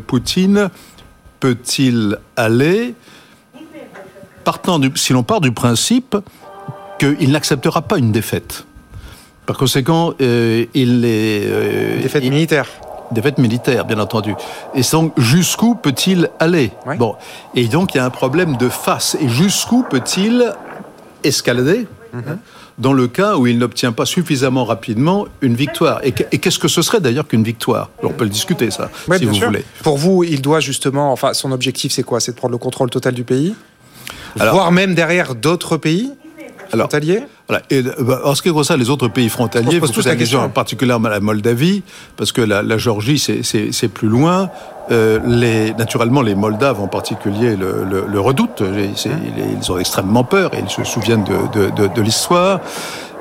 Poutine 0.07 0.71
peut-il 1.41 2.19
aller, 2.37 2.95
partant 4.45 4.79
du, 4.79 4.91
si 4.95 5.13
l'on 5.13 5.23
part 5.23 5.41
du 5.41 5.53
principe 5.53 6.17
qu'il 6.99 7.31
n'acceptera 7.33 7.83
pas 7.83 7.99
une 7.99 8.13
défaite. 8.13 8.65
Par 9.47 9.57
conséquent, 9.59 10.15
il 10.21 11.05
est... 11.05 12.01
défaite 12.03 12.25
militaire 12.25 12.67
défaite 13.11 13.39
militaire, 13.39 13.85
bien 13.85 13.99
entendu. 13.99 14.35
Et 14.75 14.83
donc, 14.93 15.19
jusqu'où 15.19 15.75
peut-il 15.75 16.29
aller? 16.39 16.73
Bon, 16.99 17.17
et 17.55 17.69
donc 17.69 17.95
il 17.95 17.99
y 17.99 18.01
a 18.01 18.05
un 18.05 18.11
problème 18.11 18.57
de 18.57 18.69
face. 18.69 19.17
Et 19.21 19.29
jusqu'où 19.29 19.85
peut-il 19.89 20.53
escalader? 21.23 21.87
Mhm. 22.13 22.39
Dans 22.79 22.93
le 22.93 23.07
cas 23.07 23.37
où 23.37 23.47
il 23.47 23.59
n'obtient 23.59 23.93
pas 23.93 24.07
suffisamment 24.07 24.65
rapidement 24.65 25.27
une 25.41 25.55
victoire. 25.55 26.01
Et 26.03 26.13
qu'est-ce 26.13 26.59
que 26.59 26.69
ce 26.69 26.83
serait 26.83 27.01
d'ailleurs 27.01 27.27
qu'une 27.27 27.45
victoire? 27.45 27.91
On 28.03 28.11
peut 28.11 28.25
le 28.25 28.31
discuter, 28.31 28.71
ça, 28.71 28.91
si 29.17 29.25
vous 29.25 29.35
voulez. 29.35 29.65
Pour 29.83 29.97
vous, 29.97 30.25
il 30.25 30.43
doit 30.43 30.61
justement, 30.61 31.13
enfin, 31.13 31.35
son 31.35 31.53
objectif, 31.53 31.93
c'est 31.93 32.03
quoi? 32.03 32.21
C'est 32.21 32.33
de 32.33 32.37
prendre 32.37 32.53
le 32.53 32.59
contrôle 32.59 32.91
total 32.91 33.15
du 33.15 33.25
pays? 33.25 33.55
Voire 34.37 34.73
même 34.73 34.95
derrière 34.95 35.35
d'autres 35.35 35.77
pays? 35.77 36.13
Frontaliers? 36.71 37.23
Voilà. 37.49 37.63
Et, 37.71 37.83
bah, 37.83 38.21
en 38.25 38.35
ce 38.35 38.43
qui 38.43 38.51
concerne 38.51 38.81
les 38.81 38.91
autres 38.91 39.09
pays 39.09 39.29
frontaliers, 39.29 39.79
vous 39.79 39.93
posez 39.93 40.09
la 40.09 40.17
question 40.17 40.41
en 40.41 40.49
particulier 40.49 40.97
la 40.99 41.21
Moldavie, 41.21 41.83
parce 42.17 42.33
que 42.33 42.41
la, 42.41 42.63
la 42.63 42.79
Géorgie, 42.79 43.19
c'est 43.19 43.89
plus 43.89 44.09
loin. 44.09 44.51
Euh, 44.91 45.19
les, 45.25 45.73
naturellement, 45.75 46.21
les 46.21 46.35
Moldaves 46.35 46.79
en 46.79 46.89
particulier 46.89 47.57
le, 47.57 47.85
le, 47.85 48.05
le 48.07 48.21
redoutent. 48.21 48.63
Ils, 48.63 48.93
ils, 49.59 49.73
ont 49.73 49.79
extrêmement 49.79 50.25
peur 50.25 50.53
et 50.55 50.59
ils 50.61 50.69
se 50.69 50.85
souviennent 50.85 51.25
de, 51.25 51.71
de, 51.71 51.89
de, 51.89 52.03
l'histoire. 52.03 52.61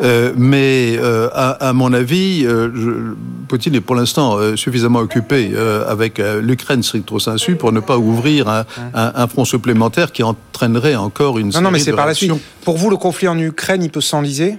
Euh, 0.01 0.33
mais 0.35 0.97
euh, 0.97 1.29
à, 1.33 1.69
à, 1.69 1.73
mon 1.73 1.93
avis, 1.93 2.45
euh, 2.45 2.69
je, 2.73 3.13
Poutine 3.47 3.75
est 3.75 3.81
pour 3.81 3.95
l'instant 3.95 4.37
suffisamment 4.55 4.99
occupé 4.99 5.51
avec 5.87 6.19
l'Ukraine 6.41 6.81
stricto 6.81 7.19
sensu 7.19 7.55
pour 7.55 7.71
ne 7.71 7.79
pas 7.79 7.97
ouvrir 7.97 8.47
un, 8.47 8.65
un, 8.93 9.11
un, 9.15 9.27
front 9.27 9.45
supplémentaire 9.45 10.11
qui 10.11 10.23
entraînerait 10.23 10.95
encore 10.95 11.37
une. 11.37 11.49
Non, 11.49 11.61
non, 11.61 11.71
mais 11.71 11.79
c'est 11.79 11.93
par 11.93 12.07
la 12.07 12.15
suite. 12.15 12.31
Pour 12.65 12.77
vous, 12.77 12.89
le 12.89 12.97
conflit 12.97 13.27
en 13.27 13.37
Ukraine, 13.37 13.83
il 13.83 13.91
peut 13.91 14.01
s'enliser? 14.01 14.57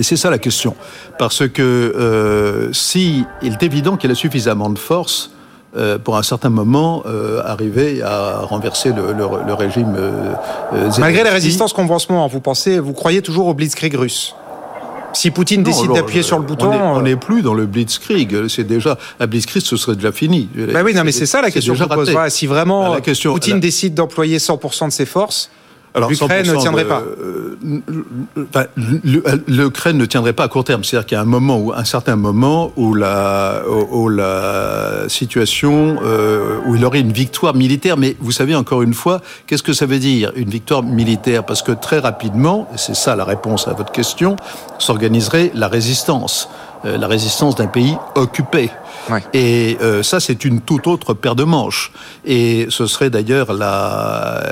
Et 0.00 0.02
c'est 0.02 0.16
ça 0.16 0.30
la 0.30 0.38
question. 0.38 0.74
Parce 1.18 1.46
que 1.46 1.62
euh, 1.62 2.72
si 2.72 3.24
il 3.42 3.52
est 3.52 3.62
évident 3.62 3.98
qu'il 3.98 4.10
a 4.10 4.14
suffisamment 4.14 4.70
de 4.70 4.78
force 4.78 5.30
euh, 5.76 5.98
pour 5.98 6.16
un 6.16 6.22
certain 6.24 6.50
moment 6.50 7.04
euh, 7.06 7.42
arriver 7.44 8.02
à 8.02 8.40
renverser 8.40 8.92
le, 8.92 9.12
le, 9.12 9.24
le 9.46 9.54
régime. 9.54 9.94
Euh, 9.96 10.34
Malgré 10.98 11.22
les 11.22 11.30
résistances 11.30 11.72
qu'on 11.72 11.86
voit 11.86 11.96
en 11.96 12.00
ce 12.00 12.10
moment, 12.10 12.26
vous 12.26 12.40
pensez, 12.40 12.80
vous 12.80 12.92
croyez 12.92 13.22
toujours 13.22 13.46
au 13.46 13.54
blitzkrieg 13.54 13.94
russe? 13.94 14.34
Si 15.12 15.30
Poutine 15.30 15.62
décide 15.62 15.92
d'appuyer 15.92 16.22
sur 16.22 16.38
le 16.38 16.44
bouton, 16.44 16.72
on 16.72 17.02
n'est 17.02 17.16
plus 17.16 17.42
dans 17.42 17.54
le 17.54 17.66
blitzkrieg. 17.66 18.48
C'est 18.48 18.64
déjà 18.64 18.98
un 19.18 19.26
blitzkrieg, 19.26 19.64
ce 19.64 19.76
serait 19.76 19.96
déjà 19.96 20.12
fini. 20.12 20.48
Bah 20.72 20.82
oui, 20.84 20.94
non, 20.94 21.02
mais 21.04 21.12
c'est 21.12 21.26
ça 21.26 21.40
la 21.40 21.50
question 21.50 21.74
que 21.74 21.78
je 21.78 21.84
pose. 21.84 22.14
si 22.28 22.46
vraiment 22.46 22.94
bah, 22.94 23.00
Poutine 23.24 23.60
décide 23.60 23.94
d'employer 23.94 24.38
100% 24.38 24.86
de 24.86 24.92
ses 24.92 25.06
forces, 25.06 25.50
L'Ukraine 25.96 26.46
ne 26.46 26.56
tiendrait 26.56 26.84
pas. 26.84 27.02
L'Ukraine 29.48 29.98
ne 29.98 30.04
tiendrait 30.04 30.32
pas 30.32 30.44
à 30.44 30.48
court 30.48 30.64
terme. 30.64 30.84
C'est-à-dire 30.84 31.06
qu'il 31.06 31.16
y 31.16 31.18
a 31.18 31.22
un 31.22 31.26
moment 31.26 31.58
où, 31.58 31.72
un 31.72 31.84
certain 31.84 32.16
moment 32.16 32.72
où 32.76 32.94
la, 32.94 33.62
où, 33.68 34.08
la 34.08 35.08
situation, 35.08 35.98
euh, 36.02 36.58
où 36.66 36.76
il 36.76 36.84
aurait 36.84 37.00
une 37.00 37.12
victoire 37.12 37.54
militaire. 37.54 37.96
Mais 37.96 38.16
vous 38.20 38.30
savez 38.30 38.54
encore 38.54 38.82
une 38.82 38.94
fois, 38.94 39.20
qu'est-ce 39.46 39.64
que 39.64 39.72
ça 39.72 39.86
veut 39.86 39.98
dire 39.98 40.32
une 40.36 40.48
victoire 40.48 40.82
militaire? 40.82 41.44
Parce 41.44 41.62
que 41.62 41.72
très 41.72 41.98
rapidement, 41.98 42.68
et 42.72 42.78
c'est 42.78 42.94
ça 42.94 43.16
la 43.16 43.24
réponse 43.24 43.66
à 43.66 43.72
votre 43.72 43.92
question, 43.92 44.36
s'organiserait 44.78 45.50
la 45.54 45.66
résistance, 45.66 46.48
euh, 46.84 46.98
la 46.98 47.08
résistance 47.08 47.56
d'un 47.56 47.66
pays 47.66 47.96
occupé. 48.14 48.70
Et 49.34 49.76
euh, 49.80 50.02
ça, 50.02 50.20
c'est 50.20 50.44
une 50.44 50.60
toute 50.60 50.86
autre 50.86 51.14
paire 51.14 51.34
de 51.34 51.44
manches. 51.44 51.92
Et 52.24 52.66
ce 52.68 52.86
serait 52.86 53.10
d'ailleurs 53.10 53.52
la, 53.52 54.42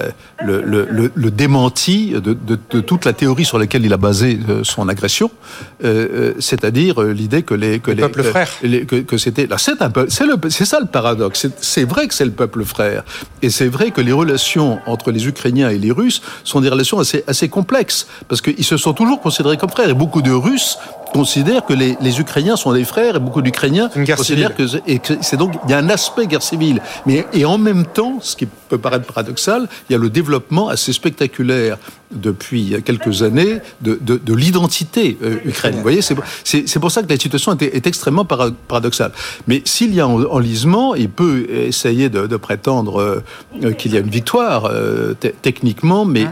le, 0.44 0.62
le, 0.62 1.10
le, 1.14 1.30
démenti 1.30 2.12
de, 2.12 2.32
de, 2.32 2.58
de, 2.70 2.80
toute 2.80 3.04
la 3.04 3.12
théorie 3.12 3.44
sur 3.44 3.58
laquelle 3.58 3.84
il 3.84 3.92
a 3.92 3.96
basé 3.96 4.38
euh, 4.48 4.64
son 4.64 4.88
agression, 4.88 5.30
euh, 5.84 6.08
euh 6.12 6.34
c'est-à-dire 6.38 7.00
l'idée 7.02 7.42
que 7.42 7.54
les 7.54 7.80
que 7.80 7.90
les, 7.90 8.02
peuple 8.02 8.22
frère, 8.22 8.50
que, 8.60 9.00
que 9.00 9.18
c'était 9.18 9.46
là, 9.46 9.58
c'est 9.58 9.82
un 9.82 9.90
peu, 9.90 10.06
c'est 10.08 10.24
c'est 10.48 10.64
ça 10.64 10.80
le 10.80 10.86
paradoxe. 10.86 11.46
C'est 11.60 11.84
vrai 11.84 12.08
que 12.08 12.14
c'est 12.14 12.24
le 12.24 12.30
peuple 12.30 12.64
frère, 12.64 13.04
et 13.42 13.50
c'est 13.50 13.68
vrai 13.68 13.90
que 13.90 14.00
les 14.00 14.12
relations 14.12 14.78
entre 14.86 15.10
les 15.10 15.26
Ukrainiens 15.26 15.70
et 15.70 15.78
les 15.78 15.90
Russes 15.90 16.22
sont 16.44 16.60
des 16.60 16.68
relations 16.68 16.98
assez 16.98 17.24
assez 17.26 17.48
complexes 17.48 18.06
parce 18.28 18.40
qu'ils 18.40 18.64
se 18.64 18.76
sont 18.76 18.92
toujours 18.92 19.20
considérés 19.20 19.56
comme 19.56 19.70
frères. 19.70 19.88
Et 19.88 19.94
beaucoup 19.94 20.22
de 20.22 20.30
Russes 20.30 20.78
considèrent 21.12 21.64
que 21.64 21.72
les, 21.72 21.96
les 22.00 22.20
Ukrainiens 22.20 22.56
sont 22.56 22.72
des 22.72 22.84
frères, 22.84 23.16
et 23.16 23.18
beaucoup 23.18 23.42
d'Ukrainiens 23.42 23.90
considèrent 24.16 24.47
Il 24.86 25.70
y 25.70 25.72
a 25.72 25.78
un 25.78 25.88
aspect 25.88 26.26
guerre 26.26 26.42
civile, 26.42 26.80
mais 27.06 27.26
et 27.32 27.44
en 27.44 27.58
même 27.58 27.86
temps, 27.86 28.18
ce 28.20 28.36
qui 28.36 28.46
peut 28.46 28.78
paraître 28.78 29.06
paradoxal, 29.06 29.68
il 29.88 29.92
y 29.92 29.96
a 29.96 29.98
le 29.98 30.10
développement 30.10 30.68
assez 30.68 30.92
spectaculaire 30.92 31.78
depuis 32.10 32.74
quelques 32.84 33.22
années 33.22 33.60
de, 33.80 33.98
de, 34.00 34.16
de 34.16 34.34
l'identité 34.34 35.18
euh, 35.22 35.36
ukrainienne. 35.44 35.78
Vous 35.80 35.82
voyez, 35.82 36.02
c'est 36.02 36.78
pour 36.80 36.90
ça 36.90 37.02
que 37.02 37.08
la 37.08 37.18
situation 37.18 37.56
est, 37.56 37.62
est 37.62 37.86
extrêmement 37.86 38.24
paradoxale. 38.24 39.12
Mais 39.46 39.62
s'il 39.64 39.94
y 39.94 40.00
a 40.00 40.06
enlisement, 40.06 40.94
il 40.94 41.10
peut 41.10 41.46
essayer 41.50 42.08
de, 42.08 42.26
de 42.26 42.36
prétendre 42.36 43.00
euh, 43.62 43.72
qu'il 43.72 43.92
y 43.92 43.96
a 43.96 44.00
une 44.00 44.10
victoire 44.10 44.66
euh, 44.66 45.14
techniquement, 45.42 46.04
mais 46.04 46.26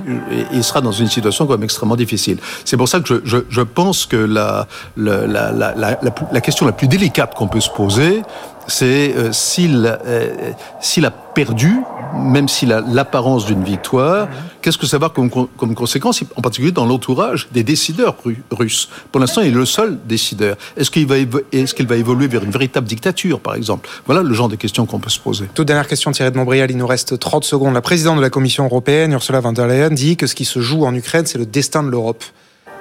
il 0.53 0.65
sera 0.65 0.81
dans 0.81 0.93
une 0.93 1.09
situation 1.09 1.47
quand 1.47 1.55
même 1.55 1.65
extrêmement 1.65 1.97
difficile. 1.97 2.39
C'est 2.65 2.77
pour 2.77 2.89
ça 2.89 3.01
que 3.01 3.09
je, 3.09 3.15
je, 3.25 3.39
je 3.49 3.61
pense 3.61 4.07
que 4.07 4.17
la, 4.17 4.67
la, 4.97 5.27
la, 5.27 5.53
la, 5.53 5.99
la 6.33 6.41
question 6.41 6.67
la 6.67 6.73
plus 6.73 6.89
délicate 6.89 7.35
qu'on 7.35 7.49
peut 7.49 7.61
se 7.61 7.71
poser, 7.71 8.23
c'est 8.69 9.15
euh, 9.17 9.33
s'il 9.33 9.99
euh, 10.07 10.53
s'il 10.81 11.05
a 11.07 11.11
perdu, 11.11 11.81
même 12.15 12.49
s'il 12.49 12.73
a 12.73 12.81
l'apparence 12.81 13.47
d'une 13.47 13.63
victoire, 13.63 14.29
qu'est-ce 14.63 14.79
que 14.79 14.87
ça 14.87 14.99
va 14.99 15.09
comme, 15.09 15.31
comme 15.31 15.75
conséquence, 15.75 16.23
en 16.37 16.41
particulier 16.41 16.73
dans 16.73 16.87
l'entourage 16.87 17.49
des 17.53 17.63
décideurs 17.63 18.17
russes? 18.51 18.89
Pour 19.13 19.21
l'instant, 19.21 19.43
il 19.43 19.49
est 19.49 19.51
le 19.51 19.67
seul 19.67 19.99
décideur. 20.07 20.57
Est-ce 20.77 20.91
qu'il 20.91 21.07
va, 21.07 21.17
est 21.19 21.75
qu'il 21.75 21.87
va 21.87 21.97
évoluer 21.97 22.27
vers 22.27 22.43
une 22.43 22.51
véritable 22.51 22.87
dictature, 22.87 23.41
par 23.41 23.55
exemple? 23.55 23.89
Voilà 24.07 24.23
le 24.23 24.35
genre 24.35 24.49
de 24.49 24.57
questions 24.57 24.87
qu'on 24.87 24.99
peut 24.99 25.11
se 25.11 25.21
poser. 25.21 25.49
Toute 25.55 25.67
dernière 25.67 25.89
question, 25.89 26.11
Thierry 26.13 26.33
de 26.33 26.37
Montbrial, 26.37 26.71
il 26.71 26.77
nous 26.77 26.87
reste 26.87 27.19
30 27.19 27.45
secondes. 27.45 27.75
La 27.75 27.83
présidente 27.83 28.17
de 28.17 28.23
la 28.23 28.31
Commission 28.31 28.65
européenne, 28.65 29.13
Ursula 29.13 29.41
von 29.41 29.53
der 29.53 29.67
Leyen, 29.67 29.91
dit 29.91 30.17
que 30.17 30.27
ce 30.27 30.35
qui 30.35 30.45
se 30.45 30.61
joue 30.61 30.87
en 30.87 30.95
Ukraine, 30.95 31.27
c'est 31.27 31.39
le 31.39 31.47
destin 31.47 31.83
de 31.83 31.89
l'Europe. 31.89 32.25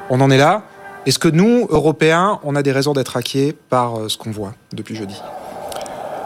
On 0.10 0.22
en 0.22 0.30
est 0.32 0.38
là 0.38 0.64
est-ce 1.06 1.20
que 1.20 1.28
nous, 1.28 1.68
Européens, 1.70 2.40
on 2.44 2.56
a 2.56 2.64
des 2.64 2.72
raisons 2.72 2.94
d'être 2.94 3.16
inquiets 3.16 3.56
par 3.70 3.96
euh, 3.96 4.10
ce 4.10 4.18
qu'on 4.18 4.32
voit 4.32 4.54
depuis 4.74 4.96
jeudi? 4.96 5.16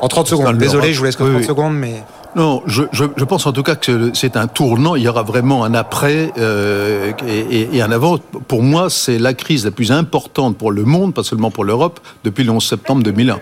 En 0.02 0.08
30 0.08 0.28
secondes. 0.28 0.58
Désolé, 0.58 0.93
je 0.93 1.00
vous 1.00 1.06
laisse 1.06 1.16
que 1.16 1.24
30 1.24 1.43
secondes, 1.43 1.76
mais... 1.76 2.04
Non, 2.36 2.62
je, 2.68 2.84
je, 2.91 3.06
je, 3.16 3.24
pense 3.24 3.47
en 3.47 3.52
tout 3.52 3.64
cas 3.64 3.74
que 3.76 4.12
c'est 4.14 4.38
un 4.38 4.45
tournant. 4.45 4.95
Il 4.95 5.02
y 5.02 5.08
aura 5.08 5.24
vraiment 5.24 5.64
un 5.64 5.74
après 5.74 6.32
euh, 6.38 7.12
et, 7.28 7.76
et, 7.76 7.82
un 7.82 7.91
avant. 7.91 8.20
Pour 8.47 8.62
moi, 8.62 8.91
c'est 8.91 9.18
la 9.18 9.34
crise 9.34 9.66
la 9.66 9.72
plus 9.72 9.91
importante 9.91 10.56
pour 10.56 10.72
le 10.72 10.84
monde, 10.84 11.16
pas 11.16 11.24
seulement 11.24 11.50
pour 11.50 11.64
l'Europe, 11.64 12.00
depuis 12.24 12.43
le 12.43 12.52
11 12.52 12.64
septembre 12.64 13.02
2001. 13.02 13.39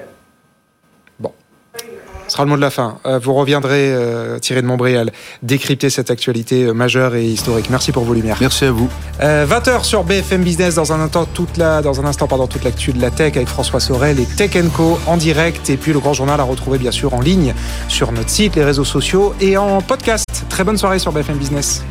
Ce 2.27 2.33
sera 2.33 2.43
le 2.43 2.49
mot 2.49 2.57
de 2.57 2.61
la 2.61 2.69
fin. 2.69 2.97
Euh, 3.05 3.19
vous 3.19 3.33
reviendrez, 3.33 3.93
euh, 3.93 4.37
Thierry 4.39 4.61
de 4.61 4.67
Montbrial, 4.67 5.11
décrypter 5.43 5.89
cette 5.89 6.11
actualité 6.11 6.63
euh, 6.63 6.73
majeure 6.73 7.15
et 7.15 7.25
historique. 7.25 7.69
Merci 7.69 7.91
pour 7.91 8.03
vos 8.03 8.13
lumières. 8.13 8.37
Merci 8.41 8.65
à 8.65 8.71
vous. 8.71 8.89
20h 9.21 9.83
sur 9.83 10.03
BFM 10.03 10.43
Business, 10.43 10.75
dans 10.75 10.93
un 10.93 10.99
instant, 10.99 11.25
toute 11.25 11.57
la, 11.57 11.81
dans 11.81 11.99
un 12.01 12.05
instant 12.05 12.27
pardon, 12.27 12.47
toute 12.47 12.63
l'actu 12.63 12.91
de 12.91 13.01
la 13.01 13.11
tech 13.11 13.35
avec 13.35 13.47
François 13.47 13.79
Sorel 13.79 14.19
et 14.19 14.25
Tech 14.25 14.51
Co 14.75 14.99
en 15.07 15.17
direct. 15.17 15.69
Et 15.69 15.77
puis 15.77 15.93
le 15.93 15.99
grand 15.99 16.13
journal 16.13 16.39
à 16.39 16.43
retrouver 16.43 16.77
bien 16.77 16.91
sûr 16.91 17.13
en 17.13 17.21
ligne 17.21 17.53
sur 17.87 18.11
notre 18.11 18.29
site, 18.29 18.55
les 18.55 18.63
réseaux 18.63 18.85
sociaux 18.85 19.33
et 19.39 19.57
en 19.57 19.81
podcast. 19.81 20.25
Très 20.49 20.63
bonne 20.63 20.77
soirée 20.77 20.99
sur 20.99 21.11
BFM 21.11 21.37
Business. 21.37 21.83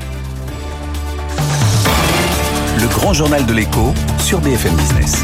Le 2.78 2.88
grand 2.88 3.12
journal 3.12 3.44
de 3.46 3.52
l'écho 3.54 3.94
sur 4.18 4.40
BFM 4.40 4.74
Business. 4.74 5.22